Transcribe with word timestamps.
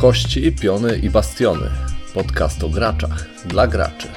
Kości, 0.00 0.52
piony 0.52 0.98
i 0.98 1.10
bastiony. 1.10 1.70
Podcast 2.14 2.64
o 2.64 2.68
graczach 2.68 3.26
dla 3.46 3.66
graczy. 3.66 4.08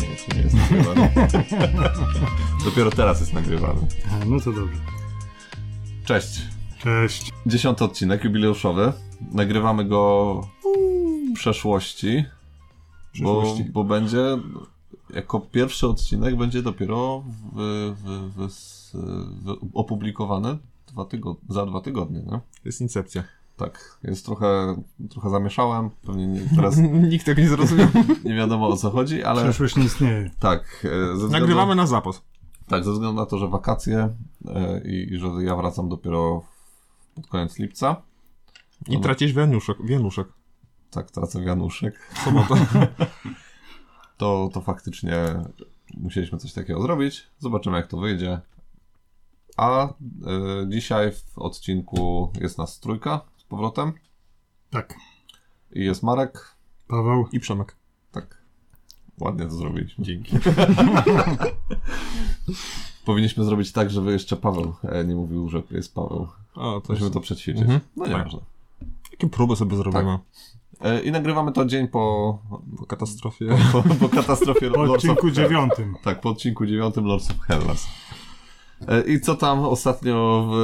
Nie, 0.00 0.08
jeszcze 0.08 0.36
nie 0.36 0.42
jest 0.42 0.54
nagrywany. 0.54 1.10
Dopiero 2.64 2.90
teraz 2.90 3.20
jest 3.20 3.32
nagrywany. 3.32 3.80
A, 4.10 4.24
no 4.24 4.40
to 4.40 4.52
dobrze. 4.52 4.80
Cześć. 6.04 6.40
Cześć. 6.78 7.32
Dziesiąty 7.46 7.84
odcinek 7.84 8.24
jubileuszowy. 8.24 8.92
Nagrywamy 9.32 9.84
go 9.84 10.40
w 11.30 11.34
przeszłości. 11.34 12.24
Bo, 13.22 13.42
Przyszłości. 13.42 13.64
bo 13.72 13.84
będzie 13.84 14.38
jako 15.14 15.40
pierwszy 15.40 15.88
odcinek 15.88 16.36
będzie 16.36 16.62
dopiero 16.62 17.24
w, 17.52 17.94
w, 18.04 18.34
w, 18.36 18.77
w, 18.94 19.56
opublikowany 19.74 20.58
dwa 20.86 21.06
za 21.48 21.66
dwa 21.66 21.80
tygodnie, 21.80 22.18
nie? 22.20 22.30
To 22.30 22.40
jest 22.64 22.80
incepcja. 22.80 23.24
Tak, 23.56 23.98
jest 24.04 24.24
trochę, 24.26 24.82
trochę 25.10 25.30
zamieszałem, 25.30 25.90
pewnie 26.06 26.26
nie, 26.26 26.40
teraz 26.56 26.76
Nikt 27.10 27.26
tego 27.26 27.40
nie 27.40 27.48
zrozumiał. 27.48 27.88
nie 28.24 28.34
wiadomo 28.34 28.68
o 28.68 28.76
co 28.76 28.90
chodzi, 28.90 29.24
ale 29.24 29.42
Przeszłość 29.42 29.76
nie 29.76 29.84
istnieje. 29.84 30.30
tak, 30.40 30.60
e, 30.84 30.88
ze 31.06 31.12
względu, 31.14 31.32
Nagrywamy 31.38 31.74
na 31.74 31.86
zapas. 31.86 32.22
tak, 32.68 32.84
ze 32.84 32.92
względu 32.92 33.20
na 33.20 33.26
to, 33.26 33.38
że 33.38 33.48
wakacje 33.48 34.14
e, 34.48 34.80
i, 34.84 35.12
i 35.14 35.18
że 35.18 35.26
ja 35.40 35.56
wracam 35.56 35.88
dopiero 35.88 36.42
pod 37.14 37.26
koniec 37.26 37.58
lipca, 37.58 37.96
I 38.88 38.94
No. 38.94 39.00
tracisz 39.00 39.32
wianuszek. 39.32 39.76
wianuszek. 39.84 40.28
tak 40.90 41.10
tracę 41.10 41.40
wianuszek, 41.44 41.94
Sobota. 42.24 42.54
to, 44.18 44.50
to 44.52 44.60
faktycznie 44.60 45.18
musieliśmy 45.94 46.38
coś 46.38 46.52
takiego 46.52 46.82
zrobić. 46.82 47.26
Zobaczymy, 47.38 47.76
jak 47.76 47.86
to 47.86 47.96
wyjdzie. 47.98 48.40
A 49.58 49.86
e, 49.86 49.92
dzisiaj 50.68 51.12
w 51.12 51.38
odcinku 51.38 52.32
jest 52.40 52.58
nas 52.58 52.80
trójka 52.80 53.20
z 53.36 53.44
powrotem. 53.44 53.92
Tak. 54.70 54.94
I 55.72 55.84
jest 55.84 56.02
Marek. 56.02 56.54
Paweł. 56.88 57.26
I 57.32 57.40
Przemek. 57.40 57.76
Tak. 58.12 58.42
Ładnie 59.20 59.46
to 59.46 59.52
zrobiliśmy. 59.52 60.04
Dzięki. 60.04 60.36
Powinniśmy 63.06 63.44
zrobić 63.44 63.72
tak, 63.72 63.90
żeby 63.90 64.12
jeszcze 64.12 64.36
Paweł 64.36 64.74
e, 64.82 65.04
nie 65.04 65.14
mówił, 65.14 65.48
że 65.48 65.62
jest 65.70 65.94
Paweł. 65.94 66.28
O, 66.54 66.80
to 66.80 66.92
Musimy 66.92 67.10
to 67.10 67.20
przećwiczyć. 67.20 67.62
Mhm. 67.62 67.80
No 67.96 68.04
Tak. 68.04 68.12
nieważne. 68.12 68.40
Jakie 69.12 69.28
próby 69.28 69.56
sobie 69.56 69.76
zrobimy 69.76 70.18
E, 70.80 71.00
I 71.00 71.10
nagrywamy 71.10 71.52
to 71.52 71.64
dzień 71.64 71.88
po, 71.88 72.38
po 72.78 72.86
katastrofie. 72.86 73.46
po, 73.72 73.82
po 73.82 74.08
katastrofie 74.08 74.70
Po 74.70 74.76
Lords 74.76 74.90
of 74.90 75.10
odcinku 75.10 75.30
dziewiątym. 75.30 75.94
Tak, 76.02 76.20
po 76.20 76.30
odcinku 76.30 76.66
dziewiątym 76.66 77.04
Lords 77.04 77.30
of 77.30 77.40
Hellas. 77.40 77.86
E, 78.86 79.00
I 79.00 79.20
co 79.20 79.34
tam 79.34 79.60
ostatnio 79.60 80.48
w, 80.52 80.56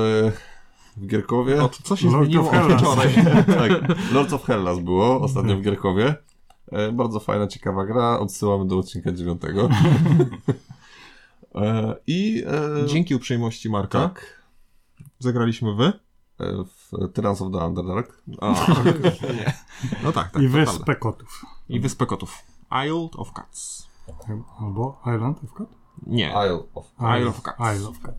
w 0.96 1.06
Gierkowie? 1.06 1.62
O, 1.62 1.68
to 1.68 1.76
co 1.82 1.96
się 1.96 2.10
Lord 2.10 2.24
zmieniło 2.24 2.50
od 2.50 2.72
wczoraj? 2.72 3.14
tak, 3.58 3.72
Lords 4.12 4.32
of 4.32 4.44
Hellas 4.44 4.78
było 4.78 5.20
ostatnio 5.20 5.56
w 5.56 5.60
Gierkowie. 5.60 6.14
E, 6.72 6.92
bardzo 6.92 7.20
fajna, 7.20 7.46
ciekawa 7.46 7.84
gra. 7.84 8.18
Odsyłamy 8.18 8.66
do 8.66 8.78
odcinka 8.78 9.12
dziewiątego. 9.12 9.68
E, 11.54 11.96
I 12.06 12.44
e, 12.82 12.86
Dzięki 12.86 13.14
uprzejmości 13.14 13.70
Marka 13.70 13.98
tak, 13.98 14.42
zagraliśmy 15.18 15.74
wy. 15.74 15.92
w 16.66 17.12
Trans 17.12 17.42
of 17.42 17.52
the 17.52 17.58
Underdark. 17.66 18.22
O, 18.40 18.54
nie. 19.34 19.52
No 20.02 20.12
tak, 20.12 20.30
tak. 20.30 20.42
I. 20.42 20.48
Wyspę 20.48 20.96
Kotów. 20.96 21.44
I 21.68 21.80
Wyspę 21.80 22.06
Kotów. 22.06 22.38
Isle 22.86 23.08
of 23.16 23.32
Cats. 23.32 23.88
Albo 24.60 25.00
Island 25.06 25.44
of 25.44 25.54
Cat? 25.54 25.83
Nie. 26.06 26.28
Isle 26.28 26.58
of 26.74 26.90
Isle 27.20 27.28
of 27.28 27.42
Cats. 27.42 27.58
Isle 27.78 27.88
of 27.88 28.00
Cat. 28.00 28.14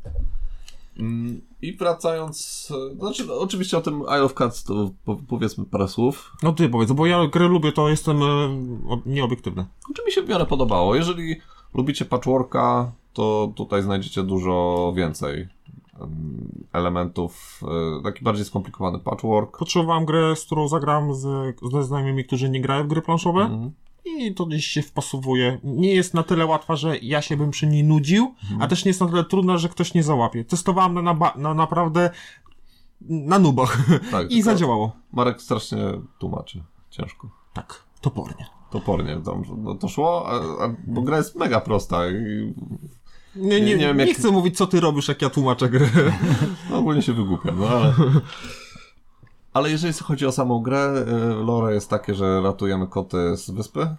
Mm, 0.99 1.41
I 1.61 1.73
wracając, 1.77 2.67
znaczy 2.99 3.25
no, 3.27 3.39
oczywiście 3.39 3.77
o 3.77 3.81
tym 3.81 4.01
Isle 4.01 4.23
of 4.23 4.33
Cats 4.33 4.63
to 4.63 4.89
po, 5.05 5.15
powiedzmy 5.27 5.65
parę 5.65 5.87
słów. 5.87 6.31
No 6.43 6.53
ty 6.53 6.69
powiedz, 6.69 6.91
bo 6.91 7.05
ja 7.05 7.27
grę 7.27 7.47
lubię, 7.47 7.71
to 7.71 7.89
jestem 7.89 8.23
e, 8.23 8.25
ob- 8.89 9.05
nieobiektywny. 9.05 9.65
Czy 9.95 10.05
mi 10.05 10.11
się 10.11 10.21
w 10.21 10.29
miarę 10.29 10.45
podobało. 10.45 10.95
Jeżeli 10.95 11.35
lubicie 11.73 12.05
patchworka, 12.05 12.91
to 13.13 13.51
tutaj 13.55 13.81
znajdziecie 13.83 14.23
dużo 14.23 14.93
więcej 14.95 15.47
em, 16.01 16.65
elementów. 16.73 17.61
e, 17.99 18.03
Taki 18.03 18.23
bardziej 18.23 18.45
skomplikowany 18.45 18.99
patchwork. 18.99 19.57
Potrzebowałem 19.57 20.05
grę, 20.05 20.35
z 20.35 20.45
którą 20.45 20.67
zagram 20.67 21.13
z, 21.15 21.55
ze 21.71 21.83
znajomymi, 21.83 22.25
którzy 22.25 22.49
nie 22.49 22.61
grają 22.61 22.83
w 22.83 22.87
gry 22.87 23.01
planszowe. 23.01 23.41
Mhm. 23.41 23.71
I 24.05 24.33
to 24.33 24.45
gdzieś 24.45 24.67
się 24.67 24.81
wpasowuje. 24.81 25.59
Nie 25.63 25.95
jest 25.95 26.13
na 26.13 26.23
tyle 26.23 26.45
łatwa, 26.45 26.75
że 26.75 26.97
ja 26.97 27.21
się 27.21 27.37
bym 27.37 27.51
przy 27.51 27.67
niej 27.67 27.83
nudził, 27.83 28.35
a 28.59 28.67
też 28.67 28.85
nie 28.85 28.89
jest 28.89 29.01
na 29.01 29.07
tyle 29.07 29.23
trudna, 29.23 29.57
że 29.57 29.69
ktoś 29.69 29.93
nie 29.93 30.03
załapie. 30.03 30.45
Testowałem 30.45 30.93
na, 30.93 31.01
na, 31.13 31.33
na 31.35 31.53
naprawdę 31.53 32.09
na 33.01 33.39
nubach 33.39 33.77
Tak, 34.11 34.31
i 34.31 34.41
zadziałało. 34.41 34.91
Marek 35.13 35.41
strasznie 35.41 35.77
tłumaczy. 36.19 36.63
Ciężko. 36.89 37.29
Tak, 37.53 37.83
topornie. 38.01 38.45
Topornie. 38.71 39.21
Tam, 39.25 39.43
no 39.57 39.75
to 39.75 39.87
szło, 39.87 40.25
a, 40.29 40.63
a, 40.65 40.75
bo 40.87 41.01
gra 41.01 41.17
jest 41.17 41.35
mega 41.35 41.61
prosta 41.61 42.09
i 42.09 42.13
Nie, 42.15 42.53
nie, 43.35 43.61
Nie 43.61 43.75
nie, 43.75 43.77
wiem, 43.77 43.99
jak- 43.99 44.09
chcę 44.09 44.31
mówić, 44.31 44.57
co 44.57 44.67
ty 44.67 44.79
robisz, 44.79 45.07
jak 45.07 45.21
ja 45.21 45.29
tłumaczę 45.29 45.69
grę. 45.69 45.89
no, 46.69 46.77
ogólnie 46.77 47.01
się 47.01 47.13
wygłupiam, 47.13 47.59
no 47.59 47.67
ale... 47.67 47.93
Ale 49.55 49.71
jeżeli 49.71 49.93
chodzi 49.93 50.25
o 50.25 50.31
samą 50.31 50.61
grę, 50.61 51.05
e, 51.07 51.15
lore 51.45 51.73
jest 51.73 51.89
takie, 51.89 52.13
że 52.15 52.41
ratujemy 52.41 52.87
koty 52.87 53.37
z 53.37 53.49
wyspy. 53.49 53.95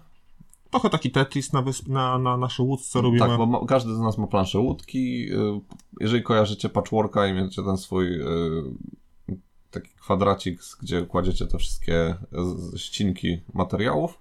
Trochę 0.71 0.91
taki 0.91 1.11
Tetris 1.11 1.53
na, 1.53 1.63
wysp- 1.63 1.89
na, 1.89 2.19
na 2.19 2.37
naszej 2.37 2.67
łódce 2.67 3.03
robimy. 3.03 3.27
Tak, 3.27 3.39
bo 3.39 3.47
ma, 3.47 3.67
każdy 3.67 3.95
z 3.95 3.99
nas 3.99 4.19
ma 4.19 4.27
planszę 4.27 4.59
łódki. 4.59 5.33
y, 5.33 5.61
Jeżeli 6.01 6.23
kojarzycie 6.23 6.69
patchworka 6.69 7.27
i 7.27 7.35
macie 7.43 7.63
ten 7.63 7.77
swój 7.77 8.21
y, 8.21 8.27
taki 9.71 9.91
kwadracik, 10.01 10.61
gdzie 10.83 11.03
kładziecie 11.07 11.47
te 11.47 11.59
wszystkie 11.59 12.15
ścinki 12.77 13.41
materiałów 13.55 14.13
y, 14.13 14.17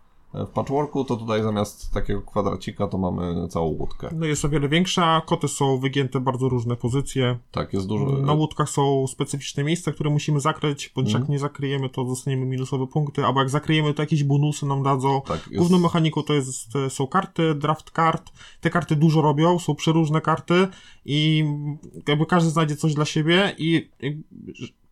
w 0.47 0.49
patchworku, 0.49 1.03
to 1.03 1.15
tutaj 1.15 1.43
zamiast 1.43 1.93
takiego 1.93 2.21
kwadracika 2.21 2.87
to 2.87 2.97
mamy 2.97 3.47
całą 3.47 3.67
łódkę. 3.67 4.09
No 4.15 4.25
jest 4.25 4.45
o 4.45 4.49
wiele 4.49 4.69
większa, 4.69 5.21
koty 5.25 5.47
są 5.47 5.77
wygięte 5.77 6.19
bardzo 6.19 6.49
różne 6.49 6.75
pozycje. 6.75 7.37
Tak, 7.51 7.73
jest 7.73 7.87
dużo... 7.87 8.05
Na 8.05 8.33
łódkach 8.33 8.69
są 8.69 9.07
specyficzne 9.07 9.63
miejsca, 9.63 9.91
które 9.91 10.09
musimy 10.09 10.39
zakryć, 10.39 10.91
bądź 10.95 11.07
Mhm. 11.07 11.23
jak 11.23 11.29
nie 11.29 11.39
zakryjemy, 11.39 11.89
to 11.89 12.03
dostaniemy 12.03 12.45
minusowe 12.45 12.87
punkty, 12.87 13.25
albo 13.25 13.39
jak 13.39 13.49
zakryjemy, 13.49 13.93
to 13.93 14.03
jakieś 14.03 14.23
bonusy 14.23 14.65
nam 14.65 14.83
dadzą. 14.83 15.21
Tak, 15.21 15.37
jest, 15.37 15.57
Główną 15.57 15.79
mechaniką 15.79 16.23
to 16.23 16.33
jest, 16.33 16.73
są 16.89 17.07
karty, 17.07 17.55
draft 17.55 17.91
kart. 17.91 18.31
Te 18.61 18.69
karty 18.69 18.95
dużo 18.95 19.21
robią, 19.21 19.59
są 19.59 19.75
przeróżne 19.75 20.21
karty 20.21 20.67
i 21.05 21.45
jakby 22.07 22.25
każdy 22.25 22.49
znajdzie 22.49 22.75
coś 22.75 22.93
dla 22.93 23.05
siebie 23.05 23.55
i 23.57 23.89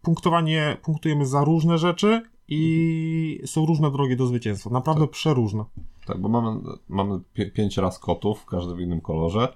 punktowanie, 0.01 0.77
punktujemy 0.83 1.25
za 1.25 1.43
różne 1.43 1.77
rzeczy 1.77 2.21
i 2.47 3.41
są 3.45 3.65
różne 3.65 3.91
drogi 3.91 4.17
do 4.17 4.27
zwycięstwa. 4.27 4.69
Naprawdę 4.69 5.07
przeróżne. 5.07 5.65
tak, 6.05 6.21
bo 6.21 6.29
mamy, 6.29 6.59
mamy 6.89 7.19
pięć 7.53 7.77
raz 7.77 7.99
kotów, 7.99 8.45
każdy 8.45 8.75
w 8.75 8.79
innym 8.79 9.01
kolorze. 9.01 9.53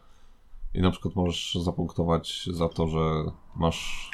I 0.74 0.82
na 0.82 0.92
przykład 0.92 1.16
możesz 1.16 1.56
zapunktować 1.62 2.50
za 2.54 2.70
to, 2.70 2.88
że 2.88 3.00
masz 3.56 4.12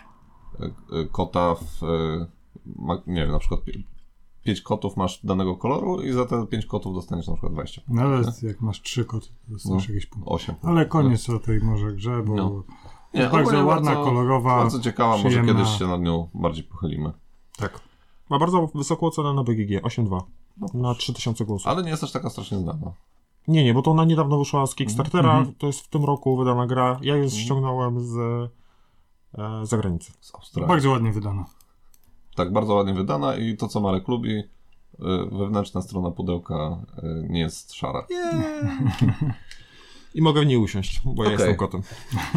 e, 0.59 0.65
e, 0.65 1.05
kota 1.11 1.55
w. 1.55 1.83
e, 1.83 2.27
nie 3.07 3.21
wiem, 3.21 3.31
na 3.31 3.39
przykład 3.39 3.59
pięć 4.43 4.61
kotów 4.61 4.97
masz 4.97 5.25
danego 5.25 5.55
koloru 5.57 6.01
i 6.01 6.11
za 6.11 6.25
te 6.25 6.47
pięć 6.47 6.65
kotów 6.65 6.95
dostaniesz 6.95 7.27
na 7.27 7.33
przykład 7.33 7.53
20 7.53 7.81
punktów. 7.81 8.05
Nawet 8.05 8.43
jak 8.43 8.61
masz 8.61 8.81
trzy 8.81 9.05
koty, 9.05 9.27
to 9.27 9.53
dostajesz 9.53 9.87
No. 9.87 9.93
jakieś 9.93 10.05
punkty. 10.09 10.29
8 10.31 10.55
Ale 10.63 10.85
koniec 10.85 11.29
o 11.29 11.39
tej 11.39 11.59
może 11.59 11.91
grze, 11.93 12.23
bo 12.23 12.35
No. 12.35 12.63
jest 13.13 13.31
bardzo 13.31 13.65
ładna, 13.65 13.95
kolorowa, 13.95 14.57
Bardzo 14.57 14.79
ciekawa, 14.79 15.09
może 15.17 15.29
przyjemna. 15.29 15.53
kiedyś 15.53 15.79
się 15.79 15.87
nad 15.87 16.01
nią 16.01 16.29
bardziej 16.33 16.63
pochylimy. 16.63 17.11
Tak. 17.57 17.79
Ma 18.29 18.39
bardzo 18.39 18.67
wysoką 18.75 19.09
cenę 19.09 19.33
na 19.33 19.43
BGG, 19.43 19.81
8.2. 19.83 20.21
No. 20.57 20.67
Na 20.73 20.95
3000 20.95 21.45
głosów. 21.45 21.67
Ale 21.67 21.83
nie 21.83 21.89
jest 21.89 22.01
też 22.01 22.11
taka 22.11 22.29
strasznie 22.29 22.57
znana. 22.59 22.93
Nie, 23.47 23.63
nie, 23.63 23.73
bo 23.73 23.81
to 23.81 23.91
ona 23.91 24.05
niedawno 24.05 24.39
wyszła 24.39 24.67
z 24.67 24.75
Kickstartera, 24.75 25.37
Mhm. 25.37 25.55
to 25.57 25.67
jest 25.67 25.79
w 25.79 25.87
tym 25.87 26.05
roku 26.05 26.37
wydana 26.37 26.67
gra. 26.67 26.99
Ja 27.01 27.15
ją 27.17 27.29
ściągnąłem 27.29 28.01
z 28.01 28.17
e, 28.17 28.49
zagranicy. 29.65 30.11
Z 30.21 30.35
Australii. 30.35 30.67
bardzo 30.67 30.89
ładnie 30.89 31.11
wydana. 31.11 31.45
Tak, 32.35 32.53
bardzo 32.53 32.73
ładnie 32.73 32.93
wydana 32.93 33.35
i 33.35 33.57
to, 33.57 33.67
co 33.67 33.79
Marek 33.79 34.07
lubi, 34.07 34.31
y, 34.39 34.43
wewnętrzna 35.31 35.81
strona 35.81 36.11
pudełka 36.11 36.77
y, 37.03 37.27
nie 37.29 37.39
jest 37.39 37.73
szara. 37.73 38.07
I 40.15 40.21
mogę 40.21 40.41
w 40.41 40.45
niej 40.45 40.57
usiąść, 40.57 41.01
bo 41.05 41.23
ja 41.23 41.29
Okej. 41.29 41.31
jestem 41.31 41.55
kotem. 41.55 41.81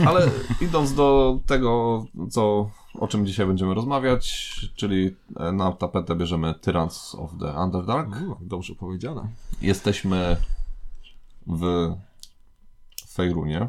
Ale 0.06 0.30
idąc 0.60 0.94
do 0.94 1.38
tego, 1.46 2.04
co, 2.30 2.70
o 3.00 3.08
czym 3.08 3.26
dzisiaj 3.26 3.46
będziemy 3.46 3.74
rozmawiać, 3.74 4.56
czyli 4.74 5.16
e, 5.36 5.52
na 5.52 5.72
tapetę 5.72 6.16
bierzemy 6.16 6.54
Tyrants 6.54 7.14
of 7.14 7.30
the 7.40 7.60
Underdark. 7.60 8.08
U, 8.08 8.36
dobrze 8.40 8.74
powiedziane. 8.74 9.28
Jesteśmy 9.62 10.36
w 11.46 11.92
Fejrunie, 13.08 13.68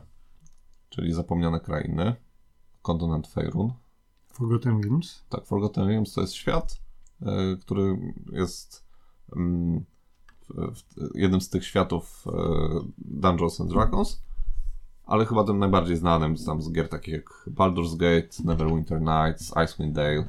czyli 0.90 1.14
zapomniane 1.14 1.60
krainy, 1.60 2.16
kontynent 2.82 3.28
Fejrun. 3.28 3.74
Forgotten 4.34 4.82
Realms. 4.82 5.24
Tak, 5.30 5.46
Forgotten 5.46 5.88
Realms 5.88 6.14
to 6.14 6.22
jest 6.22 6.34
świat, 6.34 6.80
e, 7.22 7.56
który 7.62 8.14
jest 8.32 8.84
mm, 9.36 9.86
jednym 11.14 11.42
z 11.42 11.50
tych 11.50 11.66
światów 11.66 12.26
e, 12.28 12.32
Dungeons 12.98 13.62
and 13.62 13.70
Dragons, 13.70 14.22
ale 15.08 15.26
chyba 15.26 15.44
tym 15.44 15.60
najbardziej 15.60 15.98
znanym 15.98 16.36
tam 16.46 16.62
z 16.62 16.72
gier 16.72 16.90
takich 16.90 17.14
jak 17.14 17.30
Baldur's 17.48 17.98
Gate, 17.98 18.44
Neverwinter 18.44 19.02
Nights, 19.02 19.54
Icewind 19.66 19.96
Dale 19.96 20.28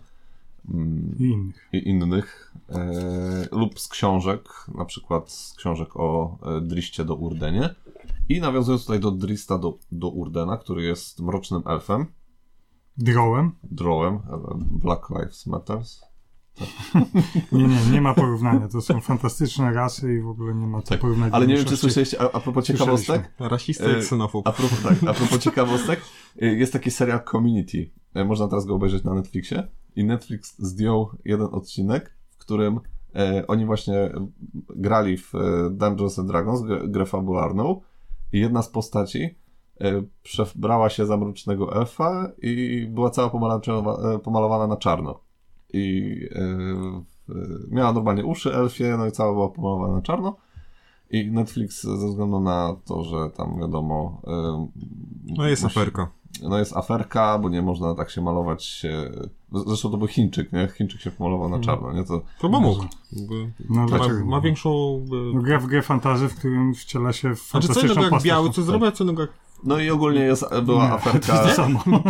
mm, 0.75 1.17
I 1.19 1.25
innych. 1.25 1.69
i 1.73 1.89
innych, 1.89 2.55
e, 2.69 3.49
lub 3.53 3.81
z 3.81 3.89
książek, 3.89 4.49
na 4.75 4.85
przykład 4.85 5.31
z 5.31 5.55
książek 5.55 5.97
o 5.97 6.39
e, 6.43 6.61
Driście 6.61 7.05
do 7.05 7.15
Urdenie. 7.15 7.75
I 8.29 8.41
nawiązując 8.41 8.83
tutaj 8.83 9.01
do 9.01 9.11
Drista 9.11 9.59
do, 9.59 9.79
do 9.93 10.09
Urdena, 10.09 10.57
który 10.57 10.83
jest 10.83 11.21
mrocznym 11.21 11.63
elfem, 11.67 12.07
Drołem? 12.99 13.53
Drowem, 13.63 14.15
e, 14.15 14.21
Black 14.71 15.11
Lives 15.11 15.47
Matters. 15.47 16.07
Nie, 17.52 17.64
nie, 17.69 17.76
nie 17.93 18.00
ma 18.00 18.14
porównania. 18.14 18.69
To 18.69 18.81
są 18.81 19.00
fantastyczne 19.00 19.72
rasy 19.72 20.14
i 20.14 20.20
w 20.20 20.28
ogóle 20.28 20.55
nie 20.55 20.66
ma 20.66 20.82
co 20.82 20.88
Tak, 20.88 21.00
porównać. 21.00 21.32
Ale 21.32 21.46
nie 21.46 21.56
wiem, 21.56 21.64
czy 21.64 21.76
słyszeliście, 21.76 22.22
a, 22.22 22.32
a 22.32 22.40
propos 22.40 22.64
ciekawostek. 22.64 23.32
Rasista 23.38 23.84
E, 23.84 23.99
i 23.99 24.00
ksenofob. 24.00 24.49
A 24.49 24.52
propos, 24.52 24.82
tak, 24.82 25.02
a 25.10 25.14
propos 25.14 25.38
ciekawostek, 25.38 26.00
y, 26.43 26.56
jest 26.56 26.72
taki 26.72 26.90
serial 26.90 27.20
Community. 27.31 27.90
Y, 28.16 28.25
Można 28.25 28.49
teraz 28.49 28.66
go 28.66 28.75
obejrzeć 28.75 29.05
na 29.05 29.14
Netflixie. 29.14 29.69
I 29.96 30.05
Netflix 30.05 30.55
zdjął 30.58 31.08
jeden 31.25 31.49
odcinek, 31.52 32.16
w 32.31 32.38
którym 32.38 32.81
e, 33.14 33.46
oni 33.46 33.66
właśnie 33.66 34.12
grali 34.76 35.19
w 35.19 35.34
e, 35.34 35.70
Dungeons 35.70 36.19
and 36.19 36.28
Dragons, 36.28 36.62
grę, 36.88 37.06
fabularną. 37.06 37.81
I 38.32 38.40
jedna 38.40 38.62
z 38.62 38.69
postaci 38.69 39.38
e, 39.81 40.02
przebrała 40.22 40.90
się 40.90 41.06
za 41.06 41.16
mrocznego 41.16 41.81
elfa 41.81 42.31
i 42.43 42.87
była 42.90 43.10
cała 43.10 43.28
e, 43.28 44.19
pomalowana 44.19 44.66
na 44.66 44.76
czarno. 44.76 45.20
I 45.73 46.17
e, 46.35 46.41
w- 47.29 47.70
miała 47.70 47.93
normalnie 47.93 48.25
uszy 48.25 48.55
elfie, 48.55 48.97
no 48.99 49.06
i 49.06 49.12
cała 49.12 49.32
była 49.32 49.49
pomalowana 49.49 49.94
na 49.94 50.03
czarno. 50.03 50.37
I 51.11 51.31
Netflix 51.31 51.82
ze 51.82 52.09
względu 52.09 52.41
na 52.41 52.76
to, 52.85 53.05
że 53.05 53.31
tam 53.37 53.59
wiadomo. 53.61 54.23
ym, 54.29 54.69
No 55.37 55.49
jest 55.49 55.62
musi- 55.62 55.79
aferka. 55.79 56.09
No 56.43 56.59
jest 56.59 56.76
aferka, 56.76 57.38
bo 57.38 57.49
nie 57.49 57.62
można 57.62 57.94
tak 57.94 58.11
się 58.11 58.20
malować. 58.20 58.82
e, 58.85 59.11
Zresztą 59.67 59.91
to 59.91 59.97
był 59.97 60.06
Chińczyk, 60.09 60.53
nie? 60.53 60.69
Chińczyk 60.69 61.00
się 61.00 61.11
pomalował 61.11 61.49
na 61.49 61.61
czarno, 61.61 61.93
nie? 61.93 62.05
To, 62.05 62.23
To 62.41 62.49
bo 62.49 62.61
mógł. 62.61 62.85
No 63.70 63.87
Ma, 63.87 64.09
ma 64.25 64.41
większą... 64.41 65.05
No, 65.35 65.41
e, 65.41 65.43
gra 65.43 65.59
w 65.59 65.67
grę 65.67 65.82
fantazy, 65.82 66.29
w 66.29 66.35
którym 66.35 66.75
wciela 66.75 67.12
się 67.12 67.35
w 67.35 67.38
Znaczy 67.50 67.69
co 67.69 67.81
innego 67.81 68.03
jak 68.03 68.23
biały, 68.23 68.50
co 68.50 68.62
zrobię, 68.62 68.93
co 68.93 69.05
innego 69.05 69.23
jak... 69.23 69.31
no 69.64 69.78
i 69.78 69.90
ogólnie 69.90 70.20
jest, 70.20 70.44
była 70.62 70.84
Nie, 70.84 70.93
aferka. 70.93 71.44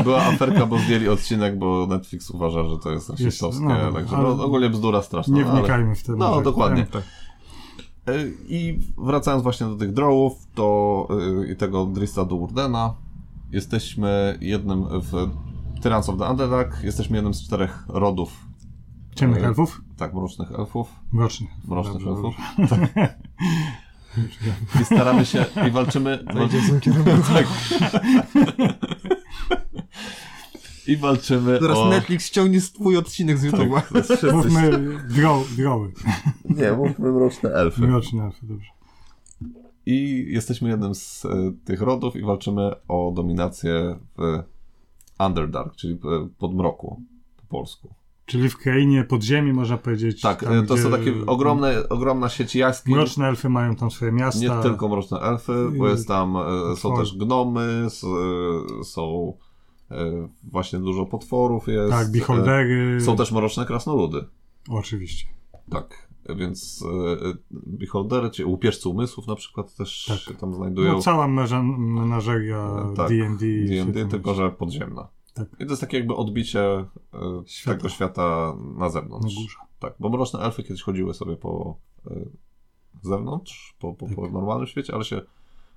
Była 0.05 0.23
aferka, 0.23 0.67
bo 0.67 0.79
zdjęli 0.79 1.09
odcinek, 1.09 1.59
bo 1.59 1.87
Netflix 1.87 2.31
uważa, 2.31 2.65
że 2.65 2.79
to 2.79 2.91
jest 2.91 3.11
rasistowskie. 3.11 3.65
no 3.65 3.93
także 3.93 4.17
no, 4.17 4.45
ogólnie 4.45 4.71
bzdura 4.71 5.03
straszna. 5.03 5.37
Nie 5.37 5.45
no, 5.45 5.53
wnikajmy 5.53 5.95
w 5.95 6.03
to. 6.03 6.13
No, 6.17 6.31
może. 6.31 6.43
dokładnie. 6.43 6.87
Tak. 6.87 7.03
E, 8.07 8.13
I 8.49 8.79
wracając 8.99 9.43
właśnie 9.43 9.67
do 9.67 9.77
tych 9.77 9.93
drawów, 9.93 10.33
to 10.55 11.09
e, 11.43 11.53
i 11.53 11.57
tego 11.57 11.87
Drista 11.87 12.25
do 12.25 12.35
Urdena, 12.37 12.95
jesteśmy 13.53 14.39
jednym 14.41 14.85
w 15.01 15.13
Tyrants 15.83 16.09
of 16.09 16.19
the 16.19 16.31
Underdark, 16.31 16.83
jesteśmy 16.85 17.17
jednym 17.17 17.35
z 17.35 17.43
czterech 17.43 17.85
rodów, 17.89 18.47
Ciemnych 19.15 19.43
e, 19.43 19.47
elfów? 19.47 19.81
tak, 19.97 20.15
mrocznych 20.15 20.53
elfów, 20.53 20.89
Mrocznych. 21.13 21.51
mrocznych 21.69 22.07
elfów. 22.07 22.35
dobrze. 22.59 22.89
I 24.81 24.85
staramy 24.85 25.27
się, 25.27 25.45
i 25.69 25.71
walczymy, 25.71 26.25
kierunku. 26.81 27.11
tak. 27.35 27.47
I 30.87 30.97
walczymy 30.97 31.59
Zaraz 31.61 31.79
o... 31.79 31.89
Netflix 31.89 32.27
ściągnie 32.27 32.61
twój 32.61 32.97
odcinek 32.97 33.39
z 33.39 33.45
YouTube'a. 33.45 33.83
Tak, 34.21 34.33
Mówmy 34.33 34.71
dro, 35.09 35.45
droły. 35.57 35.93
Nie, 36.45 36.73
mówmy 36.73 37.13
mroczne 37.13 37.51
elfy. 37.51 37.81
Mroczne 37.81 38.25
elfy, 38.25 38.47
dobrze. 38.47 38.71
I 39.87 40.27
jesteśmy 40.29 40.69
jednym 40.69 40.95
z 40.95 41.25
e, 41.25 41.53
tych 41.65 41.81
rodów 41.81 42.17
i 42.17 42.23
walczymy 42.23 42.73
o 42.89 43.13
dominację 43.17 43.99
w 44.19 44.43
Underdark, 45.27 45.77
czyli 45.77 45.99
podmroku 46.39 47.03
po 47.37 47.47
polsku. 47.47 47.98
Czyli 48.29 48.49
w 48.49 48.57
krainie 48.57 49.05
podziemi, 49.05 49.53
można 49.53 49.77
powiedzieć. 49.77 50.21
Tak, 50.21 50.45
tam, 50.45 50.67
to 50.67 50.77
są 50.77 50.91
takie 50.91 51.15
ogromne, 51.27 51.89
ogromna 51.89 52.29
sieć 52.29 52.57
jaskiń. 52.57 52.95
Mroczne 52.95 53.29
elfy 53.29 53.49
mają 53.49 53.77
tam 53.77 53.91
swoje 53.91 54.13
miasta. 54.13 54.57
Nie 54.57 54.63
tylko 54.63 54.89
mroczne 54.89 55.21
elfy, 55.21 55.71
bo 55.79 55.89
jest 55.89 56.09
tam, 56.09 56.37
e, 56.37 56.77
są 56.77 56.97
też 56.97 57.17
gnomy, 57.17 57.87
e, 57.87 58.85
są 58.85 59.33
e, 59.91 60.29
właśnie 60.53 60.79
dużo 60.79 61.07
potworów 61.07 61.69
jest. 61.69 61.91
Tak, 61.91 62.13
beholdery. 62.13 63.01
Są 63.01 63.17
też 63.17 63.33
mroczne 63.33 63.67
krasnoludy. 63.67 64.25
Oczywiście. 64.71 65.27
Tak, 65.71 66.09
więc 66.37 66.85
beholdery, 67.51 68.31
czy 68.31 68.47
łupieżcy 68.47 68.89
umysłów 68.89 69.27
na 69.27 69.35
przykład 69.35 69.75
też 69.75 70.05
Tak. 70.09 70.19
się 70.19 70.35
tam 70.35 70.55
znajdują. 70.55 70.93
No, 70.93 71.01
cała 71.01 71.29
menażeria 71.29 72.93
Tak, 72.97 73.09
D&D. 73.09 73.47
D&D, 73.69 74.07
tylko 74.07 74.35
że 74.35 74.51
podziemna. 74.51 75.09
Tak. 75.39 75.61
I 75.61 75.65
to 75.65 75.71
jest 75.73 75.81
takie 75.81 75.97
jakby 75.97 76.15
odbicie 76.15 76.61
e, 76.65 76.87
Świata. 77.47 77.77
tego 77.77 77.89
świata 77.89 78.55
na 78.77 78.91
zewnątrz. 78.91 79.35
Na 79.37 79.43
górze. 79.43 79.57
Tak, 79.79 79.95
bo 80.01 80.09
mroczne 80.09 80.41
elfy 80.41 80.63
kiedyś 80.63 80.83
chodziły 80.83 81.15
sobie 81.15 81.37
po 81.37 81.77
e, 82.11 82.15
zewnątrz, 83.03 83.77
po, 83.79 83.95
po, 83.95 84.07
po 84.09 84.23
Tak. 84.23 84.33
normalnym 84.33 84.67
świecie, 84.67 84.95
ale 84.95 85.05
się 85.05 85.21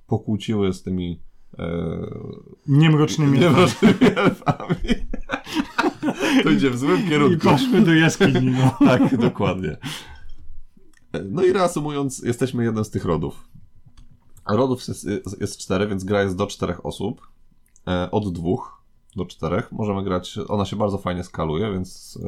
pokłóciły 0.08 0.74
z 0.74 0.84
tymi 0.84 1.19
e, 1.60 1.68
Niemrocznymi 2.68 3.38
elfami. 3.44 3.56
niemrocznymi 3.56 4.18
elfami. 4.18 4.75
to 6.44 6.50
idzie 6.50 6.69
w 6.69 6.78
złym 6.78 7.06
I 7.06 7.10
kierunku. 7.10 7.50
poszły 7.50 7.81
do 7.81 7.94
jaskini, 7.94 8.52
no. 8.52 8.75
Tak, 8.88 9.18
dokładnie. 9.18 9.78
E, 11.14 11.24
No 11.24 11.44
i 11.44 11.54
reasumując, 11.54 12.19
jesteśmy 12.19 12.64
jednym 12.64 12.86
z 12.86 12.90
tych 12.90 13.06
rodów. 13.06 13.48
Rodów 14.50 14.88
jest, 14.88 15.07
jest 15.42 15.57
cztery, 15.57 15.88
więc 15.88 16.04
gra 16.04 16.24
jest 16.24 16.36
do 16.36 16.48
czterech 16.48 16.86
osób. 16.86 17.28
E, 17.88 18.12
od 18.12 18.34
dwóch 18.34 18.81
do 19.16 19.25
czterech. 19.25 19.72
Możemy 19.72 20.04
grać, 20.04 20.38
ona 20.48 20.66
się 20.66 20.75
bardzo 20.75 20.98
fajnie 20.98 21.24
skaluje, 21.24 21.72
więc... 21.72 22.19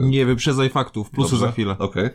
E, 0.00 0.06
Nie 0.08 0.26
wyprzedzaj 0.26 0.68
faktów, 0.70 1.10
plusy 1.10 1.30
Dobrze. 1.30 1.46
za 1.46 1.52
chwilę. 1.52 1.76
Okej. 1.78 2.10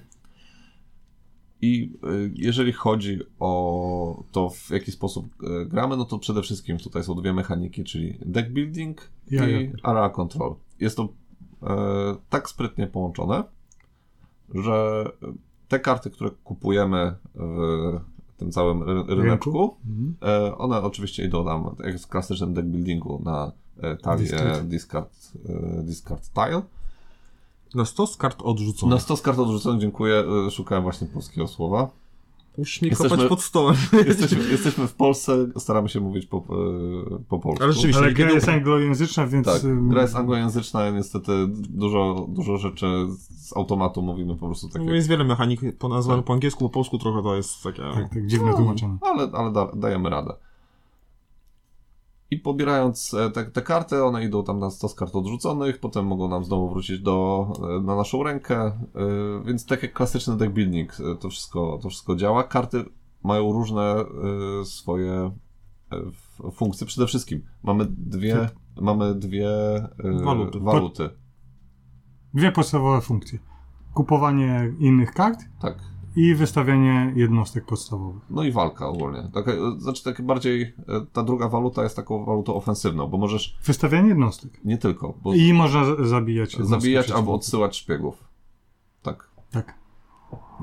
I 1.62 1.94
y, 2.08 2.32
jeżeli 2.36 2.72
chodzi 2.74 3.20
o 3.40 4.24
to, 4.32 4.50
w 4.50 4.70
jaki 4.70 4.92
sposób 4.92 5.26
y, 5.44 5.66
gramy, 5.66 5.98
no 5.98 6.06
to 6.06 6.20
przede 6.20 6.42
wszystkim 6.42 6.78
tutaj 6.78 7.04
są 7.04 7.16
dwie 7.16 7.34
mechaniki, 7.34 7.84
czyli 7.84 8.18
deck 8.26 8.50
building 8.50 9.10
Ja, 9.32 9.50
i 9.50 9.66
ja. 9.66 9.72
area 9.84 10.10
control. 10.10 10.56
Jest 10.80 10.98
to 10.98 11.10
tak 12.30 12.50
sprytnie 12.50 12.88
połączone, 12.88 13.44
że 14.54 15.06
te 15.68 15.80
karty, 15.80 16.10
które 16.10 16.30
kupujemy 16.44 17.16
w 17.36 18.38
tym 18.38 18.52
całym 18.52 18.84
ry- 18.84 19.16
ryneczku, 19.16 19.78
Mhm. 19.88 20.16
e, 20.22 20.58
one 20.58 20.82
oczywiście 20.82 21.26
idą 21.26 21.44
nam, 21.44 21.76
jak 21.84 22.00
w 22.00 22.08
klasycznym 22.08 22.54
deck 22.54 22.68
buildingu, 22.68 23.22
na 23.26 23.52
talię 24.02 24.24
Discard. 24.24 24.64
discard, 24.68 25.10
e, 25.50 25.84
discard 25.84 26.30
tile. 26.34 26.62
Na 27.76 27.86
stos 27.86 28.18
kart 28.18 28.42
odrzuconych. 28.44 28.94
Na 28.96 29.00
100 29.00 29.18
z 29.18 29.22
kart 29.22 29.40
odrzuconych, 29.40 29.82
dziękuję. 29.82 30.24
Szukałem 30.52 30.84
właśnie 30.84 31.08
polskiego 31.08 31.48
słowa. 31.48 31.90
Musisz 32.58 32.82
mi 32.82 32.90
Jesteśmy- 32.90 33.10
kopać 33.10 33.30
pod 33.30 33.42
stołem. 33.42 33.76
Jesteśmy, 34.08 34.44
jesteśmy 34.52 34.88
w 34.88 34.94
Polsce, 34.94 35.48
staramy 35.58 35.90
się 35.90 36.00
mówić 36.00 36.26
po, 36.26 36.42
po 37.30 37.40
polsku. 37.40 37.64
Ale 37.64 37.74
rzeczywiście, 37.74 38.02
Ale 38.04 38.14
gra 38.14 38.32
jest 38.32 38.50
anglojęzyczna, 38.50 39.28
więc... 39.28 39.46
Tak, 39.48 39.88
gra 39.90 40.02
jest 40.02 40.16
anglojęzyczna, 40.16 40.90
niestety 40.90 41.32
dużo, 41.70 42.26
dużo 42.30 42.58
rzeczy 42.58 42.86
z 43.30 43.58
automatu 43.58 44.02
mówimy 44.02 44.36
po 44.36 44.46
prostu 44.46 44.68
No, 44.68 44.74
takie. 44.74 44.86
bo 44.86 44.92
jest 44.92 45.08
wiele 45.08 45.24
mechanik 45.24 45.62
po 45.80 45.90
nazwaniu 45.90 46.24
po 46.24 46.34
angielsku, 46.34 46.60
po 46.64 46.70
polsku 46.70 46.98
trochę 46.98 47.24
to 47.24 47.36
jest 47.36 47.64
takie... 47.64 47.82
Tak, 47.94 48.10
tak, 48.10 48.28
dziwne 48.28 48.54
tłumaczenie. 48.54 48.98
Ale, 49.02 49.30
ale 49.34 49.52
da, 49.52 49.72
dajemy 49.76 50.10
radę. 50.10 50.34
I 52.36 52.40
pobierając 52.40 53.14
e, 53.14 53.30
te, 53.30 53.46
te 53.46 53.62
karty, 53.62 54.04
one 54.04 54.24
idą 54.26 54.44
tam 54.44 54.60
na 54.60 54.70
100 54.70 54.88
z 54.88 54.96
kart 54.96 55.16
odrzuconych, 55.16 55.80
potem 55.80 56.06
mogą 56.06 56.30
nam 56.30 56.44
znowu 56.44 56.70
wrócić 56.70 57.00
do, 57.00 57.48
e, 57.78 57.82
na 57.82 57.96
naszą 57.96 58.24
rękę, 58.24 58.66
e, 58.66 58.74
więc 59.46 59.66
tak 59.66 59.84
jak 59.84 59.94
klasyczny 59.94 60.38
deck 60.38 60.54
building 60.54 60.98
to 61.20 61.30
wszystko, 61.30 61.80
to 61.82 61.90
wszystko 61.90 62.16
działa. 62.16 62.44
Karty 62.44 62.86
mają 63.24 63.52
różne 63.52 63.96
swoje 64.64 65.32
funkcje. 66.54 66.88
Przede 66.88 67.08
wszystkim 67.08 67.44
mamy 67.64 67.86
dwie, 67.90 68.50
mamy 68.82 69.16
dwie 69.16 69.50
Waluty. 70.24 70.60
waluty. 70.60 71.10
Dwie 72.34 72.52
podstawowe 72.52 73.02
funkcje. 73.02 73.40
Kupowanie 73.94 74.74
innych 74.80 75.12
kart 75.12 75.40
Tak. 75.62 75.78
I 76.16 76.36
wystawianie 76.36 77.14
jednostek 77.16 77.66
podstawowych. 77.66 78.22
No 78.30 78.44
i 78.44 78.52
walka 78.52 78.88
ogólnie. 78.88 79.30
Taka, 79.34 79.52
e, 79.52 79.58
znaczy 79.78 80.04
takie 80.04 80.24
bardziej, 80.24 80.62
e, 80.62 80.74
ta 81.14 81.24
druga 81.24 81.50
waluta 81.50 81.84
jest 81.84 81.96
taką 81.96 82.26
walutą 82.26 82.56
ofensywną, 82.56 83.08
bo 83.08 83.18
możesz 83.18 83.58
Wystawianie 83.66 84.10
jednostek. 84.10 84.52
nie 84.66 84.78
tylko, 84.78 85.14
I 85.36 85.54
można 85.54 85.84
zabijać 86.06 86.58
zabijać 86.60 87.12
albo 87.12 87.34
odsyłać 87.34 87.78
szpiegów. 87.78 88.24
Tak, 89.02 89.30
Tak. 89.52 89.74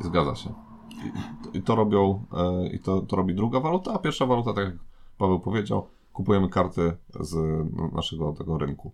zgadza 0.04 0.34
się. 0.34 0.54
I, 1.54 1.58
i 1.58 1.62
to 1.62 1.74
robią, 1.74 2.24
e, 2.32 2.66
i 2.68 2.78
to, 2.78 3.00
to 3.00 3.16
robi 3.16 3.34
druga 3.34 3.60
waluta, 3.60 3.94
a 3.94 3.98
pierwsza 3.98 4.26
waluta, 4.26 4.52
tak 4.52 4.64
jak 4.64 4.74
Paweł 5.18 5.40
powiedział, 5.40 5.86
kupujemy 6.12 6.48
karty 6.48 6.92
z 7.20 7.34
no, 7.76 7.90
naszego 7.94 8.32
tego 8.32 8.58
rynku. 8.58 8.92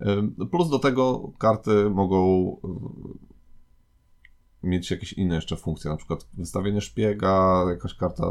E, 0.00 0.22
Plus 0.50 0.70
do 0.70 0.78
tego 0.78 1.30
karty 1.38 1.90
mogą 1.90 2.56
mieć 4.62 4.90
jakieś 4.90 5.12
inne 5.12 5.34
jeszcze 5.34 5.56
funkcje, 5.56 5.90
na 5.90 5.96
przykład 5.96 6.26
wystawienie 6.34 6.80
szpiega, 6.80 7.64
jakaś 7.68 7.94
karta 7.94 8.26
e, 8.26 8.30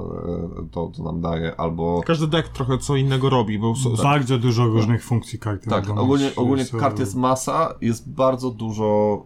to, 0.71 0.91
to 0.97 1.03
nam 1.03 1.21
daje, 1.21 1.55
albo... 1.55 2.01
Każdy 2.05 2.27
deck 2.27 2.49
trochę 2.49 2.77
co 2.77 2.95
innego 2.95 3.29
robi, 3.29 3.59
bo 3.59 3.75
są, 3.75 3.95
Bardzo 4.03 4.37
dużo 4.37 4.65
różnych 4.65 5.03
funkcji 5.03 5.39
karty. 5.39 5.69
Tak, 5.69 5.89
ogólnie, 5.89 6.25
mieć, 6.25 6.37
ogólnie 6.37 6.65
są- 6.65 6.77
kart 6.77 6.99
jest 6.99 7.15
masa, 7.15 7.75
jest 7.81 8.11
bardzo 8.11 8.51
dużo 8.51 9.21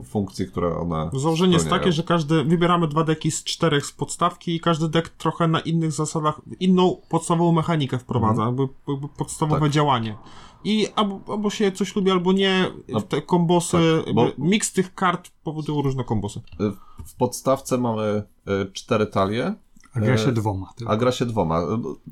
y, 0.00 0.04
funkcji, 0.04 0.46
które 0.46 0.76
one 0.76 1.10
Założenie 1.12 1.54
jest 1.54 1.70
takie, 1.70 1.92
że 1.92 2.02
każdy, 2.02 2.44
wybieramy 2.44 2.88
dwa 2.88 3.04
deki 3.04 3.30
z 3.30 3.44
czterech 3.44 3.86
z 3.86 3.92
podstawki 3.92 4.54
i 4.54 4.60
każdy 4.60 4.88
deck 4.88 5.08
trochę 5.08 5.48
na 5.48 5.60
innych 5.60 5.92
zasadach, 5.92 6.40
inną 6.60 6.96
podstawową 7.08 7.52
mechanikę 7.52 7.98
wprowadza, 7.98 8.44
jakby, 8.44 8.68
jakby 8.88 9.08
podstawowe. 9.08 9.60
Tak. 9.60 9.70
działanie. 9.70 10.16
I 10.64 10.86
albo, 10.96 11.20
albo 11.32 11.50
się 11.50 11.72
coś 11.72 11.96
lubi, 11.96 12.10
albo 12.10 12.32
nie, 12.32 12.70
No, 12.88 13.00
te 13.00 13.22
kombosy, 13.22 14.02
tak, 14.04 14.14
bo- 14.14 14.30
miks 14.38 14.72
tych 14.72 14.94
kart 14.94 15.30
powodują 15.44 15.82
różne 15.82 16.04
kombosy. 16.04 16.40
Y, 16.60 16.72
W 17.06 17.14
podstawce 17.14 17.78
mamy 17.78 18.22
y, 18.66 18.72
cztery 18.72 19.06
talie, 19.06 19.54
A 19.94 20.00
gra 20.00 20.18
się 20.18 20.28
e, 20.28 20.32
dwoma. 20.32 20.72
tylko. 20.76 20.92
a 20.92 20.96
gra 20.96 21.12
się 21.12 21.26
dwoma. 21.26 21.60
Y, 21.60 21.64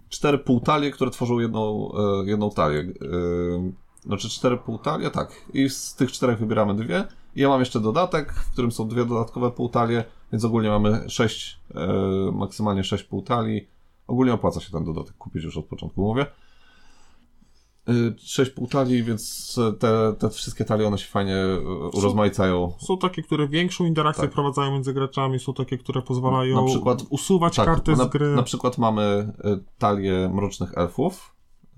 Cztery 0.09 0.39
półtalie, 0.39 0.91
które 0.91 1.11
tworzą 1.11 1.39
jedną, 1.39 1.93
y, 2.25 2.27
jedną 2.31 2.51
talię. 2.51 2.79
Y, 2.79 3.73
Znaczy 4.07 4.29
cztery 4.29 4.57
półtalie, 4.57 5.11
tak. 5.11 5.45
I 5.55 5.69
z 5.71 5.95
tych 5.95 6.13
czterech 6.13 6.39
wybieramy 6.39 6.75
dwie. 6.75 7.05
I 7.37 7.41
ja 7.41 7.49
mam 7.49 7.61
jeszcze 7.61 7.81
dodatek, 7.81 8.33
w 8.33 8.53
którym 8.53 8.73
są 8.73 8.89
dwie 8.89 9.05
dodatkowe 9.05 9.51
półtalie, 9.51 10.05
więc 10.33 10.45
ogólnie 10.45 10.69
mamy 10.69 11.05
sześć, 11.11 11.59
y, 11.71 12.33
maksymalnie 12.33 12.85
sześć 12.85 13.05
półtali. 13.05 13.67
Ogólnie 14.07 14.33
opłaca 14.33 14.61
się 14.61 14.73
ten 14.73 14.85
dodatek 14.85 15.17
kupić 15.17 15.45
już 15.45 15.57
od 15.57 15.65
początku, 15.65 16.01
mówię. 16.03 16.27
Y, 17.89 18.15
Sześć 18.19 18.51
półtali, 18.51 19.03
więc 19.03 19.55
te, 19.79 20.13
te 20.19 20.31
wszystkie 20.31 20.65
talie 20.65 20.87
one 20.87 20.99
się 20.99 21.07
fajnie 21.07 21.37
y, 21.37 21.61
urozmaicają. 21.99 22.73
Są 22.79 22.99
takie, 22.99 23.23
które 23.23 23.49
większą 23.49 23.85
interakcję 23.87 24.23
Tak. 24.23 24.31
wprowadzają 24.31 24.73
między 24.73 24.93
graczami, 24.95 25.39
są 25.39 25.55
takie, 25.55 25.79
które 25.79 26.03
pozwalają 26.03 26.61
Na 26.61 26.67
przykład- 26.67 27.03
usuwać 27.11 27.57
Tak, 27.57 27.67
karty 27.67 27.91
na, 27.97 28.05
z 28.05 28.09
gry. 28.09 28.37
na 28.37 28.43
przykład 28.43 28.79
mamy 28.79 29.33
y, 29.45 29.65
talię 29.79 30.31
mrocznych 30.35 30.79
elfów 30.79 31.35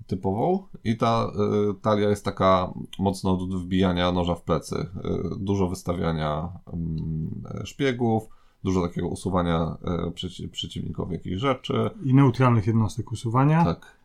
typową 0.07 0.63
i 0.83 0.97
ta 0.97 1.31
y, 1.71 1.81
talia 1.81 2.09
jest 2.09 2.25
taka 2.25 2.73
mocno 2.99 3.31
od 3.31 3.55
wbijania 3.55 4.11
noża 4.11 4.35
w 4.35 4.43
plecy. 4.43 4.75
Y, 4.75 4.87
dużo 5.39 5.67
wystawiania 5.67 6.49
mm, 6.73 7.43
szpiegów, 7.65 8.29
dużo 8.63 8.81
takiego 8.81 9.07
usuwania 9.07 9.77
y, 10.07 10.11
przeci 10.11 10.47
przeciwnikowi 10.49 11.13
jakichś 11.13 11.37
rzeczy. 11.41 11.89
I 12.03 12.13
neutralnych 12.13 12.67
jednostek 12.67 13.11
usuwania 13.11 13.65
Tak. 13.65 13.98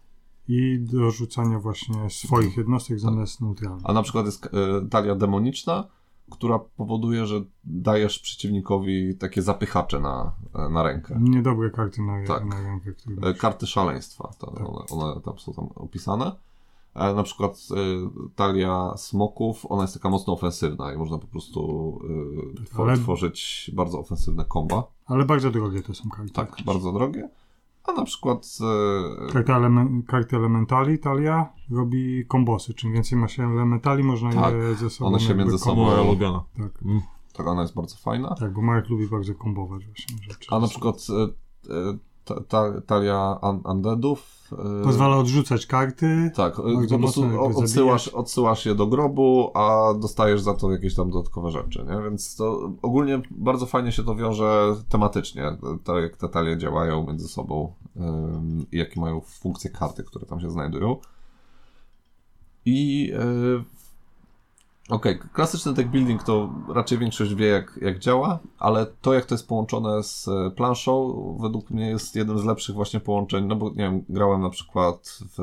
I 0.49 0.79
dorzucania 0.81 1.59
właśnie 1.61 2.11
swoich 2.11 2.57
jednostek 2.57 3.01
zamiast 3.01 3.41
neutralnych. 3.41 3.83
A 3.85 3.93
na 3.93 4.03
przykład 4.03 4.27
jest 4.27 4.47
y, 4.47 4.51
talia 4.91 5.15
demoniczna, 5.15 5.85
która 6.31 6.59
powoduje, 6.59 7.27
że 7.27 7.43
dajesz 7.65 8.19
przeciwnikowi 8.19 9.17
takie 9.17 9.43
zapychacze 9.43 10.01
na, 10.01 10.33
na 10.71 10.83
rękę. 10.83 11.19
Niedobre 11.21 11.71
karty 11.71 12.03
na, 12.03 12.25
Tak. 12.27 12.45
na 12.45 12.63
rękę. 12.63 12.93
Które... 12.93 13.29
E, 13.29 13.35
karty 13.35 13.67
szaleństwa, 13.67 14.31
to 14.39 14.47
Tak. 14.51 14.69
one, 14.69 14.85
one 15.05 15.21
tam 15.21 15.39
są 15.39 15.53
tam 15.53 15.65
opisane. 15.75 16.33
E, 16.95 17.15
na 17.15 17.23
przykład 17.23 17.59
e, 17.71 17.77
talia 18.37 18.93
smoków, 18.97 19.67
ona 19.69 19.83
jest 19.83 19.95
taka 19.95 20.09
mocno 20.11 20.33
ofensywna 20.33 20.93
i 20.93 20.97
można 20.97 21.19
po 21.19 21.27
prostu 21.27 21.99
e, 22.77 22.83
Ale- 22.83 22.97
tworzyć 22.97 23.71
bardzo 23.75 23.99
ofensywne 24.01 24.45
komba. 24.45 24.83
Ale 25.07 25.25
bardzo 25.25 25.51
drogie 25.51 25.83
to 25.83 25.95
są 25.95 26.09
karty. 26.09 26.33
Tak, 26.33 26.57
bardzo 26.67 26.93
drogie. 26.93 27.29
A 27.85 27.93
na 27.93 28.05
przykład 28.05 28.47
e, 29.35 29.43
elemen- 29.43 30.03
karty 30.07 30.37
elementali, 30.37 30.99
talia 30.99 31.53
robi 31.71 32.27
kombosy. 32.27 32.75
Czym 32.75 32.93
więcej 32.93 33.19
ma 33.19 33.29
się 33.29 33.43
elementali, 33.53 34.03
można 34.05 34.33
Tak, 34.33 34.55
je 34.55 34.75
ze 34.75 34.91
sobą 34.91 35.09
one 35.11 35.21
się 35.21 35.35
między 35.35 35.59
sobą- 35.59 35.85
Moja 35.85 36.03
ulubiona. 36.03 36.45
Tak, 36.57 36.73
tak, 37.33 37.47
ona 37.47 37.63
jest 37.63 37.75
bardzo 37.75 37.97
fajna. 37.97 38.35
tak, 38.35 38.53
bo 38.53 38.63
Marek 38.63 38.89
lubi 38.89 39.09
bardzo 39.09 39.35
kombować 39.35 39.87
właśnie 39.87 40.17
rzeczy. 40.23 40.49
A 40.51 40.59
na 40.59 40.69
przykład 40.69 40.97
e, 41.11 41.23
e, 41.75 41.99
ta, 42.25 42.41
ta, 42.49 42.81
talia 42.81 43.39
un 43.43 43.61
undeadów 43.65 44.51
e, 44.53 44.85
Pozwala 44.85 45.17
odrzucać 45.17 45.67
karty. 45.67 46.31
Tak, 46.35 46.57
Bardzo 46.57 46.95
po 46.95 46.99
prostu 46.99 47.43
odsyłasz, 47.43 48.09
odsyłasz 48.09 48.67
je 48.67 48.75
do 48.75 48.87
grobu, 48.87 49.51
a 49.55 49.95
dostajesz 49.95 50.41
za 50.41 50.55
to 50.55 50.73
jakieś 50.73 50.95
tam 50.95 51.11
dodatkowe 51.11 51.51
rzeczy, 51.51 51.87
nie? 51.89 52.03
Więc 52.03 52.37
to 52.37 52.73
ogólnie 52.83 53.23
bardzo 53.31 53.67
fajnie 53.67 53.93
się 53.93 54.05
to 54.05 54.15
wiąże 54.15 54.77
tematycznie, 54.89 55.57
to 55.85 55.99
jak 55.99 56.17
te 56.17 56.29
talie 56.29 56.59
działają 56.59 57.07
między 57.07 57.29
sobą 57.29 57.75
i 58.73 58.79
jakie 58.79 59.01
mają 59.01 59.21
funkcje 59.21 59.71
karty, 59.71 60.05
które 60.05 60.27
tam 60.27 60.41
się 60.41 60.51
znajdują. 60.51 60.97
I 62.67 63.13
okej, 64.89 65.19
klasyczny 65.33 65.73
deck 65.75 65.89
building 65.89 66.23
to 66.23 66.51
raczej 66.69 66.99
większość 66.99 67.35
wie 67.35 67.47
jak, 67.47 67.79
jak 67.83 67.99
działa, 67.99 68.39
ale 68.59 68.87
to 69.03 69.15
jak 69.15 69.25
to 69.27 69.35
jest 69.35 69.49
połączone 69.49 70.03
z 70.03 70.29
e, 70.29 70.51
planszą, 70.51 71.15
według 71.41 71.71
mnie 71.71 71.87
jest 71.89 72.17
jednym 72.17 72.39
z 72.39 72.45
lepszych 72.45 72.75
właśnie 72.75 73.01
połączeń, 73.01 73.47
no 73.47 73.57
bo 73.57 73.69
nie 73.71 73.75
wiem, 73.77 74.05
grałem 74.09 74.41
na 74.43 74.51
przykład 74.51 75.19
w 75.39 75.43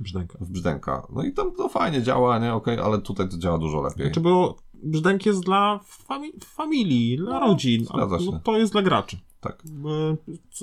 Brzdęka. 0.00 0.38
w 0.40 0.50
brzdęka. 0.50 1.06
No 1.12 1.22
i 1.24 1.32
tam 1.32 1.52
to 1.56 1.68
fajnie 1.68 2.02
działa, 2.02 2.38
nie? 2.38 2.54
Okej, 2.54 2.78
ale 2.78 2.98
tutaj 3.00 3.28
to 3.28 3.38
działa 3.38 3.58
dużo 3.58 3.82
lepiej. 3.82 4.06
Znaczy, 4.06 4.20
bo 4.20 4.56
brzdęk 4.82 5.26
jest 5.26 5.40
dla 5.44 5.80
fami- 6.08 6.44
familii, 6.44 7.16
dla 7.16 7.32
No, 7.32 7.40
rodzin, 7.40 7.84
zgadza 7.84 8.18
się. 8.18 8.24
no, 8.32 8.40
to 8.44 8.58
jest 8.58 8.72
dla 8.72 8.82
graczy. 8.82 9.16
Tak. 9.40 9.62
Jakby 9.64 10.16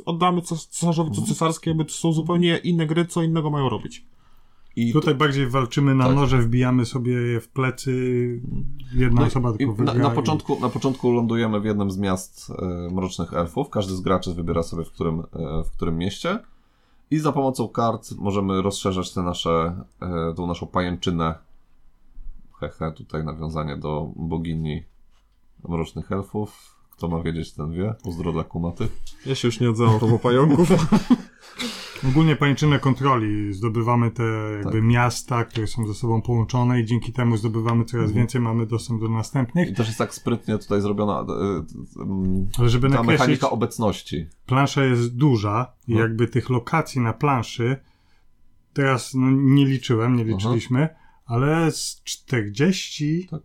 Oddamy 0.05 0.41
co 0.41 0.55
cesarzowi 0.55 1.11
co 1.11 1.21
cesarskie, 1.21 1.73
bo 1.73 1.83
to 1.83 1.91
są 1.91 2.11
zupełnie 2.13 2.57
inne 2.57 2.85
gry, 2.85 3.05
co 3.05 3.21
innego 3.23 3.49
mają 3.49 3.69
robić. 3.69 4.05
I 4.87 4.93
Tutaj 4.93 5.15
bardziej 5.15 5.47
walczymy 5.47 5.95
na 5.95 6.05
Tak. 6.05 6.15
noże, 6.15 6.37
wbijamy 6.41 6.85
sobie 6.85 7.13
je 7.13 7.39
w 7.39 7.47
plecy. 7.49 7.91
Jedna 8.93 9.19
no 9.21 9.25
i- 9.25 9.29
osoba 9.29 9.51
i 9.51 9.57
tylko 9.57 9.83
na, 9.83 9.91
wygra. 9.93 10.09
na, 10.09 10.15
początku, 10.15 10.59
na 10.59 10.69
początku 10.69 11.11
lądujemy 11.11 11.59
w 11.59 11.65
jednym 11.65 11.91
z 11.91 11.97
miast 11.97 12.51
e, 12.59 12.93
Mrocznych 12.93 13.33
Elfów. 13.33 13.69
Każdy 13.69 13.95
z 13.95 14.01
graczy 14.01 14.33
wybiera 14.33 14.63
sobie, 14.63 14.83
w 14.85 14.91
którym, 14.91 15.19
e, 15.19 15.63
w 15.63 15.71
którym 15.71 15.97
mieście. 15.97 16.39
I 17.11 17.19
za 17.19 17.31
pomocą 17.31 17.67
kart 17.67 18.11
możemy 18.17 18.61
rozszerzać 18.61 19.13
te 19.13 19.21
nasze, 19.23 19.83
e, 20.01 20.33
tą 20.35 20.47
naszą 20.47 20.67
pajęczynę. 20.67 21.35
Hehe, 22.59 22.91
tutaj 22.91 23.23
nawiązanie 23.23 23.77
do 23.77 24.11
bogini 24.15 24.83
Mrocznych 25.69 26.11
Elfów. 26.11 26.75
Kto 26.91 27.07
ma 27.07 27.21
wiedzieć, 27.23 27.53
ten 27.53 27.71
wie. 27.71 27.95
Pozdro 28.03 28.31
dla 28.31 28.43
kumaty. 28.43 28.87
Ja 29.25 29.35
się 29.35 29.47
już 29.47 29.59
nie 29.59 29.69
odzywam 29.69 29.99
propos 29.99 30.21
pająków. 30.21 30.69
Ogólnie 32.07 32.35
pajęczynę 32.35 32.79
kontroli. 32.79 33.53
Zdobywamy 33.53 34.11
te 34.11 34.23
jakby 34.57 34.71
Tak. 34.71 34.83
miasta, 34.83 35.45
które 35.45 35.67
są 35.67 35.87
ze 35.87 35.93
sobą 35.93 36.21
połączone 36.21 36.79
i 36.81 36.85
dzięki 36.85 37.13
temu 37.13 37.37
zdobywamy 37.37 37.85
coraz 37.85 38.03
Mhm. 38.05 38.17
więcej, 38.17 38.41
mamy 38.41 38.65
dostęp 38.65 39.01
do 39.01 39.09
następnych. 39.09 39.69
I 39.69 39.73
też 39.73 39.87
jest 39.87 39.97
tak 39.99 40.13
sprytnie 40.13 40.57
tutaj 40.57 40.81
zrobiona 40.81 41.19
e, 41.19 41.63
m, 42.01 42.47
Ale 42.59 42.69
żeby 42.69 42.89
ta 42.89 43.03
mechanika 43.03 43.49
obecności. 43.49 44.25
plansza 44.45 44.83
jest 44.85 45.15
duża 45.15 45.73
i 45.87 45.93
No. 45.93 45.99
jakby 45.99 46.27
tych 46.27 46.49
lokacji 46.49 47.01
na 47.01 47.13
planszy 47.13 47.77
teraz 48.73 49.13
no, 49.13 49.31
nie 49.31 49.65
liczyłem, 49.65 50.15
nie 50.15 50.23
liczyliśmy, 50.23 50.89
ale 51.25 51.71
z 51.71 52.01
40 52.03 53.27
Tak. 53.31 53.41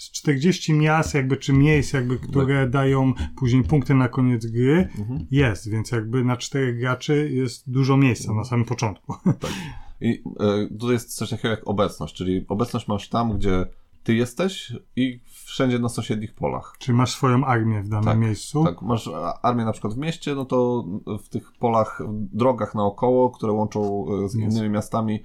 Z 0.00 0.10
40 0.10 0.72
miast 0.74 1.14
jakby, 1.14 1.36
czy 1.36 1.52
miejsc 1.52 1.92
jakby, 1.92 2.18
które 2.18 2.68
dają 2.68 3.12
później 3.36 3.64
punkty 3.64 3.94
na 3.94 4.08
koniec 4.08 4.46
gry 4.46 4.88
Mhm. 4.98 5.26
jest, 5.30 5.70
więc 5.70 5.90
jakby 5.90 6.24
na 6.24 6.36
czterech 6.36 6.78
graczy 6.78 7.30
jest 7.32 7.70
dużo 7.70 7.96
miejsca 7.96 8.34
na 8.34 8.44
samym 8.44 8.64
początku. 8.64 9.14
I 10.00 10.22
e, 10.40 10.68
tutaj 10.78 10.92
jest 10.92 11.16
coś 11.16 11.30
takiego 11.30 11.48
jak 11.48 11.68
obecność, 11.68 12.14
czyli 12.14 12.44
obecność 12.48 12.88
masz 12.88 13.08
tam, 13.08 13.38
gdzie 13.38 13.66
ty 14.02 14.14
jesteś 14.14 14.72
i 14.96 15.20
wszędzie 15.44 15.78
na 15.78 15.88
sąsiednich 15.88 16.34
polach. 16.34 16.74
Czy 16.78 16.92
masz 16.92 17.10
swoją 17.10 17.44
armię 17.44 17.82
w 17.82 17.88
danym 17.88 18.04
Tak, 18.04 18.18
miejscu? 18.18 18.64
Tak, 18.64 18.82
masz 18.82 19.10
armię 19.42 19.64
na 19.64 19.72
przykład 19.72 19.94
w 19.94 19.98
mieście, 19.98 20.34
no 20.34 20.44
to 20.44 20.84
w 21.24 21.28
tych 21.28 21.52
polach, 21.58 22.02
drogach 22.32 22.74
naokoło, 22.74 23.30
które 23.30 23.52
łączą 23.52 24.06
e, 24.24 24.28
z 24.28 24.34
innymi 24.34 24.68
miastami, 24.70 25.22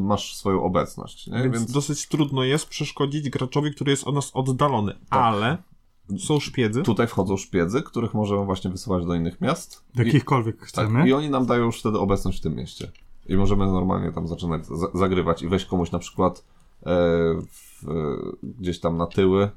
masz 0.00 0.36
swoją 0.36 0.62
obecność. 0.62 1.30
Więc, 1.30 1.54
Więc 1.58 1.72
dosyć 1.72 2.08
trudno 2.08 2.44
jest 2.44 2.66
przeszkodzić 2.68 3.30
graczowi, 3.30 3.70
który 3.74 3.90
jest 3.90 4.04
od 4.04 4.14
nas 4.14 4.30
oddalony. 4.34 4.92
Ale 5.10 5.58
są 6.18 6.40
szpiedzy. 6.40 6.82
tutaj 6.82 7.06
wchodzą 7.06 7.36
szpiedzy, 7.36 7.82
których 7.82 8.14
możemy 8.14 8.44
właśnie 8.44 8.70
wysyłać 8.70 9.06
do 9.06 9.14
innych 9.14 9.40
miast. 9.40 9.84
Do 9.94 10.02
jakichkolwiek 10.02 10.56
I, 10.56 10.58
tak, 10.58 10.68
chcemy. 10.68 11.08
I 11.08 11.12
oni 11.12 11.30
nam 11.30 11.46
dają 11.46 11.64
już 11.64 11.80
wtedy 11.80 11.98
obecność 11.98 12.38
w 12.38 12.42
tym 12.42 12.54
mieście. 12.54 12.90
I 13.28 13.36
możemy 13.36 13.66
normalnie 13.66 14.12
tam 14.12 14.28
zaczynać 14.28 14.66
za- 14.66 14.90
zagrywać 14.94 15.42
i 15.42 15.48
wejść 15.48 15.66
komuś 15.66 15.90
na 15.90 15.98
przykład 15.98 16.38
e, 16.38 16.84
w, 17.50 17.88
e, 17.88 17.92
gdzieś 18.42 18.80
tam 18.80 18.96
na 18.96 19.06
tyły, 19.06 19.50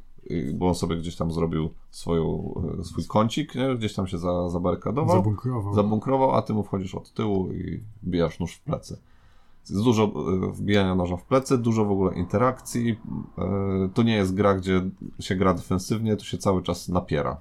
bo 0.54 0.68
on 0.68 0.76
sobie 0.76 0.96
gdzieś 0.98 1.16
tam 1.16 1.32
zrobił 1.32 1.70
swoją, 1.92 2.54
e, 2.80 2.84
swój 2.84 3.06
kącik, 3.06 3.56
nie? 3.56 3.76
gdzieś 3.76 3.94
tam 3.94 4.08
się 4.08 4.18
za, 4.18 4.50
zabarykadował, 4.50 5.16
Zabunkrował. 5.18 5.74
zabunkrował, 5.74 6.36
a 6.36 6.42
ty 6.42 6.54
mu 6.54 6.64
wchodzisz 6.64 6.96
od 6.96 7.14
tyłu 7.14 7.52
i 7.52 7.84
wbijasz 8.04 8.40
nóż 8.40 8.54
w 8.56 8.62
plecy. 8.62 8.98
Jest 9.70 9.84
dużo 9.84 10.04
e, 10.04 10.52
wbijania 10.52 10.96
noża 10.96 11.18
w 11.18 11.24
plecy, 11.26 11.58
dużo 11.58 11.86
w 11.86 11.92
ogóle 11.92 12.16
interakcji. 12.16 13.00
E, 13.38 13.90
To 13.94 14.04
nie 14.04 14.14
jest 14.16 14.34
gra, 14.36 14.54
gdzie 14.56 14.82
się 15.20 15.36
gra 15.36 15.54
defensywnie, 15.54 16.16
tu 16.16 16.26
się 16.26 16.38
cały 16.38 16.64
czas 16.64 16.90
napiera. 16.90 17.38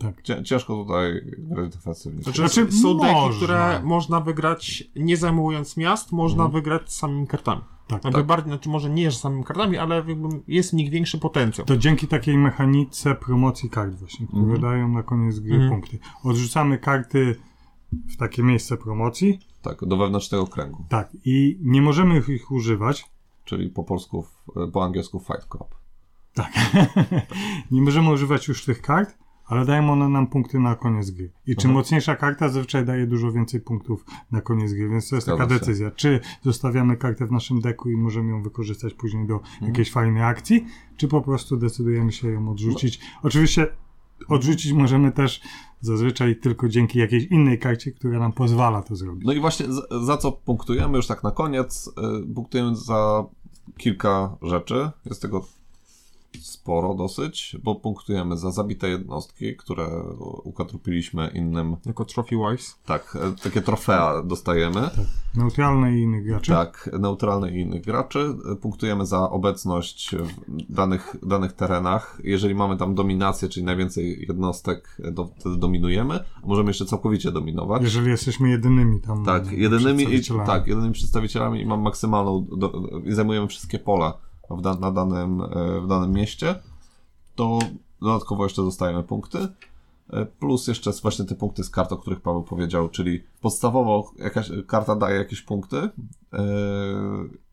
Tak. 0.00 0.22
cię- 0.22 0.42
Ciężko 0.44 0.76
tutaj 0.76 1.22
grać 1.38 1.72
defensywnie. 1.72 2.22
Znaczy, 2.22 2.38
Znaczy, 2.48 2.72
są 2.72 2.96
deki, 2.98 3.36
które 3.36 3.80
można 3.84 4.20
wygrać 4.20 4.84
nie 4.96 5.16
zajmując 5.16 5.76
miast, 5.76 6.12
można 6.12 6.44
Mhm. 6.44 6.52
wygrać 6.62 6.92
samymi 6.92 7.26
kartami. 7.26 7.60
Tak. 7.88 8.04
Jakby 8.04 8.24
bardziej, 8.24 8.50
znaczy 8.52 8.68
może 8.68 8.90
nie 8.90 9.10
z 9.10 9.20
samymi 9.20 9.44
kartami, 9.44 9.78
ale 9.78 10.04
jest 10.48 10.70
w 10.70 10.72
nich 10.72 10.90
większy 10.90 11.18
potencjał. 11.18 11.66
To 11.66 11.76
dzięki 11.76 12.06
takiej 12.08 12.38
mechanice 12.38 13.14
promocji 13.14 13.70
kart 13.70 13.94
właśnie, 13.94 14.26
które 14.26 14.42
Mhm. 14.42 14.60
dają 14.60 14.88
na 14.88 15.02
koniec 15.02 15.38
gry 15.40 15.54
Mhm. 15.54 15.70
punkty. 15.70 15.98
Odrzucamy 16.24 16.78
karty 16.78 17.36
w 17.92 18.16
takie 18.16 18.42
miejsce 18.42 18.76
promocji, 18.76 19.38
Tak, 19.62 19.84
do 19.86 19.96
wewnętrznego 19.96 20.46
kręgu. 20.46 20.84
tak, 20.88 21.10
i 21.24 21.58
nie 21.62 21.82
możemy 21.82 22.18
ich 22.28 22.50
używać, 22.50 23.04
Czyli 23.44 23.68
po 23.70 23.84
polsku, 23.84 24.26
po 24.72 24.84
angielsku 24.84 25.18
Fight 25.20 25.46
Club. 25.48 25.74
tak, 26.34 26.52
nie 27.70 27.82
możemy 27.82 28.10
używać 28.10 28.48
już 28.48 28.64
tych 28.64 28.82
kart, 28.82 29.18
ale 29.46 29.64
dają 29.64 29.92
one 29.92 30.08
nam 30.08 30.26
punkty 30.26 30.58
na 30.60 30.74
koniec 30.76 31.10
gry. 31.10 31.30
I 31.46 31.56
czym 31.56 31.70
Mhm. 31.70 31.74
mocniejsza 31.74 32.16
karta, 32.16 32.48
zazwyczaj 32.48 32.84
daje 32.84 33.06
dużo 33.06 33.32
więcej 33.32 33.60
punktów 33.60 34.04
na 34.30 34.40
koniec 34.40 34.72
gry, 34.72 34.88
więc 34.88 35.08
to 35.08 35.14
jest 35.16 35.26
Zgadza 35.26 35.42
taka 35.44 35.54
się. 35.54 35.60
decyzja. 35.60 35.90
Czy 35.90 36.20
zostawiamy 36.42 36.96
kartę 36.96 37.26
w 37.26 37.32
naszym 37.32 37.60
deku 37.60 37.90
i 37.90 37.96
możemy 37.96 38.30
ją 38.30 38.42
wykorzystać 38.42 38.94
później 38.94 39.26
do 39.26 39.34
Mhm. 39.34 39.66
jakiejś 39.66 39.90
fajnej 39.92 40.22
akcji, 40.22 40.66
czy 40.96 41.08
po 41.08 41.20
prostu 41.22 41.56
decydujemy 41.56 42.12
się 42.12 42.28
ją 42.28 42.48
odrzucić. 42.50 43.00
No. 43.00 43.06
Oczywiście 43.22 43.66
odrzucić 44.28 44.72
możemy 44.72 45.12
też 45.12 45.40
zazwyczaj 45.82 46.36
tylko 46.36 46.68
dzięki 46.68 46.98
jakiejś 46.98 47.24
innej 47.24 47.58
karcie, 47.58 47.92
która 47.92 48.18
nam 48.18 48.32
pozwala 48.32 48.82
to 48.82 48.96
zrobić. 48.96 49.26
No 49.26 49.32
i 49.32 49.40
właśnie 49.40 49.66
za, 49.72 49.82
za 50.04 50.16
co 50.16 50.32
punktujemy 50.32 50.96
już 50.96 51.06
tak 51.06 51.22
na 51.22 51.30
koniec? 51.30 51.88
y, 52.22 52.34
Punktujemy 52.34 52.76
za 52.76 53.24
kilka 53.76 54.36
rzeczy. 54.42 54.90
Jest 55.06 55.22
tego 55.22 55.44
sporo 56.40 56.94
dosyć, 56.94 57.56
bo 57.62 57.74
punktujemy 57.74 58.36
za 58.36 58.50
zabite 58.50 58.88
jednostki, 58.88 59.56
które 59.56 59.88
ukatrupiliśmy 60.44 61.30
innym. 61.34 61.76
Jako 61.86 62.04
Trophy 62.04 62.36
Wives. 62.36 62.78
Tak, 62.86 63.18
e, 63.20 63.42
takie 63.42 63.62
trofea 63.62 64.22
dostajemy. 64.22 64.90
Neutralne 65.34 65.98
i 65.98 66.02
innych 66.02 66.24
graczy. 66.24 66.52
Tak, 66.52 66.90
neutralne 67.00 67.50
i 67.50 67.60
innych 67.60 67.82
graczy. 67.84 68.34
Punktujemy 68.60 69.06
za 69.06 69.30
obecność 69.30 70.16
w 70.16 70.72
danych, 70.72 71.16
danych 71.22 71.52
terenach. 71.52 72.18
Jeżeli 72.24 72.54
mamy 72.54 72.76
tam 72.76 72.94
dominację, 72.94 73.48
czyli 73.48 73.66
najwięcej 73.66 74.24
jednostek, 74.28 74.96
to 75.16 75.30
wtedy 75.38 75.56
dominujemy. 75.56 76.20
Możemy 76.44 76.70
jeszcze 76.70 76.84
całkowicie 76.84 77.32
dominować. 77.32 77.82
Jeżeli 77.82 78.10
jesteśmy 78.10 78.50
jedynymi 78.50 79.00
tam 79.00 79.24
Tak, 79.24 79.52
jedynymi, 79.52 80.02
i, 80.02 80.06
przedstawicielami. 80.06 80.46
tak, 80.46 80.66
jedynymi 80.66 80.94
przedstawicielami 80.94 81.60
i 81.60 81.66
mam 81.66 81.80
maksymalną, 81.80 82.46
do, 82.56 82.72
i 83.04 83.12
zajmujemy 83.12 83.48
wszystkie 83.48 83.78
pola 83.78 84.18
w, 84.50 84.60
da, 84.60 84.74
na 84.74 84.90
danym, 84.90 85.40
e, 85.40 85.80
w 85.80 85.86
danym 85.86 86.12
mieście, 86.12 86.54
to 87.34 87.58
dodatkowo 88.00 88.44
jeszcze 88.44 88.62
dostajemy 88.62 89.02
punkty. 89.02 89.38
E, 90.10 90.26
Plus 90.26 90.66
jeszcze 90.68 90.90
właśnie 91.02 91.24
te 91.24 91.34
punkty 91.34 91.64
z 91.64 91.70
kart, 91.70 91.92
o 91.92 91.96
których 91.96 92.20
Paweł 92.20 92.42
powiedział, 92.42 92.88
czyli 92.88 93.22
podstawowo 93.40 94.12
jakaś 94.18 94.50
karta 94.66 94.96
daje 94.96 95.16
jakieś 95.18 95.42
punkty, 95.42 95.76
e, 95.76 95.90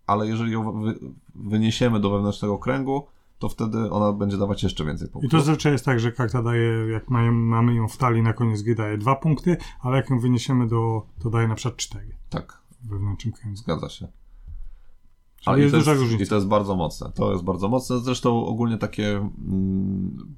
ale 0.07 0.27
jeżeli 0.27 0.51
ją 0.51 0.81
wy, 0.81 0.99
wyniesiemy 1.35 1.99
do 1.99 2.09
wewnętrznego 2.09 2.57
kręgu, 2.57 3.03
to 3.39 3.49
wtedy 3.49 3.91
ona 3.91 4.13
będzie 4.13 4.37
dawać 4.37 4.63
jeszcze 4.63 4.85
więcej 4.85 5.07
I 5.07 5.11
punktów. 5.11 5.31
to 5.31 5.39
zazwyczaj 5.39 5.71
jest 5.71 5.85
tak, 5.85 5.99
że 5.99 6.11
karta 6.11 6.43
daje, 6.43 6.87
jak 6.91 7.09
mamy 7.09 7.75
ją 7.75 7.87
w 7.87 7.97
talii 7.97 8.21
na 8.21 8.33
koniec 8.33 8.61
gry, 8.61 8.75
daje 8.75 8.97
dwa 8.97 9.15
punkty, 9.15 9.57
ale 9.81 9.97
jak 9.97 10.09
ją 10.09 10.19
wyniesiemy 10.19 10.67
do, 10.67 11.05
to 11.23 11.29
daje 11.29 11.47
na 11.47 11.55
przykład 11.55 11.77
cztery 11.77 12.15
Tak, 12.29 12.61
w 12.81 12.87
wewnętrznym 12.89 13.33
kręgu. 13.33 13.55
zgadza 13.55 13.89
się. 13.89 14.07
I 15.47 15.59
jest 15.59 15.71
to 15.71 15.77
duża 15.77 15.91
jest, 15.91 16.03
różnica. 16.03 16.23
I 16.23 16.27
to 16.27 16.35
jest 16.35 16.47
bardzo 16.47 16.75
mocne. 16.75 17.11
To 17.15 17.31
jest 17.31 17.43
bardzo 17.43 17.69
mocne. 17.69 17.99
Zresztą 17.99 18.45
ogólnie 18.45 18.77
takie 18.77 19.17
mm, 19.17 20.35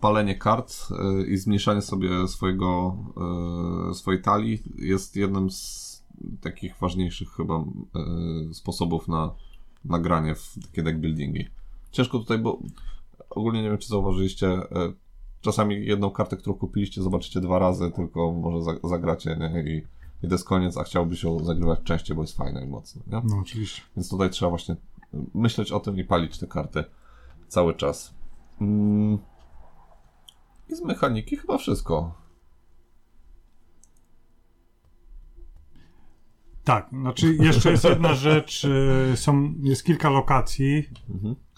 palenie 0.00 0.34
kart 0.34 0.74
y, 1.22 1.26
i 1.26 1.36
zmniejszanie 1.36 1.82
sobie 1.82 2.28
swojego, 2.28 2.96
y, 3.90 3.94
swojej 3.94 4.22
talii 4.22 4.62
jest 4.78 5.16
jednym 5.16 5.50
z 5.50 5.86
takich 6.40 6.78
ważniejszych 6.80 7.28
chyba 7.30 7.64
y, 8.50 8.54
sposobów 8.54 9.08
na, 9.08 9.30
na 9.84 9.98
granie 9.98 10.34
w 10.34 10.54
takie 10.62 10.82
deck 10.82 10.98
buildingi. 10.98 11.46
Ciężko 11.90 12.18
tutaj, 12.18 12.38
bo 12.38 12.58
ogólnie 13.30 13.62
nie 13.62 13.68
wiem, 13.68 13.78
czy 13.78 13.88
zauważyliście, 13.88 14.52
y, 14.52 14.66
czasami 15.40 15.86
jedną 15.86 16.10
kartę, 16.10 16.36
którą 16.36 16.54
kupiliście, 16.56 17.02
zobaczycie 17.02 17.40
dwa 17.40 17.58
razy, 17.58 17.90
tylko 17.90 18.32
może 18.32 18.62
za- 18.62 18.88
zagracie 18.88 19.36
nie? 19.40 19.64
I, 19.72 19.82
i 20.22 20.28
to 20.28 20.34
jest 20.34 20.44
koniec, 20.44 20.76
a 20.76 20.84
chciałby 20.84 21.16
się 21.16 21.44
zagrywać 21.44 21.80
częściej, 21.84 22.16
bo 22.16 22.22
jest 22.22 22.36
fajne 22.36 22.64
i 22.64 22.66
mocne. 22.66 23.02
Nie? 23.06 23.22
No 23.24 23.38
oczywiście. 23.38 23.82
Więc 23.96 24.10
tutaj 24.10 24.30
trzeba 24.30 24.50
właśnie 24.50 24.76
myśleć 25.34 25.72
o 25.72 25.80
tym 25.80 25.96
i 25.96 26.04
palić 26.04 26.38
te 26.38 26.46
karty 26.46 26.84
cały 27.48 27.74
czas. 27.74 28.14
Mm. 28.60 29.18
I 30.68 30.74
z 30.74 30.80
mechaniki 30.80 31.36
chyba 31.36 31.58
wszystko. 31.58 32.14
Tak, 36.64 36.88
znaczy 36.90 37.34
jeszcze 37.34 37.70
jest 37.70 37.84
jedna 37.84 38.14
rzecz, 38.14 38.64
y, 38.64 39.16
są, 39.16 39.54
jest 39.62 39.84
kilka 39.84 40.10
lokacji, 40.10 40.88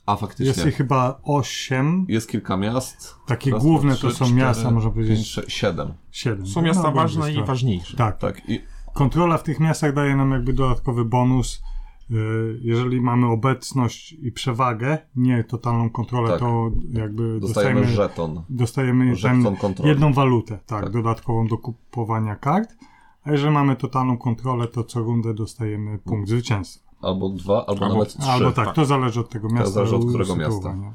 A 0.09 0.13
jest 0.13 0.21
faktycznie. 0.21 0.69
ich 0.69 0.77
chyba 0.77 1.21
osiem, 1.23 2.07
Jest 2.09 2.29
kilka 2.29 2.57
miast. 2.57 3.15
takie 3.27 3.51
Raz, 3.51 3.63
główne 3.63 3.93
dwa, 3.93 4.01
to 4.03 4.09
trzy, 4.09 4.17
są 4.17 4.25
cztery, 4.25 4.41
miasta, 4.41 4.71
można 4.71 4.91
powiedzieć 4.91 5.17
pięć, 5.17 5.27
sześć, 5.29 5.53
siedem. 5.53 5.93
siedem. 6.11 6.47
Są 6.47 6.63
miasta 6.63 6.83
No, 6.83 6.93
ważne 6.93 7.33
i 7.33 7.37
tak. 7.37 7.47
ważniejsze. 7.47 7.97
Tak, 7.97 8.19
Tak. 8.19 8.49
I 8.51 8.61
Kontrola 8.95 9.39
w 9.39 9.43
tych 9.43 9.61
miastach 9.61 9.95
daje 9.95 10.17
nam 10.17 10.31
jakby 10.31 10.53
dodatkowy 10.53 11.05
bonus. 11.05 11.63
Y, 12.11 12.15
Jeżeli 12.63 13.01
mamy 13.01 13.27
obecność 13.27 14.13
i 14.13 14.33
przewagę, 14.33 14.99
nie 15.17 15.45
totalną 15.45 15.91
kontrolę, 15.91 16.31
Tak. 16.31 16.39
to 16.41 16.71
jakby 16.93 17.41
dostajemy 17.41 17.81
dostajemy, 17.81 17.87
żeton. 17.87 18.43
dostajemy 18.51 19.17
Żeton 19.17 19.57
kontroli. 19.57 19.89
jedną 19.91 20.13
walutę, 20.13 20.59
tak, 20.67 20.85
Tak. 20.85 20.93
dodatkową 20.93 21.47
do 21.47 21.59
kupowania 21.59 22.37
kart. 22.37 22.77
A 23.25 23.33
jeżeli 23.33 23.53
mamy 23.53 23.77
totalną 23.77 24.19
kontrolę, 24.19 24.69
to 24.69 24.85
co 24.85 25.01
rundę 25.01 25.35
dostajemy 25.35 25.99
punkt 25.99 26.29
zwycięstwa. 26.29 26.88
Albo 27.03 27.29
dwa, 27.29 27.67
albo, 27.67 27.83
Albo- 27.85 27.95
nawet 27.95 28.09
trzy. 28.09 28.31
Albo 28.31 28.53
tak, 28.53 28.67
tak. 28.67 28.75
to 28.75 28.85
zależy 28.85 29.21
od 29.21 29.29
tego 29.31 29.49
miasta. 29.49 29.71
zależy 29.71 29.97
od 29.97 30.09
którego 30.09 30.33
usytuowania. 30.35 30.93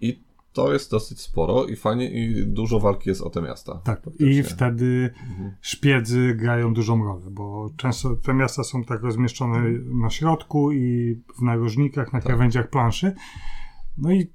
I 0.00 0.20
to 0.52 0.72
jest 0.72 0.90
dosyć 0.90 1.20
sporo 1.20 1.64
i 1.66 1.76
fajnie, 1.76 2.10
i 2.10 2.46
dużo 2.46 2.80
walki 2.80 3.08
jest 3.08 3.22
o 3.22 3.30
te 3.30 3.42
miasta. 3.42 3.74
Tak, 3.84 4.00
i 4.18 4.42
wtedy 4.42 5.10
Mhm. 5.30 5.52
szpiedzy 5.60 6.34
grają 6.34 6.74
dużą 6.74 7.04
rolę, 7.04 7.30
bo 7.30 7.70
często 7.76 8.16
te 8.16 8.34
miasta 8.34 8.64
są 8.64 8.84
tak 8.84 9.02
rozmieszczone 9.02 9.62
na 9.84 10.10
środku 10.10 10.72
i 10.72 11.14
w 11.38 11.42
narożnikach, 11.42 12.12
na 12.12 12.20
krawędziach 12.20 12.70
planszy. 12.70 13.14
No 13.98 14.12
i 14.12 14.26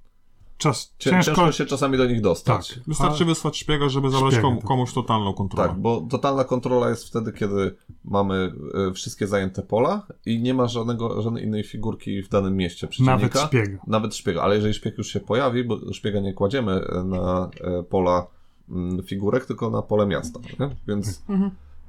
czas 0.57 0.93
Cię- 0.97 1.09
ciężko. 1.09 1.35
Ciężko 1.35 1.51
się 1.51 1.65
czasami 1.65 1.97
do 1.97 2.05
nich 2.05 2.21
dostać. 2.21 2.73
Tak. 2.73 2.83
Wystarczy 2.87 3.23
A- 3.23 3.27
wysłać 3.27 3.57
szpiega, 3.57 3.89
żeby 3.89 4.09
zabrać 4.09 4.33
Szpiega, 4.33 4.41
komu, 4.41 4.57
tak. 4.57 4.67
komuś 4.67 4.93
totalną 4.93 5.33
kontrolę. 5.33 5.69
Tak, 5.69 5.79
bo 5.79 6.01
totalna 6.09 6.43
kontrola 6.43 6.89
jest 6.89 7.07
wtedy, 7.07 7.33
kiedy 7.33 7.75
mamy 8.05 8.53
e, 8.89 8.93
wszystkie 8.93 9.27
zajęte 9.27 9.61
pola 9.61 10.07
i 10.25 10.39
nie 10.41 10.53
ma 10.53 10.67
żadnego, 10.67 11.21
żadnej 11.21 11.43
innej 11.43 11.63
figurki 11.63 12.23
w 12.23 12.29
danym 12.29 12.55
mieście 12.57 12.87
przeciwnika. 12.87 13.15
Nawet 13.15 13.39
szpiega. 13.39 13.79
Nawet 13.87 14.15
szpiega, 14.15 14.41
ale 14.41 14.55
jeżeli 14.55 14.73
szpieg 14.73 14.97
już 14.97 15.07
się 15.07 15.19
pojawi, 15.19 15.63
bo 15.63 15.93
szpiega 15.93 16.19
nie 16.19 16.33
kładziemy 16.33 16.71
e, 16.71 17.03
na 17.03 17.49
e, 17.61 17.83
pola 17.83 18.27
mm, 18.69 19.03
figurek, 19.03 19.45
tylko 19.45 19.69
na 19.69 19.81
pole 19.81 20.05
miasta. 20.05 20.39
Nie? 20.59 20.69
Więc 20.87 21.23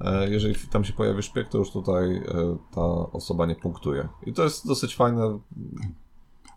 e, 0.01 0.31
jeżeli 0.31 0.55
tam 0.55 0.85
się 0.85 0.93
pojawi 0.93 1.23
szpieg, 1.23 1.49
to 1.49 1.59
już 1.59 1.71
tutaj 1.71 2.23
ta 2.75 2.83
osoba 3.13 3.47
nie 3.47 3.55
punktuje. 3.57 4.09
I 4.27 4.33
to 4.33 4.45
jest 4.45 4.67
dosyć 4.67 4.97
fajne. 4.97 5.39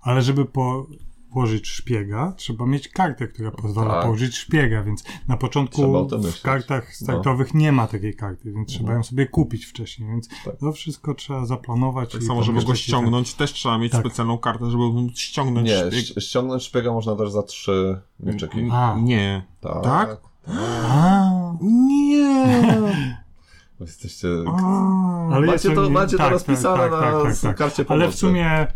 Ale 0.01 0.21
żeby 0.21 0.45
po, 0.45 0.85
położyć 1.33 1.67
szpiega, 1.67 2.33
trzeba 2.37 2.65
mieć 2.65 2.87
kartę, 2.87 3.27
która 3.27 3.51
pozwala 3.51 3.93
Tak. 3.93 4.03
położyć 4.03 4.35
szpiega, 4.37 4.83
więc 4.83 5.03
na 5.27 5.37
początku 5.37 5.75
Trzeba 6.07 6.31
w 6.31 6.41
kartach 6.41 6.95
startowych 6.95 7.53
nie 7.53 7.71
ma 7.71 7.87
takiej 7.87 8.15
karty, 8.15 8.51
więc 8.53 8.69
trzeba 8.69 8.81
Mhm. 8.83 8.97
ją 8.99 9.03
sobie 9.03 9.25
kupić 9.25 9.65
wcześniej, 9.65 10.09
więc 10.09 10.29
Tak. 10.45 10.57
to 10.57 10.71
wszystko 10.71 11.13
trzeba 11.13 11.45
zaplanować. 11.45 12.11
Tak 12.11 12.21
i 12.21 12.25
samo, 12.25 12.43
żeby 12.43 12.59
go 12.61 12.67
tak- 12.67 12.75
ściągnąć, 12.77 13.33
też 13.33 13.53
trzeba 13.53 13.77
mieć 13.77 13.91
Tak. 13.91 14.01
specjalną 14.01 14.37
kartę, 14.37 14.71
żeby 14.71 14.83
móc 14.83 15.17
ściągnąć 15.19 15.67
Nie, 15.67 15.77
szpieg. 15.91 16.23
ściągnąć 16.23 16.63
szpiega 16.63 16.93
można 16.93 17.15
też 17.15 17.31
za 17.31 17.43
trzy 17.43 18.01
mieczyki. 18.19 18.69
A. 18.71 18.95
Nie. 19.01 19.45
Tak. 19.61 19.83
Tak? 19.83 20.17
A, 20.87 21.29
Nie! 21.61 22.65
Jesteście. 23.79 24.27
ale 25.31 25.45
Macie 25.45 25.51
jest 25.51 25.75
to- 25.75 25.83
nie- 25.83 25.89
macie 25.89 26.17
to 26.17 26.29
rozpisane 26.29 26.89
na 26.89 27.53
karcie 27.53 27.77
Ale 27.77 27.85
w 27.85 27.87
pomocy. 27.87 28.17
sumie 28.17 28.67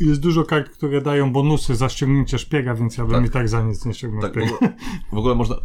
jest 0.00 0.20
dużo 0.20 0.44
kart, 0.44 0.68
które 0.70 1.00
dają 1.00 1.32
bonusy 1.32 1.76
za 1.76 1.88
ściągnięcie 1.88 2.38
szpiega, 2.38 2.74
więc 2.74 2.96
ja 2.96 3.04
bym 3.04 3.12
Tak. 3.14 3.26
i 3.26 3.30
tak 3.30 3.48
za 3.48 3.62
nic 3.62 3.84
nie 3.84 3.94
ściągnął 3.94 4.22
Tak, 4.22 4.30
w 4.32 4.34
szpiega. 4.34 4.54
ogóle, 4.56 4.72
w 5.12 5.18
ogóle 5.18 5.34
można, 5.34 5.56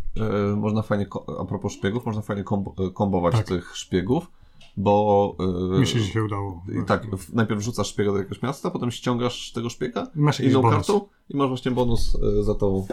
e, 0.51 0.55
można 0.55 0.81
fajnie, 0.81 1.05
a 1.39 1.45
propos 1.45 1.73
szpiegów, 1.73 2.05
można 2.05 2.21
fajnie 2.21 2.43
kombo, 2.43 2.73
e, 2.87 2.89
kombować 2.91 3.35
Tak. 3.35 3.47
tych 3.47 3.77
szpiegów, 3.77 4.27
bo 4.77 5.35
e, 5.75 5.79
Mi 5.79 5.87
się 5.87 6.01
dzisiaj 6.01 6.21
udało. 6.23 6.63
i 6.83 6.85
tak, 6.85 7.15
w, 7.17 7.33
najpierw 7.33 7.61
rzucasz 7.61 7.87
szpiega 7.87 8.11
do 8.11 8.17
jakiegoś 8.17 8.41
miasta, 8.41 8.71
potem 8.71 8.91
ściągasz 8.91 9.51
tego 9.51 9.69
szpiega 9.69 10.07
I 10.15 10.19
masz 10.19 10.39
inną 10.39 10.61
bonus. 10.61 10.75
kartą 10.87 11.07
i 11.29 11.37
masz 11.37 11.47
właśnie 11.47 11.71
bonus 11.71 12.17
e, 12.39 12.43
za, 12.43 12.55
tą, 12.55 12.87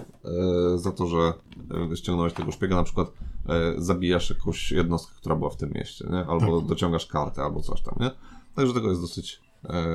e, 0.74 0.78
za 0.78 0.92
to, 0.92 1.06
że 1.06 1.32
e, 1.92 1.96
ściągnąłeś 1.96 2.32
tego 2.32 2.52
szpiega, 2.52 2.76
na 2.76 2.82
przykład 2.84 3.12
zabijasz 3.78 4.30
jakąś 4.30 4.72
jednostkę, 4.72 5.12
która 5.16 5.36
była 5.36 5.50
w 5.50 5.56
tym 5.56 5.70
mieście, 5.74 6.06
nie? 6.10 6.18
albo 6.26 6.58
Tak. 6.60 6.68
dociągasz 6.68 7.06
kartę, 7.06 7.42
albo 7.42 7.60
coś 7.60 7.82
tam, 7.82 7.94
nie? 8.00 8.10
Także 8.54 8.74
tego 8.74 8.88
jest 8.88 9.00
dosyć, 9.00 9.40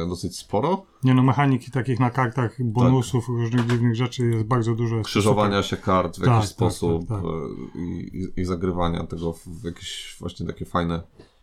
dosyć 0.07 0.37
sporo. 0.37 0.85
Nie 1.03 1.13
no, 1.13 1.23
mechaniki 1.23 1.71
takich 1.71 1.99
na 1.99 2.09
kartach, 2.09 2.63
bonusów, 2.63 3.27
różnych 3.27 3.67
dziwnych 3.67 3.95
rzeczy 3.95 4.25
jest 4.25 4.45
bardzo 4.45 4.75
dużo. 4.75 4.95
jest 4.95 5.09
krzyżowania 5.09 5.63
się 5.63 5.77
kart 5.77 6.17
w 6.17 6.19
Tak, 6.19 6.27
jakiś 6.27 6.49
tak, 6.49 6.55
sposób 6.55 7.07
tak, 7.07 7.17
tak. 7.21 7.25
e, 7.25 7.79
I, 7.79 8.27
i, 8.37 8.45
zagrywania 8.45 9.03
tego 9.03 9.33
w 9.33 9.63
jakieś 9.63 10.15
właśnie 10.19 10.45
takie 10.47 10.65
fajne 10.65 11.01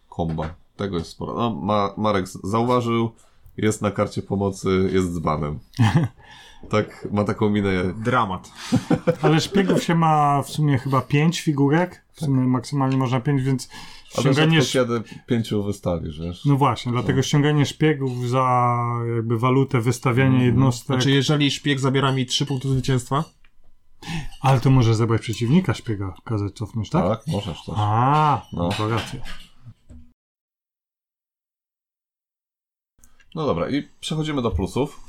komba. 0.09 0.55
Tego 0.77 0.99
jest 0.99 1.11
sporo. 1.11 1.35
No, 1.35 1.51
Ma, 1.51 1.95
Marek 1.97 2.29
zauważył, 2.29 3.11
jest 3.57 3.83
na 3.83 3.91
karcie 3.91 4.23
pomocy, 4.23 4.91
jest 4.93 5.13
dzbanem. 5.15 5.59
Tak, 6.69 7.09
ma 7.13 7.25
taką 7.25 7.51
minę. 7.51 7.71
Dramat. 8.05 8.51
Ale 9.23 9.41
szpiegów 9.41 9.83
się 9.83 9.95
ma 9.95 10.43
w 10.43 10.51
sumie 10.51 10.79
chyba 10.79 11.01
pięć 11.01 11.41
figurek. 11.41 12.05
W 12.13 12.21
sumie 12.21 12.47
maksymalnie 12.47 12.97
można 12.97 13.21
pięć, 13.21 13.43
więc 13.43 13.69
ściąganie... 14.21 14.61
kiedy 14.63 15.03
pięciu 15.27 15.63
wystawisz, 15.65 16.21
wiesz? 16.21 16.45
No 16.45 16.57
właśnie, 16.57 16.93
dlatego 16.93 17.23
ściąganie 17.23 17.67
szpiegów 17.67 18.29
za 18.29 18.79
jakby 19.17 19.39
walutę, 19.39 19.81
wystawianie 19.81 20.45
jednostek. 20.45 20.87
Znaczy, 20.87 21.11
jeżeli 21.11 21.51
szpieg 21.51 21.81
zabiera 21.81 22.13
mi 22.13 22.27
3 22.27 22.47
punkty 22.47 22.69
zwycięstwa, 22.69 23.25
Ale 24.41 24.61
to 24.61 24.71
może 24.71 24.95
zebrać 24.95 25.23
przeciwnika 25.23 25.75
szpiega, 25.75 26.15
kazać 26.25 26.53
cofnąć, 26.53 26.91
tak? 26.91 27.05
Tak, 27.09 27.27
możesz 27.27 27.65
też. 27.65 27.75
A, 27.79 28.47
No. 28.53 28.63
no 28.63 28.69
to 28.69 28.89
racja. 28.89 29.21
No 33.35 33.47
dobra, 33.47 33.71
i 33.71 33.89
przechodzimy 34.01 34.43
do 34.43 34.51
plusów. 34.51 35.01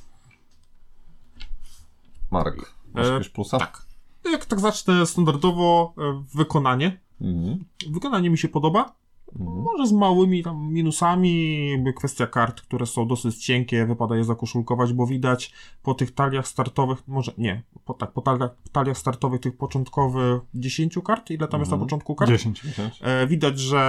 Marek, 2.32 2.56
masz 2.94 3.08
E, 3.08 3.14
jakieś 3.14 3.30
plusa? 3.30 3.58
tak. 3.58 3.86
Jak 4.32 4.46
tak 4.46 4.60
zacznę 4.60 5.06
standardowo, 5.06 5.94
e, 5.98 6.24
wykonanie. 6.36 7.00
Mhm. 7.22 7.66
Wykonanie 7.90 8.30
mi 8.30 8.38
się 8.38 8.48
podoba. 8.48 8.96
Mhm. 9.40 9.62
Może 9.62 9.88
z 9.88 9.92
małymi 9.92 10.44
tam 10.44 10.74
minusami, 10.74 11.70
jakby 11.72 11.94
kwestia 11.94 12.28
kart, 12.28 12.62
które 12.62 12.86
są 12.86 13.08
dosyć 13.08 13.46
cienkie, 13.46 13.86
wypada 13.86 14.16
je 14.18 14.24
zakoszulkować, 14.24 14.94
bo 14.94 15.08
widać 15.08 15.54
po 15.84 15.94
tych 15.94 16.12
taliach 16.12 16.48
startowych, 16.48 17.08
może 17.08 17.32
nie, 17.38 17.64
po, 17.86 17.94
tak, 17.94 18.12
po 18.12 18.22
taliach, 18.22 18.50
taliach 18.72 18.98
startowych 18.98 19.42
tych 19.42 19.58
początkowych 19.58 20.42
10 20.56 20.96
kart, 21.06 21.32
ile 21.32 21.48
tam 21.48 21.60
jest 21.60 21.72
na 21.72 21.76
Mhm. 21.76 21.88
początku 21.88 22.16
kart? 22.16 22.32
10. 22.32 22.62
Dziesięć? 22.62 23.00
E, 23.02 23.28
widać, 23.28 23.60
że 23.60 23.80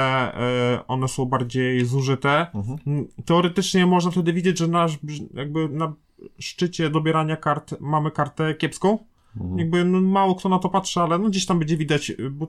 e, 0.80 0.86
one 0.86 1.08
są 1.08 1.24
bardziej 1.24 1.84
zużyte. 1.84 2.46
Mhm. 2.54 2.78
Mm, 2.86 3.08
Teoretycznie 3.24 3.86
można 3.86 4.10
wtedy 4.10 4.32
widzieć, 4.32 4.58
że 4.58 4.68
nasz, 4.68 4.98
jakby 5.34 5.68
na 5.68 5.92
szczycie 6.38 6.90
dobierania 6.90 7.36
kart 7.36 7.74
mamy 7.80 8.10
kartę 8.10 8.54
kiepską. 8.54 8.98
Mhm. 9.36 9.58
Jakby 9.58 9.84
no, 9.84 10.00
mało 10.00 10.34
kto 10.34 10.48
na 10.48 10.58
to 10.58 10.68
patrzy, 10.68 11.00
ale 11.00 11.18
no 11.18 11.28
gdzieś 11.28 11.46
tam 11.46 11.58
będzie 11.58 11.76
widać, 11.76 12.10
y, 12.10 12.30
bo 12.30 12.46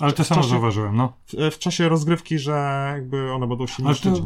Ale 0.00 0.12
to 0.12 0.24
samo 0.24 0.40
czasie- 0.40 0.50
zauważyłem, 0.50 0.96
no. 0.96 1.12
w, 1.26 1.54
w 1.54 1.58
czasie 1.58 1.88
rozgrywki, 1.88 2.38
że 2.38 2.84
jakby 2.94 3.32
one 3.32 3.46
będą 3.46 3.66
się 3.66 3.84
Ale 3.86 3.94
to- 3.94 4.10
niszczyć. 4.10 4.24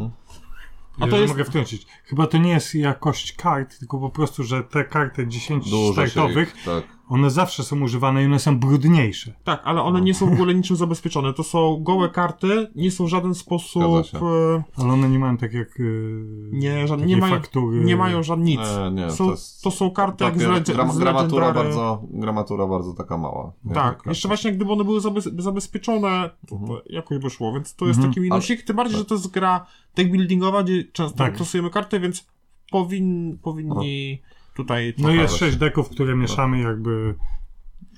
A 1.01 1.07
to 1.07 1.17
jest- 1.17 1.29
mogę 1.33 1.45
wtrącić. 1.45 1.87
Chyba 2.05 2.27
to 2.27 2.39
nie 2.39 2.51
jest 2.51 2.75
jakość 2.75 3.33
kart, 3.33 3.79
tylko 3.79 3.99
po 3.99 4.11
prostu, 4.11 4.45
że 4.45 4.65
te 4.65 4.85
karty 4.85 5.27
10 5.27 5.71
Dużo 5.71 6.05
się 6.05 6.11
startowych, 6.11 6.57
tak. 6.65 6.85
One 7.09 7.31
zawsze 7.31 7.63
są 7.63 7.81
używane 7.81 8.23
i 8.23 8.27
one 8.27 8.39
są 8.39 8.59
brudniejsze. 8.59 9.33
Tak, 9.45 9.61
ale 9.65 9.83
one 9.83 10.01
nie 10.01 10.15
są 10.15 10.31
w 10.31 10.33
ogóle 10.33 10.55
niczym 10.55 10.77
zabezpieczone. 10.77 11.33
To 11.33 11.43
są 11.43 11.83
gołe 11.83 12.09
karty, 12.09 12.71
nie 12.75 12.91
są 12.91 13.05
w 13.05 13.09
żaden 13.09 13.35
sposób. 13.35 13.83
E, 13.83 14.63
Ale 14.77 14.93
one 14.93 15.09
nie 15.09 15.19
mają 15.19 15.37
tak 15.37 15.53
jak 15.53 15.79
yy, 15.79 16.49
Nie, 16.53 16.89
żadne, 16.89 17.07
nie, 17.07 17.17
mają, 17.17 17.35
faktury. 17.35 17.85
nie 17.85 17.97
mają 17.97 18.23
żadnych 18.23 18.47
nic. 18.49 18.61
Nie, 18.61 18.91
nie, 19.03 19.11
są, 19.11 19.17
to 19.19 19.25
to, 19.25 19.31
jest 19.31 19.79
są 19.79 19.91
karty 19.91 20.25
jak 20.25 20.39
z, 20.39 20.71
gram, 20.71 20.93
z 20.93 20.99
gramatura, 20.99 21.53
bardzo, 21.53 22.03
gramatura 22.11 22.67
bardzo 22.67 22.95
taka 22.95 23.19
mała. 23.19 23.53
Tak, 23.75 24.03
jeszcze 24.07 24.29
właśnie 24.29 24.53
gdyby 24.53 24.73
one 24.73 24.85
były 24.85 25.01
zabez- 25.01 25.41
zabezpieczone, 25.43 26.31
to, 26.49 26.57
to 26.67 26.83
jakoś 26.87 27.19
by 27.19 27.31
szło, 27.31 27.53
więc 27.53 27.75
to 27.75 27.87
jest 27.87 27.97
Mhm. 27.99 28.13
taki 28.15 28.21
minusik, 28.21 28.63
tym 28.63 28.77
bardziej, 28.77 28.99
że 28.99 29.05
to 29.05 29.15
jest 29.15 29.31
gra 29.31 29.67
deck 29.97 30.11
buildingowa, 30.11 30.63
gdzie 30.63 30.85
często 30.85 31.19
Tak. 31.19 31.35
stosujemy 31.35 31.71
karty, 31.71 32.01
więc 32.01 32.27
powin, 32.71 33.39
powinni 33.43 34.23
tutaj... 34.57 34.95
No 34.99 35.11
jest 35.11 35.37
sześć 35.37 35.57
deków, 35.57 35.89
które 35.89 36.17
mieszamy 36.17 36.61
jakby 36.61 37.15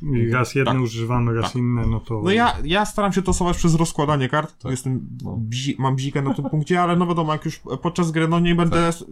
i 0.03 0.31
raz 0.31 0.55
jedne 0.55 0.73
Tak. 0.73 0.83
używamy, 0.83 1.35
raz 1.35 1.45
Tak. 1.45 1.55
inne, 1.57 1.87
no 1.87 2.01
to... 2.01 2.21
No 2.25 2.31
ja, 2.31 2.57
ja 2.65 2.85
staram 2.87 3.13
się 3.13 3.23
tosować 3.23 3.57
przez 3.57 3.75
rozkładanie 3.75 4.29
kart. 4.29 4.59
Tak. 4.63 4.71
Jestem, 4.71 5.09
No. 5.25 5.37
bzi, 5.41 5.77
mam 5.79 5.97
bzikę 5.97 6.23
na 6.23 6.35
tym 6.35 6.45
punkcie, 6.51 6.83
ale 6.83 6.97
no 6.97 7.07
wiadomo, 7.07 7.33
jak 7.33 7.45
już 7.45 7.61
podczas 7.83 8.11
gry, 8.11 8.29
no 8.29 8.41
nie 8.41 8.55
będę 8.55 8.91
Tak. 8.93 9.09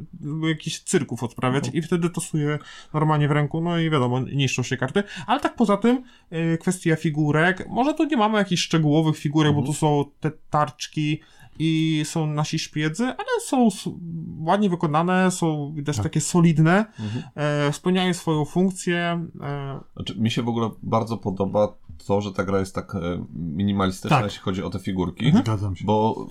jakichś 0.49 0.79
cyrków 0.81 1.23
odprawiać 1.23 1.71
i 1.73 1.83
wtedy 1.83 2.11
tosuję 2.11 2.59
normalnie 2.95 3.29
w 3.29 3.31
ręku, 3.31 3.61
no 3.61 3.79
i 3.79 3.91
wiadomo, 3.91 4.21
niszczą 4.21 4.63
się 4.63 4.77
karty. 4.77 5.03
Ale 5.27 5.41
tak 5.41 5.57
poza 5.57 5.77
tym, 5.77 6.03
y, 6.55 6.59
kwestia 6.59 6.97
figurek, 6.97 7.67
może 7.69 7.95
tu 7.95 8.05
nie 8.05 8.17
mamy 8.17 8.39
jakichś 8.39 8.63
szczegółowych 8.63 9.17
figurek, 9.19 9.49
Mhm. 9.51 9.65
bo 9.67 9.73
tu 9.73 9.79
są 9.79 10.05
te 10.21 10.31
tarczki 10.51 11.21
i 11.59 12.03
są 12.05 12.27
nasi 12.27 12.59
szpiedzy, 12.59 13.05
ale 13.05 13.41
są 13.47 13.69
ładnie 14.41 14.71
wykonane, 14.71 15.31
są 15.31 15.73
widać 15.75 15.97
Tak. 15.97 16.03
takie 16.03 16.21
solidne, 16.21 16.87
Mhm. 17.01 17.23
e, 17.35 17.73
spełniają 17.73 18.15
swoją 18.15 18.45
funkcję, 18.45 19.27
e, 19.41 19.81
Znaczy, 19.97 20.15
mi 20.21 20.31
się 20.31 20.43
w 20.43 20.49
ogóle 20.49 20.71
bardzo 20.83 21.17
podoba 21.17 21.75
to, 22.07 22.21
że 22.21 22.33
ta 22.33 22.45
gra 22.45 22.59
jest 22.59 22.75
tak 22.75 22.95
e, 22.95 22.99
minimalistyczna, 23.35 24.17
Tak. 24.17 24.25
jeśli 24.25 24.41
chodzi 24.41 24.63
o 24.63 24.71
te 24.71 24.79
figurki, 24.79 25.27
Mhm. 25.27 25.45
Zgadzam 25.45 25.77
się. 25.77 25.85
bo 25.85 26.27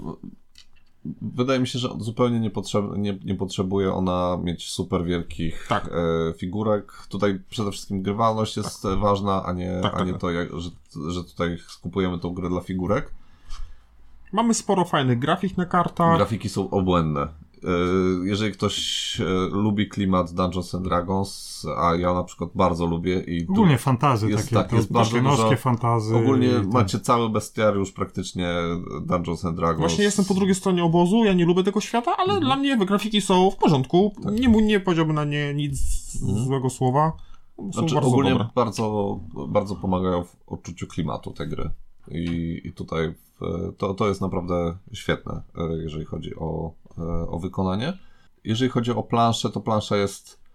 wydaje 1.21 1.59
mi 1.59 1.67
się, 1.67 1.79
że 1.79 1.89
zupełnie 1.99 2.39
nie, 2.39 2.49
potrzeb, 2.49 2.85
nie, 2.97 3.17
nie 3.25 3.35
potrzebuje 3.35 3.93
ona 3.93 4.38
mieć 4.43 4.69
super 4.71 5.03
wielkich 5.03 5.65
Tak. 5.69 5.88
e, 5.88 6.33
figurek. 6.33 6.91
Tutaj 7.09 7.39
przede 7.49 7.71
wszystkim 7.71 8.01
grywalność 8.01 8.57
jest 8.57 8.85
e, 8.85 8.95
ważna, 8.95 9.43
a 9.45 9.53
nie, 9.53 9.79
Tak, 9.83 9.93
a 9.93 9.97
tak, 9.97 10.05
nie 10.07 10.11
tak. 10.13 10.21
to, 10.21 10.31
jak, 10.31 10.49
że, 10.59 10.69
że 11.09 11.23
tutaj 11.23 11.57
skupujemy 11.67 12.19
tą 12.19 12.33
grę 12.33 12.49
dla 12.49 12.61
figurek. 12.61 13.11
Mamy 14.36 14.54
sporo 14.54 14.86
fajnych 14.86 15.19
grafik 15.19 15.58
na 15.58 15.65
kartach. 15.65 16.17
Grafiki 16.17 16.50
są 16.50 16.69
obłędne. 16.69 17.21
E, 17.21 17.67
Jeżeli 18.24 18.52
ktoś 18.52 18.76
e, 19.21 19.24
lubi 19.52 19.88
klimat 19.89 20.34
Dungeons 20.34 20.76
and 20.76 20.84
Dragons, 20.84 21.65
a 21.78 21.95
ja 21.95 22.13
na 22.13 22.24
przykład 22.24 22.50
bardzo 22.56 22.86
lubię 22.86 23.19
i 23.19 23.48
Ogólnie 23.50 23.78
fantazy 23.78 24.30
jest 24.30 24.43
takie, 24.43 24.56
tak, 24.56 24.69
to 24.69 24.76
jest 24.76 24.91
bardzo 24.91 25.21
dużo- 25.21 25.56
fantazy. 25.58 26.15
ogólnie 26.15 26.50
ten- 26.50 26.69
macie 26.69 27.00
cały 27.00 27.30
bestiariusz 27.30 27.91
praktycznie 27.91 28.50
Dungeons 29.06 29.45
and 29.45 29.56
Dragons. 29.58 29.80
Właśnie 29.80 30.04
jestem 30.04 30.26
po 30.26 30.34
drugiej 30.34 30.56
stronie 30.56 30.84
obozu, 30.84 31.24
ja 31.24 31.34
nie 31.34 31.45
lubię 31.45 31.63
tego 31.63 31.82
świata, 31.82 32.17
ale 32.17 32.39
dla 32.39 32.56
mnie 32.56 32.78
grafiki 32.78 33.21
są 33.21 33.52
w 33.52 33.56
porządku. 33.56 34.13
Nie, 34.32 34.50
mu- 34.50 34.60
nie 34.60 34.80
powiedziałbym 34.80 35.15
na 35.15 35.26
nie 35.26 35.54
nic 35.54 35.80
złego 36.45 36.69
słowa. 36.69 37.12
Są 37.58 37.71
Znaczy, 37.71 37.93
bardzo 37.95 38.10
ogólnie 38.10 38.30
dobre. 38.32 38.48
bardzo, 38.56 39.19
bardzo 39.48 39.76
pomagają 39.76 40.24
w 40.24 40.36
odczuciu 40.48 40.88
klimatu 40.88 41.32
te 41.32 41.48
gry. 41.48 41.69
I, 42.08 42.62
i 42.63 42.74
tutaj 42.74 43.13
w, 43.13 43.39
to, 43.78 43.94
to 43.94 44.08
jest 44.08 44.22
naprawdę 44.22 44.78
świetne, 44.94 45.41
e, 45.58 45.63
jeżeli 45.84 46.06
chodzi 46.06 46.36
o, 46.36 46.72
e, 46.98 47.02
o 47.30 47.39
wykonanie. 47.39 47.98
Jeżeli 48.44 48.72
chodzi 48.72 48.91
o 48.91 49.04
planszę, 49.04 49.50
to 49.50 49.62
plansza 49.62 49.98
jest 49.98 50.46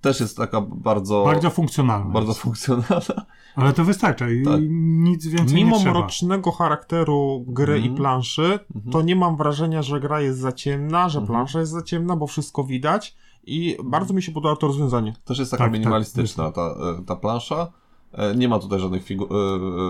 też 0.00 0.20
jest 0.20 0.36
taka 0.36 0.60
bardzo, 0.60 1.24
Bardzo 1.24 1.50
funkcjonalne. 1.50 2.12
bardzo 2.12 2.30
jest. 2.30 2.40
funkcjonalna. 2.40 3.26
Ale 3.56 3.72
to 3.72 3.84
wystarcza 3.84 4.30
i 4.30 4.42
Tak. 4.44 4.60
nic 5.04 5.26
więcej 5.26 5.56
Mimo 5.56 5.76
nie 5.76 5.82
trzeba. 5.82 5.98
mrocznego 5.98 6.52
charakteru 6.52 7.44
gry 7.48 7.74
Mhm. 7.74 7.92
i 7.92 7.96
planszy, 7.96 8.58
to 8.92 9.02
nie 9.02 9.16
mam 9.16 9.36
wrażenia, 9.36 9.82
że 9.82 10.00
gra 10.00 10.20
jest 10.20 10.38
za 10.38 10.52
ciemna, 10.52 11.08
że 11.08 11.18
Mhm. 11.18 11.26
plansza 11.36 11.60
jest 11.60 11.72
za 11.72 11.82
ciemna, 11.82 12.16
bo 12.16 12.26
wszystko 12.26 12.64
widać 12.64 13.16
i 13.46 13.76
bardzo 13.84 14.14
mi 14.14 14.22
się 14.22 14.32
podoba 14.32 14.56
to 14.56 14.66
rozwiązanie. 14.66 15.14
Też 15.24 15.38
jest 15.38 15.50
taka 15.50 15.64
Tak, 15.64 15.72
tak, 15.72 15.80
minimalistyczna 15.80 16.52
ta, 16.52 16.62
e, 16.62 17.04
ta 17.06 17.16
plansza. 17.16 17.72
E, 18.14 18.34
Nie 18.36 18.48
ma 18.48 18.58
tutaj 18.58 18.80
żadnych 18.80 19.04
figu- 19.04 19.28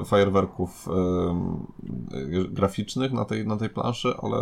e, 0.00 0.04
fajerwerków 0.04 0.88
e, 0.88 0.92
e, 2.40 2.48
graficznych 2.48 3.12
na 3.12 3.24
tej, 3.24 3.46
na 3.46 3.56
tej 3.56 3.68
planszy, 3.70 4.14
ale 4.22 4.36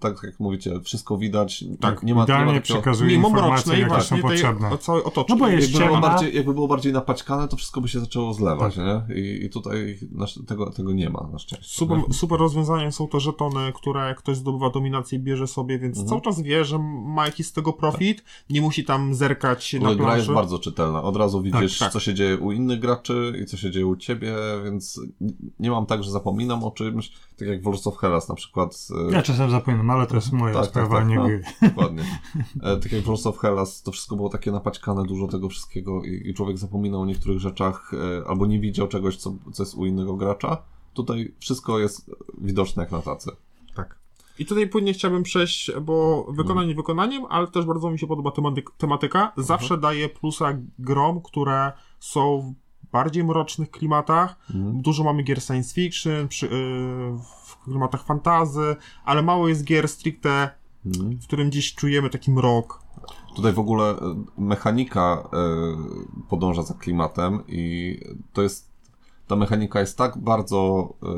tak 0.00 0.16
jak 0.22 0.40
mówicie, 0.40 0.80
wszystko 0.80 1.18
widać. 1.18 1.64
Tak, 1.80 2.02
nie, 2.02 2.06
nie 2.06 2.14
ma, 2.14 2.20
nie 2.20 2.28
ma 2.28 2.40
Idealnie 2.40 2.60
takiego, 2.60 2.74
przekazuje 2.80 3.10
Mimo 3.16 3.28
informacje, 3.28 3.78
jakie 3.80 4.00
są 4.00 4.18
potrzebne. 4.18 4.78
całej 4.78 5.04
otoczki. 5.04 5.32
No 5.32 5.38
bo 5.38 5.48
jest 5.48 5.72
jakby 5.72 5.78
było, 5.86 5.90
ciemna. 6.00 6.08
bardziej, 6.08 6.36
jakby 6.36 6.54
było 6.54 6.68
bardziej 6.68 6.92
napaćkane, 6.92 7.48
to 7.48 7.56
wszystko 7.56 7.80
by 7.80 7.88
się 7.88 8.00
zaczęło 8.00 8.34
zlewać, 8.34 8.74
Tak. 8.76 8.84
nie? 9.08 9.14
I, 9.16 9.44
i 9.44 9.50
tutaj 9.50 9.98
na, 10.12 10.26
tego, 10.46 10.70
tego 10.70 10.92
nie 10.92 11.10
ma 11.10 11.28
na 11.32 11.38
szczęście. 11.38 11.78
Super, 11.78 11.98
super 12.12 12.38
rozwiązaniem 12.40 12.92
są 12.92 13.08
te 13.08 13.20
żetony, 13.20 13.72
które 13.74 14.14
ktoś 14.14 14.36
zdobywa 14.36 14.70
dominację 14.70 15.18
i 15.18 15.22
bierze 15.22 15.46
sobie, 15.46 15.78
więc 15.78 15.96
Mhm. 15.98 16.08
cały 16.08 16.20
czas 16.20 16.42
wie, 16.42 16.64
że 16.64 16.78
ma 17.04 17.26
jakiś 17.26 17.46
z 17.46 17.52
tego 17.52 17.72
profit, 17.72 18.24
nie 18.50 18.60
musi 18.60 18.84
tam 18.84 19.14
zerkać 19.14 19.76
W 19.78 19.82
na 19.82 19.90
ogóle 19.90 20.04
gra 20.04 20.16
jest 20.16 20.26
planszy. 20.26 20.34
bardzo 20.42 20.58
czytelna. 20.58 21.02
Od 21.02 21.16
razu 21.16 21.42
widzisz, 21.42 21.78
tak. 21.78 21.92
co 21.92 22.00
się 22.00 22.14
dzieje 22.14 22.38
u 22.38 22.52
innych 22.52 22.78
graczy 22.80 22.89
i 23.42 23.46
co 23.46 23.56
się 23.56 23.70
dzieje 23.70 23.86
u 23.86 23.96
ciebie, 23.96 24.34
więc 24.64 25.00
nie 25.60 25.70
mam 25.70 25.86
tak, 25.86 26.02
że 26.04 26.10
zapominam 26.10 26.64
o 26.64 26.70
czymś, 26.70 27.12
tak 27.38 27.48
jak 27.48 27.62
w 27.62 27.66
Lords 27.66 27.86
of 27.86 27.96
Hellas 27.98 28.28
na 28.28 28.34
przykład. 28.34 28.88
e, 29.08 29.12
Ja 29.12 29.22
czasem 29.22 29.50
zapominam, 29.50 29.90
ale 29.90 30.06
to 30.06 30.14
jest 30.14 30.32
moja 30.32 30.54
Tak, 30.54 30.64
sprawa, 30.66 30.88
tak, 30.88 30.98
tak, 30.98 31.08
nie 31.08 31.16
no. 31.16 31.24
gry. 31.26 31.42
Dokładnie. 31.62 32.20
E, 32.62 32.76
tak 32.76 32.92
jak 32.92 33.02
w 33.02 33.06
Lords 33.06 33.26
of 33.26 33.38
Hellas, 33.38 33.82
to 33.82 33.92
wszystko 33.92 34.16
było 34.16 34.28
takie 34.28 34.52
napaćkane, 34.52 35.04
dużo 35.04 35.26
tego 35.28 35.48
wszystkiego 35.48 36.02
i, 36.04 36.28
i 36.30 36.34
człowiek 36.34 36.58
zapominał 36.58 37.00
o 37.00 37.06
niektórych 37.06 37.38
rzeczach 37.40 37.92
e, 37.94 38.28
albo 38.28 38.46
nie 38.46 38.60
widział 38.60 38.88
czegoś, 38.88 39.16
co, 39.16 39.34
co 39.52 39.62
jest 39.62 39.74
u 39.74 39.86
innego 39.86 40.16
gracza. 40.16 40.62
Tutaj 40.94 41.34
wszystko 41.38 41.78
jest 41.78 42.10
widoczne 42.38 42.82
jak 42.82 42.92
na 42.92 43.02
tacy. 43.02 43.30
Tak. 43.74 44.00
I 44.38 44.46
tutaj 44.46 44.68
płynnie 44.68 44.92
chciałbym 44.92 45.22
przejść, 45.22 45.70
bo 45.82 46.26
wykonanie 46.30 46.74
wykonaniem, 46.74 47.24
ale 47.28 47.46
też 47.46 47.64
bardzo 47.64 47.90
mi 47.90 47.98
się 47.98 48.06
podoba 48.06 48.30
tematyk, 48.30 48.70
tematyka. 48.78 49.32
Zawsze 49.36 49.78
daje 49.78 50.08
plusa 50.08 50.58
grom, 50.78 51.20
które 51.22 51.72
są 52.00 52.54
bardziej 52.92 53.24
mrocznych 53.24 53.70
klimatach. 53.70 54.36
Mhm. 54.54 54.82
Dużo 54.82 55.04
mamy 55.04 55.22
gier 55.22 55.42
science 55.42 55.74
fiction, 55.74 56.28
przy, 56.28 56.46
yy, 56.46 56.52
w 57.44 57.58
klimatach 57.64 58.04
fantazy, 58.04 58.76
ale 59.04 59.22
mało 59.22 59.48
jest 59.48 59.64
gier 59.64 59.88
stricte, 59.88 60.50
Mhm. 60.86 61.18
w 61.18 61.26
którym 61.26 61.50
gdzieś 61.50 61.74
czujemy 61.74 62.10
taki 62.10 62.30
mrok. 62.30 62.82
Tutaj 63.36 63.52
w 63.52 63.58
ogóle 63.58 63.90
e, 63.90 64.24
mechanika 64.38 65.28
e, 65.32 65.36
podąża 66.28 66.62
za 66.62 66.74
klimatem 66.74 67.42
i 67.48 67.96
to 68.32 68.42
jest, 68.42 68.70
ta 69.26 69.36
mechanika 69.36 69.80
jest 69.80 69.98
tak 69.98 70.18
bardzo 70.18 70.88
e, 71.02 71.12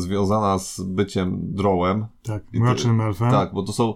związana 0.00 0.58
z 0.58 0.80
byciem 0.80 1.38
drołem, 1.54 2.06
Tak, 2.22 2.42
mrocznym 2.52 3.00
elfem. 3.00 3.30
Tak, 3.30 3.52
bo 3.54 3.62
to 3.62 3.72
są 3.72 3.94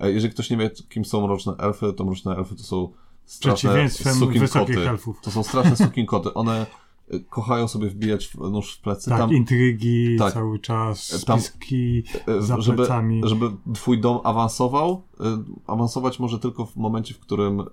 E, 0.00 0.12
Jeżeli 0.12 0.34
ktoś 0.34 0.50
nie 0.50 0.56
wie, 0.56 0.70
kim 0.70 1.04
są 1.04 1.26
mroczne 1.26 1.52
elfy, 1.58 1.92
to 1.92 2.04
mroczne 2.04 2.36
elfy 2.36 2.56
to 2.56 2.62
są 2.62 2.92
straszne 3.24 3.70
Przeciwieństwem 3.70 4.32
wysokich 4.32 4.78
elfów. 4.78 5.20
To 5.20 5.30
są 5.30 5.42
straszne 5.42 5.76
sukinkoty. 5.76 6.34
One 6.34 6.66
e, 7.10 7.20
kochają 7.20 7.68
sobie 7.68 7.88
wbijać 7.88 8.34
nóż 8.34 8.74
w 8.74 8.80
plecy. 8.80 9.10
Tak, 9.10 9.18
Tam, 9.18 9.32
intrygi 9.32 10.16
tak. 10.18 10.32
cały 10.32 10.58
czas, 10.58 11.24
Tam- 11.26 11.40
spiski 11.40 12.02
e, 12.26 12.42
za 12.42 12.60
żeby, 12.60 12.76
plecami. 12.76 13.20
żeby 13.24 13.50
twój 13.74 14.00
dom 14.00 14.20
awansował, 14.24 15.02
e, 15.20 15.42
awansować 15.66 16.18
może 16.18 16.38
tylko 16.38 16.66
w 16.66 16.76
momencie, 16.76 17.14
w 17.14 17.18
którym 17.18 17.60
e, 17.60 17.64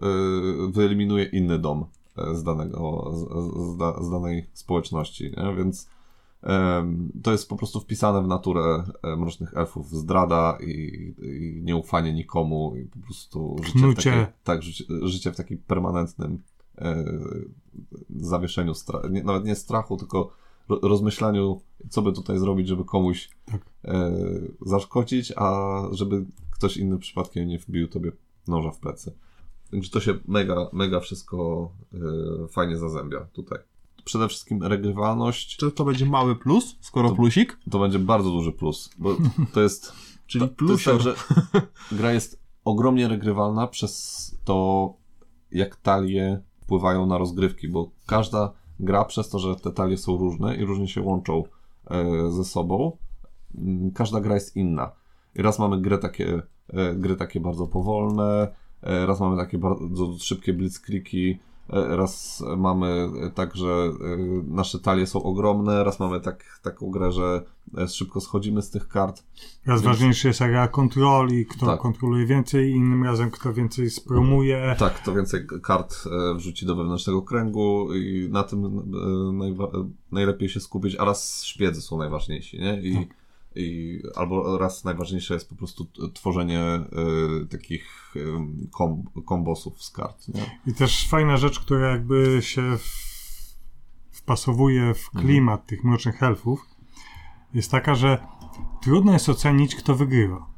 wyeliminuje 0.71 1.25
inny 1.25 1.59
dom 1.59 1.85
e, 2.17 2.35
z, 2.35 2.43
danego, 2.43 3.11
z, 3.13 3.19
z, 4.01 4.05
z 4.05 4.09
danej 4.11 4.45
społeczności, 4.53 5.23
nie? 5.23 5.55
więc 5.55 5.89
to 7.23 7.31
jest 7.31 7.49
po 7.49 7.55
prostu 7.55 7.79
wpisane 7.79 8.23
w 8.23 8.27
naturę 8.27 8.83
e, 9.03 9.15
mrocznych 9.15 9.57
elfów. 9.57 9.89
Zdrada 9.89 10.57
i, 10.61 10.71
i 11.21 11.61
nieufanie 11.63 12.13
nikomu 12.13 12.75
i 12.75 12.85
po 12.85 12.99
prostu 12.99 13.55
życie 13.63 13.91
w, 13.91 13.95
takiej, 13.95 14.25
tak, 14.43 14.63
życie, 14.63 14.83
życie 15.01 15.31
w 15.31 15.35
takim 15.35 15.57
permanentnym 15.57 16.41
e, 16.77 17.05
zawieszeniu, 18.19 18.71
stra- 18.71 19.11
nie, 19.11 19.23
nawet 19.23 19.45
nie 19.45 19.55
strachu, 19.55 19.97
tylko 19.97 20.31
ro- 20.69 20.79
rozmyślaniu, 20.81 21.61
co 21.89 22.01
by 22.01 22.13
tutaj 22.13 22.39
zrobić, 22.39 22.67
żeby 22.67 22.85
komuś 22.85 23.29
Tak. 23.45 23.61
e, 23.85 24.11
zaszkodzić, 24.65 25.33
a 25.35 25.81
żeby 25.91 26.25
ktoś 26.51 26.77
inny 26.77 26.97
przypadkiem 26.99 27.47
nie 27.47 27.59
wbił 27.59 27.87
tobie 27.87 28.11
noża 28.47 28.71
w 28.71 28.79
plecy. 28.79 29.13
Także 29.71 29.91
to 29.91 29.99
się 29.99 30.13
mega, 30.27 30.69
mega 30.73 30.99
wszystko 30.99 31.69
e, 31.93 32.47
fajnie 32.47 32.77
zazębia 32.77 33.19
tutaj. 33.33 33.59
Przede 34.09 34.27
wszystkim 34.27 34.63
regrywalność 34.63 35.57
Czy 35.57 35.71
to 35.71 35.85
będzie 35.85 36.05
mały 36.05 36.35
plus, 36.35 36.75
skoro 36.81 37.09
To- 37.09 37.15
plusik? 37.15 37.57
to 37.71 37.79
będzie 37.79 37.99
bardzo 37.99 38.29
duży 38.31 38.51
plus, 38.51 38.89
bo 38.97 39.15
to 39.53 39.61
jest 39.61 39.93
Czyli 40.27 40.49
to, 40.49 40.65
to 40.67 40.99
tak, 41.03 41.61
gra 41.91 42.11
jest 42.13 42.39
ogromnie 42.65 43.07
regrywalna 43.07 43.67
przez 43.67 44.35
to, 44.43 44.93
jak 45.51 45.75
talie 45.75 46.41
wpływają 46.61 47.05
na 47.05 47.17
rozgrywki, 47.17 47.67
bo 47.67 47.91
każda 48.05 48.53
gra 48.79 49.05
przez 49.05 49.29
to, 49.29 49.39
że 49.39 49.55
te 49.55 49.71
talie 49.71 49.97
są 49.97 50.17
różne 50.17 50.55
i 50.55 50.65
różnie 50.65 50.87
się 50.87 51.01
łączą 51.01 51.43
e, 51.91 52.31
ze 52.31 52.45
sobą, 52.45 52.97
mm, 53.57 53.91
każda 53.91 54.19
gra 54.21 54.35
jest 54.35 54.55
inna. 54.55 54.91
I 55.35 55.41
raz 55.41 55.59
mamy 55.59 55.81
grę 55.81 55.97
takie, 55.97 56.41
e, 56.69 56.95
gry 56.95 57.15
takie 57.15 57.39
bardzo 57.39 57.67
powolne, 57.67 58.47
e, 58.81 59.05
raz 59.05 59.19
mamy 59.19 59.37
takie 59.37 59.57
bardzo 59.57 60.17
szybkie 60.19 60.53
blitzkriki, 60.53 61.39
raz 61.71 62.43
mamy 62.57 63.09
tak, 63.35 63.55
że 63.55 63.67
e, 63.67 64.17
nasze 64.47 64.79
talie 64.79 65.07
są 65.07 65.23
ogromne, 65.23 65.83
raz 65.83 65.99
mamy 65.99 66.21
tak, 66.21 66.59
taką 66.63 66.89
grę, 66.91 67.11
że 67.11 67.41
e, 67.77 67.87
szybko 67.87 68.21
schodzimy 68.21 68.61
z 68.61 68.69
tych 68.69 68.87
kart. 68.87 69.23
Raz 69.65 69.81
Więc- 69.81 69.83
ważniejszy 69.83 70.27
jest 70.27 70.41
area 70.41 70.67
kontroli, 70.67 71.45
kto 71.45 71.65
Tak. 71.65 71.79
kontroluje 71.79 72.25
więcej, 72.25 72.71
innym 72.71 73.03
razem 73.03 73.31
kto 73.31 73.53
więcej 73.53 73.89
spromuje. 73.89 74.75
Tak, 74.79 74.99
to 74.99 75.13
więcej 75.13 75.41
kart 75.63 75.95
e, 76.31 76.35
wrzuci 76.35 76.65
do 76.65 76.75
wewnętrznego 76.75 77.21
kręgu 77.21 77.93
i 77.95 78.29
na 78.31 78.43
tym 78.43 78.65
e, 78.65 79.89
najlepiej 80.11 80.49
się 80.49 80.59
skupić, 80.59 80.95
a 80.95 81.05
raz 81.05 81.43
szpiedzy 81.43 81.81
są 81.81 81.97
najważniejsi, 81.97 82.59
nie? 82.59 82.81
I, 82.81 83.07
i 83.55 83.99
albo 84.15 84.57
raz 84.57 84.83
najważniejsze 84.83 85.33
jest 85.33 85.49
po 85.49 85.55
prostu 85.55 85.85
tworzenie 86.13 86.59
e, 86.61 86.85
takich 87.49 88.13
e, 88.15 88.19
kom, 88.71 89.03
kombosów 89.25 89.83
z 89.83 89.91
kart, 89.91 90.27
nie? 90.27 90.59
I 90.67 90.73
też 90.73 91.07
fajna 91.07 91.37
rzecz, 91.37 91.59
która 91.59 91.89
jakby 91.91 92.37
się 92.41 92.77
wpasowuje 94.11 94.93
w 94.93 95.07
Mhm. 95.07 95.25
klimat 95.25 95.65
tych 95.67 95.83
mrocznych 95.83 96.23
elfów, 96.23 96.65
jest 97.53 97.71
taka, 97.71 97.95
że 97.95 98.27
trudno 98.81 99.13
jest 99.13 99.29
ocenić, 99.29 99.75
kto 99.75 99.95
wygrywa. 99.95 100.49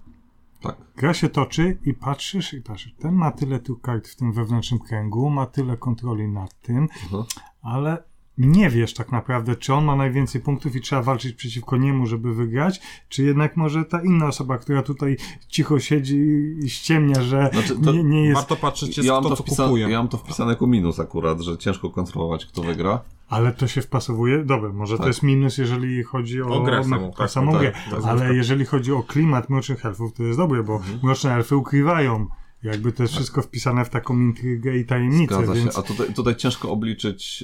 Tak. 0.62 0.78
Gra 0.96 1.14
się 1.14 1.30
toczy 1.30 1.78
i 1.86 1.94
patrzysz 1.94 2.54
i 2.54 2.62
patrzysz. 2.62 2.94
Ten 3.00 3.16
ma 3.16 3.32
tyle 3.32 3.60
tu 3.60 3.76
kart 3.78 4.08
w 4.08 4.16
tym 4.16 4.34
wewnętrznym 4.34 4.80
kręgu, 4.80 5.30
ma 5.30 5.46
tyle 5.46 5.78
kontroli 5.78 6.28
nad 6.28 6.62
tym, 6.62 6.82
Mhm. 7.04 7.24
ale 7.62 8.04
nie 8.38 8.70
wiesz 8.70 8.94
tak 8.94 9.12
naprawdę, 9.12 9.56
czy 9.56 9.74
on 9.74 9.86
ma 9.86 9.96
najwięcej 9.96 10.42
punktów 10.42 10.76
i 10.76 10.82
trzeba 10.82 11.02
walczyć 11.02 11.36
przeciwko 11.36 11.78
niemu, 11.78 12.06
żeby 12.06 12.34
wygrać, 12.36 12.82
czy 13.10 13.24
jednak 13.24 13.58
może 13.58 13.86
ta 13.86 14.02
inna 14.04 14.28
osoba, 14.28 14.58
która 14.58 14.82
tutaj 14.84 15.18
cicho 15.48 15.80
siedzi 15.80 16.18
i 16.64 16.70
ściemnia, 16.70 17.22
że 17.22 17.50
Znaczy, 17.54 17.76
to 17.84 17.92
nie, 17.92 18.04
nie 18.04 18.24
jest... 18.26 18.36
Warto 18.36 18.56
patrzeć, 18.56 18.98
jest 18.98 19.10
Ja 19.10 19.20
kto 19.20 19.30
to 19.30 19.36
co 19.36 19.44
wpisane, 19.44 19.70
kupuje. 19.70 19.90
ja 19.90 19.98
mam 19.98 20.08
to 20.08 20.18
wpisane 20.18 20.50
jako 20.52 20.68
minus 20.68 21.00
akurat, 21.00 21.42
że 21.42 21.58
ciężko 21.58 21.90
kontrolować, 21.90 22.46
kto 22.46 22.62
wygra. 22.62 23.02
Ale 23.30 23.52
to 23.54 23.68
się 23.68 23.82
wpasowuje? 23.82 24.44
Dobra, 24.44 24.70
może 24.74 24.94
Tak. 24.98 25.02
to 25.04 25.08
jest 25.08 25.24
minus, 25.24 25.58
jeżeli 25.58 26.04
chodzi 26.04 26.42
o, 26.42 26.48
O 26.48 26.62
grę 26.64 26.84
samą, 26.84 27.12
tak, 27.18 27.30
samą 27.32 27.52
tak, 27.52 27.62
grę. 27.62 27.72
tak, 27.92 28.00
ale 28.06 28.22
tak. 28.22 28.36
jeżeli 28.36 28.66
chodzi 28.66 28.92
o 28.94 29.04
klimat 29.04 29.50
mrocznych 29.50 29.86
elfów, 29.86 30.14
to 30.14 30.24
jest 30.24 30.40
dobre, 30.40 30.64
bo 30.64 30.76
Mhm. 30.76 31.00
mroczne 31.04 31.34
elfy 31.36 31.56
ukrywają. 31.56 32.28
Jakby 32.64 32.92
to 32.92 33.04
jest 33.04 33.14
wszystko 33.16 33.42
wpisane 33.42 33.86
w 33.86 33.90
taką 33.90 34.20
intrygę 34.20 34.78
i 34.78 34.86
tajemnicę, 34.86 35.36
Zgadza 35.36 35.54
więc 35.54 35.74
się. 35.74 35.80
A 35.80 35.82
tutaj, 35.82 36.14
tutaj 36.14 36.36
ciężko 36.36 36.72
obliczyć, 36.72 37.44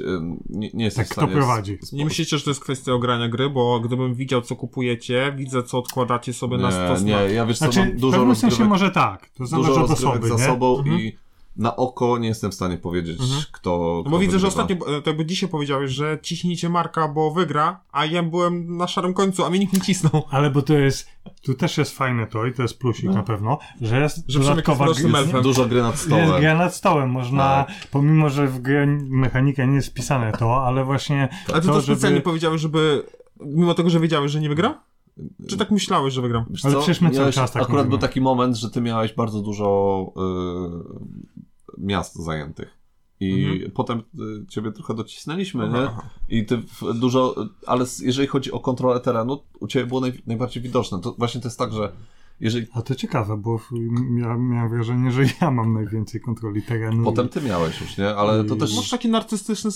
nie, 0.49 0.69
nie 0.73 0.85
jestem 0.85 1.05
Tak, 1.05 1.13
w 1.13 1.17
kto 1.17 1.27
prowadzi? 1.27 1.77
z- 1.81 1.93
Nie 1.93 2.05
myślicie, 2.05 2.37
że 2.37 2.43
to 2.43 2.49
jest 2.49 2.61
kwestia 2.61 2.91
ogrania 2.93 3.29
gry, 3.29 3.49
bo 3.49 3.79
gdybym 3.79 4.13
widział, 4.15 4.41
co 4.41 4.55
kupujecie, 4.55 5.33
widzę, 5.37 5.63
co 5.63 5.77
odkładacie 5.79 6.33
sobie 6.33 6.57
na 6.57 6.71
stos. 6.71 7.03
Nie, 7.03 7.11
nie, 7.27 7.33
ja 7.33 7.45
wiesz 7.45 7.59
co, 7.59 7.65
znaczy 7.65 7.79
mam 7.79 7.91
w 7.97 7.99
dużo 7.99 8.17
pewnym 8.17 8.35
sensie 8.35 8.47
rozgrywek, 8.49 8.69
może 8.69 8.91
tak, 8.91 9.29
to 9.29 9.45
zależy 9.45 9.69
dużo 9.69 9.83
od 9.83 9.91
osoby, 9.91 10.27
za 10.27 10.35
nie? 10.35 10.45
sobą 10.45 10.77
Mhm. 10.77 10.99
i 10.99 11.17
na 11.57 11.75
oko 11.75 12.17
nie 12.17 12.27
jestem 12.27 12.51
w 12.51 12.53
stanie 12.53 12.77
powiedzieć, 12.77 13.19
Mhm. 13.21 13.41
kto. 13.51 13.93
No 13.97 14.01
kto 14.01 14.09
bo 14.09 14.19
widzę, 14.19 14.39
że 14.39 14.47
ostatnio, 14.47 14.75
e, 14.75 15.01
to 15.01 15.09
jakby 15.09 15.25
dzisiaj 15.25 15.49
powiedziałeś, 15.49 15.91
że 15.91 16.19
ciśnijcie 16.21 16.69
Marka, 16.69 17.07
bo 17.07 17.31
wygra, 17.31 17.79
a 17.91 18.05
ja 18.05 18.23
byłem 18.23 18.77
na 18.77 18.87
szarym 18.87 19.13
końcu, 19.13 19.45
a 19.45 19.49
mnie 19.49 19.59
nikt 19.59 19.73
nie 19.73 19.81
cisnął. 19.81 20.23
Ale 20.31 20.49
bo 20.51 20.61
to 20.61 20.73
jest, 20.73 21.07
tu 21.41 21.53
też 21.53 21.77
jest 21.77 21.97
fajne 21.97 22.27
to 22.27 22.45
i 22.45 22.53
to 22.53 22.61
jest 22.61 22.79
plusik 22.79 23.05
No. 23.05 23.13
na 23.13 23.23
pewno, 23.23 23.57
że 23.81 24.01
jest 24.01 24.23
Że 24.27 24.39
dodatkowa 24.39 24.85
jest. 24.87 25.01
Dużo 25.43 25.65
gry 25.65 25.81
nad 25.81 25.91
Jest 25.93 26.03
stołem. 26.05 26.41
gra 26.41 26.57
nad 26.57 26.75
stołem, 26.75 27.09
można, 27.09 27.43
Tak. 27.63 27.87
pomimo, 27.91 28.29
że 28.29 28.47
w 28.47 28.59
grę 28.59 28.85
mechanika 29.09 29.65
nie 29.65 29.75
jest 29.75 29.87
wpisane 29.89 30.31
to, 30.31 30.65
ale 30.65 30.85
właśnie 30.85 31.29
Ale 31.53 31.61
ty 31.61 31.67
to, 31.67 31.73
to 31.73 31.81
specjalnie 31.81 32.15
żeby... 32.17 32.21
powiedziałeś, 32.23 32.61
żeby, 32.61 33.03
mimo 33.39 33.73
tego, 33.73 33.89
że 33.89 33.99
wiedziałeś, 33.99 34.31
że 34.31 34.39
nie 34.41 34.49
wygra? 34.49 34.81
Czy 35.49 35.57
tak 35.57 35.71
myślałeś, 35.71 36.13
że 36.13 36.21
wygram? 36.21 36.45
Ale 36.63 36.75
przecież 36.75 37.01
my 37.01 37.11
cały 37.11 37.31
czas 37.31 37.51
tak 37.51 37.63
Akurat 37.63 37.85
mówimy. 37.85 37.89
był 37.89 37.97
taki 38.07 38.21
moment, 38.21 38.55
że 38.55 38.69
ty 38.69 38.81
miałeś 38.81 39.13
bardzo 39.13 39.41
dużo 39.41 40.05
y, 40.17 41.36
miast 41.87 42.15
zajętych. 42.15 42.77
I 43.19 43.43
Mhm. 43.43 43.71
potem 43.71 43.99
y, 43.99 44.45
ciebie 44.49 44.71
trochę 44.71 44.93
docisnęliśmy, 44.93 45.65
Aha, 45.67 45.77
nie? 45.81 45.87
aha. 45.87 46.09
I 46.29 46.45
ty 46.45 46.61
dużo, 46.95 47.35
ale 47.67 47.85
jeżeli 48.01 48.27
chodzi 48.27 48.51
o 48.51 48.59
kontrolę 48.59 48.99
terenu, 48.99 49.39
u 49.59 49.67
ciebie 49.67 49.85
było 49.85 50.01
naj, 50.01 50.21
najbardziej 50.27 50.63
widoczne. 50.63 51.01
To 51.01 51.15
właśnie 51.17 51.41
to 51.41 51.47
jest 51.47 51.59
tak, 51.59 51.73
że 51.73 51.91
jeżeli 52.39 52.67
A 52.73 52.81
to 52.81 52.95
ciekawe, 52.95 53.37
bo 53.37 53.59
ja 54.21 54.37
miałem 54.37 54.69
wrażenie, 54.69 55.11
że 55.11 55.21
ja 55.41 55.51
mam 55.51 55.73
najwięcej 55.73 56.21
kontroli 56.21 56.61
terenu. 56.61 57.03
potem 57.03 57.29
ty 57.29 57.41
miałeś 57.41 57.81
już, 57.81 57.97
nie? 57.97 58.15
Ale 58.15 58.43
to 58.43 58.55
też... 58.55 58.75
Masz 58.75 58.89
taki 58.89 59.09
narcystyczny 59.09 59.71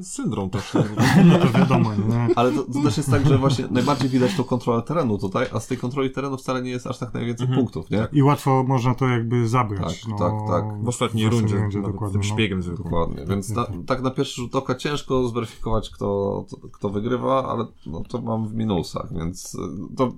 y, 0.00 0.04
syndrom 0.04 0.50
też. 0.50 0.72
No 1.24 1.38
to 1.38 1.58
wiadomo, 1.58 1.94
nie? 1.94 2.28
Ale 2.36 2.52
to, 2.52 2.62
to 2.62 2.82
też 2.82 2.96
jest 2.96 3.10
tak, 3.10 3.26
że 3.26 3.38
właśnie 3.38 3.64
najbardziej 3.70 4.08
widać 4.08 4.34
tą 4.34 4.44
kontrolę 4.44 4.82
terenu 4.82 5.18
tutaj, 5.18 5.46
a 5.52 5.60
z 5.60 5.66
tej 5.66 5.78
kontroli 5.78 6.10
terenu 6.10 6.36
wcale 6.36 6.62
nie 6.62 6.70
jest 6.70 6.86
aż 6.86 6.98
tak 6.98 7.14
najwięcej 7.14 7.44
Mhm. 7.46 7.60
punktów, 7.64 7.90
nie? 7.90 8.06
I 8.12 8.22
łatwo 8.22 8.64
można 8.68 8.94
to 8.94 9.08
jakby 9.08 9.48
zabrać. 9.48 10.00
Tak, 10.00 10.10
no, 10.10 10.18
tak, 10.18 10.32
tak. 10.48 10.84
W 10.84 10.88
ostatniej 10.88 11.28
w 11.28 11.32
rundzie, 11.32 11.56
rundzie 11.56 11.82
dokładnie. 11.82 12.20
tym 12.20 12.28
no. 12.28 12.34
szpiegiem 12.34 12.62
zwykłym. 12.62 12.84
Dokładnie, 12.84 13.26
więc 13.26 13.50
na, 13.50 13.66
tak 13.86 14.02
na 14.02 14.10
pierwszy 14.10 14.40
rzut 14.40 14.54
oka 14.56 14.74
ciężko 14.74 15.28
zweryfikować, 15.28 15.90
kto, 15.90 16.44
kto 16.72 16.90
wygrywa, 16.90 17.48
ale 17.48 17.66
no, 17.86 18.02
to 18.08 18.20
mam 18.22 18.48
w 18.48 18.54
minusach, 18.54 19.08
więc 19.18 19.54
y, 19.54 19.58
to 19.96 20.12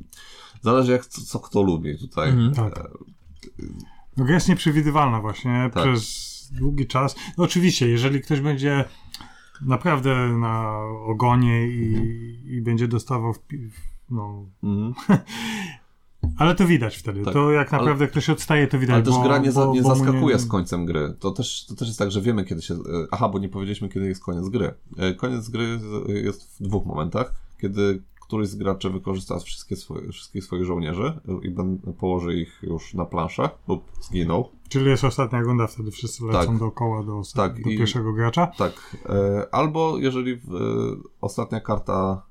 zależy 0.62 0.92
jak 0.92 1.06
co, 1.06 1.22
co 1.22 1.40
kto 1.40 1.62
lubi 1.62 1.98
tutaj. 1.98 2.30
Mhm. 2.30 2.54
Tak. 2.54 2.88
No 4.16 4.24
gra 4.24 4.34
jest 4.34 4.48
nieprzewidywalna 4.48 5.20
właśnie 5.20 5.70
Tak. 5.74 5.82
przez 5.82 6.32
długi 6.52 6.86
czas. 6.86 7.16
No 7.38 7.44
oczywiście, 7.44 7.88
jeżeli 7.88 8.20
ktoś 8.20 8.40
będzie 8.40 8.84
naprawdę 9.62 10.28
na 10.28 10.78
ogonie 11.06 11.66
i, 11.68 11.92
i 12.46 12.62
będzie 12.62 12.88
dostawał 12.88 13.32
w, 13.32 13.38
no... 14.10 14.46
Mhm. 14.62 14.94
Ale 16.38 16.54
to 16.54 16.66
widać 16.66 16.96
wtedy. 16.96 17.22
Tak. 17.24 17.34
To 17.34 17.50
jak 17.50 17.72
Ale- 17.74 17.82
naprawdę 17.82 18.06
ktoś 18.08 18.30
odstaje, 18.30 18.66
to 18.66 18.78
widać. 18.78 18.94
Ale 18.94 19.02
też 19.04 19.14
bo, 19.14 19.22
gra 19.22 19.38
nie, 19.38 19.52
za, 19.52 19.66
bo- 19.66 19.74
nie 19.74 19.82
bo 19.82 19.94
zaskakuje 19.94 20.38
z 20.38 20.48
końcem 20.48 20.86
gry. 20.86 21.14
To 21.20 21.30
też, 21.30 21.66
to 21.66 21.74
też 21.74 21.88
jest 21.88 21.98
tak, 21.98 22.10
że 22.10 22.20
wiemy 22.20 22.44
kiedy 22.44 22.62
się... 22.62 22.74
y, 22.74 22.78
Aha, 23.10 23.28
bo 23.28 23.38
nie 23.38 23.48
powiedzieliśmy 23.48 23.88
kiedy 23.88 24.08
jest 24.08 24.22
koniec 24.24 24.48
gry. 24.48 24.74
Y, 25.10 25.14
Koniec 25.14 25.48
gry 25.48 25.80
jest 26.08 26.60
w 26.60 26.62
dwóch 26.62 26.86
momentach. 26.86 27.34
Kiedy 27.60 28.02
któryś 28.32 28.48
z 28.48 28.54
graczy 28.54 28.90
wykorzysta 28.90 29.38
wszystkie 29.38 29.76
swoje, 29.76 30.08
wszystkich 30.12 30.44
swoich 30.44 30.64
żołnierzy 30.64 31.20
y, 31.42 31.46
i 31.46 31.50
ben- 31.50 31.78
położy 31.98 32.34
ich 32.40 32.58
już 32.62 32.94
na 32.94 33.04
planszę 33.04 33.50
lub 33.68 33.82
zginął. 34.00 34.48
Czyli 34.68 34.86
jest 34.86 35.04
ostatnia 35.04 35.40
runda, 35.40 35.66
wtedy 35.66 35.90
wszyscy 35.90 36.24
lecą 36.24 36.46
Tak. 36.46 36.58
dookoła 36.58 37.02
do, 37.02 37.22
Tak, 37.34 37.62
do 37.62 37.70
i- 37.70 37.78
pierwszego 37.78 38.12
gracza. 38.12 38.46
Tak, 38.46 38.96
e, 39.08 39.46
albo 39.54 39.98
jeżeli 39.98 40.36
w, 40.36 40.54
e, 40.54 40.58
ostatnia 41.20 41.60
karta 41.60 42.22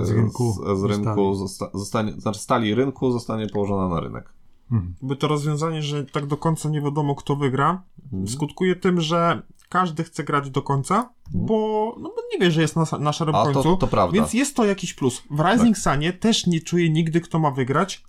e, 0.00 0.04
Z 0.06 0.10
rynku 0.10 0.52
z, 0.52 0.80
z 0.80 0.84
rynku 0.84 1.34
zosta, 1.34 1.70
zostanie, 1.74 2.12
znaczy 2.12 2.40
stali 2.40 2.74
rynku 2.74 3.12
zostanie 3.12 3.46
położona 3.46 3.88
na 3.88 4.00
rynek. 4.00 4.32
Mhm. 4.72 4.94
By 5.02 5.16
to 5.16 5.28
rozwiązanie, 5.28 5.82
że 5.82 6.04
tak 6.04 6.26
do 6.26 6.36
końca 6.36 6.68
nie 6.68 6.80
wiadomo 6.80 7.14
kto 7.14 7.36
wygra, 7.36 7.82
Mhm. 8.04 8.28
skutkuje 8.28 8.76
tym, 8.76 9.00
że 9.00 9.42
każdy 9.72 10.04
chce 10.04 10.24
grać 10.24 10.50
do 10.50 10.62
końca, 10.62 11.10
bo, 11.30 11.94
no, 12.00 12.08
bo 12.08 12.22
nie 12.32 12.38
wie, 12.38 12.50
że 12.50 12.60
jest 12.60 12.76
na, 12.76 12.84
na 12.98 13.12
szarym 13.12 13.34
A 13.34 13.44
końcu. 13.44 13.62
to, 13.62 13.76
to 13.76 13.86
prawda. 13.86 14.14
Więc 14.14 14.34
jest 14.34 14.56
to 14.56 14.64
jakiś 14.64 14.94
plus. 14.94 15.22
W 15.30 15.40
Rising 15.40 15.78
Sunie 15.78 16.12
też 16.12 16.46
nie 16.46 16.60
czuje 16.60 16.90
nigdy, 16.90 17.20
kto 17.20 17.38
ma 17.38 17.50
wygrać. 17.50 18.04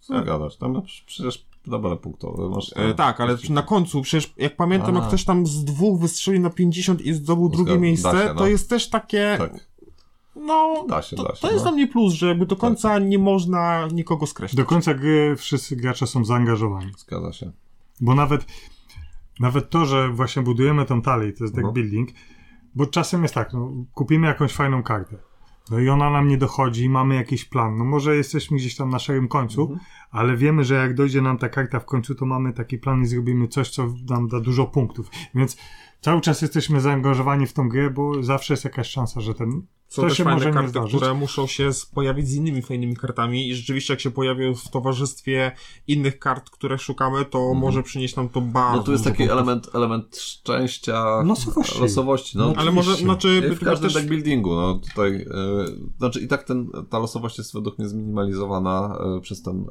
Co 0.00 0.22
gadasz? 0.22 0.56
Tam 0.56 0.82
przecież 1.06 1.46
tabele 1.70 1.96
punktowe. 1.96 2.48
Masz 2.48 2.72
E, 2.76 2.94
tak, 2.94 3.20
ale 3.20 3.36
na 3.50 3.62
końcu, 3.62 4.02
przecież 4.02 4.34
jak 4.36 4.56
pamiętam, 4.56 4.96
A. 4.96 4.98
jak 4.98 5.08
ktoś 5.08 5.24
tam 5.24 5.46
z 5.46 5.64
dwóch 5.64 6.00
wystrzelił 6.00 6.40
na 6.40 6.50
50 6.50 7.00
i 7.00 7.12
zdobył 7.12 7.48
drugie 7.48 7.78
miejsce, 7.78 8.10
się, 8.10 8.24
no. 8.28 8.34
to 8.34 8.46
jest 8.46 8.70
też 8.70 8.88
takie, 8.88 9.34
Tak, 9.38 9.66
no, 10.36 10.84
da 10.88 11.02
się, 11.02 11.16
to, 11.16 11.22
da 11.22 11.34
się. 11.34 11.40
to 11.40 11.52
jest 11.52 11.64
no. 11.64 11.70
dla 11.70 11.72
mnie 11.72 11.86
plus, 11.86 12.14
że 12.14 12.26
jakby 12.28 12.46
do 12.46 12.56
końca 12.56 12.98
nie 12.98 13.18
można 13.18 13.88
nikogo 13.92 14.26
skreślić. 14.26 14.56
Do 14.56 14.64
końca 14.64 14.94
gry 14.94 15.36
wszyscy 15.36 15.76
gracze 15.76 16.06
są 16.06 16.24
zaangażowani. 16.24 16.92
Zgadza 16.98 17.32
się. 17.32 17.52
Bo 18.00 18.14
nawet, 18.14 18.46
nawet 19.40 19.70
to, 19.70 19.86
że 19.86 20.08
właśnie 20.08 20.42
budujemy 20.42 20.84
tą 20.84 21.02
talię, 21.02 21.32
to 21.32 21.44
jest 21.44 21.54
deck 21.54 21.66
No. 21.66 21.72
building, 21.72 22.08
bo 22.74 22.86
czasem 22.86 23.22
jest 23.22 23.34
tak, 23.34 23.52
no, 23.52 23.72
kupimy 23.94 24.26
jakąś 24.26 24.52
fajną 24.52 24.82
kartę, 24.82 25.16
no 25.70 25.78
i 25.78 25.88
ona 25.88 26.10
nam 26.10 26.28
nie 26.28 26.38
dochodzi, 26.38 26.88
mamy 26.88 27.14
jakiś 27.14 27.44
plan, 27.44 27.78
no 27.78 27.84
może 27.84 28.16
jesteśmy 28.16 28.56
gdzieś 28.56 28.76
tam 28.76 28.90
na 28.90 28.98
szarym 28.98 29.28
końcu, 29.28 29.62
Mhm. 29.62 29.80
ale 30.10 30.36
wiemy, 30.36 30.64
że 30.64 30.74
jak 30.74 30.94
dojdzie 30.94 31.22
nam 31.22 31.38
ta 31.38 31.48
karta 31.48 31.80
w 31.80 31.84
końcu, 31.84 32.14
to 32.14 32.26
mamy 32.26 32.52
taki 32.52 32.78
plan 32.78 33.02
i 33.02 33.06
zrobimy 33.06 33.48
coś, 33.48 33.70
co 33.70 33.94
nam 34.10 34.28
da 34.28 34.40
dużo 34.40 34.66
punktów, 34.66 35.10
więc 35.34 35.56
cały 36.00 36.20
czas 36.20 36.42
jesteśmy 36.42 36.80
zaangażowani 36.80 37.46
w 37.46 37.52
tą 37.52 37.68
grę, 37.68 37.90
bo 37.90 38.22
zawsze 38.22 38.52
jest 38.54 38.64
jakaś 38.64 38.88
szansa, 38.88 39.20
że 39.20 39.34
ten 39.34 39.62
Są 39.90 40.02
to 40.02 40.08
też 40.08 40.18
się 40.18 40.24
fajne 40.24 40.38
może 40.38 40.50
karty, 40.50 40.80
które 40.88 41.14
muszą 41.14 41.46
się 41.46 41.70
pojawić 41.94 42.28
z 42.28 42.34
innymi 42.34 42.62
fajnymi 42.62 42.96
kartami 42.96 43.48
i 43.48 43.54
rzeczywiście 43.54 43.92
jak 43.92 44.00
się 44.00 44.10
pojawią 44.10 44.54
w 44.54 44.68
towarzystwie 44.68 45.52
innych 45.86 46.18
kart, 46.18 46.50
które 46.50 46.78
szukamy, 46.78 47.24
to 47.24 47.54
może 47.54 47.82
przynieść 47.82 48.16
nam 48.16 48.28
to 48.28 48.40
bardzo 48.40 48.76
No 48.76 48.82
tu 48.82 48.92
jest 48.92 49.04
taki 49.04 49.16
punktów. 49.16 49.36
element, 49.38 49.68
element 49.74 50.16
szczęścia, 50.16 51.22
Losowości. 51.22 51.80
losowości 51.80 52.38
no. 52.38 52.52
Ale 52.56 52.72
może, 52.72 52.94
znaczy, 52.94 53.56
w 53.60 53.64
każdym 53.64 53.90
też, 53.90 54.06
buildingu, 54.06 54.54
no 54.54 54.74
tutaj, 54.74 55.14
e, 55.14 55.26
znaczy 55.98 56.20
i 56.20 56.28
tak 56.28 56.42
ten, 56.44 56.70
ta 56.90 56.98
losowość 56.98 57.38
jest 57.38 57.54
według 57.54 57.78
mnie 57.78 57.88
zminimalizowana 57.88 58.98
e, 59.16 59.20
przez 59.20 59.42
ten 59.42 59.66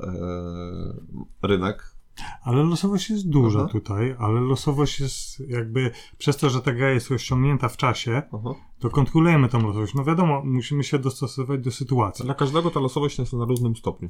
e, 1.43 1.47
rynek. 1.47 1.98
Ale 2.43 2.63
losowość 2.63 3.09
jest 3.09 3.29
duża 3.29 3.59
Aha. 3.59 3.69
tutaj, 3.71 4.15
ale 4.19 4.41
losowość 4.41 4.99
jest 4.99 5.39
jakby 5.39 5.91
przez 6.17 6.37
to, 6.37 6.49
że 6.49 6.61
ta 6.61 6.73
gra 6.73 6.91
jest 6.91 7.09
rozciągnięta 7.09 7.69
w 7.69 7.77
czasie, 7.77 8.21
Aha. 8.33 8.55
to 8.79 8.89
kontrolujemy 8.89 9.49
tą 9.49 9.61
losowość. 9.61 9.93
No 9.93 10.03
wiadomo, 10.03 10.41
musimy 10.45 10.83
się 10.83 10.99
dostosować 10.99 11.61
do 11.61 11.71
sytuacji. 11.71 12.25
dla 12.25 12.33
każdego 12.33 12.71
ta 12.71 12.79
losowość 12.79 13.19
jest 13.19 13.33
na 13.33 13.45
różnym 13.45 13.75
stopniu. 13.75 14.09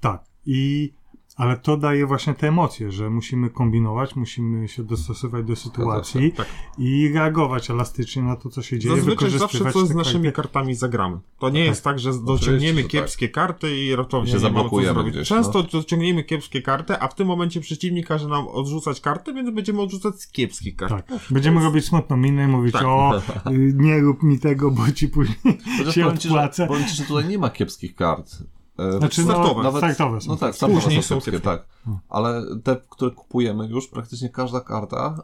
Tak. 0.00 0.24
I 0.46 0.92
ale 1.40 1.56
to 1.56 1.76
daje 1.76 2.06
właśnie 2.06 2.34
te 2.34 2.48
emocje, 2.48 2.92
że 2.92 3.10
musimy 3.10 3.50
kombinować, 3.50 4.16
musimy 4.16 4.68
się 4.68 4.82
dostosować 4.84 5.44
do 5.44 5.56
sytuacji 5.56 6.32
Tak. 6.32 6.46
i 6.78 7.12
reagować 7.14 7.70
elastycznie 7.70 8.22
na 8.22 8.36
to, 8.36 8.48
co 8.50 8.62
się 8.62 8.78
dzieje, 8.78 8.96
Zazwyczaj 8.96 9.30
zawsze 9.30 9.72
coś 9.72 9.88
z 9.88 9.94
naszymi 9.94 10.24
karty. 10.24 10.36
kartami 10.36 10.74
zagramy. 10.74 11.18
To 11.38 11.50
nie 11.50 11.64
jest 11.64 11.84
tak, 11.84 11.98
że 11.98 12.10
dociągniemy 12.24 12.76
że 12.76 12.82
tak. 12.82 12.90
kiepskie 12.92 13.28
karty 13.28 13.76
i 13.76 13.96
ratownie 13.96 14.32
Się 14.32 14.38
zablokujemy 14.38 14.94
zrobić. 14.94 15.14
gdzieś, 15.14 15.28
Często 15.28 15.62
dociągniemy 15.62 16.24
kiepskie 16.24 16.62
karty, 16.62 16.98
a 17.00 17.08
w 17.08 17.14
tym 17.14 17.26
momencie 17.26 17.60
przeciwnik 17.60 18.06
każe 18.06 18.28
nam 18.28 18.48
odrzucać 18.48 19.00
karty, 19.00 19.34
więc 19.34 19.50
będziemy 19.50 19.80
odrzucać 19.80 20.20
z 20.20 20.28
kiepskich 20.32 20.76
kart. 20.76 21.06
Tak. 21.08 21.20
Będziemy 21.30 21.60
robić 21.64 21.84
smutną 21.84 22.16
minę 22.16 22.44
i 22.44 22.46
mówić, 22.48 22.72
Tak. 22.72 22.84
o, 22.84 23.18
y, 23.18 23.74
nie 23.76 24.00
rób 24.00 24.22
mi 24.22 24.38
tego, 24.38 24.70
bo 24.70 24.92
ci 24.92 25.08
później 25.08 25.38
Chociaż 25.78 25.94
się 25.94 26.02
powiem 26.02 26.18
ci, 26.18 26.28
że, 26.28 26.34
odpłacę. 26.34 26.66
powiem 26.66 26.86
ci, 26.88 26.94
że 26.96 27.04
tutaj 27.04 27.24
nie 27.28 27.38
ma 27.38 27.50
kiepskich 27.50 27.94
kart. 27.94 28.36
E, 28.80 28.98
Znaczy, 28.98 29.24
no, 29.24 29.32
startowe. 29.32 29.78
startowe 29.78 30.20
są. 30.20 30.30
No 30.30 30.36
tak, 30.36 30.54
startowe 30.56 30.80
Później 30.82 31.02
są 31.02 31.14
kiepskie, 31.14 31.40
tak. 31.40 31.66
Ale 32.08 32.42
te, 32.64 32.76
które 32.90 33.10
kupujemy 33.10 33.66
już, 33.66 33.88
praktycznie 33.88 34.28
każda 34.28 34.60
karta, 34.60 35.22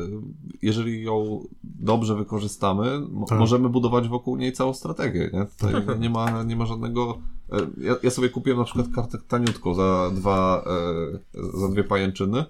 y, 0.00 0.02
jeżeli 0.62 1.02
ją 1.04 1.40
dobrze 1.64 2.14
wykorzystamy, 2.16 3.00
Tak. 3.28 3.38
możemy 3.38 3.68
budować 3.68 4.08
wokół 4.08 4.36
niej 4.36 4.52
całą 4.52 4.74
strategię, 4.74 5.30
nie? 5.32 5.46
Tutaj 5.58 5.98
nie, 5.98 6.10
ma, 6.10 6.42
nie 6.42 6.56
ma 6.56 6.66
żadnego... 6.66 7.18
e, 7.52 7.56
Ja, 7.78 7.94
ja 8.02 8.10
sobie 8.10 8.28
kupiłem 8.28 8.58
na 8.58 8.64
przykład 8.64 8.86
kartę 8.94 9.18
taniutką 9.28 9.74
za 9.74 10.10
dwa, 10.14 10.64
e, 11.34 11.58
za 11.60 11.68
dwie 11.68 11.84
pajęczyny 11.84 12.44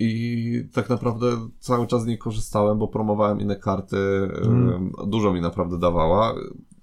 i 0.00 0.64
tak 0.72 0.88
naprawdę 0.88 1.26
cały 1.60 1.86
czas 1.86 2.02
z 2.02 2.06
niej 2.06 2.18
korzystałem, 2.18 2.78
bo 2.78 2.88
promowałem 2.88 3.40
inne 3.40 3.56
karty, 3.56 3.96
e, 4.42 4.46
Mm. 4.46 4.92
dużo 5.06 5.32
mi 5.32 5.40
naprawdę 5.40 5.78
dawała 5.78 6.34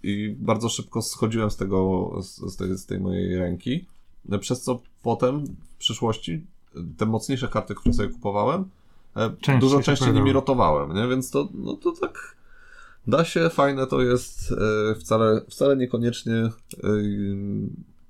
i 0.05 0.35
bardzo 0.39 0.69
szybko 0.69 1.01
schodziłem 1.01 1.51
z 1.51 1.57
tego, 1.57 2.11
z, 2.21 2.57
tej, 2.57 2.77
z 2.77 2.85
tej 2.85 2.99
mojej 2.99 3.37
ręki, 3.37 3.85
przez 4.39 4.61
co 4.61 4.79
potem 5.03 5.45
w 5.45 5.77
przyszłości 5.77 6.45
te 6.97 7.05
mocniejsze 7.05 7.47
karty, 7.47 7.75
które 7.75 7.93
sobie 7.93 8.09
kupowałem, 8.09 8.69
e, 9.15 9.29
Częściej 9.29 9.59
dużo 9.59 9.81
częściej 9.81 10.13
nimi 10.13 10.31
rotowałem, 10.31 10.93
nie? 10.95 11.07
Więc 11.07 11.31
to, 11.31 11.49
no 11.53 11.73
to 11.73 11.91
tak 11.91 12.35
da 13.07 13.25
się, 13.25 13.49
fajne 13.49 13.87
to 13.87 14.01
jest, 14.01 14.51
e, 14.51 14.95
wcale, 14.95 15.41
wcale 15.49 15.77
niekoniecznie 15.77 16.33
e, 16.33 16.51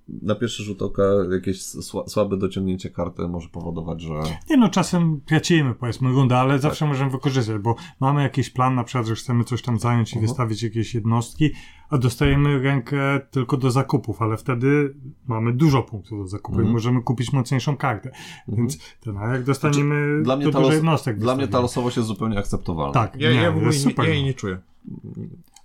na 0.10 0.36
pierwszy 0.36 0.64
rzut 0.64 0.82
oka 0.82 1.04
jakieś 1.32 1.62
sła, 1.62 2.04
słabe 2.08 2.38
dociągnięcie 2.38 2.90
karty 2.90 3.28
może 3.28 3.50
powodować, 3.50 4.02
że 4.02 4.14
Nie 4.50 4.58
no, 4.58 4.70
czasem 4.70 5.22
tracimy 5.26 5.76
powiedzmy 5.76 6.10
rundę, 6.10 6.38
ale 6.38 6.60
zawsze 6.60 6.86
możemy 6.86 7.12
wykorzystać, 7.12 7.58
bo 7.62 7.76
mamy 8.00 8.22
jakiś 8.24 8.50
plan, 8.50 8.76
na 8.76 8.84
przykład, 8.84 9.08
że 9.08 9.16
chcemy 9.16 9.44
coś 9.44 9.62
tam 9.62 9.80
zająć 9.80 10.12
i 10.14 10.16
Mhm. 10.16 10.28
wystawić 10.28 10.64
jakieś 10.64 10.96
jednostki, 10.96 11.52
a 11.90 11.98
dostajemy 11.98 12.60
rękę 12.60 13.20
tylko 13.32 13.58
do 13.58 13.72
zakupów, 13.72 14.22
ale 14.22 14.38
wtedy 14.38 14.96
mamy 15.28 15.54
dużo 15.54 15.84
punktów 15.84 16.20
do 16.20 16.28
zakupu 16.28 16.58
i 16.58 16.62
Mhm. 16.62 16.74
możemy 16.74 17.02
kupić 17.02 17.34
mocniejszą 17.34 17.78
kartę. 17.78 18.12
Więc 18.48 18.78
ten, 19.02 19.18
a 19.18 19.28
jak 19.28 19.44
dostaniemy 19.44 19.96
Znaczy, 20.06 20.24
Dla 20.24 20.36
mnie, 20.36 20.46
dużo 20.46 20.60
los, 20.60 20.74
jednostek 20.74 21.18
dla 21.20 21.36
mnie 21.36 21.48
ta 21.48 21.60
losowość 21.60 21.98
jest 21.98 22.08
zupełnie 22.08 22.38
akceptowalna. 22.40 22.94
Tak, 22.94 23.22
Ja, 23.22 23.30
nie, 23.30 23.36
ja 23.36 23.52
w 23.52 23.56
ogóle 23.56 23.72
nie, 23.72 23.78
super. 23.80 24.06
ja 24.06 24.14
jej 24.14 24.24
nie 24.24 24.34
czuję. 24.34 24.58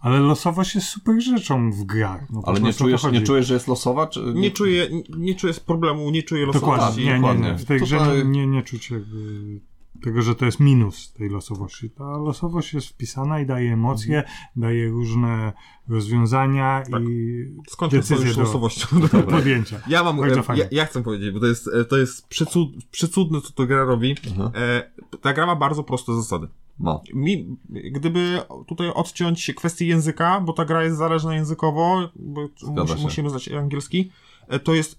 Ale 0.00 0.20
losowość 0.20 0.74
jest 0.74 0.86
super 0.86 1.22
rzeczą 1.22 1.72
w 1.72 1.84
grach. 1.84 2.30
No, 2.30 2.42
Ale 2.46 2.60
nie 2.60 2.72
czujesz, 2.72 3.02
chodzi. 3.02 3.18
nie 3.18 3.22
czujesz, 3.26 3.46
że 3.46 3.54
jest 3.54 3.68
losowa? 3.68 4.06
Czy 4.06 4.20
Nie 4.34 4.50
czuję, 4.50 4.88
nie, 4.90 5.02
nie 5.18 5.34
czuję 5.34 5.54
problemu, 5.66 6.10
nie 6.10 6.22
czuję 6.22 6.46
Dokładnie, 6.46 6.70
losowości. 6.76 7.00
nie, 7.00 7.06
nie, 7.12 7.14
dokładnie. 7.16 7.50
nie. 7.50 7.58
W 7.58 7.64
tej 7.64 7.80
grze 7.80 7.98
Tutaj- 7.98 8.16
nie, 8.18 8.24
nie, 8.24 8.46
nie 8.46 8.62
czuć 8.62 8.90
jakby 8.90 9.60
tego, 10.02 10.22
że 10.22 10.34
to 10.34 10.44
jest 10.44 10.60
minus 10.60 11.12
tej 11.12 11.28
losowości. 11.28 11.90
Ta 11.90 12.04
losowość 12.18 12.74
jest 12.74 12.86
wpisana 12.86 13.40
i 13.40 13.46
daje 13.46 13.72
emocje, 13.72 14.18
Mhm. 14.18 14.36
daje 14.56 14.88
różne 14.88 15.52
rozwiązania 15.88 16.82
Tak. 16.90 17.02
i 17.02 17.44
decyzje 17.90 18.34
do 18.34 18.40
losowością. 18.40 18.86
podjęcia. 19.30 19.80
Ja 19.88 20.04
mam, 20.04 20.24
e, 20.24 20.28
ja, 20.56 20.64
ja 20.70 20.86
chcę 20.86 21.02
powiedzieć, 21.02 21.30
bo 21.30 21.40
to 21.40 21.46
jest, 21.46 21.68
e, 21.68 21.84
to 21.84 21.96
jest 21.96 22.26
przecud, 22.28 22.68
przecudne, 22.90 23.40
co 23.40 23.52
to 23.52 23.66
gra 23.66 23.84
robi. 23.84 24.14
Mhm. 24.26 24.50
E, 24.54 24.90
ta 25.20 25.32
gra 25.32 25.46
ma 25.46 25.56
bardzo 25.56 25.82
proste 25.84 26.14
zasady. 26.14 26.48
No. 26.80 27.02
Mi, 27.14 27.56
gdyby 27.68 28.42
tutaj 28.66 28.88
odciąć 28.88 29.52
kwestię 29.56 29.86
języka, 29.86 30.40
bo 30.40 30.52
ta 30.52 30.64
gra 30.64 30.84
jest 30.84 30.96
zależna 30.96 31.34
językowo, 31.34 32.08
bo 32.16 32.86
się. 32.86 32.94
musimy 33.02 33.30
znać 33.30 33.48
angielski, 33.48 34.10
e, 34.48 34.58
to 34.58 34.74
jest, 34.74 34.98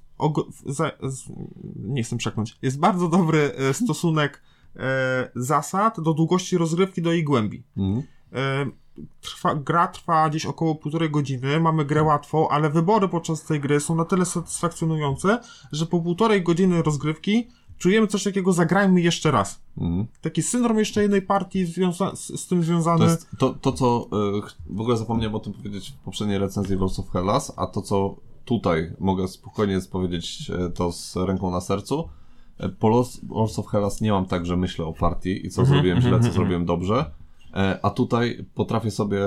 za, 0.65 0.91
z, 1.04 1.30
nie 1.76 2.04
chcę 2.04 2.17
przeknąć, 2.17 2.58
jest 2.62 2.80
bardzo 2.80 3.08
dobry 3.08 3.56
e, 3.56 3.74
stosunek 3.74 4.41
e, 4.76 5.32
zasad 5.36 6.02
do 6.02 6.13
długości 6.13 6.58
rozgrywki, 6.58 7.02
do 7.02 7.12
jej 7.12 7.24
głębi. 7.24 7.63
Mhm. 7.78 8.04
E, 8.34 8.82
Trwa, 9.22 9.56
gra 9.56 9.88
trwa 9.88 10.30
gdzieś 10.30 10.46
około 10.46 10.76
półtorej 10.76 11.10
godziny, 11.10 11.60
mamy 11.60 11.86
grę 11.86 12.04
łatwą, 12.04 12.50
ale 12.50 12.70
wybory 12.70 13.08
podczas 13.08 13.44
tej 13.44 13.60
gry 13.60 13.80
są 13.80 13.96
na 13.96 14.06
tyle 14.06 14.26
satysfakcjonujące, 14.26 15.39
że 15.72 15.86
po 15.86 16.00
półtorej 16.00 16.44
godziny 16.44 16.82
rozgrywki 16.82 17.48
czujemy 17.82 18.08
coś 18.08 18.24
takiego, 18.24 18.54
zagrajmy 18.54 19.02
jeszcze 19.02 19.32
raz. 19.32 19.62
Mhm. 19.78 20.06
Taki 20.22 20.41
syndrom 20.44 20.80
jeszcze 20.80 21.02
jednej 21.02 21.22
partii 21.22 21.65
związa- 21.65 22.15
z, 22.15 22.39
z 22.41 22.48
tym 22.48 22.58
To 22.60 22.63
związany. 22.65 23.06
jest 23.06 23.28
to, 23.38 23.50
to 23.62 23.72
co 23.72 24.08
y, 24.38 24.41
ch- 24.41 24.58
w 24.70 24.82
ogóle 24.82 24.98
zapomniałem 24.98 25.36
o 25.36 25.39
tym 25.39 25.54
powiedzieć 25.54 25.89
w 25.91 26.04
poprzedniej 26.06 26.38
recenzji 26.38 26.76
Lords 26.76 27.00
of 27.00 27.10
Hellas, 27.12 27.54
a 27.58 27.67
to 27.67 27.82
co 27.82 28.15
tutaj 28.46 28.91
mogę 29.00 29.28
spokojnie 29.28 29.80
powiedzieć 29.91 30.52
e, 30.65 30.70
to 30.70 30.91
z 30.91 31.15
ręką 31.15 31.52
na 31.52 31.62
sercu. 31.62 32.10
E, 32.58 32.70
Po 32.70 32.89
Lords, 32.89 33.20
of 33.60 33.67
Hellas 33.67 34.02
nie 34.02 34.12
mam 34.12 34.26
tak, 34.26 34.46
że 34.46 34.58
myślę 34.58 34.86
o 34.86 34.94
partii 34.94 35.46
i 35.46 35.50
co 35.50 35.62
Mhm, 35.62 35.76
zrobiłem 35.78 36.02
źle, 36.02 36.08
mhm, 36.08 36.22
co 36.24 36.28
mhm. 36.28 36.34
zrobiłem 36.34 36.65
dobrze. 36.65 37.06
E, 37.54 37.80
A 37.86 37.89
tutaj 37.89 38.46
potrafię 38.56 38.91
sobie 38.91 39.20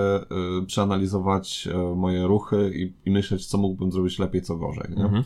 przeanalizować 0.67 1.69
e, 1.75 1.95
moje 1.95 2.27
ruchy 2.27 2.73
i, 2.75 3.09
i 3.09 3.13
myśleć, 3.13 3.47
co 3.47 3.59
mógłbym 3.59 3.93
zrobić 3.93 4.19
lepiej, 4.19 4.43
co 4.43 4.57
gorzej. 4.57 4.91
Nie? 4.97 5.05
Mhm. 5.05 5.25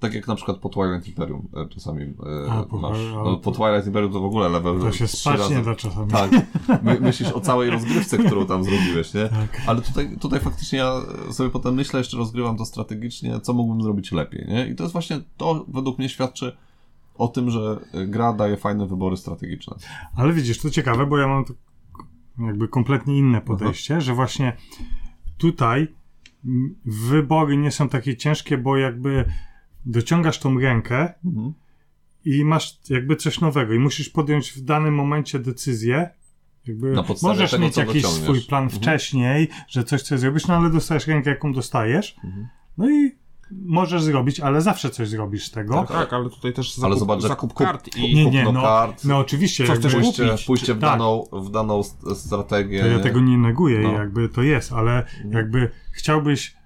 Tak 0.00 0.14
jak 0.14 0.28
na 0.28 0.34
przykład 0.34 0.56
po 0.58 0.68
Twilight 0.68 1.08
Imperium 1.08 1.48
e, 1.56 1.68
czasami 1.68 2.02
e, 2.02 2.50
A, 2.52 2.62
po- 2.62 2.78
masz. 2.78 2.98
No, 3.14 3.36
po 3.36 3.50
Twilight 3.52 3.86
Imperium 3.86 4.12
to 4.12 4.20
w 4.20 4.24
ogóle 4.24 4.48
level 4.48 4.80
To 4.80 4.92
się 4.92 5.08
spać 5.08 5.38
razy- 5.40 5.54
nie 5.56 5.62
da 5.62 5.74
czasami. 5.74 6.10
tak. 6.12 6.30
My, 6.82 7.00
myślisz 7.00 7.32
o 7.32 7.40
całej 7.40 7.70
rozgrywce, 7.70 8.18
którą 8.18 8.46
tam 8.46 8.64
zrobiłeś, 8.64 9.14
nie? 9.14 9.28
Tak. 9.28 9.62
Ale 9.66 9.80
tutaj, 9.82 10.16
tutaj 10.20 10.40
faktycznie 10.40 10.78
ja 10.78 10.92
sobie 11.30 11.50
potem 11.50 11.74
myślę, 11.74 12.00
jeszcze 12.00 12.16
rozgrywam 12.16 12.56
to 12.56 12.64
strategicznie, 12.64 13.40
co 13.40 13.52
mógłbym 13.52 13.82
zrobić 13.82 14.12
lepiej, 14.12 14.46
nie? 14.48 14.66
I 14.68 14.74
to 14.74 14.82
jest 14.84 14.92
właśnie, 14.92 15.20
to 15.36 15.64
według 15.68 15.98
mnie 15.98 16.08
świadczy 16.08 16.56
o 17.14 17.28
tym, 17.28 17.50
że 17.50 17.80
gra 18.06 18.32
daje 18.32 18.56
fajne 18.56 18.86
wybory 18.86 19.16
strategiczne. 19.16 19.76
Ale 20.16 20.32
widzisz, 20.32 20.58
to 20.60 20.70
ciekawe, 20.70 21.06
bo 21.06 21.18
ja 21.18 21.28
mam 21.28 21.44
to 21.44 21.54
jakby 22.46 22.68
kompletnie 22.68 23.18
inne 23.18 23.40
podejście, 23.40 24.00
że 24.00 24.14
właśnie 24.14 24.56
tutaj 25.38 25.88
wybory 26.84 27.56
nie 27.56 27.70
są 27.70 27.88
takie 27.88 28.16
ciężkie, 28.16 28.58
bo 28.58 28.76
jakby 28.76 29.24
dociągasz 29.86 30.38
tą 30.38 30.60
rękę 30.60 31.14
Mhm. 31.24 31.52
i 32.24 32.44
masz 32.44 32.78
jakby 32.90 33.16
coś 33.16 33.40
nowego 33.40 33.74
i 33.74 33.78
musisz 33.78 34.08
podjąć 34.08 34.52
w 34.52 34.60
danym 34.60 34.94
momencie 34.94 35.38
decyzję. 35.38 36.10
Jakby 36.66 36.92
Na 36.92 37.02
podstawie 37.02 37.34
możesz 37.34 37.50
tego, 37.50 37.62
mieć 37.64 37.74
co 37.74 37.80
jakiś 37.80 38.02
dociągniesz. 38.02 38.24
swój 38.24 38.40
plan 38.40 38.62
Mhm. 38.64 38.82
wcześniej, 38.82 39.48
że 39.68 39.84
coś 39.84 40.00
chcesz 40.02 40.20
zrobić, 40.20 40.46
no 40.46 40.56
ale 40.56 40.70
dostajesz 40.70 41.06
rękę, 41.06 41.30
jaką 41.30 41.52
dostajesz. 41.52 42.16
Mhm. 42.24 42.48
No 42.78 42.90
i 42.90 43.10
możesz 43.52 44.02
zrobić, 44.02 44.40
ale 44.40 44.60
zawsze 44.60 44.90
coś 44.90 45.08
zrobisz 45.08 45.44
z 45.46 45.50
tego. 45.50 45.74
Tak, 45.74 45.88
tak, 45.88 46.12
ale 46.12 46.30
tutaj 46.30 46.52
też 46.52 46.74
zakup, 46.74 46.84
Ale 46.84 46.96
zobacz, 46.98 47.20
zakup 47.22 47.52
kup- 47.52 47.66
kart 47.66 47.96
i... 47.96 48.14
Nie, 48.14 48.24
nie, 48.30 48.44
kupno 48.44 48.52
no, 48.60 48.66
kart, 48.66 49.04
no 49.04 49.18
oczywiście. 49.18 49.66
Co 49.66 49.72
chcesz 49.72 49.94
pójście, 49.94 50.26
kupić, 50.28 50.44
pójście 50.46 50.74
w, 50.74 50.80
tak. 50.80 50.90
daną, 50.90 51.24
w 51.32 51.50
daną 51.50 51.80
st- 51.82 52.14
strategię. 52.16 52.80
To 52.80 52.86
ja 52.86 52.96
nie? 52.96 53.02
tego 53.02 53.20
nie 53.20 53.38
neguję, 53.38 53.78
No. 53.80 53.92
jakby 53.92 54.28
to 54.28 54.42
jest, 54.42 54.72
ale 54.72 55.06
jakby 55.30 55.70
chciałbyś 55.92 56.56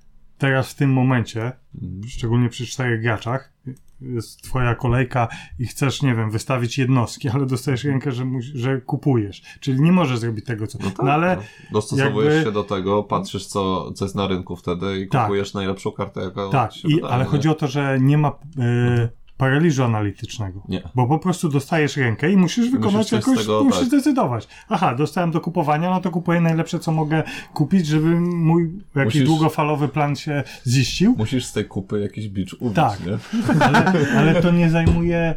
teraz 0.46 0.70
w 0.70 0.74
tym 0.74 0.92
momencie, 0.92 1.52
Mhm. 1.82 2.02
szczególnie 2.08 2.48
przy 2.48 2.66
czterech 2.66 3.02
graczach, 3.02 3.52
jest 4.00 4.42
twoja 4.42 4.74
kolejka 4.74 5.28
i 5.58 5.66
chcesz, 5.66 6.02
nie 6.02 6.14
wiem, 6.14 6.30
wystawić 6.30 6.78
jednostki, 6.78 7.28
ale 7.34 7.46
dostajesz 7.46 7.84
rękę, 7.84 8.12
że, 8.12 8.24
że 8.54 8.80
kupujesz. 8.80 9.42
Czyli 9.60 9.80
nie 9.80 9.92
możesz 9.92 10.18
zrobić 10.18 10.44
tego, 10.44 10.66
co... 10.66 10.78
No, 10.82 10.90
tak, 10.90 10.98
no 11.06 11.12
ale 11.12 11.36
no. 11.36 11.42
Dostosowujesz 11.72 12.34
jakby- 12.34 12.48
się 12.50 12.52
do 12.52 12.64
tego, 12.64 13.02
patrzysz 13.02 13.46
co, 13.46 13.92
co 13.92 14.04
jest 14.04 14.14
na 14.14 14.26
rynku 14.26 14.56
wtedy 14.56 15.00
i 15.00 15.08
Tak. 15.08 15.22
kupujesz 15.22 15.54
najlepszą 15.54 15.92
kartę, 15.92 16.20
jaka 16.20 16.48
tak, 16.48 16.76
i, 16.84 16.94
wydaje, 16.94 17.12
ale 17.14 17.24
nie? 17.24 17.30
chodzi 17.30 17.48
o 17.48 17.54
to, 17.54 17.68
że 17.68 17.98
nie 18.00 18.18
ma 18.18 18.28
e, 18.58 19.08
paraliżu 19.36 19.84
analitycznego. 19.84 20.62
Nie. 20.68 20.82
Bo 20.94 21.06
po 21.06 21.18
prostu 21.18 21.48
dostajesz 21.48 21.96
rękę 21.96 22.32
i 22.32 22.36
musisz 22.36 22.70
wykonać 22.70 23.08
coś 23.08 23.24
z 23.24 23.26
jakąś, 23.26 23.38
tego, 23.38 23.64
musisz 23.64 23.78
tak. 23.80 23.88
zdecydować. 23.88 24.48
Aha, 24.68 24.94
dostałem 24.94 25.30
do 25.30 25.40
kupowania, 25.40 25.90
no 25.90 26.00
to 26.00 26.10
kupuję 26.10 26.40
najlepsze, 26.40 26.78
co 26.78 26.92
mogę 26.92 27.22
kupić, 27.54 27.86
żeby 27.86 28.20
mój 28.20 28.70
jakiś 28.94 29.14
Musisz- 29.14 29.24
długofalowy 29.26 29.88
plan 29.88 30.16
się 30.16 30.42
ziścił. 30.66 31.14
Musisz 31.18 31.44
z 31.44 31.52
tej 31.52 31.64
kupy 31.64 32.00
jakiś 32.00 32.28
bicz 32.28 32.54
ubić, 32.54 32.76
Tak. 32.76 32.98
nie? 33.06 33.18
Ale, 33.60 33.92
ale 34.18 34.42
to 34.42 34.50
nie 34.50 34.70
zajmuje 34.70 35.34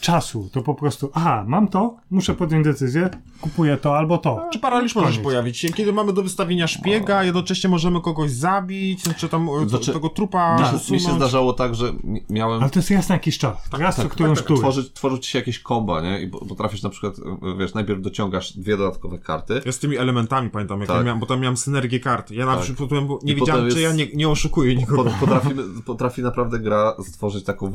czasu. 0.00 0.48
To 0.52 0.62
po 0.62 0.74
prostu, 0.74 1.10
aha, 1.14 1.44
mam 1.46 1.68
to, 1.68 1.96
muszę 2.10 2.34
podjąć 2.34 2.64
decyzję, 2.64 3.10
kupuję 3.40 3.76
to 3.76 3.98
albo 3.98 4.18
to. 4.18 4.48
Czy 4.52 4.58
paraliż 4.58 4.94
może 4.94 5.12
się 5.12 5.20
pojawić 5.22 5.58
się, 5.58 5.68
kiedy 5.68 5.92
mamy 5.92 6.12
do 6.12 6.22
wystawienia 6.22 6.66
szpiega, 6.66 7.24
jednocześnie 7.24 7.70
możemy 7.70 8.00
kogoś 8.00 8.30
zabić, 8.30 9.02
czy 9.16 9.28
tam 9.28 9.48
e, 9.48 9.68
Znaczy, 9.68 9.92
tego 9.92 10.08
trupa 10.08 10.56
Mi 10.72 10.78
się, 10.80 10.92
mi 10.92 11.00
się 11.00 11.12
zdarzało 11.14 11.52
tak, 11.52 11.74
że 11.74 11.92
mi- 12.04 12.24
miałem 12.30 12.60
Ale 12.62 12.70
to 12.70 12.78
jest 12.78 12.90
raz 12.90 13.08
na 13.08 13.18
jakiś 13.30 13.38
czas. 13.40 13.56
Raz 13.78 13.96
co 13.96 14.08
którąś 14.08 14.38
tak, 14.38 14.46
turę. 14.46 14.60
tworzyć, 14.60 14.92
tworzyć 14.92 15.26
się 15.26 15.38
jakieś 15.38 15.58
komba, 15.58 16.00
nie? 16.00 16.22
I 16.22 16.28
po- 16.28 16.46
potrafisz 16.46 16.82
na 16.82 16.90
przykład, 16.90 17.14
e, 17.18 17.56
wiesz, 17.58 17.74
najpierw 17.74 18.00
dociągasz 18.02 18.52
dwie 18.58 18.76
dodatkowe 18.76 19.18
karty, 19.18 19.60
Ja 19.66 19.72
z 19.72 19.78
tymi 19.78 19.96
elementami 19.96 20.50
pamiętam, 20.50 20.78
jak 20.80 20.88
Tak. 20.88 20.96
ja 20.96 21.02
miałem, 21.02 21.20
bo 21.20 21.26
tam 21.26 21.40
miałem 21.40 21.56
synergię 21.56 22.00
kart. 22.00 22.30
Ja 22.30 22.46
na 22.46 22.54
Tak. 22.54 22.62
przykład 22.64 22.90
nie 22.90 23.32
I 23.32 23.34
wiedziałem, 23.36 23.62
potem 23.62 23.70
czy 23.76 23.80
ja 23.80 23.88
jest- 23.94 23.98
nie, 23.98 24.06
nie 24.14 24.28
oszukuję 24.28 24.76
nikogo. 24.76 25.04
Pot- 25.04 25.12
Potrafimy, 25.20 25.62
potrafi 25.86 26.22
naprawdę 26.22 26.58
gra 26.58 26.94
stworzyć 27.02 27.44
taką 27.44 27.66
y, 27.68 27.70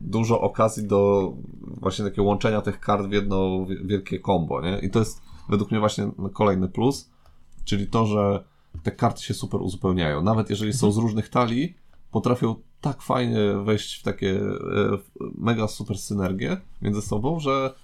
dużo 0.00 0.40
okazji 0.40 0.86
do 0.86 1.32
właśnie 1.64 2.04
takiego 2.04 2.22
łączenia 2.22 2.60
tych 2.60 2.80
kart 2.80 3.06
w 3.06 3.12
jedno 3.12 3.66
wi- 3.66 3.86
wielkie 3.86 4.20
combo, 4.20 4.60
nie? 4.60 4.78
I 4.78 4.90
to 4.90 4.98
jest 4.98 5.20
według 5.48 5.70
mnie 5.70 5.80
właśnie 5.80 6.10
kolejny 6.32 6.68
plus, 6.68 7.10
czyli 7.64 7.86
to, 7.86 8.06
że 8.06 8.44
te 8.82 8.90
karty 8.90 9.22
się 9.22 9.34
super 9.34 9.60
uzupełniają. 9.62 10.22
Nawet 10.22 10.50
jeżeli 10.50 10.72
są 10.72 10.92
z 10.92 10.96
różnych 10.96 11.28
talii, 11.28 11.74
potrafią 12.14 12.54
tak 12.80 13.02
fajnie 13.02 13.38
wejść 13.64 14.00
w 14.00 14.02
takie 14.02 14.40
e, 14.40 14.98
mega 15.38 15.68
super 15.68 15.98
synergie 15.98 16.56
między 16.82 17.02
sobą, 17.02 17.40
że 17.40 17.74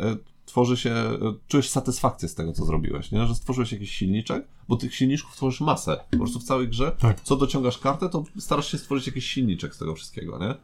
e, 0.00 0.16
tworzy 0.46 0.76
się, 0.76 0.90
e, 0.90 1.18
czujesz 1.48 1.68
satysfakcję 1.68 2.28
z 2.28 2.34
tego, 2.34 2.52
co 2.52 2.64
zrobiłeś, 2.64 3.12
nie? 3.12 3.26
Że 3.26 3.34
stworzyłeś 3.34 3.72
jakiś 3.72 3.90
silniczek, 3.90 4.44
bo 4.68 4.76
tych 4.76 4.94
silniczków 4.94 5.36
tworzysz 5.36 5.60
masę. 5.60 6.00
Po 6.10 6.16
prostu 6.16 6.40
w 6.40 6.44
całej 6.44 6.68
grze, 6.68 6.96
Tak. 6.98 7.20
co 7.20 7.36
dociągasz 7.36 7.78
kartę, 7.78 8.08
to 8.08 8.24
starasz 8.38 8.72
się 8.72 8.78
stworzyć 8.78 9.06
jakiś 9.06 9.26
silniczek 9.26 9.74
z 9.74 9.78
tego 9.78 9.94
wszystkiego, 9.94 10.38
nie? 10.38 10.54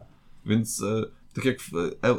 Więc 0.47 0.85
tak 1.35 1.45
jak 1.45 1.61
w 1.61 1.73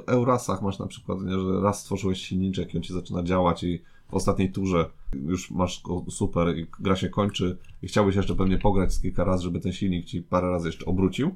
Eurasach 0.07 0.61
masz 0.61 0.79
na 0.79 0.87
przykład, 0.87 1.21
nie, 1.21 1.39
że 1.39 1.61
raz 1.61 1.79
stworzyłeś 1.81 2.21
silniczek 2.21 2.73
i 2.73 2.77
on 2.77 2.83
ci 2.83 2.93
zaczyna 2.93 3.23
działać 3.23 3.63
i 3.63 3.81
w 4.09 4.13
ostatniej 4.13 4.51
turze 4.51 4.89
już 5.25 5.51
masz 5.51 5.81
go 5.83 6.05
super 6.09 6.57
i 6.57 6.67
gra 6.79 6.95
się 6.95 7.09
kończy 7.09 7.57
i 7.81 7.87
chciałbyś 7.87 8.15
jeszcze 8.15 8.35
pewnie 8.35 8.57
pograć 8.57 8.93
z 8.93 9.01
kilka 9.01 9.23
razy, 9.23 9.43
żeby 9.43 9.59
ten 9.59 9.71
silnik 9.73 10.05
ci 10.05 10.21
parę 10.21 10.49
razy 10.51 10.67
jeszcze 10.67 10.85
obrócił. 10.85 11.35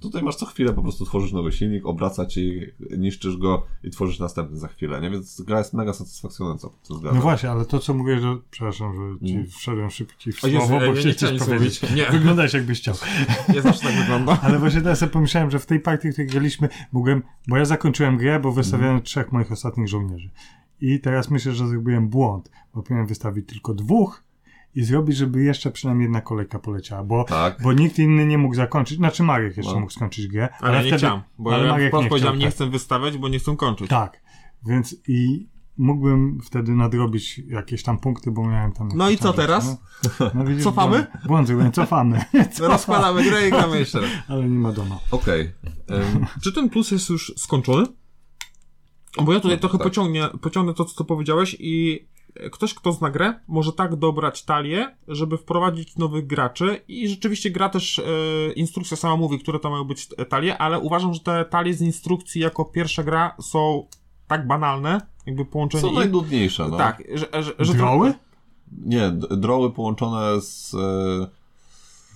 Tutaj 0.00 0.22
masz 0.22 0.36
co 0.36 0.46
chwilę 0.46 0.72
po 0.72 0.82
prostu 0.82 1.04
tworzysz 1.04 1.32
nowy 1.32 1.52
silnik, 1.52 1.86
obraca 1.86 2.26
ci, 2.26 2.60
niszczysz 2.98 3.36
go 3.36 3.66
i 3.84 3.90
tworzysz 3.90 4.18
następny 4.18 4.56
za 4.58 4.68
chwilę, 4.68 5.00
nie? 5.00 5.10
Więc 5.10 5.40
gra 5.40 5.58
jest 5.58 5.74
mega 5.74 5.92
satysfakcjonująca 5.92 6.68
pod 6.68 6.82
tym 6.82 6.96
No 7.14 7.20
właśnie, 7.20 7.50
ale 7.50 7.64
to 7.64 7.78
co 7.78 7.94
mówię, 7.94 8.20
że 8.20 8.36
przepraszam, 8.50 8.94
że 8.94 9.26
ci 9.28 9.34
Mm. 9.34 9.46
wszedłem 9.46 9.90
szybciej 9.90 10.32
w 10.32 10.40
słowo, 10.40 10.74
ja 10.74 10.80
bo 10.80 10.92
nie 10.94 11.12
chciałeś 11.12 11.18
coś 11.38 11.48
powiedzieć. 11.48 11.82
mówić. 11.82 11.96
Nie. 11.96 12.12
Wyglądałeś 12.18 12.54
jakbyś 12.54 12.78
chciał. 12.80 12.94
Nie 13.54 13.62
zawsze 13.62 13.82
tak 13.82 13.94
wygląda. 13.94 14.38
Ale 14.42 14.58
właśnie 14.58 14.80
teraz 14.80 14.98
sobie 14.98 15.12
pomyślałem, 15.12 15.50
że 15.50 15.58
w 15.58 15.66
tej 15.66 15.80
partii, 15.80 16.08
w 16.08 16.12
której 16.12 16.30
graliśmy, 16.30 16.68
mogłem, 16.92 17.22
bo 17.48 17.56
ja 17.56 17.64
zakończyłem 17.64 18.16
grę, 18.16 18.40
bo 18.40 18.52
wystawiałem 18.52 19.02
trzech 19.02 19.32
moich 19.32 19.52
ostatnich 19.52 19.88
żołnierzy. 19.88 20.30
I 20.92 21.00
teraz 21.00 21.30
myślę, 21.30 21.52
że 21.52 21.68
zrobiłem 21.68 22.08
błąd, 22.08 22.50
bo 22.74 22.82
powinienem 22.82 23.06
wystawić 23.06 23.48
tylko 23.48 23.74
dwóch 23.74 24.24
i 24.74 24.84
zrobić, 24.84 25.16
żeby 25.16 25.42
jeszcze 25.42 25.70
przynajmniej 25.70 26.04
jedna 26.06 26.20
kolejka 26.20 26.58
poleciała, 26.58 27.04
bo, 27.04 27.24
Tak. 27.24 27.62
bo 27.62 27.72
nikt 27.72 27.98
inny 27.98 28.26
nie 28.26 28.38
mógł 28.38 28.54
zakończyć, 28.54 28.96
znaczy 28.98 29.22
Marek 29.22 29.56
jeszcze 29.56 29.72
No. 29.74 29.80
mógł 29.80 29.92
skończyć 29.92 30.26
grę, 30.28 30.48
Ale, 30.60 30.76
ja 30.76 30.82
nie 30.82 30.88
wtedy, 30.88 30.98
chciałem, 30.98 31.20
bo 31.38 31.54
ale 31.54 31.66
ja 31.66 31.72
Marek 31.72 31.92
nie 31.92 32.08
powiedziałem, 32.08 32.38
nie 32.38 32.44
tak. 32.46 32.54
chcę 32.54 32.70
wystawiać, 32.70 33.18
bo 33.18 33.28
nie 33.28 33.38
chcę 33.38 33.56
kończyć. 33.56 33.88
Tak, 33.88 34.20
więc 34.66 34.96
i 35.08 35.48
mógłbym 35.78 36.40
wtedy 36.44 36.72
nadrobić 36.72 37.38
jakieś 37.48 37.82
tam 37.82 37.98
punkty, 37.98 38.30
bo 38.30 38.46
miałem 38.48 38.72
tam... 38.72 38.88
No 38.94 39.10
i 39.10 39.16
co 39.18 39.28
rzeczy, 39.28 39.36
teraz? 39.38 39.76
No, 40.20 40.30
no 40.34 40.44
widzisz, 40.44 40.64
Cofamy? 40.64 40.96
Błąd, 40.96 41.26
błąd 41.26 41.46
zrobiłem, 41.46 41.72
cofamy. 41.72 42.24
Rozkładamy 42.60 43.24
grę 43.24 43.48
i 43.48 43.50
gramy 43.50 43.78
jeszcze 43.78 44.00
raz. 44.00 44.10
Ale 44.28 44.42
nie 44.48 44.58
ma 44.58 44.72
doma. 44.72 44.98
Okej. 45.10 45.52
Em, 45.88 46.26
Czy 46.42 46.52
ten 46.52 46.70
plus 46.70 46.90
jest 46.90 47.08
już 47.10 47.32
skończony? 47.36 47.84
Bo 49.22 49.32
ja 49.32 49.40
tutaj 49.40 49.56
No, 49.56 49.60
trochę 49.60 49.78
tak. 49.78 49.86
pociągnie, 49.86 50.28
pociągnę 50.40 50.74
to, 50.74 50.84
co 50.84 51.04
powiedziałeś 51.04 51.56
i 51.60 52.06
ktoś, 52.52 52.74
kto 52.74 52.92
zna 52.92 53.10
grę, 53.10 53.34
może 53.48 53.72
tak 53.72 53.96
dobrać 53.96 54.42
talię, 54.44 54.96
żeby 55.08 55.38
wprowadzić 55.38 55.96
nowych 55.96 56.26
graczy 56.26 56.80
i 56.88 57.08
rzeczywiście 57.08 57.50
gra 57.50 57.68
też, 57.68 57.98
e, 57.98 58.02
instrukcja 58.52 58.96
sama 58.96 59.16
mówi, 59.16 59.38
które 59.38 59.58
to 59.60 59.70
mają 59.70 59.84
być 59.84 60.08
talie, 60.28 60.58
ale 60.58 60.78
uważam, 60.78 61.14
że 61.14 61.20
te 61.20 61.44
talie 61.44 61.74
z 61.74 61.80
instrukcji 61.80 62.40
jako 62.40 62.64
pierwsza 62.64 63.02
gra 63.02 63.36
są 63.40 63.86
tak 64.26 64.46
banalne, 64.46 65.00
jakby 65.26 65.44
połączenie 65.44 65.82
Są 65.82 65.88
ich. 65.90 65.98
najnudniejsze, 65.98 66.68
no. 66.68 66.76
Tak, 66.76 67.02
że, 67.14 67.42
że, 67.42 67.52
że 67.58 67.72
to, 67.72 67.78
Droły? 67.78 68.14
Nie, 68.84 69.10
droły 69.30 69.72
połączone 69.72 70.40
z... 70.40 70.74
E, 70.74 71.43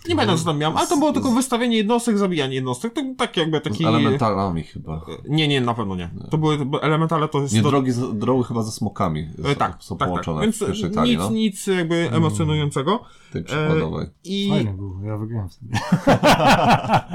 nie 0.08 0.14
pamiętam 0.16 0.38
co 0.38 0.44
tam 0.44 0.58
miałem, 0.58 0.76
ale 0.76 0.86
to 0.86 0.96
było 0.96 1.12
tylko 1.12 1.30
wystawienie 1.30 1.76
jednostek, 1.76 2.18
zabijanie 2.18 2.54
jednostek, 2.54 2.92
to 2.94 3.00
tak 3.16 3.36
jakby 3.36 3.58
z 3.58 3.62
taki... 3.62 3.84
elementalami 3.84 4.62
chyba. 4.62 5.06
Nie, 5.28 5.48
nie, 5.48 5.60
na 5.60 5.74
pewno 5.74 5.96
nie. 5.96 6.10
To 6.30 6.38
były, 6.38 6.58
elementale 6.82 7.28
to 7.28 7.40
jest... 7.40 7.54
Nie, 7.54 7.62
to... 7.62 7.70
drogi, 7.70 7.92
z- 7.92 8.18
droły 8.18 8.44
chyba 8.44 8.62
ze 8.62 8.72
smokami 8.72 9.28
E, 9.44 9.48
są, 9.48 9.54
tak, 9.54 9.76
są 9.80 9.96
tak, 9.96 10.08
połączone 10.08 10.40
tak. 10.40 10.60
Więc 10.60 10.82
nic, 11.08 11.18
no. 11.18 11.30
nic 11.30 11.66
jakby 11.66 12.10
emocjonującego. 12.12 13.04
Tej 13.32 13.44
przykładowej. 13.44 14.06
I, 14.24 14.48
Fajny 14.50 14.72
był, 14.72 15.00
ja 15.04 15.16
wygrałem 15.16 15.48
wtedy. 15.48 15.72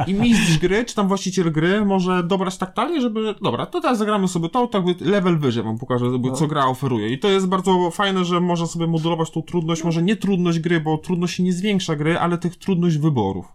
I 0.11 0.13
mistrz 0.13 0.57
gry, 0.57 0.85
czy 0.85 0.95
tam 0.95 1.07
właściciel 1.07 1.51
gry 1.51 1.85
może 1.85 2.23
dobrać 2.23 2.57
tak 2.57 2.73
talię, 2.73 3.01
żeby, 3.01 3.35
dobra, 3.41 3.65
to 3.65 3.81
teraz 3.81 3.97
zagramy 3.97 4.27
sobie 4.27 4.49
to, 4.49 4.67
tak 4.67 4.85
by 4.85 4.95
level 5.01 5.39
wyżej 5.39 5.63
wam 5.63 5.77
pokażę, 5.77 6.05
jakby, 6.05 6.27
No. 6.29 6.35
co 6.35 6.47
gra 6.47 6.65
oferuje. 6.65 7.09
I 7.09 7.19
to 7.19 7.27
jest 7.29 7.47
bardzo 7.47 7.91
fajne, 7.91 8.25
że 8.25 8.41
można 8.41 8.67
sobie 8.67 8.87
modulować 8.87 9.31
tą 9.31 9.41
trudność, 9.41 9.83
może 9.83 10.03
nie 10.03 10.15
trudność 10.15 10.59
gry, 10.59 10.79
bo 10.79 10.97
trudność 10.97 11.35
się 11.35 11.43
nie 11.43 11.53
zwiększa 11.53 11.95
gry, 11.95 12.19
ale 12.19 12.37
tych 12.37 12.57
trudność 12.84 12.97
wyborów. 12.97 13.45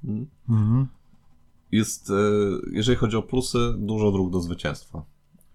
Mhm. 0.48 0.86
Jest, 1.72 2.10
e, 2.10 2.14
jeżeli 2.72 2.98
chodzi 2.98 3.16
o 3.16 3.22
plusy, 3.22 3.74
dużo 3.78 4.12
dróg 4.12 4.30
do 4.30 4.40
zwycięstwa. 4.40 5.02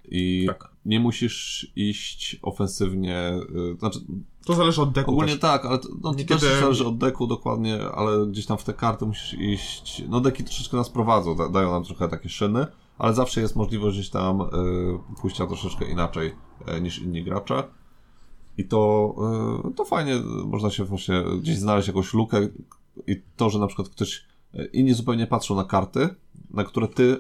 I 0.06 0.46
Tak. 0.48 0.70
nie 0.86 1.00
musisz 1.00 1.68
iść 1.76 2.40
ofensywnie, 2.42 3.18
e, 3.18 3.42
znaczy 3.80 4.00
To 4.46 4.54
zależy 4.54 4.82
od 4.82 4.92
deku 4.92 5.12
ogólnie 5.12 5.32
też. 5.32 5.40
tak, 5.42 5.66
ale 5.66 5.80
to, 5.80 5.90
no, 6.04 6.12
to 6.12 6.18
Niekiedy- 6.18 6.40
też 6.42 6.60
zależy 6.60 6.88
od 6.88 6.98
deku 6.98 7.28
dokładnie, 7.28 7.80
ale 7.96 8.28
gdzieś 8.28 8.46
tam 8.46 8.58
w 8.58 8.64
te 8.64 8.74
karty 8.74 9.06
musisz 9.06 9.34
iść, 9.34 10.04
no 10.10 10.22
deki 10.22 10.44
troszeczkę 10.44 10.78
nas 10.78 10.90
prowadzą, 10.90 11.36
da, 11.36 11.50
dają 11.50 11.72
nam 11.72 11.84
trochę 11.84 12.10
takie 12.10 12.30
szyny, 12.30 12.68
ale 12.98 13.14
zawsze 13.14 13.42
jest 13.42 13.56
możliwość 13.56 13.98
gdzieś 13.98 14.10
tam 14.10 14.42
e, 14.42 14.48
pójścia 15.22 15.48
troszeczkę 15.48 15.86
inaczej 15.92 16.32
e, 16.66 16.82
niż 16.82 17.00
inni 17.00 17.24
gracze. 17.24 17.64
I 18.58 18.68
to, 18.68 19.14
e, 19.68 19.74
to 19.76 19.86
fajnie, 19.86 20.16
można 20.46 20.70
się 20.70 20.84
właśnie 20.84 21.24
gdzieś 21.42 21.58
znaleźć 21.58 21.88
jakąś 21.88 22.14
lukę 22.14 22.48
i 23.08 23.22
to, 23.36 23.50
że 23.50 23.60
na 23.60 23.68
przykład 23.68 23.90
ktoś, 23.90 24.26
e, 24.54 24.66
inni 24.66 24.94
zupełnie 24.94 25.28
patrzą 25.28 25.56
na 25.56 25.64
karty, 25.64 26.10
na 26.50 26.64
które 26.64 26.88
ty 26.88 27.18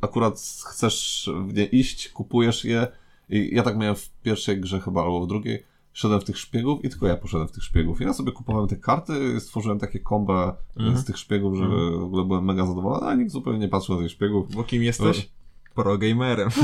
akurat 0.00 0.34
chcesz 0.66 1.30
w 1.48 1.54
nie 1.54 1.64
iść, 1.64 2.08
kupujesz 2.08 2.64
je 2.64 2.86
i 3.28 3.54
ja 3.54 3.62
tak 3.62 3.78
miałem 3.78 3.96
w 3.96 4.10
pierwszej 4.22 4.60
grze 4.60 4.80
chyba, 4.80 5.02
albo 5.02 5.20
w 5.24 5.28
drugiej, 5.28 5.64
szedłem 5.92 6.20
w 6.20 6.24
tych 6.24 6.38
szpiegów 6.38 6.84
i 6.84 6.88
tylko 6.88 7.06
ja 7.06 7.16
poszedłem 7.16 7.48
w 7.48 7.52
tych 7.52 7.62
szpiegów. 7.64 8.00
I 8.00 8.04
ja 8.04 8.12
sobie 8.12 8.32
kupowałem 8.32 8.68
te 8.68 8.76
karty, 8.76 9.40
stworzyłem 9.40 9.78
takie 9.78 9.98
kombo 9.98 10.56
Mhm. 10.76 10.96
z 10.98 11.04
tych 11.04 11.18
szpiegów, 11.18 11.58
że 11.58 11.66
w 11.98 12.02
ogóle 12.04 12.24
byłem 12.24 12.44
mega 12.44 12.66
zadowolony, 12.66 13.06
a 13.06 13.14
nikt 13.14 13.30
zupełnie 13.30 13.58
nie 13.58 13.68
patrzył 13.68 13.94
na 13.94 14.02
tych 14.02 14.10
szpiegów. 14.10 14.54
Bo 14.54 14.64
kim 14.64 14.82
jesteś? 14.82 15.30
Progamerem. 15.74 16.48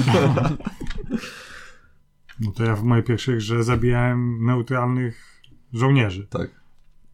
No 2.41 2.53
to 2.53 2.65
ja 2.65 2.77
w 2.77 2.83
mojej 2.83 3.05
pierwszej 3.05 3.37
grze 3.37 3.65
zabijałem 3.65 4.45
neutralnych 4.47 5.43
żołnierzy. 5.73 6.27
Tak. 6.27 6.60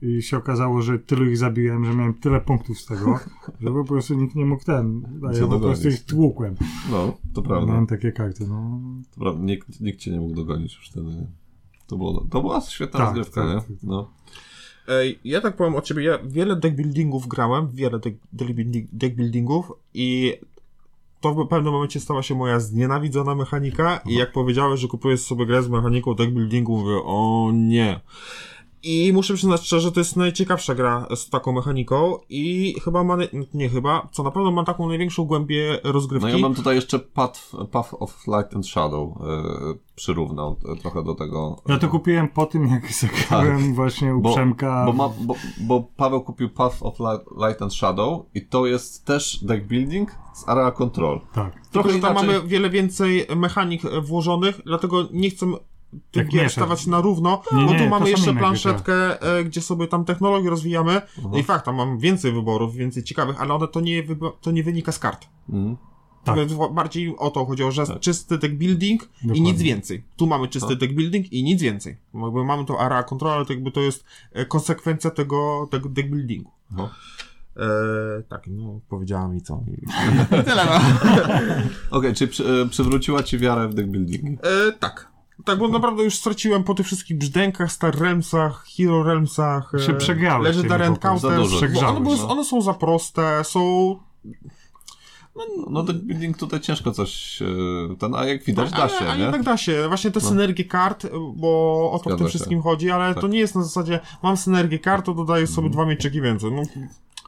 I 0.03 0.23
się 0.23 0.37
okazało, 0.37 0.83
że 0.83 0.99
tylu 0.99 1.25
ich 1.31 1.37
zabiłem, 1.39 1.85
że 1.85 1.95
miałem 1.95 2.15
tyle 2.15 2.41
punktów 2.41 2.81
z 2.81 2.87
tego, 2.87 3.19
że 3.61 3.71
po 3.71 3.85
prostu 3.85 4.15
nikt 4.15 4.35
nie 4.35 4.45
mógł 4.47 4.65
ten. 4.65 5.03
A 5.29 5.33
ja 5.33 5.47
po 5.47 5.61
prostu 5.61 5.89
ich 5.89 6.05
tłukłem. 6.05 6.55
No, 6.91 7.17
to 7.35 7.43
prawda. 7.43 7.67
Miałem 7.73 7.87
takie 7.87 8.13
karty, 8.13 8.47
no. 8.49 8.81
To 9.15 9.21
prawda. 9.21 9.45
Nikt, 9.45 9.81
nikt 9.81 9.99
cię 10.01 10.11
nie 10.11 10.21
mógł 10.21 10.35
dogonić 10.35 10.75
już 10.77 10.89
wtedy. 10.91 11.27
To, 11.87 11.97
było, 11.97 12.27
to 12.31 12.41
była 12.41 12.61
świetna 12.61 12.99
Tak, 12.99 13.07
rozgrywka, 13.17 13.41
tak, 13.41 13.55
nie? 13.55 13.61
tak. 13.61 13.83
No. 13.83 14.11
Ej, 14.89 15.19
ja 15.25 15.41
tak 15.41 15.57
powiem 15.57 15.75
od 15.77 15.85
ciebie, 15.85 16.05
ja 16.05 16.19
wiele 16.25 16.57
deckbuildingów 16.57 17.29
grałem, 17.29 17.69
wiele 17.75 17.99
deck- 17.99 18.17
deckbuilding- 18.37 18.87
deckbuildingów 18.93 19.73
i 19.95 20.35
to 21.21 21.35
w 21.35 21.49
pewnym 21.49 21.73
momencie 21.73 22.01
stała 22.01 22.23
się 22.23 22.35
moja 22.35 22.61
znienawidzona 22.61 23.35
mechanika 23.35 24.01
i 24.07 24.15
jak 24.15 24.33
powiedziałeś, 24.33 24.81
że 24.81 24.89
kupujesz 24.89 25.21
sobie 25.21 25.47
grę 25.47 25.63
z 25.63 25.69
mechaniką 25.69 26.15
deckbuildingu, 26.15 26.79
mówię, 26.79 26.95
o 27.05 27.51
nie. 27.55 28.01
I 28.87 29.13
muszę 29.13 29.35
przyznać 29.35 29.61
szczerze, 29.61 29.81
że 29.81 29.93
to 29.93 30.01
jest 30.01 30.17
najciekawsza 30.17 30.75
gra 30.75 31.07
z 31.15 31.31
taką 31.31 31.53
mechaniką 31.53 32.19
i 32.29 32.75
chyba 32.85 33.05
ma, 33.05 33.17
nie 33.55 33.69
chyba, 33.69 34.09
co 34.13 34.23
na 34.23 34.31
pewno 34.31 34.51
ma 34.51 34.65
taką 34.65 34.89
największą 34.89 35.25
głębię 35.25 35.81
rozgrywki. 35.85 36.29
No 36.33 36.39
ja 36.39 36.43
bym 36.43 36.55
tutaj 36.55 36.77
jeszcze 36.77 36.99
Path, 36.99 37.41
Path 37.73 37.95
of 38.01 38.27
Light 38.27 38.57
and 38.57 38.67
Shadow 38.67 39.11
y, 39.11 39.79
przyrównał 39.95 40.57
y, 40.79 40.81
trochę 40.81 41.05
do 41.05 41.15
tego. 41.15 41.63
Ja 41.69 41.79
to 41.79 41.89
kupiłem 41.89 42.29
po 42.29 42.47
tym, 42.47 42.67
jak 42.69 42.93
zagrałem 43.03 43.75
właśnie 43.75 44.15
u 44.15 44.21
Bo, 44.21 44.33
Przemka. 44.33 44.85
bo, 44.87 44.93
ma, 44.93 45.09
bo, 45.21 45.35
bo 45.61 45.89
Paweł 45.97 46.21
kupił 46.21 46.51
Path 46.51 46.77
of 46.83 46.99
Light, 47.47 47.63
and 47.63 47.75
Shadow 47.75 48.23
i 48.35 48.47
to 48.47 48.67
jest 48.67 49.05
też 49.05 49.45
deck 49.45 49.65
building 49.67 50.11
z 50.35 50.49
area 50.49 50.71
control. 50.71 51.21
Tak. 51.35 51.53
Tylko, 51.53 51.69
Trochę 51.73 51.93
że 51.93 51.99
tam 51.99 52.13
inaczej. 52.13 52.29
mamy 52.35 52.49
wiele 52.49 52.71
więcej 52.71 53.27
mechanik 53.37 53.85
e, 53.85 54.01
włożonych, 54.01 54.61
dlatego 54.67 55.09
nie 55.13 55.31
chcę 55.31 55.47
tych 55.91 56.23
Tak 56.23 56.29
gier 56.29 56.51
stawać 56.51 56.87
na 56.87 57.01
równo, 57.01 57.43
Nie, 57.53 57.67
bo 57.67 57.73
nie, 57.73 57.79
tu 57.79 57.85
to 57.85 57.91
mamy 57.91 58.11
jeszcze 58.11 58.35
planszetkę, 58.35 59.23
e, 59.23 59.45
gdzie 59.45 59.61
sobie 59.61 59.87
tam 59.87 60.05
technologię 60.05 60.51
rozwijamy. 60.51 60.93
Mhm. 60.93 61.31
No 61.33 61.39
i 61.39 61.43
fakt, 61.43 61.65
tam 61.65 61.75
mam 61.75 61.99
więcej 61.99 62.33
wyborów, 62.33 62.75
więcej 62.75 63.05
ciekawych, 63.05 63.41
ale 63.41 63.55
one 63.55 63.69
to 63.69 63.81
nie, 63.81 64.03
to 64.41 64.51
nie 64.51 64.63
wynika 64.63 64.93
z 64.93 64.99
kart. 64.99 65.27
Mhm. 65.49 65.77
Tak. 66.25 66.37
Więc 66.37 66.53
Bardziej 66.73 67.17
o 67.19 67.31
to 67.31 67.47
chodziło, 67.47 67.71
że 67.71 67.83
jest 67.83 67.93
czysty 68.01 68.39
deck 68.39 68.55
building 68.55 69.03
i 69.03 69.07
Dokładnie. 69.07 69.41
nic 69.41 69.63
więcej. 69.63 70.05
Tu 70.17 70.27
mamy 70.27 70.49
czysty 70.49 70.69
Tak. 70.69 70.79
deck 70.79 70.93
building 70.93 71.33
i 71.33 71.45
nic 71.45 71.63
więcej. 71.63 71.97
Jakby 72.15 72.45
mamy 72.45 72.65
to 72.65 72.81
area 72.81 73.03
control, 73.03 73.33
ale 73.33 73.47
to 73.47 73.53
jakby 73.53 73.71
to 73.71 73.81
jest 73.81 74.05
e, 74.33 74.45
konsekwencja 74.45 75.11
tego, 75.11 75.69
tego 75.71 75.89
deck 75.89 76.09
buildingu. 76.09 76.51
No. 76.71 76.91
E, 77.57 78.23
tak, 78.29 78.47
no 78.47 78.81
powiedziała 78.89 79.29
mi 79.29 79.43
co. 79.43 79.65
I, 79.69 79.73
i 80.41 80.45
tyle 80.45 80.65
no. 80.65 80.81
Okej, 81.99 82.15
czy 82.15 82.29
przy, 82.29 82.63
y, 82.63 82.69
przywróciła 82.69 83.23
ci 83.23 83.39
wiarę 83.39 83.69
w 83.69 83.75
deck 83.75 83.89
building? 83.89 84.41
E, 84.47 84.73
tak. 84.73 85.16
Tak, 85.45 85.59
bo 85.59 85.69
naprawdę 85.69 86.03
już 86.05 86.15
straciłem 86.15 86.65
po 86.65 86.75
tych 86.75 86.87
wszystkich 86.87 87.19
brzdękach, 87.19 87.73
Star 87.73 87.99
Realmsach, 87.99 88.65
Hero 88.77 89.03
Realmsach, 89.03 89.73
Się 89.87 89.95
przegrałeś 89.95 90.57
Legendary 90.57 90.85
Encounters, 90.85 91.53
one, 91.75 92.01
były, 92.01 92.17
no. 92.17 92.29
one 92.31 92.45
są 92.45 92.63
za 92.63 92.75
proste, 92.75 93.45
są... 93.45 93.97
No 95.71 95.83
deck 95.83 95.99
building 95.99 96.37
tutaj 96.39 96.61
ciężko 96.61 96.93
coś, 96.93 97.43
y, 97.43 97.97
ten, 97.99 98.15
a 98.15 98.25
jak 98.25 98.45
widać 98.45 98.71
da 98.71 98.89
się, 98.89 99.05
ale, 99.07 99.27
nie? 99.27 99.33
tak 99.33 99.43
da 99.43 99.57
się. 99.57 99.85
Właśnie 99.89 100.11
te 100.11 100.21
No. 100.23 100.29
synergie 100.29 100.65
kart, 100.65 101.07
bo 101.37 101.91
o 101.93 101.99
to 101.99 102.11
w 102.11 102.19
tym 102.19 102.27
się. 102.27 102.29
wszystkim 102.29 102.63
chodzi, 102.63 102.91
ale 102.91 103.15
to 103.15 103.21
Tak. 103.21 103.31
nie 103.31 103.39
jest 103.39 103.55
na 103.55 103.63
zasadzie 103.63 104.01
mam 104.23 104.37
synergię 104.37 104.79
kart, 104.79 105.07
to 105.07 105.15
dodaję 105.15 105.47
sobie 105.47 105.71
dwa 105.71 105.87
mieczyki 105.87 106.21
więcej. 106.21 106.53
No, 106.53 106.63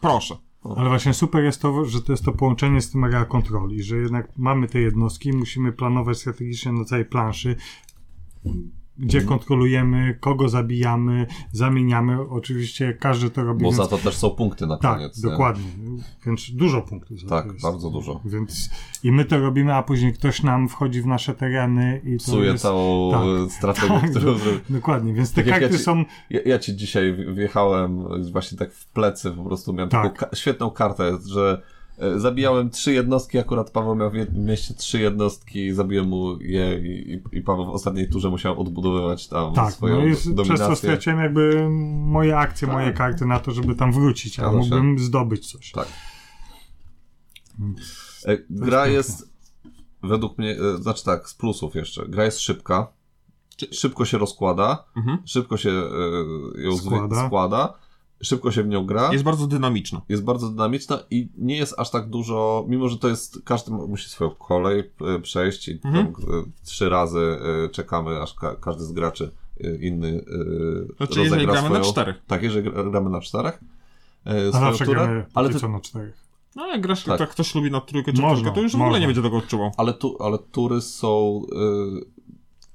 proszę. 0.00 0.36
Ale 0.76 0.88
właśnie 0.88 1.14
super 1.14 1.44
jest 1.44 1.62
to, 1.62 1.84
że 1.84 2.02
to 2.02 2.12
jest 2.12 2.24
to 2.24 2.32
połączenie 2.32 2.80
z 2.80 2.90
tym 2.90 3.04
area 3.04 3.24
kontroli, 3.24 3.82
że 3.82 3.96
jednak 3.96 4.28
mamy 4.36 4.68
te 4.68 4.80
jednostki, 4.80 5.32
musimy 5.32 5.72
planować 5.72 6.18
strategicznie 6.18 6.72
na 6.72 6.84
całej 6.84 7.04
planszy, 7.04 7.56
gdzie 9.00 9.18
Mhm. 9.18 9.38
kontrolujemy, 9.38 10.18
kogo 10.20 10.48
zabijamy, 10.48 11.26
zamieniamy. 11.52 12.20
Oczywiście 12.28 12.92
każdy 13.00 13.30
to 13.30 13.44
robi. 13.44 13.62
Bo 13.62 13.70
więc... 13.70 13.76
za 13.76 13.86
to 13.86 13.98
też 13.98 14.16
są 14.16 14.30
punkty 14.30 14.66
na 14.66 14.76
Tak, 14.78 14.96
koniec. 14.96 15.24
nie? 15.24 15.30
dokładnie. 15.30 15.64
Więc 16.26 16.50
dużo 16.50 16.82
punktów. 16.82 17.20
za 17.20 17.28
Tak, 17.28 17.46
to 17.46 17.52
jest. 17.52 17.62
bardzo 17.62 17.90
dużo. 17.90 18.20
Więc 18.24 18.70
i 19.04 19.12
my 19.12 19.24
to 19.24 19.38
robimy, 19.40 19.74
a 19.74 19.82
później 19.82 20.12
ktoś 20.12 20.42
nam 20.42 20.68
wchodzi 20.68 21.02
w 21.02 21.06
nasze 21.06 21.34
tereny 21.34 22.00
i 22.04 22.12
to 22.18 22.24
Psuje 22.24 22.50
jest... 22.50 22.62
całą 22.62 23.10
tak. 23.12 23.20
tak, 23.20 23.52
strategię, 23.52 24.00
Tak, 24.00 24.10
którą 24.10 24.34
do-. 24.34 24.40
Dokładnie, 24.70 25.12
więc 25.14 25.32
te 25.32 25.36
Tak 25.42 25.46
jak 25.46 25.54
ja 25.54 25.60
karty 25.60 25.78
ci- 25.78 25.84
są... 25.84 26.04
Ja, 26.30 26.40
ja 26.46 26.58
ci 26.58 26.76
dzisiaj 26.76 27.16
wjechałem 27.34 28.04
właśnie 28.32 28.58
tak 28.58 28.72
w 28.72 28.86
plecy, 28.86 29.30
po 29.30 29.44
prostu 29.44 29.72
miałem 29.72 29.90
Tak. 29.90 30.18
taką 30.18 30.36
świetną 30.36 30.70
kartę, 30.70 31.18
że 31.26 31.62
e, 31.64 31.77
zabijałem 32.16 32.70
trzy 32.70 32.92
jednostki, 32.92 33.38
akurat 33.38 33.70
Paweł 33.70 33.94
miał 33.94 34.10
w 34.10 34.14
jednym 34.14 34.44
mieście 34.44 34.74
trzy 34.74 35.00
jednostki, 35.00 35.72
zabiłem 35.74 36.08
mu 36.08 36.40
je 36.40 36.78
i, 36.80 37.12
i, 37.12 37.38
i 37.38 37.42
Paweł 37.42 37.66
w 37.66 37.68
ostatniej 37.68 38.08
turze 38.08 38.30
musiał 38.30 38.60
odbudowywać 38.60 39.28
tam 39.28 39.54
Tak, 39.54 39.72
swoją 39.72 39.96
no 39.96 40.06
i 40.06 40.14
z- 40.14 40.18
przez 40.20 40.34
dominację. 40.34 40.66
to 40.66 40.76
straciłem 40.76 41.18
jakby 41.18 41.68
moje 41.90 42.38
akcje, 42.38 42.68
Tak. 42.68 42.76
moje 42.76 42.92
karty 42.92 43.26
na 43.26 43.40
to, 43.40 43.50
żeby 43.50 43.74
tam 43.74 43.92
wrócić, 43.92 44.40
a 44.40 44.52
mógłbym 44.52 44.98
zdobyć 44.98 45.50
coś. 45.52 45.72
Tak. 45.72 45.88
E, 48.26 48.38
Gra 48.50 48.86
jest 48.86 49.30
według 50.02 50.38
mnie, 50.38 50.56
e, 50.74 50.82
znaczy 50.82 51.04
tak, 51.04 51.28
z 51.28 51.34
plusów 51.34 51.74
jeszcze, 51.74 52.06
gra 52.08 52.24
jest 52.24 52.40
szybka, 52.40 52.86
szybko 53.72 54.04
się 54.04 54.18
rozkłada, 54.18 54.84
Mhm. 54.96 55.18
szybko 55.26 55.56
się 55.56 55.70
e, 55.70 56.62
ją 56.62 56.76
Składa. 56.76 57.26
składa. 57.26 57.74
Szybko 58.22 58.50
się 58.50 58.62
w 58.62 58.68
nią 58.68 58.86
gra. 58.86 59.12
Jest 59.12 59.24
bardzo 59.24 59.46
dynamiczna. 59.46 60.00
jest 60.08 60.24
bardzo 60.24 60.48
dynamiczna 60.48 60.98
i 61.10 61.28
nie 61.38 61.56
jest 61.56 61.74
aż 61.78 61.90
tak 61.90 62.08
dużo, 62.08 62.64
mimo 62.68 62.88
że 62.88 62.98
to 62.98 63.08
jest, 63.08 63.38
każdy 63.44 63.70
mu- 63.70 63.88
musi 63.88 64.08
swoją 64.10 64.30
kolej 64.30 64.90
e, 65.16 65.20
przejść 65.20 65.68
i 65.68 65.80
Mhm. 65.84 66.12
tam 66.12 66.24
e, 66.24 66.42
trzy 66.64 66.88
razy 66.88 67.38
e, 67.64 67.68
czekamy, 67.68 68.22
aż 68.22 68.34
ka 68.34 68.56
każdy 68.56 68.84
z 68.84 68.92
graczy 68.92 69.30
inny 69.80 70.24
Znaczy, 70.96 71.20
jeżeli 71.20 71.46
rozegra 71.46 71.52
gramy 71.52 71.68
na 71.68 71.74
swoją- 71.74 71.92
czterech. 71.92 72.16
Tak, 72.26 72.42
jeżeli 72.42 72.70
gra- 72.70 72.90
gramy 72.90 73.10
na 73.10 73.20
czterech. 73.20 73.60
A 74.24 74.30
swoją 74.30 74.50
zawsze 74.52 74.84
turę, 74.84 75.00
gramy 75.00 75.24
ale, 75.34 75.48
ty, 75.50 75.68
na 75.68 75.80
czterech. 75.80 76.14
No 76.56 76.66
jak 76.66 76.80
grasz, 76.80 77.04
Tak. 77.04 77.18
tak. 77.18 77.30
ktoś 77.30 77.54
lubi 77.54 77.70
na 77.70 77.80
trójkę 77.80 78.12
czy 78.12 78.22
Można, 78.22 78.36
czwórkę, 78.36 78.54
to 78.54 78.60
już 78.60 78.72
w 78.76 78.80
ogóle 78.80 79.00
nie 79.00 79.06
będzie 79.06 79.22
tego 79.22 79.36
odczuwał. 79.36 79.70
ale, 79.76 79.94
tu, 79.94 80.16
ale 80.20 80.38
tury 80.38 80.80
są 80.80 81.42
e, 81.52 81.58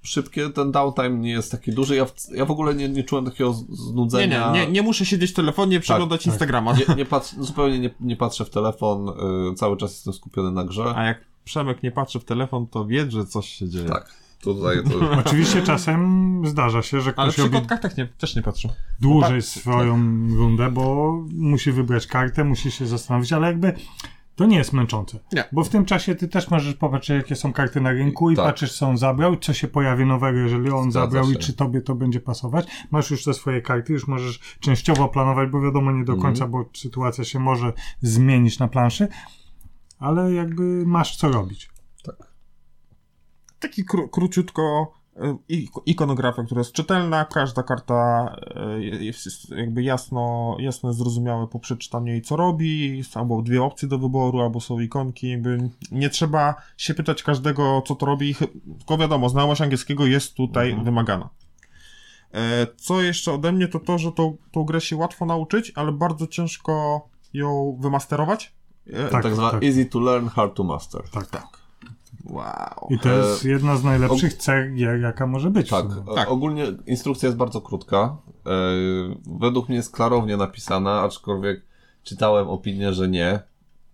szybkie, 0.03 0.49
ten 0.49 0.71
downtime 0.71 1.09
nie 1.09 1.31
jest 1.31 1.51
taki 1.51 1.71
duży, 1.71 1.95
ja 1.95 2.05
w, 2.05 2.13
ja 2.35 2.45
w 2.45 2.51
ogóle 2.51 2.75
nie, 2.75 2.89
nie 2.89 3.03
czułem 3.03 3.25
takiego 3.25 3.53
z- 3.53 3.69
Nie, 3.69 3.75
znudzenia. 3.75 4.51
nie, 4.51 4.65
nie, 4.65 4.71
nie 4.71 4.81
muszę 4.81 5.05
siedzieć 5.05 5.31
w 5.31 5.33
telefonie, 5.33 5.79
przeglądać 5.79 6.19
tak. 6.23 6.27
Instagrama. 6.27 6.73
Nie, 6.73 6.95
nie 6.95 7.05
patrz, 7.05 7.33
zupełnie 7.39 7.79
nie, 7.79 7.89
nie 7.99 8.15
patrzę 8.15 8.45
w 8.45 8.49
telefon, 8.49 9.09
e, 9.09 9.55
cały 9.55 9.77
czas 9.77 9.91
jestem 9.91 10.13
skupiony 10.13 10.51
na 10.51 10.63
grze. 10.63 10.93
A 10.95 11.03
jak 11.03 11.21
Przemek 11.45 11.83
nie 11.83 11.91
patrzy 11.91 12.19
w 12.19 12.25
telefon, 12.25 12.67
to 12.67 12.85
wie, 12.85 13.11
że 13.11 13.25
coś 13.25 13.49
się 13.49 13.69
dzieje. 13.69 13.85
Tak, 13.89 14.13
tutaj 14.41 14.77
to... 14.83 15.11
Oczywiście 15.25 15.61
czasem 15.61 16.41
zdarza 16.47 16.81
się, 16.81 17.01
że 17.01 17.13
Ale 17.15 17.27
ktoś 17.27 17.33
przy 17.33 17.41
robi 17.41 17.53
kotkach 17.59 17.79
tak 17.81 17.97
nie, 17.97 18.05
też 18.07 18.35
nie 18.35 18.41
patrzę. 18.41 18.69
dłużej 19.01 19.41
tak, 19.41 19.43
swoją 19.49 19.95
rundę, 20.35 20.71
bo 20.71 21.13
musi 21.33 21.71
wybrać 21.71 22.07
kartę, 22.07 22.43
musi 22.43 22.71
się 22.71 22.87
zastanowić, 22.87 23.33
ale 23.33 23.47
jakby 23.47 23.73
to 24.35 24.45
nie 24.45 24.57
jest 24.57 24.73
męczące. 24.73 25.19
Nie. 25.33 25.43
Bo 25.51 25.63
w 25.63 25.69
tym 25.69 25.85
czasie 25.85 26.15
ty 26.15 26.27
też 26.27 26.49
możesz 26.49 26.73
popatrzeć, 26.73 27.17
jakie 27.17 27.35
są 27.35 27.53
karty 27.53 27.81
na 27.81 27.91
rynku 27.91 28.31
i 28.31 28.35
Tak. 28.35 28.45
patrzysz, 28.45 28.73
co 28.77 28.87
on 28.87 28.97
zabrał, 28.97 29.37
co 29.37 29.53
się 29.53 29.67
pojawi 29.67 30.05
nowego, 30.05 30.39
jeżeli 30.39 30.69
on 30.69 30.91
Zgadza 30.91 31.05
zabrał 31.05 31.29
i 31.31 31.33
się. 31.33 31.39
czy 31.39 31.53
tobie 31.53 31.81
to 31.81 31.95
będzie 31.95 32.19
pasować. 32.19 32.67
Masz 32.91 33.11
już 33.11 33.23
te 33.23 33.33
swoje 33.33 33.61
karty, 33.61 33.93
już 33.93 34.07
możesz 34.07 34.39
częściowo 34.59 35.07
planować, 35.09 35.49
bo 35.49 35.61
wiadomo 35.61 35.91
nie 35.91 36.03
do 36.03 36.13
Mhm. 36.13 36.21
końca, 36.33 36.47
bo 36.47 36.65
sytuacja 36.73 37.23
się 37.23 37.39
może 37.39 37.73
zmienić 38.01 38.59
na 38.59 38.67
planszy, 38.67 39.07
ale 39.99 40.33
jakby 40.33 40.85
masz 40.85 41.15
co 41.17 41.29
robić. 41.31 41.69
Taki 43.59 43.85
kró, 43.85 44.07
króciutko 44.09 44.93
i- 44.97 45.02
ikonografia, 45.85 46.43
która 46.43 46.59
jest 46.59 46.71
czytelna, 46.71 47.25
każda 47.25 47.63
karta 47.63 48.35
e, 48.55 48.83
jest 48.83 49.49
jakby 49.49 49.83
jasno, 49.83 50.55
jasno 50.59 50.93
zrozumiałe 50.93 51.47
po 51.47 51.59
przeczytaniu 51.59 52.07
jej 52.11 52.21
co 52.21 52.35
robi, 52.35 53.03
są 53.03 53.19
albo 53.19 53.41
dwie 53.41 53.63
opcje 53.63 53.87
do 53.87 53.99
wyboru, 53.99 54.41
albo 54.41 54.59
są 54.59 54.79
ikonki, 54.79 55.29
jakby 55.29 55.69
nie 55.91 56.09
trzeba 56.09 56.55
się 56.77 56.93
pytać 56.93 57.23
każdego 57.23 57.83
co 57.87 57.95
to 57.95 58.05
robi, 58.05 58.35
tylko 58.77 58.97
wiadomo, 58.97 59.29
znajomość 59.29 59.61
angielskiego 59.61 60.05
jest 60.05 60.33
tutaj 60.35 60.67
Mhm. 60.69 60.85
wymagana. 60.85 61.29
E, 62.33 62.67
Co 62.77 63.01
jeszcze 63.01 63.33
ode 63.33 63.51
mnie 63.51 63.67
to 63.67 63.79
to, 63.79 63.97
że 63.97 64.11
tą, 64.11 64.37
tą 64.51 64.63
grę 64.63 64.81
się 64.81 64.95
łatwo 64.95 65.25
nauczyć, 65.25 65.71
ale 65.75 65.91
bardzo 65.91 66.27
ciężko 66.27 67.01
ją 67.33 67.77
wymasterować. 67.81 68.53
E, 68.93 69.09
Tak. 69.09 69.23
Tak, 69.23 69.35
zwana 69.35 69.51
tak. 69.51 69.63
easy 69.63 69.85
to 69.85 69.99
learn, 69.99 70.27
hard 70.27 70.55
to 70.55 70.63
master. 70.63 71.01
Tak, 71.11 71.27
tak. 71.27 71.62
Wow. 72.23 72.87
I 72.89 72.99
to 72.99 73.09
E, 73.09 73.17
jest 73.17 73.45
jedna 73.45 73.77
z 73.77 73.83
najlepszych 73.83 74.33
cech 74.33 74.77
jaka 75.01 75.27
może 75.27 75.49
być. 75.49 75.69
Tak, 75.69 75.85
sumie. 75.91 76.15
Tak. 76.15 76.31
ogólnie 76.31 76.65
instrukcja 76.85 77.27
jest 77.27 77.37
bardzo 77.37 77.61
krótka. 77.61 78.17
E, 78.45 78.49
według 79.39 79.69
mnie 79.69 79.77
jest 79.77 79.91
klarownie 79.91 80.37
napisana, 80.37 81.01
aczkolwiek 81.01 81.61
czytałem 82.03 82.49
opinię, 82.49 82.93
że 82.93 83.07
nie. 83.07 83.39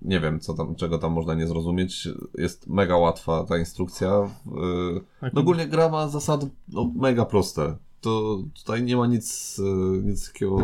Nie 0.01 0.19
wiem, 0.19 0.39
co 0.39 0.53
tam, 0.53 0.75
czego 0.75 0.97
tam 0.97 1.11
można 1.11 1.33
nie 1.33 1.47
zrozumieć. 1.47 2.07
Jest 2.37 2.67
mega 2.67 2.97
łatwa 2.97 3.43
ta 3.43 3.57
instrukcja. 3.57 4.09
E, 4.11 5.29
no 5.33 5.41
ogólnie 5.41 5.67
gra 5.67 5.89
ma 5.89 6.07
zasady 6.07 6.49
no, 6.67 6.91
mega 6.95 7.25
proste. 7.25 7.75
To 8.01 8.37
tutaj 8.53 8.83
nie 8.83 8.97
ma 8.97 9.07
nic, 9.07 9.59
e, 9.59 10.01
nic 10.07 10.27
takiego, 10.33 10.57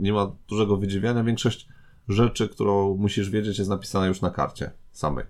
nie 0.00 0.12
ma 0.12 0.32
dużego 0.48 0.76
wydziwiania. 0.76 1.24
Większość 1.24 1.68
rzeczy, 2.08 2.48
którą 2.48 2.96
musisz 2.96 3.30
wiedzieć, 3.30 3.58
jest 3.58 3.70
napisana 3.70 4.06
już 4.06 4.20
na 4.20 4.30
karcie 4.30 4.70
samej. 4.92 5.24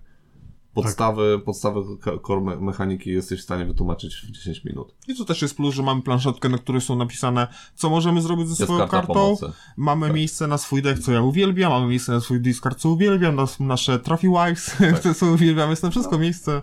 Podstawy, 0.73 1.39
podstawy 1.45 1.81
ka- 2.01 2.17
core 2.27 2.41
me- 2.41 2.55
mechaniki 2.61 3.09
jesteś 3.09 3.39
w 3.39 3.43
stanie 3.43 3.65
wytłumaczyć 3.65 4.15
w 4.15 4.31
10 4.31 4.63
minut. 4.63 4.93
I 5.07 5.15
to 5.15 5.25
też 5.25 5.41
jest 5.41 5.55
plus, 5.55 5.75
że 5.75 5.83
mamy 5.83 6.01
planszetkę, 6.01 6.49
na 6.49 6.57
której 6.57 6.81
są 6.81 6.95
napisane, 6.95 7.47
co 7.75 7.89
możemy 7.89 8.21
zrobić 8.21 8.45
ze 8.47 8.51
Jest 8.51 8.63
swoją 8.63 8.79
karta 8.79 8.97
kartą. 8.97 9.13
pomocy. 9.13 9.51
Mamy 9.77 10.07
Tak. 10.07 10.15
miejsce 10.15 10.47
na 10.47 10.57
swój 10.57 10.81
deck, 10.81 11.03
co 11.03 11.11
ja 11.11 11.21
uwielbiam, 11.21 11.71
mamy 11.71 11.87
miejsce 11.87 12.11
na 12.11 12.19
swój 12.19 12.41
discard, 12.41 12.79
co 12.79 12.89
uwielbiam, 12.89 13.35
nas, 13.35 13.59
nasze 13.59 13.99
trophy 13.99 14.27
wives, 14.27 14.75
Tak. 15.03 15.15
co 15.17 15.25
uwielbiam, 15.25 15.69
jest 15.69 15.83
na 15.83 15.89
wszystko 15.89 16.17
miejsce, 16.17 16.61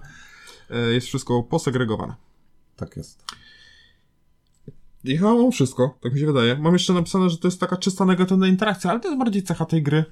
e, 0.71 0.79
jest 0.79 1.07
wszystko 1.07 1.43
posegregowane. 1.43 2.15
Tak 2.77 2.97
jest. 2.97 3.25
I 5.05 5.17
chyba 5.19 5.35
mam 5.35 5.53
wszystko, 5.53 5.99
tak 6.01 6.15
mi 6.15 6.21
się 6.21 6.27
wydaje. 6.27 6.57
Mam 6.59 6.73
jeszcze 6.73 6.93
napisane, 6.93 7.31
że 7.31 7.39
to 7.39 7.49
jest 7.49 7.61
taka 7.61 7.77
czysta 7.77 8.05
negatywna 8.05 8.47
interakcja, 8.47 8.91
ale 8.91 9.01
to 9.01 9.09
jest 9.09 9.19
bardziej 9.19 9.43
cecha 9.43 9.65
tej 9.65 9.83
gry. 9.83 10.05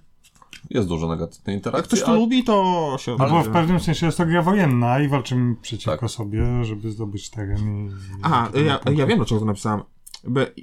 Jest 0.71 0.89
dużo 0.89 1.09
negatywnej 1.09 1.55
Jak 1.55 1.59
interakcji. 1.61 1.87
ktoś 1.89 2.01
to 2.01 2.07
ale- 2.09 2.19
lubi, 2.19 2.45
to 2.45 2.97
się... 3.01 3.17
No 3.19 3.31
bo 3.31 3.43
w 3.43 3.49
pewnym 3.49 3.81
sensie 3.81 4.07
jest 4.07 4.19
to 4.19 4.27
gra 4.27 4.43
wojenna 4.43 5.01
i 5.01 5.09
walczymy 5.09 5.55
przeciwko 5.63 5.97
Tak. 5.99 6.11
sobie, 6.11 6.65
żeby 6.65 6.91
zdobyć 6.91 7.31
teren 7.31 7.69
i... 7.69 7.91
Aha, 8.23 8.49
ja, 8.67 8.93
ja 8.93 9.07
wiem, 9.07 9.17
dlaczego 9.19 9.41
to 9.41 9.47
napisałem. 9.47 9.81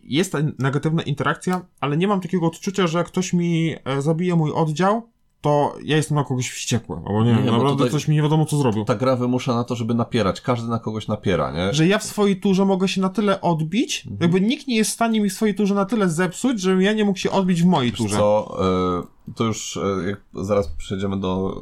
Jest 0.04 0.32
ta 0.32 0.38
negatywna 0.60 1.02
interakcja, 1.02 1.66
ale 1.80 1.98
nie 1.98 2.08
mam 2.08 2.22
takiego 2.22 2.48
odczucia, 2.48 2.88
że 2.88 2.98
jak 2.98 3.08
ktoś 3.08 3.34
mi 3.34 3.76
e, 3.86 4.02
zabije 4.02 4.36
mój 4.36 4.52
oddział, 4.52 5.08
to 5.42 5.76
ja 5.84 5.96
jestem 5.96 6.16
na 6.16 6.24
kogoś 6.24 6.50
wściekły. 6.50 6.96
Albo 6.98 7.24
nie, 7.24 7.34
Nie, 7.34 7.52
naprawdę 7.52 7.70
tutaj- 7.72 7.89
coś 7.89 8.08
mi 8.08 8.16
nie 8.16 8.22
wiadomo, 8.22 8.46
co 8.46 8.58
zrobił. 8.58 8.86
Ta 8.86 8.96
gra 8.96 9.16
wymusza 9.16 9.56
na 9.56 9.64
to, 9.64 9.76
żeby 9.76 9.94
napierać. 9.94 10.42
Każdy 10.42 10.70
na 10.70 10.80
kogoś 10.80 11.08
napiera, 11.08 11.52
nie? 11.52 11.74
Że 11.74 11.88
ja 11.88 11.98
w 11.98 12.04
swojej 12.04 12.39
turze 12.39 12.66
mogę 12.66 12.88
się 12.88 13.02
na 13.02 13.10
tyle 13.10 13.42
odbić, 13.42 14.04
Mhm. 14.06 14.18
jakby 14.22 14.42
nikt 14.48 14.68
nie 14.68 14.76
jest 14.76 14.92
w 14.92 14.94
stanie 14.94 15.22
mi 15.22 15.30
w 15.30 15.34
swojej 15.34 15.56
turze 15.56 15.76
na 15.76 15.86
tyle 15.86 16.10
zepsuć, 16.10 16.62
żebym 16.62 16.82
ja 16.82 16.94
nie 16.94 17.06
mógł 17.06 17.20
się 17.20 17.32
odbić 17.32 17.62
w 17.62 17.66
mojej 17.66 17.92
Wiesz 17.92 17.98
turze. 18.00 18.18
co, 18.18 18.58
e, 19.00 19.04
to 19.36 19.44
już 19.44 19.78
e, 19.78 20.08
jak 20.08 20.22
zaraz 20.34 20.68
przejdziemy 20.68 21.20
do 21.20 21.56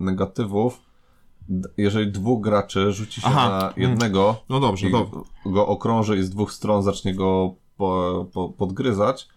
e, 0.00 0.04
negatywów. 0.04 0.80
Jeżeli 1.76 2.12
dwóch 2.12 2.40
graczy 2.40 2.92
rzuci 2.92 3.20
się 3.20 3.26
Aha, 3.26 3.48
na 3.48 3.72
mm. 3.72 3.90
jednego 3.90 4.36
No 4.48 4.60
dobrze, 4.60 4.88
i 4.88 4.92
dobrze. 4.92 5.20
go 5.46 5.66
okrąży 5.66 6.18
i 6.18 6.22
z 6.22 6.30
dwóch 6.30 6.52
stron 6.52 6.82
zacznie 6.82 7.14
go 7.14 7.54
po, 7.76 8.26
po, 8.32 8.48
podgryzać, 8.48 9.28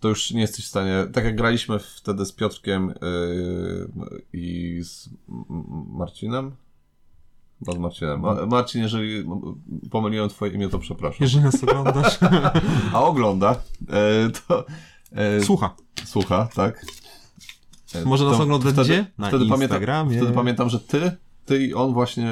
to 0.00 0.08
już 0.08 0.30
nie 0.30 0.40
jesteś 0.40 0.64
w 0.64 0.68
stanie. 0.68 1.06
Tak 1.12 1.24
jak 1.24 1.36
graliśmy 1.36 1.78
wtedy 1.78 2.26
z 2.26 2.32
Piotrkiem 2.32 2.94
yy, 3.02 4.22
i 4.32 4.80
z 4.82 5.10
Marcinem. 5.88 6.52
Chyba 7.58 7.72
z 7.72 7.78
Marcinem. 7.78 8.20
Ma, 8.20 8.46
Marcin, 8.46 8.82
jeżeli 8.82 9.24
pomyliłem 9.90 10.28
twoje 10.28 10.52
imię, 10.52 10.68
to 10.68 10.78
przepraszam. 10.78 11.18
Jeżeli 11.20 11.44
nas 11.44 11.64
oglądasz. 11.64 12.18
A 12.94 13.02
ogląda, 13.02 13.56
to. 14.48 14.64
Słucha. 15.42 15.76
Słucha, 16.04 16.48
tak. 16.54 16.86
Może 18.04 18.24
nas 18.24 18.40
oglądać 18.40 18.72
wtedy, 18.72 18.88
gdzie? 18.88 19.06
Na 19.18 19.28
wtedy 19.28 19.44
pamiętam, 19.44 19.62
Instagramie. 19.62 20.16
wtedy 20.16 20.32
pamiętam, 20.32 20.68
że 20.68 20.80
ty, 20.80 21.12
ty 21.44 21.66
i 21.66 21.74
on 21.74 21.92
właśnie 21.92 22.30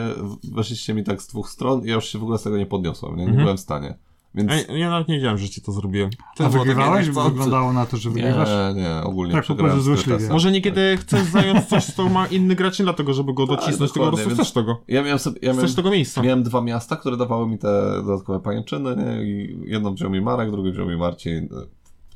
weszliście 0.53 0.95
mi 0.95 1.05
tak 1.05 1.23
z 1.23 1.27
dwóch 1.27 1.49
stron 1.51 1.85
i 1.85 1.89
ja 1.89 1.95
już 1.95 2.09
się 2.09 2.19
w 2.19 2.23
ogóle 2.23 2.39
z 2.39 2.43
tego 2.43 2.57
nie 2.57 2.67
podniosłem, 2.67 3.13
nie, 3.17 3.23
nie 3.23 3.29
Mhm. 3.29 3.45
byłem 3.45 3.57
w 3.57 3.61
stanie. 3.61 3.95
Więc 4.35 4.53
Ej, 4.53 4.81
ja 4.81 4.91
nawet 4.91 5.09
nie 5.09 5.15
wiedziałem, 5.15 5.39
że 5.39 5.49
ci 5.49 5.61
to 5.63 5.73
zrobiłem. 5.73 6.11
To 6.37 6.45
A 6.47 6.49
wygrywałeś? 6.49 7.11
co, 7.15 7.25
Wyglądało 7.25 7.73
na 7.73 7.87
to, 7.87 7.97
że 7.97 8.11
wygrywasz? 8.11 8.49
nie, 8.75 8.83
nie, 8.83 9.03
ogólnie 9.03 9.33
Tak, 9.33 9.43
po 9.43 9.45
przegrałem 9.45 9.81
złośliwie. 9.81 10.29
Może 10.29 10.53
niekiedy 10.53 10.97
chcesz 11.01 11.23
zająć 11.25 11.65
coś, 11.67 11.85
co 11.85 12.09
ma 12.09 12.27
inny 12.27 12.55
gracz, 12.55 12.79
nie 12.79 12.85
dlatego, 12.85 13.15
żeby 13.15 13.35
go 13.35 13.47
docisnąć, 13.47 13.93
tylko 13.93 14.11
po 14.11 14.17
prostu 14.17 14.35
chcesz 14.35 14.53
tego. 14.53 14.81
Ja 14.89 15.03
miałem 15.03 15.19
sobie, 15.19 15.39
ja 15.43 15.53
miałem, 15.53 15.75
tego 15.75 15.91
miejsca. 15.91 16.23
miałem 16.23 16.43
dwa 16.43 16.61
miasta, 16.61 16.97
które 16.97 17.17
dawały 17.17 17.47
mi 17.49 17.59
te 17.59 17.93
dodatkowe 18.07 18.41
pajęczyny, 18.41 18.97
nie? 18.97 19.25
I 19.25 19.59
jedną 19.71 19.95
wziął 19.95 20.11
mi 20.11 20.21
Marek, 20.21 20.51
drugą 20.51 20.71
wziął 20.71 20.87
mi 20.89 20.97
Marcin. 20.97 21.49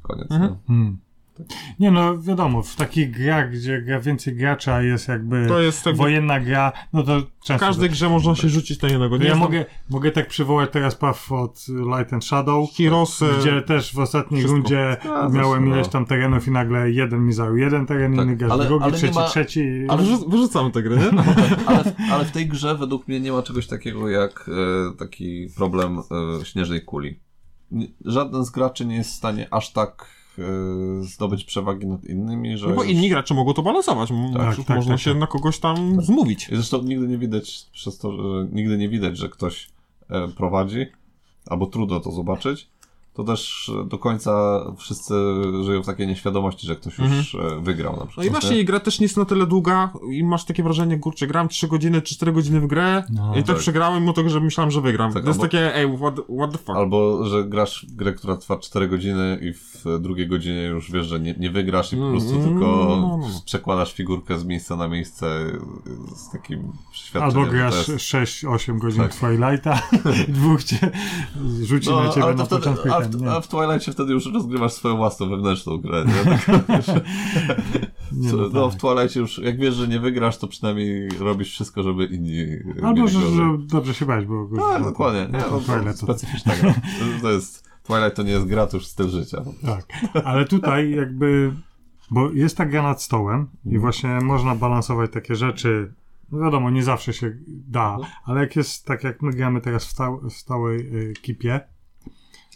Koniec, 0.03 0.31
Mhm. 0.31 0.51
nie? 0.51 0.57
Hmm. 0.67 0.99
Nie 1.81 1.91
no, 1.91 2.19
wiadomo, 2.19 2.63
w 2.63 2.77
takich 2.77 3.11
grach, 3.11 3.51
gdzie 3.53 3.83
gra 3.83 4.01
więcej 4.01 4.35
graczy, 4.37 4.73
a 4.73 4.83
jest 4.83 5.09
jakby 5.09 5.47
To 5.49 5.61
jest 5.61 5.87
jakby... 5.87 5.99
wojenna 6.03 6.41
gra, 6.41 6.73
no 6.93 7.03
to 7.03 7.21
W 7.21 7.45
często... 7.45 7.67
każdej 7.67 7.91
grze 7.91 8.09
można 8.09 8.35
się 8.35 8.49
rzucić 8.49 8.83
na 8.83 8.89
jednego. 8.89 9.17
Nie 9.17 9.27
ja 9.27 9.35
mogę, 9.35 9.65
mogę 9.91 10.11
tak 10.11 10.29
przywołać 10.29 10.71
teraz 10.73 10.95
Path 10.95 11.33
od 11.33 11.67
Light 11.69 12.13
and 12.13 12.25
Shadow, 12.25 12.71
Heroesy... 12.77 13.27
gdzie 13.41 13.63
też 13.63 13.95
w 13.95 13.99
ostatniej 13.99 14.41
wszystko. 14.41 14.57
rundzie 14.59 14.97
A, 15.03 15.07
miałem 15.07 15.33
zresztą, 15.33 15.65
ileś 15.67 15.87
no. 15.87 15.93
tam 15.93 16.07
terenów 16.07 16.49
i 16.49 16.51
nagle 16.51 16.91
jeden 16.91 17.25
mi 17.27 17.33
zajął 17.33 17.57
jeden 17.57 17.87
teren, 17.87 18.17
Tak, 18.17 18.25
inny 18.27 18.37
gracz 18.37 18.51
ale- 18.53 18.67
drugi, 18.67 18.85
ale 18.85 18.93
trzeci, 18.93 19.15
ma- 19.15 19.29
trzeci. 19.29 19.85
Ale 19.89 20.03
wyrzu- 20.03 20.31
wyrzucamy 20.31 20.71
tę 20.71 20.83
grę, 20.83 20.97
nie? 20.97 21.21
Ale, 21.67 21.85
w- 21.85 21.93
ale 22.13 22.25
w 22.25 22.31
tej 22.31 22.47
grze 22.47 22.75
według 22.75 23.09
mnie 23.09 23.21
nie 23.21 23.33
ma 23.33 23.43
czegoś 23.43 23.67
takiego 23.67 24.09
jak 24.09 24.49
e, 24.93 24.97
taki 24.97 25.49
problem 25.57 25.99
e, 26.41 26.45
śnieżnej 26.45 26.83
kuli. 26.83 27.21
Żaden 28.05 28.45
z 28.45 28.51
graczy 28.51 28.87
nie 28.87 28.97
jest 28.97 29.11
w 29.11 29.15
stanie 29.17 29.49
aż 29.51 29.73
tak 29.73 30.16
zdobyć 31.01 31.45
przewagi 31.45 31.87
nad 31.87 32.05
innymi, 32.05 32.59
że. 32.59 32.69
No 32.69 32.75
bo 32.75 32.83
już- 32.83 32.93
inni 32.93 33.09
gracze 33.09 33.35
mogą 33.35 33.55
to 33.55 33.63
balansować. 33.63 34.09
Tak, 34.35 34.57
Tak, 34.57 34.67
tak, 34.67 34.77
można 34.77 34.95
tak, 34.95 35.01
się 35.01 35.11
tak. 35.11 35.21
na 35.21 35.27
kogoś 35.27 35.59
tam 35.59 36.03
zmówić. 36.05 36.49
I 36.49 36.55
zresztą 36.57 36.83
nigdy 36.83 37.09
nie 37.09 37.19
widać 37.19 37.67
przez 37.73 37.99
to, 37.99 38.13
że 38.13 38.49
nigdy 38.53 38.79
nie 38.79 38.89
widać, 38.89 39.19
że 39.19 39.29
ktoś 39.29 39.69
e, 40.11 40.29
prowadzi, 40.29 40.87
albo 41.47 41.67
trudno 41.67 42.01
to 42.01 42.13
zobaczyć. 42.13 42.69
To 43.17 43.25
też 43.25 43.73
e, 43.83 43.89
do 43.89 43.99
końca 43.99 44.61
wszyscy 44.79 45.15
żyją 45.65 45.83
w 45.83 45.87
takiej 45.87 46.07
nieświadomości, 46.07 46.67
że 46.67 46.77
ktoś 46.77 46.99
już 46.99 47.35
e, 47.35 47.61
wygrał 47.61 47.93
na 47.93 47.99
No 47.99 48.07
przykład. 48.07 48.27
i 48.27 48.31
właśnie 48.31 48.57
nie? 48.57 48.65
gra 48.65 48.81
też 48.81 49.01
nie 49.01 49.05
jest 49.05 49.17
na 49.17 49.25
tyle 49.25 49.47
długa 49.47 49.93
i 50.11 50.25
masz 50.25 50.45
takie 50.45 50.63
wrażenie, 50.63 50.99
kurczę, 50.99 51.27
gram 51.27 51.49
3 51.49 51.69
godziny 51.69 52.03
czy 52.03 52.15
4 52.15 52.33
godziny 52.33 52.61
w 52.61 52.67
grę 52.67 53.03
No. 53.11 53.33
i 53.33 53.37
tak, 53.39 53.47
Tak. 53.47 53.57
przegrałem 53.57 54.01
mimo 54.01 54.13
tego, 54.13 54.31
że 54.31 54.41
myślałem, 54.41 54.71
że 54.71 54.81
wygram. 54.81 55.13
Tak, 55.13 55.23
to 55.23 55.29
jest 55.29 55.41
albo- 55.41 55.51
takie, 55.51 55.75
ej, 55.77 55.97
what, 55.97 56.15
what 56.39 56.53
the 56.53 56.59
fuck. 56.59 56.71
Albo, 56.79 57.25
że 57.27 57.45
grasz 57.45 57.87
w 57.89 57.97
grę, 57.97 58.13
która 58.13 58.37
trwa 58.37 58.57
4 58.57 58.89
godziny 58.89 59.39
i 59.43 59.53
w 59.53 59.85
drugiej 60.01 60.29
godzinie 60.29 60.63
już 60.63 60.91
wiesz, 60.93 61.07
że 61.07 61.21
nie, 61.21 61.35
nie 61.39 61.51
wygrasz 61.51 61.93
i 61.93 61.97
po 61.97 62.11
prostu 62.11 62.31
Mm, 62.35 62.45
tylko 62.49 62.67
no, 62.67 62.97
no, 62.97 63.17
no. 63.19 63.27
przekładasz 63.45 63.93
figurkę 63.95 64.39
z 64.39 64.45
miejsca 64.45 64.77
na 64.77 64.89
miejsce 64.89 65.47
z 66.17 66.31
takim 66.33 66.73
przeświadczeniem. 66.93 67.39
Albo 67.39 67.53
grasz 67.53 67.87
to 67.87 67.93
jest... 67.93 68.05
6-8 68.05 68.79
godzin 68.79 69.03
Tak. 69.03 69.15
Twilighta 69.15 69.83
i 70.29 70.33
dwóch 70.33 70.65
cię 70.65 70.91
rzuci 71.69 71.89
No, 71.91 72.03
na 72.05 72.09
ciebie 72.09 72.25
ale 72.27 72.35
na 72.35 72.47
to 72.47 72.57
początku 72.57 72.89
i 72.89 72.91
a, 72.91 73.01
ten, 73.01 73.06
w, 73.09 73.21
nie, 73.21 73.31
a 73.31 73.41
w 73.41 73.49
Twilightie 73.49 73.93
wtedy 73.93 74.13
już 74.13 74.27
rozgrywasz 74.27 74.73
swoją 74.73 74.97
własną 74.97 75.29
wewnętrzną 75.29 75.79
grę, 75.79 76.05
nie? 76.05 76.37
Tak, 76.37 76.47
nie, 78.13 78.33
no, 78.33 78.49
no, 78.53 78.71
w 78.71 78.73
tak. 78.73 78.81
Twilightie 78.81 79.21
już, 79.21 79.39
jak 79.39 79.59
wiesz, 79.59 79.75
że 79.75 79.89
nie 79.89 80.01
wygrasz, 80.01 80.39
to 80.39 80.49
przynajmniej 80.49 81.09
robisz 81.19 81.51
wszystko, 81.51 81.83
żeby 81.83 82.05
inni 82.05 82.47
Albo, 82.83 83.09
że, 83.09 83.21
że 83.21 83.59
dobrze 83.59 83.95
się 83.95 84.07
bać, 84.07 84.27
bo... 84.27 84.49
Tak, 84.59 84.85
dokładnie. 84.85 85.21
Nie, 85.21 85.39
no, 85.39 85.45
to 85.45 85.61
Twilight 85.61 86.01
to- 86.01 86.07
specyficzna 86.07 86.57
gra. 86.57 86.75
To 87.23 87.31
jest... 87.31 87.67
Twilight 87.83 88.17
to 88.17 88.23
nie 88.23 88.31
jest 88.31 88.47
gra, 88.47 88.67
to 88.67 88.77
już 88.77 88.87
styl 88.87 89.09
życia. 89.09 89.43
Tak, 89.63 89.87
ale 90.25 90.45
tutaj 90.45 90.91
jakby, 90.91 91.53
bo 92.11 92.31
jest 92.31 92.57
ta 92.57 92.67
gra 92.67 92.83
nad 92.83 93.03
stołem 93.03 93.49
i 93.65 93.79
właśnie 93.79 94.11
można 94.11 94.55
balansować 94.55 95.13
takie 95.13 95.35
rzeczy, 95.35 95.93
no 96.33 96.39
wiadomo, 96.39 96.71
nie 96.71 96.83
zawsze 96.83 97.13
się 97.13 97.37
da, 97.47 97.99
ale 98.25 98.41
jak 98.41 98.57
jest 98.57 98.87
tak 98.87 99.05
jak 99.05 99.23
my 99.23 99.33
gramy 99.33 99.61
teraz 99.61 99.85
w, 99.85 99.95
w 100.31 100.33
stałej 100.33 100.81
y, 100.81 101.15
ekipie, 101.19 101.61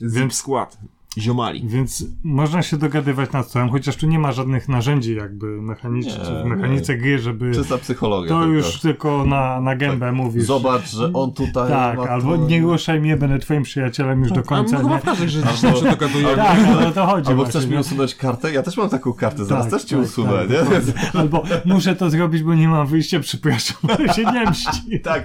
Zip 0.00 0.32
skład. 0.34 0.78
Ziomali. 1.18 1.62
więc 1.68 2.04
można 2.24 2.62
się 2.62 2.76
dogadywać 2.76 3.32
nad 3.32 3.48
stołem, 3.48 3.68
chociaż 3.70 3.96
tu 3.96 4.06
nie 4.06 4.18
ma 4.18 4.32
żadnych 4.32 4.68
narzędzi 4.68 5.14
jakby 5.14 5.62
mechanicznych, 5.62 6.28
Nie, 6.36 6.42
w 6.42 6.46
mechanice 6.46 6.96
gry, 6.96 7.18
żeby 7.18 7.54
Czysta 7.54 7.78
psychologia. 7.78 8.28
to 8.28 8.38
tylko. 8.40 8.54
już 8.54 8.80
tylko 8.80 9.24
na, 9.24 9.60
na 9.60 9.76
gębę 9.76 10.12
mówisz. 10.12 10.44
Zobacz, 10.44 10.90
że 10.90 11.12
on 11.12 11.32
tutaj 11.32 11.68
Tak, 11.68 11.96
ma 11.98 12.02
albo 12.04 12.38
to- 12.38 12.46
nie 12.46 12.60
ruszaj 12.60 13.00
mnie, 13.00 13.16
będę 13.16 13.38
twoim 13.38 13.62
przyjacielem 13.62 14.20
już 14.22 14.32
do 14.32 14.40
A 14.40 14.42
końca, 14.42 14.76
my 14.76 14.82
chyba 14.82 14.94
nie? 14.94 15.00
w 15.00 15.04
każdej 15.04 15.28
Albo- 15.68 15.80
się 15.80 15.90
dogadujemy. 15.90 16.36
Tak, 16.36 16.58
ale 16.76 16.88
o 16.88 16.92
to 16.92 17.06
chodzi 17.06 17.28
Albo 17.28 17.42
właśnie, 17.42 17.60
chcesz 17.60 17.66
mi 17.70 17.74
nie? 17.74 17.80
usunąć 17.80 18.14
kartę? 18.14 18.52
Ja 18.52 18.62
też 18.62 18.76
mam 18.76 18.88
taką 18.88 19.12
kartę, 19.12 19.44
zaraz 19.44 19.64
Tak, 19.64 19.72
też 19.72 19.84
ci 19.84 19.94
tak, 19.94 20.04
usunę, 20.04 20.32
tak, 20.32 20.50
nie? 20.50 21.20
Albo 21.20 21.42
muszę 21.64 21.96
to 21.96 22.10
zrobić, 22.10 22.42
bo 22.42 22.54
nie 22.54 22.68
mam 22.68 22.86
wyjścia, 22.86 23.20
przepraszam, 23.20 23.76
ale 23.98 24.14
się 24.14 24.24
nie 24.24 24.50
mści. 24.50 25.00
Tak. 25.04 25.24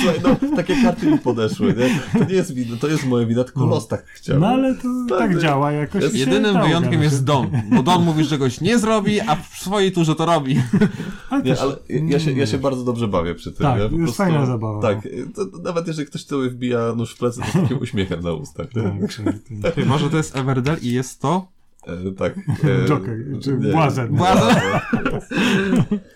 Słuchaj, 0.00 0.20
no, 0.22 0.56
takie 0.56 0.82
karty 0.82 1.10
mi 1.10 1.18
podeszły, 1.18 1.66
nie? 1.78 2.18
To 2.20 2.24
nie 2.28 2.34
jest 2.34 2.54
wina, 2.54 2.76
to 2.76 2.88
jest 2.88 3.06
moja 3.06 3.26
wina, 3.26 3.44
tylko 3.44 3.60
No. 3.60 3.66
los 3.66 3.88
tak 3.88 4.04
chciał. 4.26 4.40
No 4.40 4.46
ale 4.46 4.74
to 4.74 4.82
Tak, 5.08 5.18
tak 5.18 5.38
działa 5.38 5.72
jakoś. 5.72 6.02
jest 6.02 6.14
się 6.14 6.20
Jedynym 6.20 6.52
wyjątkiem 6.52 6.76
ogarnąć. 6.78 7.02
jest 7.02 7.24
Don, 7.24 7.50
bo 7.76 7.82
Don 7.82 8.04
mówi, 8.04 8.24
że 8.24 8.30
czegoś 8.30 8.60
nie 8.60 8.78
zrobi, 8.78 9.20
a 9.20 9.36
w 9.36 9.46
swojej 9.58 9.92
turze 9.92 10.14
to 10.14 10.26
robi. 10.26 10.62
Ale 11.30 11.42
Nie, 11.42 11.60
ale 11.60 11.76
ja 11.88 12.20
się, 12.20 12.32
ja 12.32 12.46
się 12.46 12.58
bardzo 12.58 12.84
dobrze 12.84 13.08
bawię 13.08 13.34
przy 13.34 13.52
tym. 13.52 13.66
Tak, 13.66 13.92
nie? 13.92 13.98
jest 13.98 14.16
fajna 14.16 14.46
zabawa, 14.46 14.82
Tak, 14.82 15.08
to, 15.34 15.46
to 15.46 15.58
nawet 15.58 15.86
jeżeli 15.86 16.06
ktoś 16.08 16.24
tyły 16.24 16.50
wbija 16.50 16.94
nóż 16.96 17.14
w 17.14 17.18
plecy, 17.18 17.40
to 17.40 17.46
z 17.46 17.52
takim 17.52 17.78
uśmiechem 17.82 18.20
na 18.22 18.32
ustach. 18.32 18.66
Tak, 18.74 18.82
tak, 19.24 19.34
tak. 19.62 19.74
Chyba, 19.84 19.98
że 19.98 20.10
to 20.10 20.16
jest 20.16 20.36
Everdell 20.36 20.76
i 20.82 20.92
jest 20.92 21.20
to... 21.20 21.48
E, 21.86 22.12
tak. 22.12 22.38
E, 22.38 22.86
Joker, 22.88 23.16
czy 23.42 23.52
nie. 23.52 23.72
błazen. 23.72 24.08
Błazen? 24.08 24.56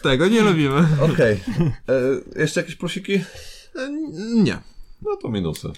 Tego 0.03 0.29
nie 0.29 0.41
lubimy. 0.43 0.87
Okej. 1.13 1.41
E, 2.37 2.41
Jeszcze 2.41 2.61
jakieś 2.61 2.77
plusiki? 2.77 3.21
Nie. 4.35 4.59
No 5.03 5.17
to 5.23 5.29
minusy. 5.29 5.69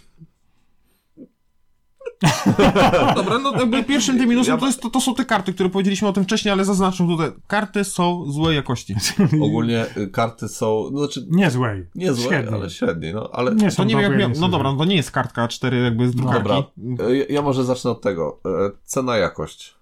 Dobra, 3.17 3.39
no 3.39 3.53
jakby 3.53 3.85
pierwszym 3.85 4.19
tym 4.19 4.29
minusem 4.29 4.55
Ja- 4.55 4.61
to, 4.61 4.67
jest, 4.67 4.81
to, 4.81 4.91
to 4.91 5.01
są 5.01 5.15
te 5.15 5.25
karty, 5.25 5.53
które 5.53 5.69
powiedzieliśmy 5.69 6.09
o 6.09 6.13
tym 6.13 6.25
wcześniej, 6.25 6.53
ale 6.53 6.65
zaznaczę 6.65 7.07
tutaj. 7.07 7.31
Karty 7.47 7.85
są 7.85 8.31
złej 8.31 8.57
jakości. 8.57 8.95
Ogólnie 9.47 9.87
y, 9.97 10.09
karty 10.09 10.49
są, 10.49 10.89
no 10.93 10.99
znaczy 10.99 11.27
Nie 11.31 11.51
złej. 11.51 11.87
nie 11.95 12.13
złe, 12.13 12.29
Średniej. 12.29 12.55
ale 12.55 12.71
średnie, 12.71 13.13
no 13.13 13.29
ale... 13.33 13.55
Nie 13.55 13.71
są 13.71 13.77
To 13.77 13.85
nie 13.85 13.97
wiem 13.97 14.03
jak 14.13 14.21
miał... 14.21 14.31
No 14.41 14.49
dobra, 14.49 14.73
no 14.73 14.79
to 14.79 14.85
nie 14.85 14.97
jest 14.97 15.11
kartka 15.11 15.47
A4 15.47 15.75
jakby 15.85 16.09
z 16.09 16.15
drukarki. 16.15 16.49
Dobra, 16.77 17.09
ja- 17.09 17.25
ja 17.29 17.43
może 17.43 17.65
zacznę 17.65 17.91
od 17.91 18.01
tego. 18.01 18.41
E, 18.47 18.71
Cena 18.85 19.17
jakość. 19.17 19.75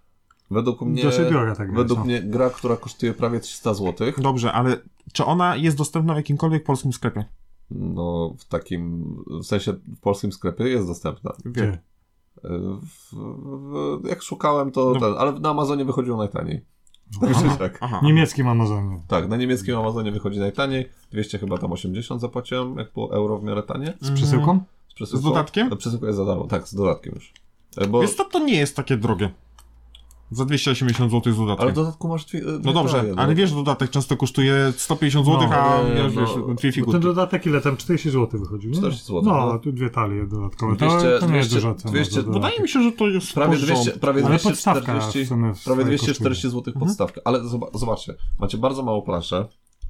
Według 0.51 0.80
mnie, 0.80 1.03
Dosyć 1.03 1.28
droga 1.28 1.55
ta 1.55 1.66
gra 1.66 1.76
według 1.76 1.99
no. 1.99 2.05
mnie 2.05 2.22
gra, 2.22 2.51
która 2.51 2.76
kosztuje 2.76 3.14
prawie 3.14 3.41
300 3.41 3.74
zł, 3.74 4.12
Dobrze, 4.18 4.53
ale 4.53 4.76
czy 5.12 5.24
ona 5.24 5.57
jest 5.57 5.76
dostępna 5.76 6.14
w 6.14 6.16
jakimkolwiek 6.16 6.64
polskim 6.64 6.93
sklepie? 6.93 7.24
no 7.70 8.34
w 8.38 8.45
takim, 8.45 9.14
w 9.43 9.45
sensie 9.45 9.72
w 9.72 10.01
polskim 10.01 10.32
sklepie 10.32 10.64
jest 10.64 10.86
dostępna. 10.86 11.32
Gdzie? 11.45 11.78
W, 12.43 13.12
w, 14.03 14.09
jak 14.09 14.22
szukałem 14.22 14.70
to 14.70 14.93
No. 14.95 15.01
ten, 15.01 15.14
ale 15.18 15.32
na 15.32 15.51
Amazonie 15.51 15.84
wychodziło 15.84 16.16
najtaniej. 16.16 16.64
No. 17.22 17.28
Także 17.28 17.57
tak. 17.59 17.78
Aha. 17.80 18.01
Niemieckim 18.03 18.49
Amazonie. 18.49 19.01
Tak, 19.09 19.28
na 19.28 19.36
niemieckim 19.36 19.76
Amazonie 19.78 20.12
wychodzi 20.12 20.38
najtaniej. 20.38 20.88
200 21.12 21.38
chyba 21.38 21.59
tam 21.59 21.72
80 21.72 22.20
zapłaciłem, 22.20 22.76
jak 22.76 22.93
było 22.93 23.12
euro 23.14 23.38
w 23.38 23.45
miarę 23.45 23.62
tanie. 23.62 23.95
Z 24.01 24.11
przesyłką? 24.11 24.61
Z 24.88 24.95
Przesyłką- 24.95 25.18
Z 25.18 25.22
dodatkiem? 25.22 25.76
Przesyłka 25.76 26.07
jest 26.07 26.16
za 26.16 26.24
darmo, 26.24 26.45
tak, 26.47 26.68
z 26.68 26.74
dodatkiem 26.74 27.14
już. 27.14 27.32
E, 27.76 27.86
Bo, 27.86 28.01
Wiesz 28.01 28.14
co, 28.14 28.24
to 28.24 28.38
nie 28.38 28.55
jest 28.59 28.76
takie 28.76 28.97
drogie. 28.97 29.30
Za 30.31 30.45
280 30.45 31.11
zł 31.12 31.33
z 31.33 31.37
dodatkiem. 31.37 31.62
ale 31.62 31.72
w 31.72 31.74
dodatku 31.74 32.09
masz 32.09 32.24
dwie, 32.24 32.41
dwie 32.41 32.53
No 32.64 32.72
dobrze, 32.72 32.99
kraje, 32.99 33.14
ale 33.16 33.35
wiesz, 33.35 33.53
dodatek 33.53 33.91
często 33.91 34.16
kosztuje 34.16 34.72
150 34.76 35.26
zł, 35.26 35.49
No, 35.51 35.57
a 35.57 35.83
nie, 35.83 35.95
wiesz, 35.95 36.14
no. 36.14 36.20
wiesz, 36.20 36.31
dwie 36.35 36.41
Bo 36.55 36.55
ten 36.55 36.72
figurki. 36.72 37.01
dodatek 37.01 37.47
ile 37.47 37.61
tam? 37.61 37.76
40 37.76 38.11
zł 38.11 38.41
wychodził, 38.41 38.70
nie? 38.70 38.76
40 38.76 39.05
zł, 39.07 39.22
No, 39.24 39.47
no. 39.47 39.59
tu 39.59 39.72
dwie 39.72 39.91
talie 39.91 40.26
dodatkowe. 40.26 40.76
200 40.76 40.99
to, 40.99 41.18
to 41.20 41.26
nie 41.26 41.37
jest 41.37 41.51
200 41.51 41.55
duża 41.68 41.74
cena. 41.74 41.93
200 41.93 42.14
za 42.14 42.22
dodatek. 42.22 42.43
Wydaje 42.43 42.62
mi 42.62 42.68
się, 42.68 42.83
że 42.83 42.93
to 42.93 43.09
jest 43.09 43.33
Prawie 43.35 43.53
porządek. 43.59 43.76
200, 43.76 44.01
prawie 44.01 44.20
Ale 44.26 44.39
240, 44.39 44.49
podstawka 44.51 45.01
w 45.01 45.28
sumie 45.28 45.55
w 45.55 45.64
prawie 45.64 45.83
swoje 45.83 45.97
240 45.99 46.49
zł 46.49 46.62
Mhm. 46.66 46.87
podstawka. 46.87 47.20
Ale 47.24 47.39
zoba- 47.41 47.78
zobaczcie, 47.78 48.14
macie 48.39 48.59
bardzo 48.59 48.83
małą 48.83 49.03
planszę. 49.03 49.47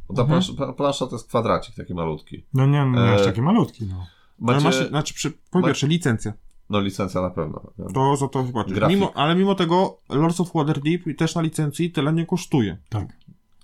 Bo 0.09 0.15
ta 0.15 0.23
Mhm. 0.23 0.43
plansza, 0.57 0.73
plansza 0.73 1.07
to 1.07 1.15
jest 1.15 1.29
kwadracik 1.29 1.75
taki 1.75 1.95
malutki. 1.95 2.45
No 2.55 2.67
nie, 2.67 2.85
no, 2.87 3.05
nie 3.07 3.13
aż 3.13 3.21
E, 3.21 3.25
taki 3.25 3.43
malutki, 3.43 3.85
no. 3.87 4.07
Ale 4.49 4.61
Macie, 4.61 4.65
masz, 4.65 4.89
znaczy, 4.89 5.15
przy, 5.15 5.31
po 5.51 5.61
ma- 5.61 5.67
pierwsze, 5.67 5.87
licencja. 5.87 6.33
No 6.71 6.81
licencja 6.81 7.21
na 7.21 7.31
pewno. 7.31 7.61
To 7.95 8.17
za 8.17 8.29
to 8.29 8.45
chyba. 8.45 8.65
Grafik. 8.65 8.97
Mimo, 8.97 9.13
ale 9.17 9.35
mimo 9.35 9.55
tego, 9.55 9.99
Lords 10.09 10.41
of 10.41 10.53
Waterdeep 10.55 11.17
też 11.19 11.35
na 11.35 11.43
licencji 11.43 11.91
tyle 11.91 12.13
nie 12.13 12.27
kosztuje. 12.27 12.79
Tak. 12.89 13.09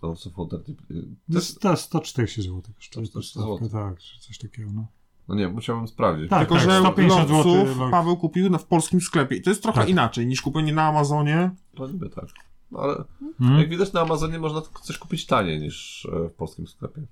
To 0.00 0.16
co 0.16 0.30
folder, 0.30 0.60
typ- 0.60 0.70
y, 0.90 0.94
To 0.94 1.32
to 1.32 1.34
jest, 1.34 1.48
jest 1.48 1.60
ta 1.60 1.76
140 1.76 2.42
zł 2.42 2.62
kosztuje 2.76 3.06
140 3.06 3.12
podstawkę, 3.38 3.64
zł. 3.64 3.80
tak, 3.90 3.98
czy 3.98 4.20
coś 4.20 4.38
takiego, 4.38 4.70
no. 4.74 4.86
no 5.28 5.34
nie, 5.34 5.48
musiałbym 5.48 5.88
sprawdzić. 5.88 6.30
Tak, 6.30 6.38
Tylko, 6.48 6.54
tak, 6.54 6.64
że 6.64 6.80
150 6.80 7.28
zł. 7.28 7.44
Lordsów 7.54 7.78
no, 7.78 7.90
Paweł 7.90 8.16
kupił 8.16 8.50
na, 8.50 8.58
w 8.58 8.64
polskim 8.64 9.00
sklepie. 9.00 9.36
I 9.36 9.42
to 9.42 9.50
jest 9.50 9.62
trochę 9.62 9.80
Tak. 9.80 9.88
inaczej 9.88 10.26
niż 10.26 10.42
kupienie 10.42 10.72
na 10.72 10.82
Amazonie. 10.82 11.50
To 11.74 11.86
niby 11.86 12.10
tak. 12.10 12.24
No 12.70 12.78
ale 12.78 13.04
Hmm? 13.38 13.58
jak 13.58 13.68
widać 13.68 13.92
na 13.92 14.00
Amazonie 14.00 14.38
można 14.38 14.62
coś 14.82 14.98
kupić 14.98 15.26
taniej 15.26 15.60
niż 15.60 16.08
e, 16.12 16.28
w 16.28 16.32
polskim 16.32 16.66
sklepie. 16.66 17.02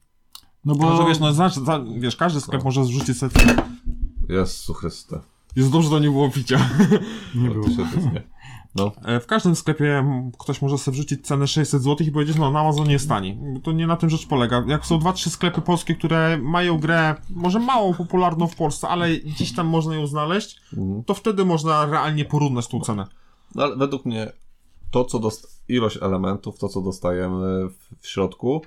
No 0.64 0.74
bo... 0.74 0.82
Bo... 0.90 0.97
Że 0.97 1.09
wiesz, 1.09 1.18
no, 1.20 1.32
znaczy, 1.32 1.61
za, 1.61 1.84
wiesz, 1.99 2.16
każdy 2.16 2.40
sklep 2.40 2.61
No. 2.61 2.64
może 2.64 2.84
zrzucić 2.84 3.18
sobie 3.18 3.32
cenę. 3.32 3.68
Jest 4.28 4.57
suchyste. 4.57 5.20
Jest 5.57 5.70
dobrze, 5.70 5.88
że 5.88 5.94
to 5.94 5.98
nie 6.02 6.11
było 6.11 6.30
picia. 6.30 6.59
Nie 7.34 7.48
No, 7.48 7.55
było. 7.55 7.64
to 7.64 7.70
się 7.70 7.84
wytnie. 7.84 8.22
No, 8.74 8.92
E, 9.05 9.20
W 9.20 9.26
każdym 9.26 9.57
sklepie 9.57 10.05
ktoś 10.38 10.62
może 10.62 10.78
sobie 10.78 10.94
wrzucić 10.94 11.26
cenę 11.26 11.46
600 11.46 11.82
zł 11.82 12.07
i 12.07 12.11
powiedzieć, 12.12 12.36
no 12.36 12.50
na 12.50 12.61
Amazonie 12.61 12.92
jest 12.92 13.09
tani. 13.09 13.38
To 13.62 13.72
nie 13.72 13.86
na 13.86 13.96
tym 13.96 14.11
rzecz 14.11 14.26
polega. 14.26 14.64
Jak 14.66 14.86
są 14.86 14.98
dwa, 14.98 15.12
trzy 15.12 15.30
sklepy 15.30 15.61
polskie, 15.61 15.94
które 15.94 16.38
mają 16.38 16.78
grę, 16.78 17.14
może 17.30 17.59
mało 17.59 17.94
popularną 17.94 18.46
w 18.46 18.57
Polsce, 18.57 18.88
ale 18.88 19.16
gdzieś 19.16 19.52
tam 19.55 19.66
można 19.66 19.94
ją 19.94 20.07
znaleźć, 20.07 20.61
mhm. 20.76 21.05
to 21.05 21.14
wtedy 21.14 21.44
można 21.44 21.86
realnie 21.86 22.24
porównać 22.24 22.66
tą 22.68 22.80
cenę. 22.80 23.07
no 23.55 23.62
ale 23.62 23.76
według 23.76 24.05
mnie 24.05 24.32
to, 24.90 25.05
co 25.05 25.18
dost... 25.18 25.62
ilość 25.68 25.98
elementów, 26.02 26.59
to, 26.59 26.68
co 26.68 26.80
dostajemy 26.80 27.68
w 28.00 28.07
środku, 28.09 28.62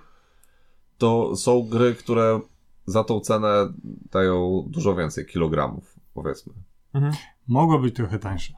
to 0.98 1.36
są 1.36 1.64
gry, 1.70 1.96
które 1.96 2.40
za 2.86 3.04
tą 3.04 3.20
cenę 3.20 3.74
dają 4.12 4.66
dużo 4.68 4.96
więcej 4.96 5.26
kilogramów, 5.26 5.96
powiedzmy. 6.14 6.54
Mogło 7.48 7.80
być 7.80 7.96
trochę 7.96 8.20
tańsze. 8.20 8.54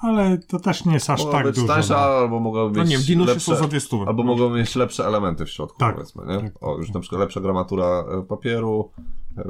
Ale 0.00 0.38
to 0.38 0.58
też 0.60 0.84
nie 0.84 0.94
jest 0.94 1.10
aż 1.10 1.18
Mogła 1.20 1.32
tak 1.32 1.46
być 1.46 1.54
dużo. 1.56 1.66
tańsza, 1.68 1.94
no. 1.94 2.00
albo 2.00 2.40
mogła 2.40 2.68
być 2.68 2.76
No 2.76 2.84
nie 2.84 2.96
wiem, 2.96 3.06
Dinusie 3.06 3.32
lepsze... 3.32 3.44
są 3.56 3.56
za 3.62 3.68
dwie 3.68 3.80
stówy. 3.80 4.04
Albo 4.06 4.22
mogą 4.22 4.50
mieć 4.50 4.76
lepsze 4.76 5.06
elementy 5.06 5.44
w 5.46 5.50
środku, 5.50 5.78
Tak, 5.78 5.94
powiedzmy, 5.94 6.22
nie? 6.26 6.40
tak, 6.40 6.62
o, 6.62 6.76
już 6.76 6.86
tak. 6.86 6.94
na 6.94 7.00
przykład 7.00 7.20
lepsza 7.20 7.40
gramatura 7.40 7.86
e, 7.86 8.22
papieru. 8.22 8.90
e, 9.38 9.44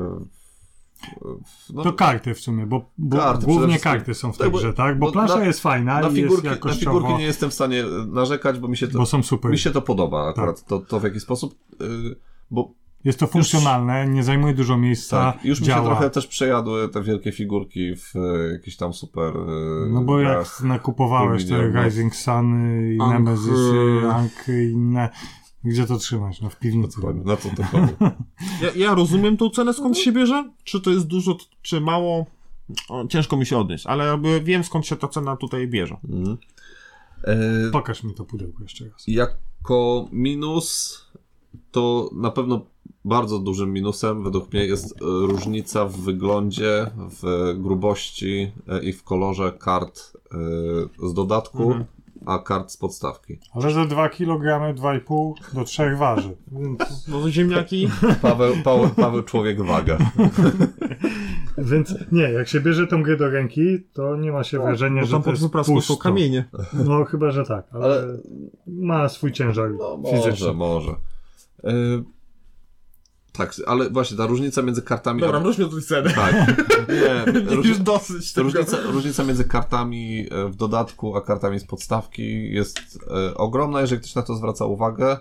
No, 1.74 1.82
To 1.82 1.92
karty 1.92 2.34
w 2.34 2.40
sumie, 2.40 2.66
bo, 2.66 2.90
bo 2.98 3.16
Karty 3.16 3.46
głównie 3.46 3.78
karty 3.78 4.14
są 4.14 4.32
w 4.32 4.38
Tak, 4.38 4.42
tej 4.42 4.50
bo- 4.52 4.58
grze, 4.58 4.72
tak? 4.74 4.98
Bo, 4.98 5.06
bo 5.06 5.12
plansza 5.12 5.36
na- 5.36 5.44
jest 5.44 5.60
fajna 5.60 6.00
na, 6.00 6.10
figurki, 6.10 6.46
jest 6.48 6.64
na 6.64 6.72
figurki 6.74 7.14
nie 7.14 7.24
jestem 7.24 7.50
w 7.50 7.54
stanie 7.54 7.84
narzekać, 8.06 8.58
bo 8.58 8.68
mi 8.68 8.76
się 8.76 8.88
to, 8.88 8.98
bo 8.98 9.06
są 9.06 9.22
super. 9.22 9.50
mi 9.50 9.58
się 9.58 9.70
to 9.70 9.82
podoba 9.82 10.28
akurat, 10.28 10.56
Tak. 10.60 10.68
to, 10.68 10.78
to 10.80 11.00
w 11.00 11.04
jaki 11.04 11.20
sposób, 11.20 11.54
y, 11.82 12.16
bo 12.50 12.70
Jest 13.04 13.18
to 13.18 13.26
funkcjonalne, 13.26 14.08
nie 14.08 14.22
zajmuje 14.24 14.54
dużo 14.54 14.76
miejsca, 14.78 15.32
tak, 15.32 15.44
już 15.44 15.60
mi 15.60 15.66
działa. 15.66 15.80
się 15.80 15.86
trochę 15.86 16.10
też 16.10 16.26
przejadły 16.26 16.88
te 16.88 17.02
wielkie 17.02 17.32
figurki 17.32 17.96
w 17.96 18.16
e, 18.16 18.52
jakiś 18.52 18.76
tam 18.76 18.92
super 18.92 19.36
e, 19.36 19.88
No 19.90 20.02
bo 20.02 20.20
jak 20.20 20.60
nakupowałeś 20.62 21.44
te. 21.44 21.84
Rising 21.84 22.16
Sun 22.16 22.68
i 22.92 22.98
Ankh. 23.00 23.12
Nemesis, 23.14 23.58
Ank 24.12 24.32
i 24.48 24.70
inne, 24.72 25.08
gdzie 25.64 25.86
to 25.86 25.96
trzymać? 25.96 26.40
No 26.40 26.50
w 26.50 26.58
piwnicy. 26.58 26.96
Dokładnie, 26.96 27.22
Na 27.24 27.36
co 27.36 27.48
to 27.56 27.62
chodzi? 27.70 27.92
Ja, 28.62 28.70
ja 28.86 28.94
rozumiem 28.94 29.36
tą 29.36 29.50
cenę, 29.50 29.72
skąd 29.74 29.98
się 29.98 30.12
bierze? 30.12 30.50
Czy 30.64 30.80
to 30.80 30.90
jest 30.90 31.06
dużo, 31.06 31.36
czy 31.62 31.80
mało? 31.80 32.26
O, 32.88 33.06
ciężko 33.06 33.36
mi 33.36 33.46
się 33.46 33.58
odnieść, 33.58 33.86
ale 33.86 34.18
wiem, 34.44 34.64
skąd 34.64 34.86
się 34.86 34.96
ta 34.96 35.08
cena 35.08 35.36
tutaj 35.36 35.68
bierze. 35.68 35.96
Mhm. 36.08 36.36
E, 37.24 37.70
Pokaż 37.72 38.02
mi 38.04 38.14
to 38.14 38.24
pudełko 38.24 38.62
jeszcze 38.62 38.84
raz. 38.88 39.04
Jako 39.06 40.08
minus, 40.12 40.98
to 41.70 42.10
na 42.14 42.30
pewno 42.30 42.66
bardzo 43.08 43.38
dużym 43.38 43.72
minusem 43.72 44.24
według 44.24 44.52
mnie 44.52 44.64
jest 44.66 44.92
e, 44.92 44.96
różnica 45.02 45.84
w 45.84 45.96
wyglądzie, 45.96 46.90
w 47.22 47.54
grubości 47.58 48.52
e, 48.68 48.82
i 48.84 48.92
w 48.92 49.04
kolorze 49.04 49.52
kart 49.52 50.12
e, 51.02 51.08
z 51.08 51.14
dodatku, 51.14 51.62
Mhm. 51.62 51.84
a 52.26 52.38
kart 52.38 52.70
z 52.70 52.76
podstawki. 52.76 53.38
Ale 53.52 53.70
za 53.70 53.84
2 53.86 54.08
kg 54.08 54.74
2,5 54.74 55.32
do 55.54 55.64
3 55.64 55.96
waży. 55.96 56.36
No 57.08 57.20
to 57.20 57.30
ziemniaki, 57.30 57.88
Paweł, 58.22 58.54
Paweł, 58.64 58.88
Paweł 58.96 59.22
człowiek 59.22 59.62
waga. 59.62 59.98
więc 61.58 61.94
nie, 62.12 62.22
jak 62.22 62.48
się 62.48 62.60
bierze 62.60 62.86
tą 62.86 63.02
grę 63.02 63.16
do 63.16 63.30
ręki, 63.30 63.78
to 63.92 64.16
nie 64.16 64.32
ma 64.32 64.44
się 64.44 64.58
wrażenia, 64.58 65.00
bo 65.00 65.06
że 65.06 65.20
to 65.20 65.30
jest 65.30 65.48
pusto. 65.52 65.80
są 65.80 65.96
kamienie. 65.96 66.48
No 66.84 67.04
chyba, 67.04 67.30
że 67.30 67.44
tak, 67.44 67.66
ale, 67.72 67.84
Ale 67.84 68.18
ma 68.66 69.08
swój 69.08 69.32
ciężar 69.32 69.70
no, 69.78 69.96
może, 69.96 70.16
fizyczny. 70.16 70.52
może. 70.52 70.90
E, 71.64 71.72
tak, 73.38 73.54
ale 73.66 73.90
właśnie 73.90 74.16
ta 74.16 74.26
różnica 74.26 74.62
między 74.62 74.82
kartami... 74.82 75.20
Dobra, 75.20 75.40
wróćmy 75.40 75.64
do 75.64 75.70
tej. 75.70 76.14
Tak. 76.14 76.34
Nie, 76.88 77.40
róż, 77.56 77.66
Już 77.68 77.78
dosyć 77.78 78.32
tego. 78.32 78.44
różnica, 78.44 78.76
różnica 78.82 79.24
między 79.24 79.44
kartami 79.44 80.26
e, 80.30 80.48
w 80.48 80.56
dodatku, 80.56 81.16
a 81.16 81.20
kartami 81.20 81.60
z 81.60 81.64
podstawki 81.64 82.52
jest 82.52 82.98
e, 83.10 83.34
ogromna. 83.34 83.80
Jeżeli 83.80 84.00
ktoś 84.00 84.14
na 84.14 84.22
to 84.22 84.34
zwraca 84.34 84.64
uwagę, 84.64 85.16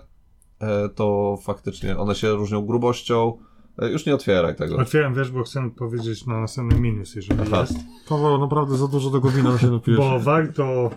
e, 0.60 0.88
to 0.88 1.38
faktycznie 1.42 1.98
one 1.98 2.14
się 2.14 2.30
różnią 2.30 2.66
grubością. 2.66 3.38
E, 3.78 3.90
już 3.90 4.06
nie 4.06 4.14
otwieraj 4.14 4.56
tego. 4.56 4.76
Otwieram, 4.76 5.14
wiesz, 5.14 5.30
bo 5.30 5.42
chcę 5.42 5.70
powiedzieć 5.70 6.26
na 6.26 6.40
następny 6.40 6.80
minus, 6.80 7.14
jeżeli 7.14 7.40
Aha. 7.46 7.60
jest. 7.60 7.78
Paweł, 8.08 8.38
naprawdę 8.38 8.76
za 8.76 8.88
dużo 8.88 9.10
tego 9.10 9.30
wina 9.30 9.58
się 9.58 9.70
napijesz. 9.70 9.98
Bo 9.98 10.20
warto 10.20 10.90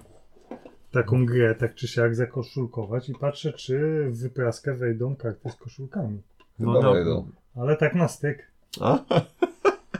taką 0.91 1.25
grę 1.25 1.55
tak 1.55 1.75
czy 1.75 1.87
siak 1.87 2.15
zakoszulkować 2.15 3.09
i 3.09 3.13
patrzę, 3.13 3.53
czy 3.53 4.05
w 4.09 4.19
wypraskę 4.19 4.75
wejdą 4.75 5.15
karty 5.15 5.49
z 5.49 5.55
koszulkami. 5.55 6.21
Chyba 6.65 6.81
no, 6.81 6.93
no. 7.05 7.25
Ale 7.63 7.77
tak 7.77 7.95
na 7.95 8.07
styk. 8.07 8.51
A? 8.81 8.99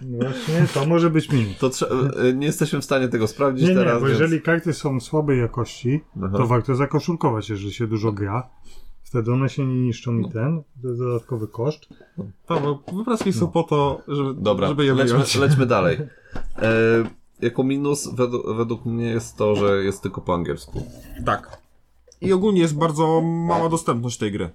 Właśnie, 0.02 0.68
to 0.74 0.86
może 0.86 1.10
być 1.10 1.32
minus. 1.32 1.58
To 1.58 1.70
trze- 1.70 2.12
e, 2.30 2.34
nie 2.34 2.46
jesteśmy 2.48 2.82
w 2.82 2.86
stanie 2.86 3.08
tego 3.08 3.28
sprawdzić 3.28 3.68
Nie, 3.68 3.70
nie, 3.76 3.80
teraz. 3.80 4.02
bo 4.02 4.08
więc... 4.08 4.20
jeżeli 4.20 4.42
karty 4.42 4.74
są 4.74 5.00
słabej 5.00 5.40
jakości, 5.40 6.02
Aha. 6.24 6.38
to 6.38 6.48
warto 6.48 6.76
zakoszulkować, 6.76 7.50
jeżeli 7.50 7.74
się 7.74 7.88
dużo 7.88 8.12
gra. 8.12 8.50
Wtedy 9.04 9.34
one 9.34 9.50
się 9.50 9.66
nie 9.66 9.82
niszczą 9.82 10.20
i 10.20 10.30
ten, 10.30 10.62
to 10.82 10.88
jest 10.88 11.00
dodatkowy 11.00 11.48
koszt. 11.48 11.90
Paweł, 12.48 12.78
wypraski 12.94 13.34
są 13.34 13.48
po 13.48 13.64
to, 13.64 14.02
żeby, 14.08 14.34
Dobra, 14.42 14.68
żeby 14.68 14.86
je 14.86 14.94
lećmy, 14.94 15.14
wyjąć. 15.14 15.36
lećmy 15.36 15.66
dalej. 15.66 15.98
E, 16.62 16.72
jako 17.42 17.64
minus 17.64 18.08
według, 18.16 18.56
według 18.56 18.86
mnie 18.86 19.06
jest 19.06 19.38
to, 19.38 19.56
że 19.56 19.84
jest 19.84 20.02
tylko 20.02 20.22
po 20.22 20.34
angielsku. 20.34 20.84
Tak. 21.26 21.58
I 22.22 22.34
ogólnie 22.34 22.62
jest 22.62 22.78
bardzo 22.78 23.22
mała 23.22 23.70
dostępność 23.70 24.18
tej 24.18 24.32
gry. 24.32 24.50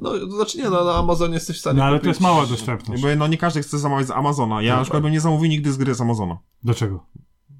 No, 0.00 0.10
to 0.10 0.30
znaczy 0.30 0.58
nie, 0.58 0.70
no, 0.70 0.84
na 0.84 0.94
Amazonie 0.94 1.34
jesteś 1.34 1.56
w 1.56 1.60
stanie 1.60 1.78
No 1.78 1.84
ale 1.84 1.92
kupić... 1.98 2.04
to 2.04 2.08
jest 2.08 2.20
mała 2.20 2.46
dostępność. 2.46 3.02
Bo 3.02 3.08
no 3.16 3.26
nie 3.26 3.38
każdy 3.38 3.62
chce 3.62 3.78
zamawiać 3.78 4.06
z 4.06 4.10
Amazona. 4.10 4.62
Ja 4.62 4.76
na 4.76 4.82
przykład 4.82 5.02
bym 5.02 5.12
nie 5.12 5.20
zamówił 5.20 5.50
nigdy 5.50 5.72
z 5.72 5.76
gry 5.76 5.94
z 5.94 6.00
Amazona. 6.00 6.38
Dlaczego? 6.64 7.06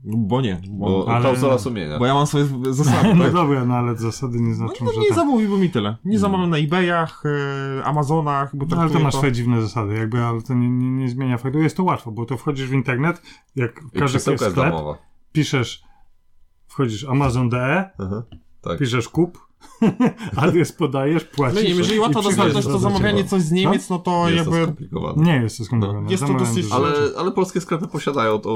No, 0.05 0.17
Bo 0.19 0.41
nie. 0.41 0.61
Bo, 0.69 0.87
Bo 1.05 1.13
Ale- 1.13 1.21
klauzula 1.21 1.59
sumienia. 1.59 1.99
bo 1.99 2.07
ja 2.07 2.15
mam 2.15 2.27
swoje 2.27 2.47
zasady, 2.75 3.15
No 3.15 3.25
tak? 3.25 3.33
dobra, 3.33 3.65
no 3.65 3.75
ale 3.75 3.97
zasady 3.97 4.41
nie 4.41 4.49
No, 4.49 4.55
znaczą, 4.55 4.85
no 4.85 4.93
że 4.93 5.01
nie 5.01 5.09
tak. 5.09 5.17
zamówiłbym 5.17 5.65
i 5.65 5.71
tyle. 5.71 5.97
Nie 6.05 6.19
zamawiam 6.19 6.51
na 6.51 6.57
eBayach, 6.59 7.23
e, 7.79 7.85
Amazonach, 7.85 8.57
bo 8.57 8.67
No, 8.71 8.77
ale 8.81 8.91
to 8.91 8.99
masz 8.99 9.15
swoje 9.15 9.33
dziwne 9.33 9.63
zasady, 9.63 9.95
jakby, 9.95 10.23
ale 10.25 10.43
to 10.43 10.55
nie, 10.55 10.71
nie, 10.71 10.91
nie 10.91 11.09
zmienia 11.09 11.39
faktu. 11.39 11.59
Jest 11.59 11.77
to 11.77 11.85
łatwo, 11.85 12.11
bo 12.13 12.25
to 12.27 12.37
wchodzisz 12.37 12.69
w 12.69 12.73
internet, 12.73 13.23
jak 13.57 13.81
każdy 13.99 14.21
sklep, 14.21 14.55
darmowa. 14.55 14.99
piszesz, 15.33 15.83
wchodzisz 16.69 17.05
amazon.de, 17.05 17.91
Aha, 17.99 18.23
tak. 18.61 18.79
piszesz 18.79 19.09
kup, 19.09 19.46
adres 20.37 20.73
podajesz, 20.73 21.23
No 21.25 21.37
płacisz. 21.37 21.63
nie 21.63 21.69
wiem, 21.69 21.79
jeżeli 21.79 21.99
łatwa 22.01 22.23
dostępność, 22.23 22.67
do 22.67 22.73
to 22.73 22.79
zamawianie 22.79 23.25
coś 23.25 23.43
z 23.43 23.53
Niemiec, 23.53 23.91
no 23.91 23.99
to 23.99 24.29
Jest 24.31 24.45
to 24.45 24.51
jakby... 24.51 24.63
skomplikowane. 24.65 25.25
Nie 25.25 25.37
jest 25.43 25.59
to 25.59 25.65
skomplikowane. 25.65 26.11
Jest 26.11 26.27
to 26.27 26.35
dosyć- 26.35 26.73
Ale, 26.73 26.93
ale 27.19 27.33
polskie 27.33 27.61
sklepy 27.61 27.89
posiadają 27.89 28.39
tą, 28.39 28.51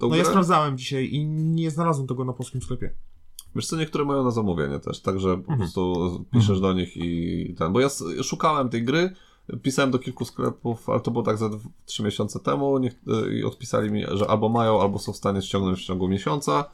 tą 0.00 0.06
No 0.06 0.08
grę. 0.08 0.18
ja 0.18 0.24
sprawdzałem 0.24 0.78
dzisiaj 0.78 1.08
i 1.12 1.26
nie 1.26 1.70
znalazłem 1.70 2.06
tego 2.06 2.24
na 2.24 2.32
polskim 2.32 2.62
sklepie. 2.62 2.94
Wiesz 3.56 3.66
co, 3.66 3.76
niektóre 3.76 4.04
mają 4.04 4.24
na 4.24 4.30
zamówienie 4.30 4.78
też, 4.80 5.00
także 5.02 5.28
po 5.36 5.40
Mhm. 5.52 5.58
prostu 5.58 5.94
piszesz 6.32 6.60
do 6.60 6.72
nich 6.72 6.96
i 6.96 7.54
ten. 7.58 7.72
Bo 7.72 7.80
ja 7.80 7.88
szukałem 8.22 8.68
tej 8.68 8.84
gry, 8.84 9.10
pisałem 9.62 9.90
do 9.90 9.98
kilku 9.98 10.24
sklepów, 10.24 10.90
ale 10.90 11.00
to 11.00 11.10
było 11.10 11.24
tak 11.24 11.38
za 11.38 11.50
3 11.84 12.02
miesiące 12.02 12.40
temu 12.40 12.78
niech, 12.78 12.94
i 13.40 13.44
odpisali 13.44 13.90
mi, 13.90 14.04
że 14.12 14.30
albo 14.30 14.48
mają, 14.48 14.80
albo 14.82 14.98
są 14.98 15.12
w 15.12 15.16
stanie 15.16 15.42
ściągnąć 15.42 15.78
w 15.80 15.84
ciągu 15.84 16.08
miesiąca. 16.08 16.64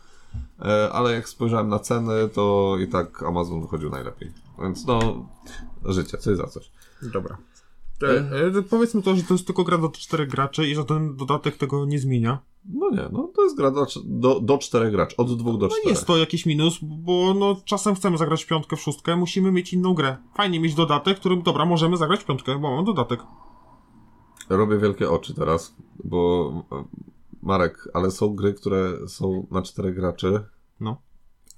E, 0.62 0.92
Ale 0.92 1.12
jak 1.14 1.28
spojrzałem 1.28 1.68
na 1.68 1.78
ceny, 1.78 2.28
to 2.34 2.76
i 2.80 2.88
tak 2.88 3.22
Amazon 3.22 3.60
wychodził 3.62 3.90
najlepiej. 3.90 4.32
Więc 4.62 4.86
no, 4.86 5.26
życie, 5.84 6.18
coś 6.18 6.36
za 6.36 6.46
coś. 6.46 6.70
Dobra. 7.02 7.36
E, 8.02 8.08
e, 8.58 8.62
powiedzmy 8.62 9.02
to, 9.02 9.16
że 9.16 9.22
to 9.22 9.34
jest 9.34 9.46
tylko 9.46 9.64
gra 9.64 9.78
do 9.78 9.88
czterech 9.88 10.28
graczy 10.28 10.68
i 10.68 10.74
że 10.74 10.84
ten 10.84 11.16
dodatek 11.16 11.56
tego 11.56 11.86
nie 11.86 11.98
zmienia. 11.98 12.38
No 12.68 12.90
nie, 12.90 13.08
no 13.12 13.30
to 13.36 13.42
jest 13.44 13.56
gra 13.56 13.70
do, 13.70 13.86
do, 14.04 14.40
do 14.40 14.58
czterech 14.58 14.92
graczy, 14.92 15.16
od 15.16 15.38
dwóch 15.38 15.58
do 15.58 15.66
No 15.66 15.68
czterech. 15.68 15.86
jest 15.86 16.06
to 16.06 16.16
jakiś 16.16 16.46
minus, 16.46 16.78
bo 16.82 17.34
no 17.34 17.56
czasem 17.64 17.94
chcemy 17.94 18.18
zagrać 18.18 18.44
w 18.44 18.46
piątkę, 18.46 18.76
w 18.76 18.80
szóstkę, 18.80 19.16
musimy 19.16 19.52
mieć 19.52 19.72
inną 19.72 19.94
grę. 19.94 20.16
Fajnie 20.34 20.60
mieć 20.60 20.74
dodatek, 20.74 21.18
którym, 21.20 21.42
dobra, 21.42 21.64
możemy 21.64 21.96
zagrać 21.96 22.20
w 22.20 22.24
piątkę, 22.24 22.58
bo 22.58 22.76
mam 22.76 22.84
dodatek. 22.84 23.20
Robię 24.48 24.78
wielkie 24.78 25.10
oczy 25.10 25.34
teraz, 25.34 25.74
bo 26.04 26.52
Marek, 27.43 27.88
ale 27.95 28.11
są 28.11 28.34
gry, 28.34 28.55
które 28.55 28.93
są 29.09 29.47
na 29.51 29.62
czterech 29.62 29.95
graczy, 29.95 30.41
No. 30.80 31.03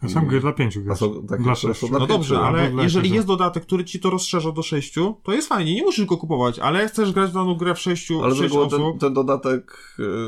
A 0.05 0.09
są 0.09 0.27
gry 0.27 0.41
dla 0.41 0.53
pięciu 0.53 0.81
a 0.81 0.83
graczy. 0.83 1.01
są 1.01 1.27
takie, 1.27 1.43
Dla 1.43 1.55
które 1.55 1.55
są 1.55 1.69
sześciu. 1.69 1.89
dla 1.89 1.99
No 1.99 2.07
pięciu. 2.07 2.19
dobrze, 2.19 2.39
albo 2.39 2.59
ale 2.59 2.71
dla 2.71 2.83
jeżeli 2.83 3.11
jest 3.11 3.27
dodatek, 3.27 3.63
który 3.63 3.85
ci 3.85 4.01
to 4.01 4.11
rozszerza 4.11 4.53
do 4.53 4.63
sześciu, 4.63 5.17
to 5.23 5.33
jest 5.33 5.49
fajnie, 5.49 5.75
nie 5.75 5.83
musisz 5.83 6.05
go 6.07 6.17
kupować, 6.17 6.59
ale 6.59 6.89
chcesz 6.89 7.13
grać 7.13 7.31
w 7.31 7.35
daną 7.35 7.55
grę 7.55 7.75
w 7.75 7.79
sześciu, 7.79 8.23
Ale 8.23 8.35
w 8.35 8.39
sześć 8.39 8.55
osób. 8.57 8.71
ten, 8.81 8.99
ten 8.99 9.15
dodatek 9.15 9.79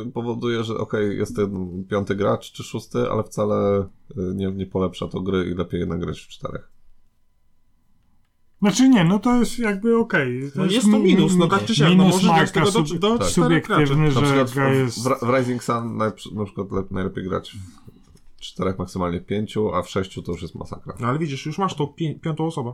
y, 0.06 0.10
powoduje, 0.10 0.64
że 0.64 0.78
okej, 0.78 1.18
jest 1.18 1.36
ten 1.36 1.84
piąty 1.90 2.14
gracz 2.14 2.52
czy 2.52 2.62
szósty, 2.64 3.10
ale 3.10 3.22
wcale 3.24 3.80
y, 3.80 3.86
nie, 4.34 4.52
nie 4.52 4.66
polepsza 4.66 5.08
to 5.08 5.20
gry 5.20 5.44
i 5.50 5.54
lepiej 5.54 5.80
jednak 5.80 6.00
grać 6.00 6.20
w 6.20 6.28
czterech. 6.28 6.68
Znaczy 8.64 8.88
nie, 8.88 9.04
no 9.04 9.18
to 9.18 9.36
jest 9.36 9.58
jakby 9.58 9.96
okej. 9.98 10.50
No 10.54 10.64
jest 10.64 10.90
to 10.90 10.98
minus, 10.98 11.36
no 11.36 11.46
tak 11.46 11.64
czy 11.64 11.74
siak, 11.74 11.88
no 11.88 12.04
minus 12.04 12.22
grać 12.22 12.36
marka 12.36 12.52
tego 12.52 12.66
do, 12.72 12.86
sub- 12.86 12.98
do 12.98 13.18
tak. 13.18 13.28
subiektywny, 13.28 14.04
Na 14.04 14.10
że 14.10 14.44
gra 14.54 14.74
jest... 14.74 14.98
w, 14.98 15.26
w 15.26 15.34
Rising 15.38 15.64
Sun 15.64 15.96
na, 15.96 16.12
na 16.34 16.44
przykład 16.44 16.72
lep, 16.72 16.90
najlepiej 16.90 17.24
grać 17.24 17.56
w 18.36 18.40
czterech, 18.40 18.78
maksymalnie 18.78 19.20
pięciu, 19.20 19.74
a 19.74 19.82
w 19.82 19.88
sześciu 19.90 20.22
to 20.22 20.32
już 20.32 20.42
jest 20.42 20.54
masakra. 20.54 20.94
No 21.00 21.06
ale 21.08 21.18
widzisz, 21.18 21.46
już 21.46 21.58
masz 21.58 21.74
tą 21.74 21.86
pię 21.86 22.14
piątą 22.14 22.46
osobę. 22.46 22.72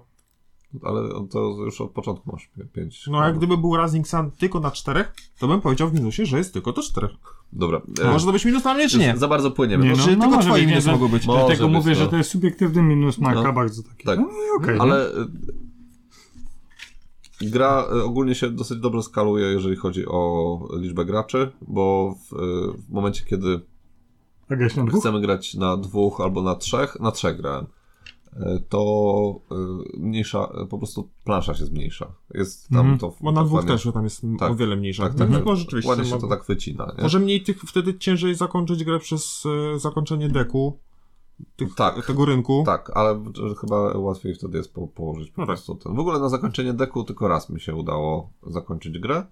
Ale 0.82 1.08
to 1.30 1.38
już 1.64 1.80
od 1.80 1.90
początku 1.90 2.32
masz 2.32 2.50
pię- 2.58 2.64
pięć. 2.72 3.06
No 3.06 3.24
jak 3.24 3.36
gdyby 3.38 3.56
był 3.58 3.76
Rising 3.76 4.08
Sun 4.08 4.30
tylko 4.30 4.60
na 4.60 4.70
czterech, 4.70 5.14
to 5.38 5.48
bym 5.48 5.60
powiedział 5.60 5.88
w 5.88 5.94
minusie, 5.94 6.26
że 6.26 6.38
jest 6.38 6.52
tylko 6.52 6.72
do 6.72 6.82
czterech. 6.82 7.10
Dobra. 7.52 7.80
Może 8.04 8.26
to 8.26 8.32
być 8.32 8.44
minus 8.44 8.64
na 8.64 8.74
mnie, 8.74 8.88
czy 8.88 8.98
nie? 8.98 9.16
Za 9.16 9.28
bardzo 9.28 9.50
płyniemy. 9.50 9.84
Nie, 9.84 9.90
To- 9.92 9.96
no, 9.98 10.04
Czy 10.04 10.10
no 10.16 10.20
tylko 10.22 10.36
może 10.36 10.48
twoje 10.48 10.66
minusy 10.66 10.84
że- 10.86 10.92
mogą 10.92 11.08
być? 11.08 11.26
Może 11.26 11.38
Dlatego 11.40 11.68
mówię, 11.68 11.92
to. 11.94 11.98
że 12.00 12.08
to 12.08 12.16
jest 12.16 12.30
subiektywny 12.30 12.82
minus 12.82 13.18
Marka 13.18 13.42
No. 13.42 13.52
bardzo 13.52 13.82
taki. 13.82 14.04
Tak. 14.04 14.18
No 14.18 14.26
i 14.26 14.62
okej. 14.62 14.74
nie? 14.74 14.80
Ale 14.80 15.08
y, 15.08 15.26
gra 17.40 17.84
y, 17.96 18.04
ogólnie 18.04 18.34
się 18.34 18.50
dosyć 18.50 18.78
dobrze 18.78 19.02
skaluje, 19.02 19.46
jeżeli 19.46 19.76
chodzi 19.76 20.06
o 20.06 20.58
liczbę 20.76 21.04
graczy, 21.04 21.52
bo 21.68 22.14
w, 22.14 22.32
y, 22.32 22.36
w 22.88 22.90
momencie, 22.90 23.24
kiedy 23.24 23.60
chcemy 24.98 25.20
grać 25.20 25.54
na 25.54 25.76
dwóch 25.76 26.20
albo 26.20 26.42
na 26.42 26.54
trzech, 26.54 27.00
na 27.00 27.10
trzech 27.12 27.36
grałem, 27.36 27.66
y, 28.32 28.38
to 28.68 29.40
y, 29.94 29.98
mniejsza, 30.00 30.48
y, 30.64 30.66
po 30.66 30.78
prostu 30.78 31.08
plansza 31.24 31.54
się 31.54 31.64
zmniejsza. 31.64 32.12
Jest 32.34 32.68
tam 32.68 32.78
Mhm. 32.80 32.98
to... 32.98 33.14
Bo 33.20 33.32
na 33.32 33.44
dwóch 33.44 33.54
ładnie- 33.56 33.70
też, 33.72 33.88
tam 33.94 34.04
jest 34.04 34.22
Tak. 34.38 34.50
o 34.50 34.54
wiele 34.54 34.76
mniejsza. 34.76 35.02
Tak, 35.02 35.12
Tak, 35.14 35.28
tak, 35.30 35.38
no, 35.38 35.44
może 35.44 35.60
rzeczywiście. 35.60 35.88
Ładnie 35.90 36.04
się 36.04 36.14
no, 36.14 36.20
to 36.20 36.28
tak 36.28 36.44
wycina, 36.44 36.92
nie? 36.96 37.02
Może 37.02 37.18
mniej 37.20 37.42
tych, 37.42 37.60
wtedy 37.62 37.98
ciężej 37.98 38.34
zakończyć 38.34 38.84
grę 38.84 38.98
przez 38.98 39.44
e, 39.74 39.78
zakończenie 39.78 40.28
deku, 40.28 40.78
tych, 41.56 41.74
Tak. 41.74 42.06
tego 42.06 42.24
rynku. 42.24 42.62
Tak, 42.66 42.90
ale 42.94 43.24
chyba 43.60 43.76
łatwiej 43.98 44.34
wtedy 44.34 44.58
jest 44.58 44.74
po, 44.74 44.86
położyć 44.88 45.30
po 45.30 45.40
No 45.42 45.46
tak. 45.46 45.56
prostu 45.56 45.74
ten. 45.74 45.94
W 45.94 45.98
ogóle 45.98 46.18
na 46.20 46.28
zakończenie 46.28 46.72
deku 46.72 47.04
tylko 47.04 47.28
raz 47.28 47.50
mi 47.50 47.60
się 47.60 47.74
udało 47.74 48.30
zakończyć 48.46 48.98
grę, 48.98 49.26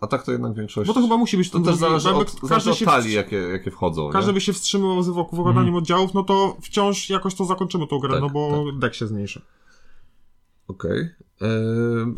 a 0.00 0.06
tak 0.06 0.22
to 0.22 0.32
jednak 0.32 0.54
większość... 0.54 0.88
Bo 0.88 0.94
to 0.94 1.00
chyba 1.00 1.16
musi 1.16 1.36
być 1.36 1.50
To 1.50 1.60
też 1.60 1.76
zależy 1.76 2.10
od, 2.10 2.24
każdy 2.30 2.46
zależy 2.48 2.70
od 2.70 2.78
talii, 2.78 3.08
wstrzy- 3.08 3.16
jakie, 3.16 3.36
jakie 3.36 3.70
wchodzą. 3.70 4.10
Każdy 4.10 4.30
nie? 4.30 4.34
by 4.34 4.40
się 4.40 4.52
wstrzymywał 4.52 5.02
z 5.02 5.08
wok- 5.08 5.34
wyładaniem 5.36 5.74
oddziałów, 5.74 6.14
no 6.14 6.22
to 6.24 6.56
wciąż 6.62 7.10
jakoś 7.10 7.34
to 7.34 7.44
zakończymy 7.44 7.86
tą 7.86 7.98
grę, 7.98 8.10
Tak, 8.12 8.20
no 8.20 8.30
bo 8.30 8.64
dek 8.78 8.94
się 8.94 9.06
zmniejszy. 9.06 9.42
Okej. 10.68 11.08
Ym, 11.42 12.14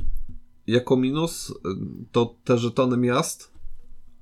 Jako 0.67 0.97
minus, 0.97 1.55
ym, 1.67 2.07
to 2.13 2.35
te 2.45 2.59
żetony 2.59 2.97
miast, 2.97 3.53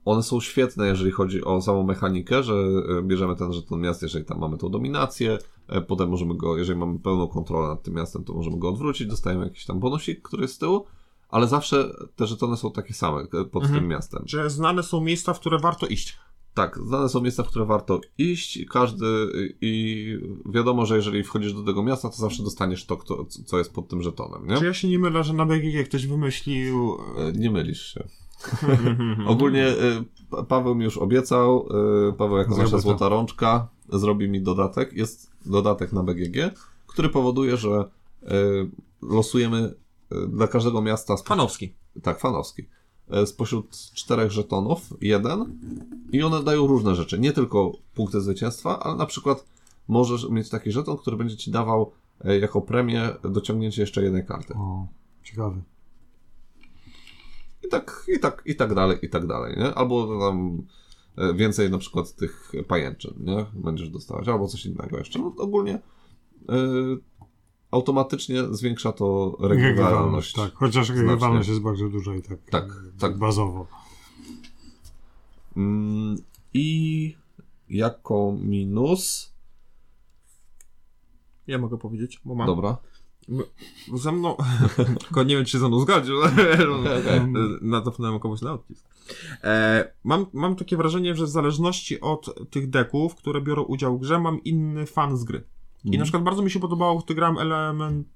one 0.04 0.22
są 0.22 0.40
świetne, 0.40 0.86
jeżeli 0.86 1.10
chodzi 1.10 1.44
o 1.44 1.60
samą 1.62 1.82
mechanikę, 1.82 2.42
że 2.42 2.54
y, 2.98 3.02
bierzemy 3.02 3.36
ten 3.36 3.52
żeton 3.52 3.80
miast, 3.80 4.02
jeżeli 4.02 4.24
tam 4.24 4.38
mamy 4.38 4.58
tą 4.58 4.68
dominację, 4.68 5.38
e, 5.68 5.80
potem 5.80 6.08
możemy 6.10 6.36
go, 6.36 6.56
jeżeli 6.58 6.78
mamy 6.78 6.98
pełną 6.98 7.28
kontrolę 7.28 7.68
nad 7.68 7.82
tym 7.82 7.94
miastem, 7.94 8.24
to 8.24 8.34
możemy 8.34 8.58
go 8.58 8.68
odwrócić, 8.68 9.06
dostajemy 9.08 9.44
jakiś 9.44 9.64
tam 9.66 9.80
bonusik, 9.80 10.22
który 10.22 10.42
jest 10.42 10.54
z 10.54 10.58
tyłu, 10.58 10.86
ale 11.28 11.48
zawsze 11.48 11.88
te 12.16 12.26
żetony 12.26 12.56
są 12.56 12.72
takie 12.72 12.94
same 12.94 13.20
e, 13.20 13.44
pod 13.44 13.62
Mhm. 13.62 13.80
tym 13.80 13.88
miastem. 13.88 14.22
Że 14.26 14.50
znane 14.50 14.82
są 14.82 15.00
miejsca, 15.00 15.34
w 15.34 15.40
które 15.40 15.58
warto 15.58 15.86
iść. 15.86 16.18
Tak, 16.54 16.78
znane 16.86 17.08
są 17.08 17.20
miejsca, 17.20 17.42
w 17.42 17.48
które 17.48 17.64
warto 17.64 18.00
iść, 18.18 18.58
każdy 18.70 19.06
i 19.60 20.06
wiadomo, 20.46 20.86
że 20.86 20.96
jeżeli 20.96 21.24
wchodzisz 21.24 21.52
do 21.52 21.62
tego 21.62 21.82
miasta, 21.82 22.08
to 22.08 22.16
zawsze 22.16 22.42
dostaniesz 22.42 22.86
to, 22.86 22.96
kto, 22.96 23.24
co 23.46 23.58
jest 23.58 23.72
pod 23.72 23.88
tym 23.88 24.02
żetonem, 24.02 24.46
nie? 24.46 24.56
Czy 24.58 24.64
ja 24.64 24.74
się 24.74 24.88
nie 24.88 24.98
mylę, 24.98 25.24
że 25.24 25.32
na 25.32 25.46
BGG 25.46 25.84
ktoś 25.88 26.06
wymyślił... 26.06 26.96
E, 27.18 27.32
Nie 27.32 27.50
mylisz 27.50 27.94
się. 27.94 28.04
Ogólnie 29.26 29.68
y, 29.68 30.04
Pa- 30.30 30.42
Paweł 30.42 30.74
mi 30.74 30.84
już 30.84 30.98
obiecał, 30.98 31.68
y, 32.08 32.12
Paweł 32.12 32.36
jako 32.38 32.54
Zrobię 32.54 32.62
nasza 32.64 32.78
złota 32.78 33.08
rączka 33.08 33.68
zrobi 33.92 34.28
mi 34.28 34.42
dodatek. 34.42 34.92
Jest 34.92 35.30
dodatek 35.46 35.92
na 35.92 36.02
BGG, 36.02 36.36
który 36.86 37.08
powoduje, 37.08 37.56
że 37.56 37.84
y, 38.22 38.26
losujemy 39.02 39.74
dla 40.28 40.46
każdego 40.48 40.82
miasta 40.82 41.14
spo- 41.14 41.28
Fanowski. 41.28 41.74
tak, 42.02 42.20
fanowski. 42.20 42.62
Spośród 43.26 43.70
czterech 43.94 44.30
żetonów 44.32 44.80
jeden 45.00 45.58
i 46.12 46.22
one 46.22 46.42
dają 46.42 46.66
różne 46.66 46.94
rzeczy. 46.94 47.18
Nie 47.18 47.32
tylko 47.32 47.72
punkty 47.94 48.20
zwycięstwa, 48.20 48.78
ale 48.80 48.96
na 48.96 49.06
przykład 49.06 49.44
możesz 49.88 50.28
mieć 50.30 50.48
taki 50.50 50.72
żeton, 50.72 50.96
który 50.96 51.16
będzie 51.16 51.36
ci 51.36 51.50
dawał 51.50 51.90
jako 52.40 52.60
premię 52.60 53.10
dociągnięcie 53.30 53.82
jeszcze 53.82 54.02
jednej 54.02 54.26
karty. 54.26 54.54
O, 54.54 54.86
ciekawe. 55.22 55.56
I 57.64 57.68
tak, 57.68 58.04
i 58.16 58.18
tak, 58.20 58.42
i 58.46 58.56
tak 58.56 58.74
dalej, 58.74 58.98
i 59.02 59.08
tak 59.08 59.26
dalej, 59.26 59.56
nie? 59.58 59.74
Albo 59.74 60.18
tam 60.20 60.62
e, 61.16 61.34
więcej 61.34 61.70
na 61.70 61.78
przykład 61.78 62.14
tych 62.14 62.52
pajęczyn, 62.68 63.14
nie? 63.18 63.46
Będziesz 63.54 63.88
dostawać, 63.88 64.28
albo 64.28 64.48
coś 64.48 64.66
innego 64.66 64.98
jeszcze. 64.98 65.18
No, 65.18 65.34
ogólnie 65.38 65.74
e, 66.48 66.54
automatycznie 67.70 68.42
zwiększa 68.50 68.92
to 68.92 69.36
regrywalność. 69.40 70.32
Tak, 70.34 70.52
chociaż 70.54 70.88
regrywalność 70.88 71.48
jest 71.48 71.60
bardzo 71.60 71.88
duża 71.88 72.14
i 72.14 72.22
tak, 72.22 72.38
Tak, 72.50 72.64
e, 72.64 72.98
tak. 73.00 73.18
bazowo. 73.18 73.66
Mm, 75.56 76.16
I 76.54 77.16
jako 77.68 78.34
minus, 78.40 79.34
Ja 81.46 81.58
mogę 81.58 81.78
powiedzieć, 81.78 82.20
bo 82.24 82.34
mam. 82.34 82.46
dobra, 82.46 82.76
Ze 83.94 84.12
mną... 84.12 84.36
Tylko 85.04 85.22
nie 85.22 85.36
wiem, 85.36 85.44
czy 85.44 85.50
się 85.50 85.58
ze 85.58 85.68
mną 85.68 85.80
zgodził. 85.80 86.14
Natapnąłem 87.60 88.20
komuś 88.20 88.40
na 88.42 88.52
odcisk. 88.52 88.86
E, 89.44 89.92
mam, 90.04 90.26
mam 90.32 90.56
takie 90.56 90.76
wrażenie, 90.76 91.14
że 91.16 91.24
w 91.24 91.28
zależności 91.28 92.00
od 92.00 92.50
tych 92.50 92.70
deków, 92.70 93.14
które 93.14 93.40
biorą 93.40 93.62
udział 93.62 93.98
w 93.98 94.00
grze, 94.00 94.18
mam 94.18 94.44
inny 94.44 94.86
fan 94.86 95.16
z 95.16 95.24
gry. 95.24 95.38
I 95.84 95.86
Mhm. 95.88 95.98
na 95.98 96.04
przykład 96.04 96.22
bardzo 96.22 96.42
mi 96.42 96.50
się 96.50 96.60
podobało, 96.60 96.98
gdy 96.98 97.14
grałem 97.14 97.38
element, 97.38 98.06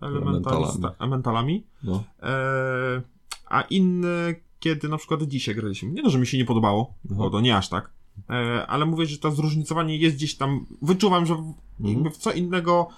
elementalista, 0.00 0.94
elementalami, 0.98 1.66
no, 1.82 2.04
e, 2.22 3.02
a 3.46 3.60
inny, 3.62 4.34
kiedy 4.60 4.88
na 4.88 4.96
przykład 4.96 5.22
dzisiaj 5.22 5.54
graliśmy. 5.54 5.90
Nie 5.90 6.02
to, 6.02 6.10
że 6.10 6.18
mi 6.18 6.26
się 6.26 6.38
nie 6.38 6.44
podobało, 6.44 6.94
Aha. 7.06 7.14
bo 7.18 7.30
to 7.30 7.40
nie 7.40 7.56
aż 7.56 7.68
tak, 7.68 7.90
e, 8.30 8.66
ale 8.66 8.86
mówię, 8.86 9.06
że 9.06 9.18
to 9.18 9.30
zróżnicowanie 9.30 9.96
jest 9.96 10.16
gdzieś 10.16 10.34
tam, 10.36 10.66
wyczuwam, 10.82 11.26
że 11.26 11.34
Mhm. 11.34 11.54
w, 11.80 11.88
jakby 11.88 12.10
w 12.10 12.16
co 12.16 12.32
innego, 12.32 12.88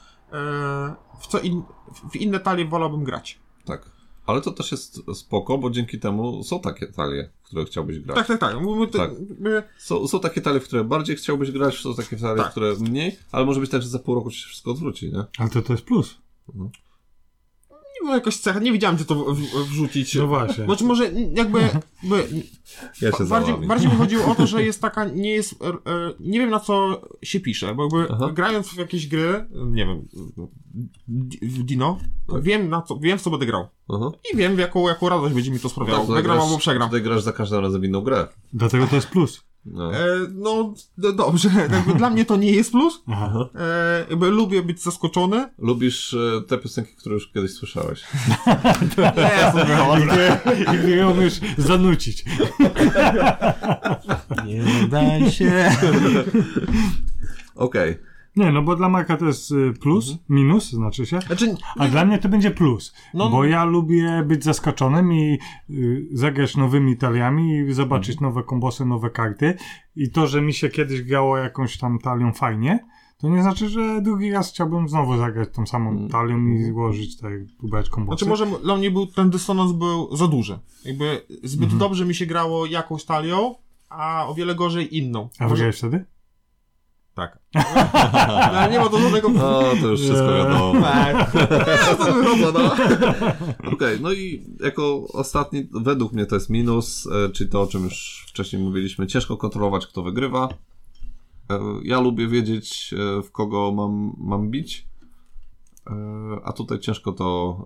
w 1.20 1.26
co 1.28 1.41
in, 1.41 1.62
w 2.11 2.16
inne 2.16 2.41
talie 2.41 2.64
wolałbym 2.64 3.05
grać. 3.05 3.39
tak. 3.64 3.93
Ale 4.26 4.41
to 4.41 4.51
też 4.53 4.72
jest 4.72 5.01
spoko, 5.14 5.59
bo 5.59 5.70
dzięki 5.70 5.99
temu 5.99 6.43
są 6.45 6.61
takie 6.61 6.87
talie, 6.87 7.30
w 7.43 7.47
które 7.47 7.64
chciałbyś 7.64 7.99
grać. 8.01 8.16
Tak, 8.16 8.26
tak, 8.26 8.41
tak. 8.41 8.57
Te, 8.93 8.99
Tak. 8.99 9.11
my, 9.39 9.62
Są, 9.78 10.09
są 10.09 10.20
takie 10.20 10.41
talie, 10.41 10.61
w 10.61 10.64
które 10.64 10.85
bardziej 10.85 11.16
chciałbyś 11.16 11.51
grać, 11.51 11.78
są 11.78 11.95
takie 11.95 12.16
talie, 12.16 12.37
Tak. 12.37 12.49
w 12.49 12.51
które 12.51 12.74
mniej, 12.80 13.16
ale 13.33 13.47
może 13.47 13.61
być 13.61 13.70
tak, 13.70 13.83
że 13.83 13.89
za 13.89 13.99
pół 13.99 14.14
roku 14.14 14.30
się 14.30 14.47
wszystko 14.49 14.70
odwróci, 14.70 15.12
nie? 15.12 15.24
Ale 15.39 15.51
to, 15.51 15.62
to 15.62 15.72
jest 15.72 15.85
plus. 15.85 16.18
nie 16.55 16.70
wiem, 18.03 18.14
jakoś 18.14 18.36
cecha, 18.36 18.59
nie 18.59 18.72
wiedziałem, 18.72 18.96
gdzie 18.96 19.05
to 19.05 19.14
w, 19.14 19.38
w, 19.38 19.68
wrzucić. 19.68 20.14
No 20.14 20.26
właśnie. 20.26 20.64
Znaczy 20.64 20.84
może 20.84 21.05
jakby, 21.34 21.61
jakby 22.03 22.28
Ja 23.03 23.12
się 23.12 23.24
bardziej, 23.24 23.55
bardziej 23.55 23.90
mi 23.90 23.96
chodziło 23.96 24.26
o 24.26 24.34
to, 24.34 24.46
że 24.46 24.64
jest 24.64 24.82
taka, 24.82 25.05
nie 25.05 25.30
jest, 25.30 25.62
e, 25.62 25.68
e, 25.68 26.14
nie 26.20 26.38
wiem 26.38 26.50
na 26.50 26.61
co 26.61 27.03
się 27.22 27.40
pisze, 27.40 27.74
bo 27.74 27.82
jakby 27.82 28.14
Aha. 28.14 28.30
grając 28.34 28.68
w 28.68 28.76
jakieś 28.76 29.07
gry, 29.07 29.46
nie 29.50 29.86
wiem, 29.86 30.09
w 31.42 31.62
Dino, 31.62 31.98
Tak. 32.32 32.42
wiem 32.42 32.68
na 32.68 32.82
co, 32.82 32.98
wiem 32.98 33.18
w 33.18 33.22
co 33.22 33.30
będę 33.30 33.46
grał. 33.46 33.68
Aha. 33.88 34.11
I 34.32 34.36
wiem, 34.36 34.57
w 34.57 34.59
jaką, 34.59 34.88
jaką 34.88 35.09
radość 35.09 35.34
będzie 35.34 35.50
mi 35.50 35.61
to 35.61 35.68
sprawiało. 35.68 35.98
Tak, 35.98 36.07
tutaj 36.07 36.22
Wygram 36.22 36.40
albo 36.40 36.59
przegram. 36.59 36.88
Tutaj 36.88 37.03
grasz 37.03 37.22
za 37.22 37.32
każdym 37.32 37.61
razem 37.61 37.84
inną 37.84 38.00
grę. 38.00 38.28
Dlatego 38.53 38.86
to 38.86 38.96
jest 38.96 39.09
plus. 39.09 39.51
No. 39.65 39.95
E, 39.95 40.07
no, 40.31 40.75
dobrze, 40.99 41.49
jakby 41.73 41.95
dla 41.95 42.11
mnie 42.11 42.25
to 42.25 42.37
nie 42.37 42.53
jest 42.53 42.71
plus. 42.71 43.03
E, 43.55 44.07
jakby 44.11 44.31
lubię 44.31 44.63
być 44.63 44.83
zaskoczony. 44.83 45.49
Lubisz 45.59 46.15
e, 46.15 46.41
te 46.49 46.59
piosenki, 46.59 46.95
które 46.95 47.15
już 47.15 47.33
kiedyś 47.33 47.53
słyszałeś. 47.53 48.03
I 50.75 50.79
gdy 50.79 50.97
ją 50.97 51.11
umiesz 51.11 51.41
zanucić. 51.59 52.25
Nie 54.47 54.89
daj 54.89 55.31
się. 55.31 55.71
Okej. 57.55 58.12
Nie, 58.37 58.53
no 58.53 58.62
bo 58.62 58.76
dla 58.76 58.89
Marka 58.89 59.16
to 59.16 59.26
jest 59.26 59.51
y, 59.51 59.72
plus, 59.80 60.11
Mhm. 60.11 60.24
minus, 60.28 60.70
znaczy 60.70 61.07
się. 61.07 61.20
Znaczy, 61.20 61.55
A 61.78 61.89
dla 61.89 62.05
mnie 62.05 62.18
to 62.18 62.28
będzie 62.28 62.51
plus, 62.51 62.95
No, 63.14 63.30
bo 63.30 63.45
ja 63.45 63.64
lubię 63.64 64.22
być 64.26 64.45
zaskoczonym 64.45 65.12
i 65.12 65.39
y, 65.70 66.07
zagrać 66.12 66.57
nowymi 66.57 66.97
taliami 66.97 67.57
i 67.59 67.72
zobaczyć 67.72 68.14
Mhm. 68.16 68.30
nowe 68.33 68.43
kombosy, 68.47 68.85
nowe 68.85 69.11
karty. 69.11 69.55
I 69.97 70.11
to, 70.11 70.26
że 70.26 70.43
mi 70.43 70.55
się 70.55 70.68
kiedyś 70.68 71.03
grało 71.03 71.37
jakąś 71.37 71.78
tam 71.78 71.99
talią 71.99 72.33
fajnie, 72.33 72.87
to 73.18 73.28
nie 73.28 73.43
znaczy, 73.43 73.68
że 73.68 74.03
drugi 74.03 74.33
raz 74.33 74.51
chciałbym 74.51 74.89
znowu 74.89 75.16
zagrać 75.16 75.49
tą 75.55 75.66
samą 75.66 75.91
Mhm. 75.91 76.09
talią 76.11 76.47
i 76.47 76.64
złożyć 76.64 77.16
tak, 77.20 77.33
próbować 77.59 77.91
kombosy. 77.91 78.24
Znaczy 78.24 78.45
może 78.45 78.61
dla 78.62 78.76
mnie 78.76 78.91
był, 78.91 79.07
ten 79.07 79.30
dysonans 79.30 79.72
był 79.72 80.16
za 80.16 80.28
duży. 80.28 80.59
Jakby 80.85 81.22
zbyt 81.43 81.62
Mhm. 81.64 81.78
dobrze 81.78 82.05
mi 82.05 82.14
się 82.14 82.26
grało 82.26 82.66
jakąś 82.66 83.05
talią, 83.05 83.55
a 83.89 84.26
o 84.26 84.35
wiele 84.35 84.55
gorzej 84.55 84.97
inną. 84.99 85.28
A 85.39 85.43
Może- 85.45 85.55
wygrałeś 85.55 85.76
wtedy? 85.78 86.05
Tak. 87.15 87.39
No, 87.55 87.61
ale 88.35 88.73
nie 88.73 88.79
ma 88.79 88.89
to 88.89 89.01
żadnego... 89.01 89.29
No, 89.29 89.63
to 89.81 89.89
już 89.89 90.01
wszystko 90.01 90.29
wiadomo. 90.35 90.81
Tak. 90.81 91.33
to 91.99 92.13
wychodzę, 92.13 92.53
no. 92.55 92.75
Okej, 93.73 94.01
no 94.01 94.13
i 94.13 94.47
jako 94.61 95.07
ostatni, 95.13 95.69
według 95.73 96.13
mnie 96.13 96.27
to 96.27 96.35
jest 96.35 96.51
minus, 96.51 97.07
e, 97.07 97.29
czyli 97.29 97.51
to, 97.51 97.63
o 97.63 97.67
czym 97.67 97.85
już 97.85 98.27
wcześniej 98.29 98.63
mówiliśmy, 98.63 99.07
ciężko 99.07 99.37
kontrolować, 99.37 99.87
kto 99.87 100.03
wygrywa. 100.03 100.49
E, 101.51 101.61
Ja 101.83 102.01
lubię 102.01 102.29
wiedzieć, 102.29 102.95
e, 103.19 103.23
w 103.23 103.33
kogo 103.33 103.73
mam, 103.73 104.13
mam 104.19 104.51
bić, 104.51 104.87
a 106.45 106.53
tutaj 106.53 106.79
ciężko 106.79 107.13
to 107.13 107.57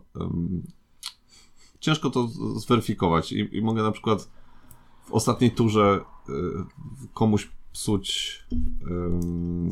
ciężko 1.80 2.10
to 2.10 2.28
zweryfikować 2.56 3.32
i, 3.32 3.56
i 3.56 3.62
mogę 3.62 3.82
na 3.82 3.92
przykład 3.92 4.30
w 5.04 5.12
ostatniej 5.12 5.50
turze 5.50 6.00
komuś 7.14 7.48
psuć 7.76 8.40
em, 8.90 9.70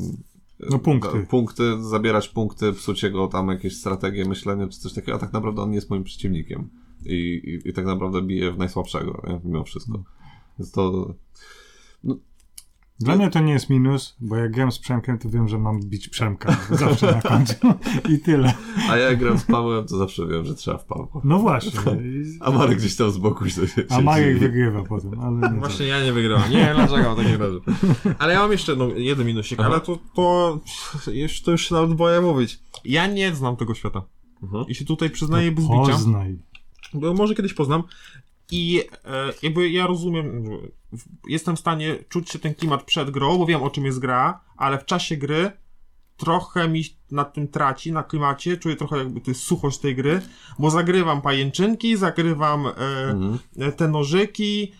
No, 0.70 0.78
punkty. 0.78 1.26
punkty, 1.30 1.82
zabierać 1.82 2.28
punkty, 2.28 2.72
psuć 2.72 3.02
jego 3.02 3.26
tam 3.26 3.48
jakieś 3.48 3.76
strategie, 3.76 4.24
myślenie 4.24 4.68
czy 4.68 4.80
coś 4.80 4.92
takiego, 4.92 5.14
a 5.16 5.20
tak 5.20 5.32
naprawdę 5.32 5.62
on 5.62 5.68
nie 5.70 5.74
jest 5.74 5.90
moim 5.90 6.04
przeciwnikiem 6.04 6.68
i, 7.06 7.14
i, 7.64 7.68
i 7.68 7.72
tak 7.72 7.86
naprawdę 7.86 8.22
bije 8.22 8.52
w 8.52 8.58
najsłabszego, 8.58 9.22
nie? 9.28 9.40
mimo 9.44 9.64
wszystko. 9.64 10.02
Więc 10.58 10.70
to 10.70 11.14
Dla 13.00 13.16
mnie 13.16 13.30
to 13.30 13.40
nie 13.40 13.52
jest 13.52 13.70
minus, 13.70 14.16
bo 14.20 14.36
jak 14.36 14.52
gram 14.52 14.72
z 14.72 14.78
Przemkiem, 14.78 15.18
to 15.18 15.30
wiem, 15.30 15.48
że 15.48 15.58
mam 15.58 15.80
bić 15.80 16.08
Przemka. 16.08 16.56
Zawsze 16.70 17.06
na 17.06 17.22
końcu. 17.22 17.54
I 18.14 18.18
tyle. 18.18 18.54
a 18.90 18.96
ja 18.96 19.08
jak 19.08 19.18
gram 19.18 19.38
z 19.38 19.44
Pawłem, 19.44 19.86
to 19.86 19.96
zawsze 19.96 20.26
wiem, 20.26 20.44
że 20.44 20.54
trzeba 20.54 20.78
w 20.78 20.84
Pawła. 20.84 21.20
No 21.24 21.38
właśnie. 21.38 21.80
A 22.40 22.50
Marek 22.50 22.78
gdzieś 22.78 22.96
tam 22.96 23.10
z 23.10 23.18
boku 23.18 23.48
się 23.48 23.62
A 23.88 24.00
Marek 24.00 24.38
wygrywa 24.38 24.82
potem, 24.82 25.20
ale 25.20 25.52
nie 25.52 25.60
Właśnie 25.64 25.86
ja 25.86 26.04
nie 26.04 26.12
wygrałem. 26.12 26.50
Nie, 26.50 26.72
dlaczego 26.74 27.14
w 27.14 27.16
takim 27.16 27.42
razie. 27.42 27.58
Ale 28.18 28.32
ja 28.32 28.40
mam 28.40 28.52
jeszcze 28.52 28.76
no, 28.76 28.88
jeden 28.88 29.26
minusik, 29.26 29.60
ale 29.60 29.80
to, 29.80 29.98
to, 30.14 30.60
już, 31.12 31.42
to 31.42 31.50
już 31.50 31.68
się 31.68 31.74
nawet 31.74 31.94
boję 31.94 32.20
mówić. 32.20 32.58
Ja 32.84 33.06
nie 33.06 33.34
znam 33.34 33.56
tego 33.56 33.74
świata. 33.74 34.02
Mhm. 34.42 34.64
I 34.68 34.74
się 34.74 34.84
tutaj 34.84 35.10
przyznaję 35.10 35.52
bez 35.52 35.64
bicia. 35.64 35.92
Poznaj. 35.92 36.38
Bo 36.94 37.14
może 37.14 37.34
kiedyś 37.34 37.54
poznam. 37.54 37.82
I 38.50 38.82
e, 39.04 39.32
jakby 39.42 39.70
ja 39.70 39.86
rozumiem, 39.86 40.44
jestem 41.28 41.56
w 41.56 41.60
stanie 41.60 41.96
czuć 42.08 42.30
się 42.30 42.38
ten 42.38 42.54
klimat 42.54 42.82
przed 42.82 43.10
grą, 43.10 43.38
bo 43.38 43.46
wiem 43.46 43.62
o 43.62 43.70
czym 43.70 43.84
jest 43.84 43.98
gra, 43.98 44.40
ale 44.56 44.78
w 44.78 44.84
czasie 44.84 45.16
gry 45.16 45.50
trochę 46.16 46.68
mi 46.68 46.84
na 47.10 47.24
tym 47.24 47.48
traci, 47.48 47.92
na 47.92 48.02
klimacie, 48.02 48.56
czuję 48.56 48.76
trochę 48.76 48.98
jakby 48.98 49.20
to 49.20 49.30
jest 49.30 49.42
suchość 49.42 49.78
tej 49.78 49.94
gry, 49.96 50.20
bo 50.58 50.70
zagrywam 50.70 51.22
pajęczynki, 51.22 51.96
zagrywam 51.96 52.66
e, 52.66 52.70
Mhm. 53.10 53.38
e, 53.58 53.72
te 53.72 53.88
nożyki, 53.88 54.72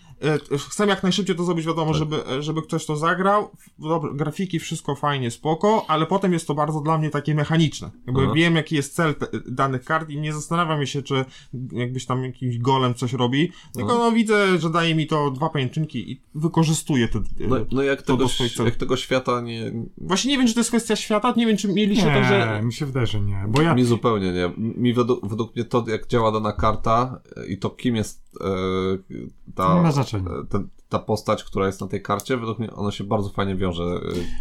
chcę 0.69 0.85
jak 0.85 1.03
najszybciej 1.03 1.35
to 1.35 1.43
zrobić, 1.43 1.65
wiadomo, 1.65 1.91
Tak. 1.91 1.99
żeby, 1.99 2.27
e, 2.27 2.41
żeby 2.41 2.61
ktoś 2.61 2.85
to 2.85 2.95
zagrał, 2.95 3.49
Dobre, 3.79 4.13
grafiki, 4.13 4.59
wszystko 4.59 4.95
fajnie, 4.95 5.31
spoko, 5.31 5.85
ale 5.87 6.05
potem 6.05 6.33
jest 6.33 6.47
to 6.47 6.55
bardzo 6.55 6.81
dla 6.81 6.97
mnie 6.97 7.09
takie 7.09 7.35
mechaniczne. 7.35 7.91
Jakby 8.07 8.21
Aha. 8.23 8.33
wiem, 8.35 8.55
jaki 8.55 8.75
jest 8.75 8.95
cel 8.95 9.15
te, 9.15 9.27
danych 9.47 9.83
kart 9.83 10.09
i 10.09 10.17
nie 10.17 10.33
zastanawiam 10.33 10.85
się, 10.85 11.01
czy 11.01 11.25
jakbyś 11.71 12.05
tam 12.05 12.23
jakiś 12.23 12.57
golem 12.59 12.93
coś 12.93 13.13
robi, 13.13 13.51
tylko 13.73 13.93
Aha. 13.93 14.01
no 14.03 14.11
widzę, 14.11 14.59
że 14.59 14.69
daje 14.69 14.95
mi 14.95 15.07
to 15.07 15.31
dwa 15.31 15.49
pajęczynki 15.49 16.11
i 16.11 16.21
wykorzystuję 16.35 17.07
te... 17.07 17.21
No, 17.39 17.55
no 17.71 17.83
jak, 17.83 18.01
to 18.01 18.17
tego, 18.17 18.29
jak 18.65 18.75
tego 18.75 18.97
świata 18.97 19.41
nie... 19.41 19.71
Właśnie 19.97 20.31
nie 20.31 20.37
wiem, 20.37 20.47
czy 20.47 20.53
to 20.53 20.59
jest 20.59 20.69
kwestia 20.69 20.95
świata, 20.95 21.33
nie 21.37 21.45
wiem, 21.45 21.57
czy 21.57 21.67
mieliście 21.67 22.05
Nie, 22.05 22.13
tak, 22.13 22.25
że... 22.25 22.61
mi 22.63 22.73
się 22.73 22.85
wydaje, 22.85 23.07
że 23.07 23.21
nie. 23.21 23.45
Bo 23.47 23.61
ja, 23.61 23.73
Mi 23.73 23.83
zupełnie 23.83 24.33
nie. 24.33 24.51
Mi 24.57 24.93
według, 24.93 25.27
według 25.27 25.55
mnie 25.55 25.65
to, 25.65 25.85
jak 25.87 26.07
działa 26.07 26.31
dana 26.31 26.53
karta 26.53 27.21
e, 27.37 27.47
i 27.47 27.57
to, 27.57 27.69
kim 27.69 27.95
jest 27.95 28.24
e, 28.41 29.53
ta, 29.55 29.75
Nie 29.75 29.81
ma 29.81 29.91
znaczenia. 29.91 30.29
e, 30.53 30.63
ta 30.89 30.99
postać, 30.99 31.43
która 31.43 31.65
jest 31.65 31.81
na 31.81 31.87
tej 31.87 32.01
karcie, 32.01 32.37
według 32.37 32.59
mnie 32.59 32.71
ona 32.73 32.91
się 32.91 33.03
bardzo 33.03 33.29
fajnie 33.29 33.55
wiąże. 33.55 33.83
e, 33.83 33.99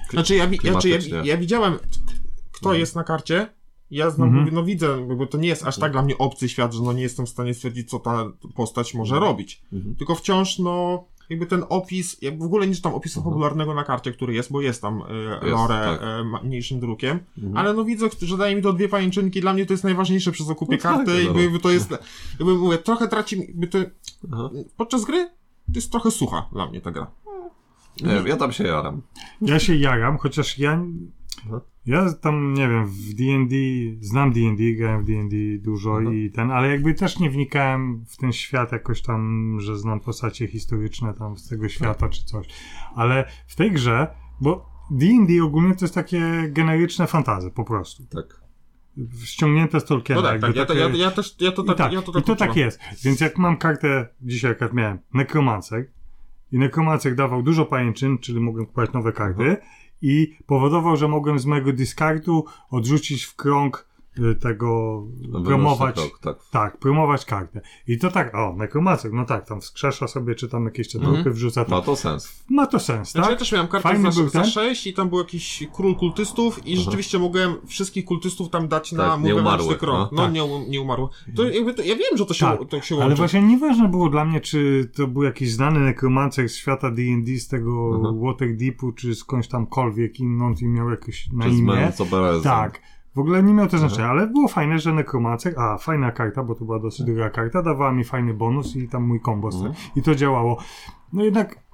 kli- 0.08 0.10
Znaczy 0.10 0.34
ja, 0.36 0.46
wi- 0.46 0.58
ja, 1.10 1.22
ja, 1.24 1.36
widziałem, 1.36 1.74
kto 2.52 2.68
No. 2.68 2.74
jest 2.74 2.96
na 2.96 3.04
karcie. 3.04 3.52
Ja 3.90 4.10
znam, 4.10 4.28
Mhm. 4.28 4.44
mówię, 4.44 4.56
no 4.56 4.64
widzę, 4.64 5.06
bo 5.16 5.26
to 5.26 5.38
nie 5.38 5.48
jest 5.48 5.66
aż 5.66 5.78
tak 5.78 5.92
dla 5.92 6.02
mnie 6.02 6.18
obcy 6.18 6.48
świat, 6.48 6.74
że 6.74 6.82
no 6.82 6.92
nie 6.92 7.02
jestem 7.02 7.26
w 7.26 7.28
stanie 7.28 7.54
stwierdzić, 7.54 7.90
co 7.90 7.98
ta 7.98 8.24
postać 8.54 8.94
może 8.94 9.18
robić. 9.20 9.62
Mhm. 9.72 9.94
Tylko 9.94 10.14
wciąż, 10.14 10.58
no, 10.58 11.04
jakby 11.30 11.46
ten 11.46 11.64
opis, 11.68 12.16
ja 12.22 12.30
w 12.36 12.42
ogóle 12.42 12.66
nie 12.66 12.74
czytam 12.74 12.94
opisu 12.94 13.20
Mhm. 13.20 13.32
fabularnego 13.34 13.74
na 13.74 13.84
karcie, 13.84 14.12
który 14.12 14.34
jest, 14.34 14.52
bo 14.52 14.60
jest 14.60 14.82
tam 14.82 15.02
e, 15.42 15.46
lore 15.46 15.98
tak. 16.00 16.26
ma- 16.26 16.42
mniejszym 16.42 16.80
drukiem, 16.80 17.18
Mhm. 17.38 17.56
ale 17.56 17.74
no 17.74 17.84
widzę, 17.84 18.06
że 18.22 18.36
daje 18.38 18.56
mi 18.56 18.62
to 18.62 18.72
dwie 18.72 18.88
pajęczynki, 18.88 19.40
dla 19.40 19.52
mnie 19.52 19.66
to 19.66 19.72
jest 19.72 19.84
najważniejsze 19.84 20.32
przy 20.32 20.44
zakupie 20.44 20.76
No 20.76 20.82
tak, 20.82 20.96
karty, 20.96 21.24
no. 21.34 21.40
jakby 21.40 21.58
to 21.60 21.70
jest, 21.70 21.90
jakby 22.38 22.54
mówię, 22.54 22.78
trochę 22.78 23.08
traci, 23.08 23.40
mi- 23.40 23.46
jakby 23.46 23.66
to, 23.66 23.78
Aha. 24.32 24.50
podczas 24.76 25.04
gry 25.04 25.26
to 25.66 25.72
jest 25.74 25.90
trochę 25.90 26.10
sucha 26.10 26.48
dla 26.52 26.66
mnie 26.66 26.80
ta 26.80 26.90
gra. 26.90 27.10
Nie, 28.02 28.12
ja 28.30 28.36
tam 28.36 28.52
się 28.52 28.64
jaram. 28.64 29.02
ja 29.40 29.58
się 29.58 29.74
jaram, 29.76 30.18
chociaż 30.18 30.58
ja... 30.58 30.84
Aha. 31.46 31.60
Ja 31.86 32.12
tam, 32.12 32.54
nie 32.54 32.68
wiem, 32.68 32.86
w 32.86 33.14
D&D, 33.14 33.56
znam 34.00 34.32
D&D, 34.32 34.72
grałem 34.72 35.04
w 35.04 35.06
D&D 35.06 35.36
dużo 35.58 35.98
Aha. 36.00 36.12
i 36.12 36.30
ten, 36.30 36.50
ale 36.50 36.68
jakby 36.68 36.94
też 36.94 37.18
nie 37.18 37.30
wnikałem 37.30 38.04
w 38.08 38.16
ten 38.16 38.32
świat 38.32 38.72
jakoś 38.72 39.02
tam, 39.02 39.56
że 39.60 39.78
znam 39.78 40.00
postacie 40.00 40.48
historyczne 40.48 41.14
tam 41.14 41.36
z 41.36 41.48
tego 41.48 41.68
świata 41.68 42.08
czy 42.08 42.24
coś. 42.24 42.46
Ale 42.94 43.28
w 43.46 43.56
tej 43.56 43.72
grze, 43.72 44.06
bo 44.40 44.70
D&D 44.90 45.44
ogólnie 45.44 45.74
to 45.74 45.84
jest 45.84 45.94
takie 45.94 46.22
generyczne 46.48 47.06
fantazy 47.06 47.50
po 47.50 47.64
prostu. 47.64 48.06
Tak. 48.06 48.44
Ściągnięte 49.24 49.80
z 49.80 49.84
Tolkiena. 49.84 50.20
No 50.20 50.28
tak, 50.28 50.40
tak, 50.40 50.56
ja, 50.56 50.66
takie- 50.66 50.80
ja, 50.80 50.88
ja 50.88 51.10
też, 51.10 51.36
ja 51.40 51.52
to 51.52 51.62
I 51.62 51.66
tak, 51.66 51.76
tak, 51.76 51.92
ja 51.92 52.02
to 52.02 52.10
i 52.10 52.14
tak 52.14 52.24
to 52.24 52.36
tak 52.36 52.56
jest. 52.56 52.80
Więc 53.04 53.20
jak 53.20 53.38
mam 53.38 53.56
kartę, 53.56 54.08
dzisiaj 54.22 54.56
jak 54.60 54.72
miałem, 54.72 54.98
nekromancek 55.14 55.92
i 56.52 56.58
nekromancek 56.58 57.14
dawał 57.14 57.42
dużo 57.42 57.66
pajęczyn, 57.66 58.18
czyli 58.18 58.40
mogłem 58.40 58.66
kupować 58.66 58.92
nowe 58.92 59.12
karty 59.12 59.56
i 60.04 60.36
powodował, 60.46 60.96
że 60.96 61.08
mogłem 61.08 61.38
z 61.38 61.46
mojego 61.46 61.72
discardu 61.72 62.44
odrzucić 62.70 63.24
w 63.24 63.36
krąg 63.36 63.88
y, 64.18 64.34
tego, 64.34 65.02
promować, 65.44 65.94
Krok, 65.94 66.18
tak. 66.18 66.36
tak, 66.50 66.78
promować 66.78 67.24
kartę. 67.24 67.60
I 67.88 67.98
to 67.98 68.10
tak, 68.10 68.34
o, 68.34 68.54
nekromancek, 68.56 69.12
no 69.12 69.24
tak, 69.24 69.48
tam 69.48 69.60
wskrzesza 69.60 70.08
sobie, 70.08 70.34
czy 70.34 70.48
tam 70.48 70.64
jakieś 70.64 70.88
czapy 70.88 71.06
Mhm. 71.06 71.32
wrzuca, 71.32 71.64
to, 71.64 71.70
Ma 71.70 71.80
to 71.82 71.96
sens. 71.96 72.44
ma 72.50 72.66
to 72.66 72.78
sens, 72.80 73.10
Znaczy, 73.12 73.26
ja 73.26 73.30
tak? 73.30 73.38
też 73.38 73.52
miałem 73.52 73.68
kartę 73.68 73.88
Fajny 73.88 74.12
za, 74.12 74.20
był 74.20 74.28
za 74.30 74.40
ten? 74.40 74.50
6 74.50 74.86
i 74.86 74.94
tam 74.94 75.08
był 75.08 75.18
jakiś 75.18 75.62
król 75.72 75.96
kultystów 75.96 76.66
i 76.66 76.76
rzeczywiście 76.76 77.18
mogłem 77.18 77.54
wszystkich 77.66 78.04
kultystów 78.04 78.50
tam 78.50 78.68
dać 78.68 78.92
na 78.92 79.08
Tak, 79.10 79.22
nieumarłych, 79.22 79.44
wewnętrzny 79.50 79.78
krąg. 79.78 80.12
no. 80.12 80.16
No, 80.16 80.22
Tak. 80.22 80.32
nie, 80.34 80.68
nie 80.70 80.80
umarło. 80.80 81.10
To 81.36 81.44
jakby 81.44 81.74
to, 81.74 81.82
ja 81.82 81.94
wiem, 81.96 82.16
że 82.18 82.26
to 82.26 82.34
się, 82.34 82.46
Tak, 82.46 82.68
to 82.68 82.80
się 82.80 82.94
łączy. 82.94 83.06
Ale 83.06 83.14
właśnie 83.14 83.42
nieważne 83.42 83.88
było 83.88 84.08
dla 84.08 84.24
mnie, 84.24 84.40
czy 84.40 84.90
to 84.96 85.06
był 85.06 85.22
jakiś 85.22 85.52
znany 85.52 85.80
nekromancer 85.80 86.48
z 86.48 86.54
świata 86.56 86.90
D&D, 86.90 87.36
z 87.38 87.48
tego 87.48 87.94
Mhm. 87.96 88.20
Waterdeepu, 88.20 88.92
czy 88.92 89.14
skądś 89.14 89.48
tamkolwiek 89.48 90.20
inną 90.20 90.54
i 90.60 90.66
miał 90.66 90.90
jakieś 90.90 91.28
na 91.32 91.46
imię. 91.46 91.92
Tak. 92.42 92.80
W 93.14 93.18
ogóle 93.18 93.42
nie 93.42 93.54
miał 93.54 93.68
to 93.68 93.78
znaczenia, 93.78 94.08
ale 94.08 94.26
było 94.26 94.48
fajne, 94.48 94.78
że 94.78 94.92
nekromancer, 94.92 95.60
a 95.60 95.78
fajna 95.78 96.12
karta, 96.12 96.42
bo 96.42 96.54
to 96.54 96.64
była 96.64 96.78
dosyć 96.78 97.06
droga 97.06 97.30
karta, 97.30 97.62
dawała 97.62 97.92
mi 97.92 98.04
fajny 98.04 98.34
bonus 98.34 98.76
i 98.76 98.88
tam 98.88 99.06
mój 99.06 99.20
kombos. 99.20 99.54
Mhm. 99.54 99.74
I 99.96 100.02
to 100.02 100.14
działało. 100.14 100.56
No 101.12 101.24
jednak 101.24 101.64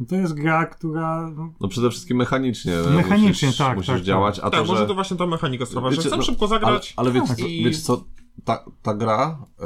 no 0.00 0.06
to 0.06 0.14
jest 0.16 0.34
gra, 0.34 0.66
która... 0.66 1.30
No, 1.36 1.52
No 1.60 1.68
przede 1.68 1.90
wszystkim 1.90 2.16
mechanicznie. 2.16 2.72
Mechanicznie, 2.96 3.48
musisz, 3.48 3.58
tak, 3.58 3.76
Musisz 3.76 3.94
tak, 3.94 4.02
działać, 4.02 4.38
a 4.38 4.42
tak, 4.50 4.60
to, 4.60 4.66
może 4.66 4.80
że... 4.80 4.86
to 4.86 4.94
właśnie 4.94 5.16
ta 5.16 5.26
mechanika 5.26 5.66
sprawa, 5.66 5.90
że 5.90 5.96
Wiecie, 5.96 6.08
chcę 6.08 6.16
no, 6.16 6.22
szybko 6.22 6.44
Ale, 6.44 6.48
zagrać. 6.48 6.94
ale 6.96 7.12
wiecie, 7.12 7.34
co, 7.34 7.46
i- 7.46 7.64
wiecie 7.64 7.78
co, 7.78 8.04
ta, 8.44 8.64
ta 8.82 8.94
gra, 8.94 9.38
e, 9.60 9.64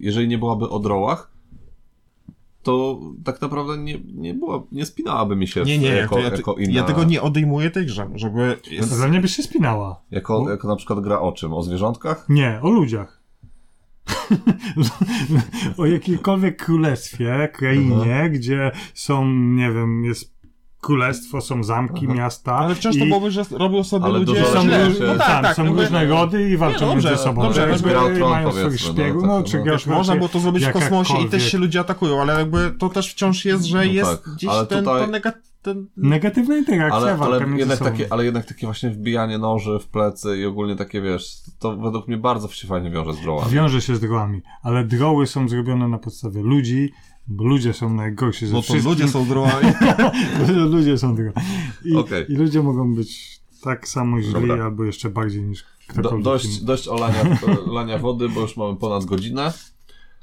jeżeli 0.00 0.28
nie 0.28 0.38
byłaby 0.38 0.68
o 0.68 0.78
drołach, 0.78 1.30
to 2.64 3.00
tak 3.24 3.40
naprawdę 3.40 3.78
nie, 3.78 3.98
nie 4.14 4.34
była, 4.34 4.62
nie 4.72 4.86
spinałaby 4.86 5.36
mi 5.36 5.48
się 5.48 5.62
Nie, 5.62 5.78
nie, 5.78 5.88
jako, 5.88 6.18
ja, 6.18 6.30
jako 6.30 6.54
inna, 6.54 6.74
ja 6.74 6.82
tego 6.82 7.04
nie 7.04 7.22
odejmuję 7.22 7.70
tej 7.70 7.86
grze, 7.86 8.10
żeby... 8.14 8.56
Jest... 8.70 8.96
dla 8.96 9.08
mnie 9.08 9.20
by 9.20 9.28
się 9.28 9.42
spinała. 9.42 10.02
Jako, 10.10 10.50
jako 10.50 10.68
na 10.68 10.76
przykład 10.76 11.00
gra 11.00 11.20
o 11.20 11.32
czym? 11.32 11.54
O 11.54 11.62
zwierzątkach? 11.62 12.26
Nie, 12.28 12.60
o 12.62 12.70
ludziach. 12.70 13.24
o 15.78 15.86
jakimkolwiek 15.86 16.64
królestwie, 16.64 17.48
krainie, 17.52 18.30
gdzie 18.30 18.70
są, 18.94 19.26
nie 19.30 19.72
wiem, 19.72 20.04
jest 20.04 20.33
królestwo, 20.84 21.40
są 21.40 21.64
zamki, 21.64 22.08
miasta. 22.08 22.54
Ale 22.56 22.74
wciąż 22.74 22.98
to 22.98 23.04
i 23.04 23.08
byłoby, 23.08 23.30
że 23.30 23.42
robią 23.50 23.84
sobie 23.84 24.04
Ale 24.04 24.18
ludzie... 24.18 24.44
są, 24.44 24.62
się- 24.62 24.68
no 25.00 25.06
No 25.06 25.18
tak, 25.18 25.26
tak, 25.26 25.42
tak, 25.42 25.56
są 25.56 25.64
jakby- 25.64 25.82
różne 25.82 26.06
rody 26.06 26.50
i 26.50 26.56
walczą 26.56 26.86
Nie, 26.86 26.92
dobrze, 26.92 27.08
między 27.08 27.24
sobą. 27.24 27.42
dobrze, 27.42 27.68
jakby 27.68 27.90
Tron, 27.90 28.18
mają 28.30 28.50
swoich 28.50 28.64
powiedzmy, 28.64 28.88
no, 28.88 28.92
szpiegów, 28.94 29.22
tak, 29.22 29.30
no, 29.30 29.38
no. 29.38 29.44
czy 29.44 29.56
Wiesz, 29.56 29.64
grasz 29.64 29.86
Można 29.86 30.16
było 30.16 30.28
to 30.28 30.40
zrobić 30.40 30.64
w 30.66 30.72
kosmosie 30.72 31.14
i 31.20 31.28
też 31.28 31.52
się 31.52 31.58
ludzie 31.58 31.80
atakują, 31.80 32.20
ale 32.20 32.38
jakby 32.38 32.70
to 32.78 32.88
też 32.88 33.10
wciąż 33.12 33.44
jest, 33.44 33.64
że 33.64 33.76
No 33.76 33.82
jest 33.82 34.10
tak, 34.24 34.34
gdzieś 34.34 34.50
ale 34.50 34.66
ten, 34.66 34.84
tutaj- 34.84 35.22
to 35.22 35.30
ten... 35.64 35.86
Negatywna 35.96 36.56
interakcja, 36.56 36.96
Ale, 36.96 37.18
ale, 37.20 37.58
jednak 37.58 37.78
takie, 37.78 38.06
ale 38.12 38.24
jednak 38.24 38.46
takie 38.46 38.66
właśnie 38.66 38.90
wbijanie 38.90 39.38
noży 39.38 39.78
w 39.78 39.86
plecy 39.86 40.38
i 40.38 40.46
ogólnie 40.46 40.76
takie, 40.76 41.00
wiesz, 41.00 41.36
to 41.58 41.76
według 41.76 42.08
mnie 42.08 42.16
bardzo 42.16 42.48
się 42.48 42.68
fajnie 42.68 42.90
wiąże 42.90 43.12
z 43.12 43.20
drołami. 43.20 43.50
Wiąże 43.50 43.80
się 43.80 43.96
z 43.96 44.00
drołami, 44.00 44.42
ale 44.62 44.84
droły 44.84 45.26
są 45.26 45.48
zrobione 45.48 45.88
na 45.88 45.98
podstawie 45.98 46.42
ludzi, 46.42 46.92
bo 47.26 47.44
ludzie 47.44 47.72
są 47.72 47.94
najgorsi 47.94 48.46
ze 48.46 48.52
No 48.54 48.62
ludzie 48.84 49.08
są 49.08 49.26
drołami. 49.26 49.68
ludzie 50.74 50.98
są 50.98 51.14
drogi. 51.16 51.30
I, 51.84 51.96
Okej. 51.96 52.32
I 52.32 52.36
ludzie 52.36 52.62
mogą 52.62 52.94
być 52.94 53.40
tak 53.62 53.88
samo 53.88 54.20
źli, 54.22 54.32
Dobra. 54.32 54.64
albo 54.64 54.84
jeszcze 54.84 55.10
bardziej 55.10 55.42
niż 55.42 55.62
Do, 55.62 55.92
ktokolwiek 55.92 56.24
dość, 56.24 56.56
inny. 56.56 56.66
dość 56.66 56.88
olania, 56.88 57.38
lania 57.66 57.98
wody, 57.98 58.28
bo 58.28 58.40
już 58.40 58.56
mamy 58.56 58.76
ponad 58.76 59.04
godzinę. 59.04 59.52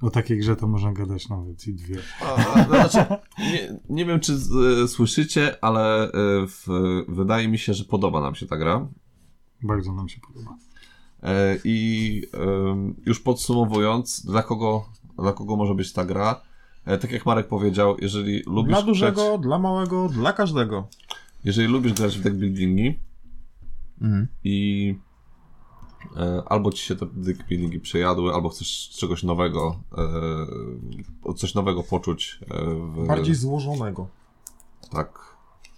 O 0.01 0.09
takiej 0.09 0.37
grze 0.37 0.55
to 0.55 0.67
można 0.67 0.93
gadać 0.93 1.29
nawet 1.29 1.67
i 1.67 1.73
dwie. 1.73 1.97
A, 2.21 2.63
Znaczy, 2.63 3.05
nie, 3.39 3.79
nie 3.89 4.05
wiem, 4.05 4.19
czy 4.19 4.37
z, 4.37 4.91
słyszycie, 4.91 5.63
ale 5.63 6.03
e, 6.03 6.09
w, 6.47 6.67
wydaje 7.07 7.47
mi 7.47 7.57
się, 7.57 7.73
że 7.73 7.83
podoba 7.83 8.21
nam 8.21 8.35
się 8.35 8.45
ta 8.45 8.57
gra. 8.57 8.87
Bardzo 9.63 9.93
nam 9.93 10.09
się 10.09 10.19
podoba. 10.27 10.57
E, 11.23 11.57
I 11.63 12.21
em, 12.33 12.95
już 13.05 13.19
podsumowując, 13.19 14.25
dla 14.25 14.43
kogo, 14.43 14.85
dla 15.19 15.33
kogo 15.33 15.55
może 15.55 15.75
być 15.75 15.93
ta 15.93 16.05
gra? 16.05 16.41
E, 16.85 16.97
Tak 16.97 17.11
jak 17.11 17.25
Marek 17.25 17.47
powiedział, 17.47 17.95
jeżeli 18.01 18.43
lubisz 18.47 18.73
Dla 18.73 18.81
dużego, 18.81 19.29
grać, 19.29 19.41
dla 19.41 19.59
małego, 19.59 20.09
dla 20.09 20.33
każdego. 20.33 20.87
jeżeli 21.43 21.67
lubisz 21.67 21.93
grać 21.93 22.17
w 22.17 22.21
deck 22.21 22.35
buildingi 22.35 22.99
i 24.43 24.95
e, 26.17 26.43
albo 26.45 26.71
ci 26.71 26.83
się 26.85 26.95
te 26.95 27.05
deck 27.13 27.47
buildingi 27.47 27.79
przejadły, 27.79 28.33
albo 28.33 28.49
chcesz 28.49 28.89
czegoś 28.89 29.23
nowego, 29.23 29.79
e, 31.29 31.33
coś 31.33 31.53
nowego 31.55 31.83
poczuć 31.83 32.39
e, 32.51 32.63
w, 32.75 33.07
Bardziej 33.07 33.35
złożonego. 33.35 34.07
tak, 34.91 35.35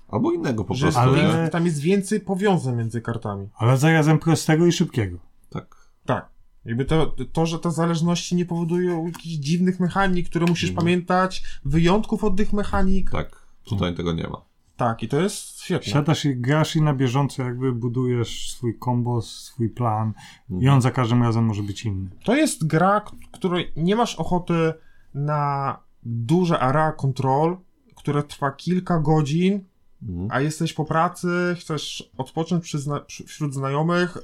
albo 0.07 0.31
innego 0.31 0.63
po 0.63 0.73
Że 0.73 0.81
prostu. 0.85 0.99
Ale- 1.01 1.43
nie? 1.43 1.49
Tam 1.49 1.65
jest 1.65 1.79
więcej 1.79 2.19
powiązań 2.19 2.75
między 2.75 3.01
kartami. 3.01 3.49
Ale 3.57 3.77
zarazem 3.77 4.19
prostego 4.19 4.65
i 4.65 4.71
szybkiego. 4.71 5.17
Tak. 5.49 5.75
Tak. 6.05 6.29
Jakby 6.65 6.85
to, 6.85 7.15
to, 7.33 7.45
że 7.45 7.59
te 7.59 7.71
zależności 7.71 8.35
nie 8.35 8.45
powodują 8.45 9.05
jakichś 9.05 9.35
dziwnych 9.35 9.79
mechanik, 9.79 10.29
które 10.29 10.45
musisz 10.45 10.69
Mhm. 10.69 10.85
pamiętać, 10.85 11.43
wyjątków 11.65 12.23
od 12.23 12.37
tych 12.37 12.53
mechanik. 12.53 13.09
Tak, 13.11 13.47
tutaj 13.63 13.95
tego 13.95 14.13
nie 14.13 14.27
ma. 14.27 14.41
Tak, 14.77 15.03
i 15.03 15.07
to 15.07 15.21
jest 15.21 15.61
świetne. 15.61 15.91
Siadasz 15.93 16.25
i 16.25 16.35
grasz 16.35 16.75
i 16.75 16.81
na 16.81 16.93
bieżąco 16.93 17.43
jakby 17.43 17.71
budujesz 17.73 18.51
swój 18.51 18.77
kombos, 18.79 19.29
swój 19.43 19.69
plan 19.69 20.13
i 20.49 20.53
Mhm. 20.53 20.73
on 20.73 20.81
za 20.81 20.91
każdym 20.91 21.23
razem 21.23 21.45
może 21.45 21.63
być 21.63 21.85
inny. 21.85 22.09
To 22.23 22.35
jest 22.35 22.67
gra, 22.67 23.01
której 23.31 23.71
nie 23.75 23.95
masz 23.95 24.15
ochoty 24.15 24.73
na 25.13 25.77
duże 26.03 26.59
area 26.59 26.91
control, 26.91 27.57
które 27.95 28.23
trwa 28.23 28.51
kilka 28.51 28.99
godzin, 28.99 29.63
Mhm. 30.09 30.27
a 30.31 30.41
jesteś 30.41 30.73
po 30.73 30.85
pracy, 30.85 31.27
chcesz 31.59 32.09
odpocząć 32.17 32.63
przy 32.63 32.79
zna- 32.79 33.05
wśród 33.27 33.53
znajomych, 33.53 34.17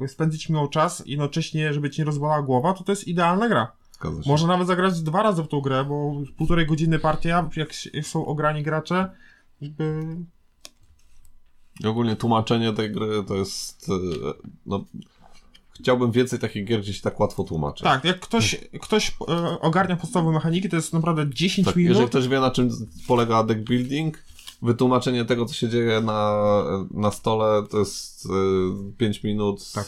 yy, 0.00 0.08
spędzić 0.08 0.48
miło 0.48 0.68
czas 0.68 1.06
i 1.06 1.10
jednocześnie, 1.10 1.72
żeby 1.74 1.90
ci 1.90 2.00
nie 2.00 2.04
rozwalała 2.04 2.42
głowa, 2.42 2.72
to 2.74 2.84
to 2.84 2.92
jest 2.92 3.08
idealna 3.08 3.48
gra. 3.48 3.72
Można 4.26 4.48
nawet 4.48 4.66
zagrać 4.66 5.00
dwa 5.02 5.22
razy 5.22 5.42
w 5.42 5.48
tą 5.48 5.60
grę, 5.60 5.84
bo 5.84 6.12
półtorej 6.36 6.66
godziny 6.66 6.98
partia, 6.98 7.50
jak 7.56 7.70
są 8.06 8.26
ograni 8.26 8.62
gracze, 8.62 9.10
jakby 9.60 10.00
I 11.80 11.86
ogólnie 11.86 12.16
tłumaczenie 12.16 12.72
tej 12.72 12.92
gry 12.92 13.24
to 13.28 13.34
jest. 13.36 13.88
e, 13.88 13.92
No, 14.66 14.84
chciałbym 15.80 16.12
więcej 16.12 16.38
takich 16.38 16.64
gier, 16.64 16.80
gdzie 16.80 16.94
się 16.94 17.02
tak 17.02 17.20
łatwo 17.20 17.44
tłumaczy. 17.44 17.84
tak, 17.84 18.04
jak 18.04 18.20
ktoś, 18.20 18.56
ktoś 18.80 19.16
e, 19.28 19.60
ogarnia 19.60 19.96
podstawowe 19.96 20.32
mechaniki, 20.32 20.68
to 20.68 20.76
jest 20.76 20.92
naprawdę 20.92 21.26
10 21.34 21.66
Tak, 21.66 21.76
minut. 21.76 21.88
jeżeli 21.88 22.08
ktoś 22.08 22.28
wie, 22.28 22.40
na 22.40 22.50
czym 22.50 22.70
polega 23.08 23.42
deck 23.44 23.60
building, 23.60 24.18
wytłumaczenie 24.62 25.24
tego, 25.24 25.46
co 25.46 25.54
się 25.54 25.68
dzieje 25.68 26.00
na, 26.00 26.42
na 26.90 27.10
stole, 27.10 27.62
to 27.70 27.78
jest 27.78 28.28
5 28.98 29.22
minut. 29.22 29.72
Tak. 29.72 29.86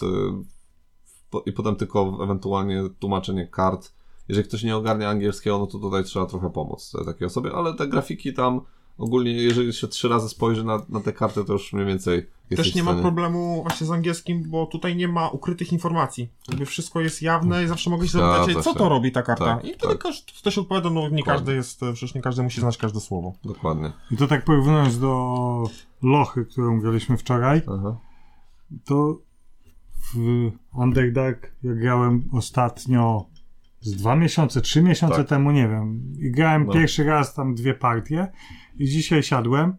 po- 1.30 1.42
I 1.46 1.52
potem 1.52 1.76
tylko 1.76 2.18
ewentualnie 2.22 2.82
tłumaczenie 2.98 3.46
kart. 3.46 3.92
Jeżeli 4.28 4.48
ktoś 4.48 4.62
nie 4.62 4.76
ogarnia 4.76 5.08
angielskiego, 5.08 5.58
no 5.58 5.66
to 5.66 5.78
tutaj 5.78 6.04
trzeba 6.04 6.26
trochę 6.26 6.50
pomóc 6.52 6.92
takiej 7.06 7.26
osobie, 7.26 7.52
ale 7.52 7.74
te 7.74 7.88
grafiki 7.88 8.34
tam 8.34 8.60
ogólnie, 8.98 9.32
jeżeli 9.32 9.72
się 9.72 9.88
trzy 9.88 10.08
razy 10.08 10.28
spojrzy 10.28 10.64
na, 10.64 10.82
na 10.88 11.00
te 11.00 11.12
karty, 11.12 11.44
to 11.44 11.52
już 11.52 11.72
mniej 11.72 11.86
więcej 11.86 12.26
Też 12.56 12.74
nie 12.74 12.82
w 12.82 12.86
ma 12.86 12.94
problemu 12.94 13.62
właśnie 13.62 13.86
z 13.86 13.90
angielskim, 13.90 14.50
bo 14.50 14.66
tutaj 14.66 14.96
nie 14.96 15.08
ma 15.08 15.28
ukrytych 15.28 15.72
informacji. 15.72 16.28
Jakby 16.48 16.66
wszystko 16.66 17.00
jest 17.00 17.22
jawne 17.22 17.64
i 17.64 17.66
zawsze 17.66 17.90
mogę 17.90 18.08
się 18.08 18.18
zapytać, 18.18 18.64
co 18.64 18.74
to 18.74 18.88
robi 18.88 19.12
ta 19.12 19.22
karta. 19.22 19.44
Tak, 19.44 19.64
I 19.64 19.74
wtedy 19.74 19.92
tak. 19.94 20.02
każdy, 20.02 20.32
ktoś 20.38 20.58
odpowiada, 20.58 20.90
no 20.90 21.00
nie 21.00 21.08
Dokładnie. 21.08 21.24
każdy 21.24 21.54
jest, 21.54 21.80
przecież 21.80 22.14
nie 22.14 22.22
każdy 22.22 22.42
musi 22.42 22.60
znać 22.60 22.78
każde 22.78 23.00
słowo. 23.00 23.32
Dokładnie. 23.44 23.92
I 24.10 24.16
to 24.16 24.26
tak 24.26 24.44
porównując 24.44 24.98
do 24.98 25.64
Lochy, 26.02 26.44
którą 26.44 26.80
graliśmy 26.80 27.16
wczoraj, 27.16 27.62
Aha. 27.66 27.96
to 28.84 29.18
w 30.14 30.50
Underdark 30.74 31.52
ja 31.62 31.74
grałem 31.74 32.28
ostatnio 32.32 33.26
z 33.82 33.94
dwa 33.96 34.16
miesiące, 34.16 34.60
trzy 34.60 34.82
miesiące 34.82 35.16
Tak. 35.16 35.28
temu, 35.28 35.50
nie 35.50 35.68
wiem. 35.68 36.02
I 36.18 36.30
grałem 36.30 36.66
No. 36.66 36.72
pierwszy 36.72 37.04
raz 37.04 37.34
tam 37.34 37.54
dwie 37.54 37.74
partie 37.74 38.28
i 38.78 38.86
dzisiaj 38.88 39.22
siadłem 39.22 39.76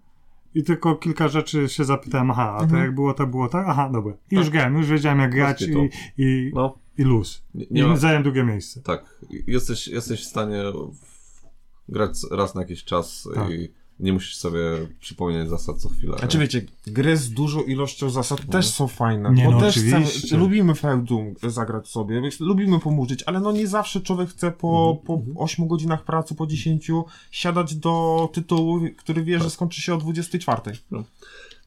i 0.55 0.63
tylko 0.63 0.95
kilka 0.95 1.27
rzeczy 1.27 1.69
się 1.69 1.83
zapytałem, 1.83 2.31
aha, 2.31 2.53
a 2.55 2.57
to 2.57 2.63
Mhm. 2.63 2.81
jak 2.83 2.95
było, 2.95 3.13
to 3.13 3.27
było 3.27 3.47
tak? 3.49 3.65
Aha, 3.69 3.89
dobra. 3.93 4.13
I 4.31 4.35
już 4.35 4.45
Tak. 4.45 4.53
grałem, 4.53 4.77
już 4.77 4.87
wiedziałem 4.87 5.19
jak 5.19 5.31
grać 5.31 5.61
i, 5.61 5.89
i, 6.17 6.51
No, 6.55 6.77
i 6.97 7.03
luz. 7.03 7.43
nie, 7.55 7.63
I 7.65 7.73
nie 7.73 7.83
ma... 7.87 7.95
zająłem 7.97 8.23
drugie 8.23 8.43
miejsce. 8.43 8.81
Tak, 8.81 9.19
jesteś, 9.47 9.87
jesteś 9.87 10.21
w 10.21 10.29
stanie 10.29 10.63
w- 10.91 11.43
grać 11.89 12.11
raz 12.31 12.55
na 12.55 12.61
jakiś 12.61 12.83
czas 12.83 13.27
Tak. 13.35 13.49
i 13.51 13.71
nie 13.99 14.13
musisz 14.13 14.35
sobie 14.35 14.59
przypominać 14.99 15.49
zasad 15.49 15.77
co 15.77 15.89
chwilę. 15.89 16.17
Znaczy 16.17 16.37
wiecie, 16.37 16.65
gry 16.87 17.17
z 17.17 17.31
dużą 17.31 17.63
ilością 17.63 18.09
zasad 18.09 18.39
też 18.51 18.67
są 18.67 18.87
fajne. 18.87 19.31
Nie, 19.31 19.45
bo 19.45 19.51
no 19.51 19.59
też 19.59 19.75
chcemy, 19.75 20.05
lubimy 20.31 20.75
feudum 20.75 21.33
zagrać 21.43 21.87
sobie, 21.87 22.21
więc 22.21 22.39
lubimy 22.39 22.79
pomurzyć, 22.79 23.23
ale 23.23 23.39
no 23.39 23.51
nie 23.51 23.67
zawsze 23.67 24.01
człowiek 24.01 24.29
chce 24.29 24.51
po, 24.51 24.99
Mhm, 25.07 25.33
po 25.33 25.43
8 25.43 25.67
godzinach 25.67 26.03
pracy, 26.03 26.35
po 26.35 26.47
10 26.47 26.91
siadać 27.31 27.75
do 27.75 28.29
tytułu, 28.33 28.79
który 28.97 29.23
wie, 29.23 29.39
że 29.39 29.49
skończy 29.49 29.81
się 29.81 29.93
o 29.93 29.97
24. 29.97 30.61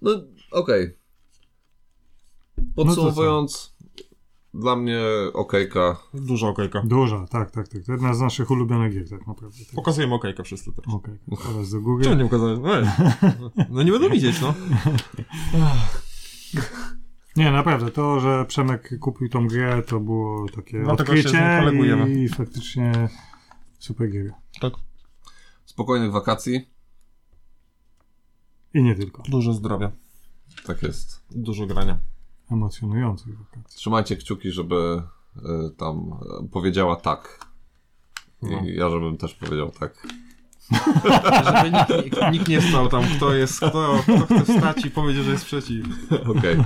No, 0.03 0.11
okej. 0.51 0.95
Podsumowując, 2.75 3.76
dla 4.61 4.77
mnie 4.77 5.01
okejka. 5.35 5.97
Dużo 6.15 6.49
okejka. 6.49 6.83
Duża, 6.85 7.27
tak, 7.27 7.51
tak, 7.51 7.69
tak. 7.69 7.83
To 7.83 7.93
jedna 7.93 8.15
z 8.15 8.21
naszych 8.21 8.51
ulubionych 8.51 8.93
gier, 8.93 9.09
tak 9.09 9.27
naprawdę. 9.27 9.59
Tak. 9.67 9.75
Pokazujemy 9.75 10.15
okejkę 10.15 10.43
wszyscy 10.43 10.73
teraz. 10.73 10.95
Okej, 10.95 11.19
teraz 11.47 11.71
do 11.71 11.81
góry. 11.81 12.05
Czemu 12.05 12.17
nie 12.17 12.23
pokazałeś? 12.25 12.59
Ej, 12.67 12.87
No 13.71 13.83
nie 13.83 13.93
będą 13.93 14.09
widzieć, 14.11 14.41
no. 14.41 14.55
Nie, 17.37 17.51
naprawdę, 17.51 17.91
to, 17.91 18.21
że 18.21 18.45
Przemek 18.49 18.99
kupił 19.01 19.29
tą 19.29 19.47
grę, 19.47 19.83
to 19.83 20.01
było 20.01 20.49
takie 20.49 20.77
nim 20.77 20.91
odkrycie 20.91 21.57
kolegujemy. 21.59 22.11
i 22.25 22.29
faktycznie 22.29 23.09
super 23.79 24.11
gier. 24.11 24.33
Spokojnych 25.65 26.13
wakacji. 26.13 26.71
I 28.75 28.83
nie 28.83 28.95
tylko. 28.95 29.23
Dużo 29.29 29.53
zdrowia. 29.53 29.93
Tak 30.67 30.83
jest. 30.83 31.23
Dużo 31.31 31.67
grania. 31.67 31.99
Emocjonujących 32.51 33.39
wakacji. 33.39 33.77
Trzymajcie 33.77 34.17
kciuki, 34.17 34.51
żeby 34.53 35.03
y, 35.37 35.41
tam 35.77 35.97
y, 36.45 36.49
powiedziała 36.49 36.97
tak. 36.97 37.47
I 38.43 38.47
No. 38.47 38.61
ja, 38.65 38.91
żebym 38.91 39.17
też 39.17 39.35
powiedział 39.35 39.71
tak. 39.81 40.07
Żeby 41.45 41.71
nikt, 41.71 42.05
nikt, 42.05 42.33
nikt 42.33 42.49
nie 42.49 42.63
stał 42.63 42.89
tam, 42.89 43.03
kto 43.17 43.35
jest, 43.35 43.57
kto, 43.57 43.99
kto 44.03 44.27
chce 44.27 44.45
wstać 44.45 44.85
i 44.85 44.91
powiedzieć, 44.91 45.25
że 45.25 45.31
jest 45.31 45.45
przeciw. 45.45 45.87
Okej. 46.39 46.57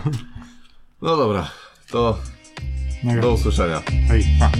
No 1.02 1.16
dobra, 1.16 1.50
to 1.90 2.18
do 3.20 3.32
usłyszenia. 3.32 3.80
Hej. 4.08 4.24
Pa. 4.40 4.50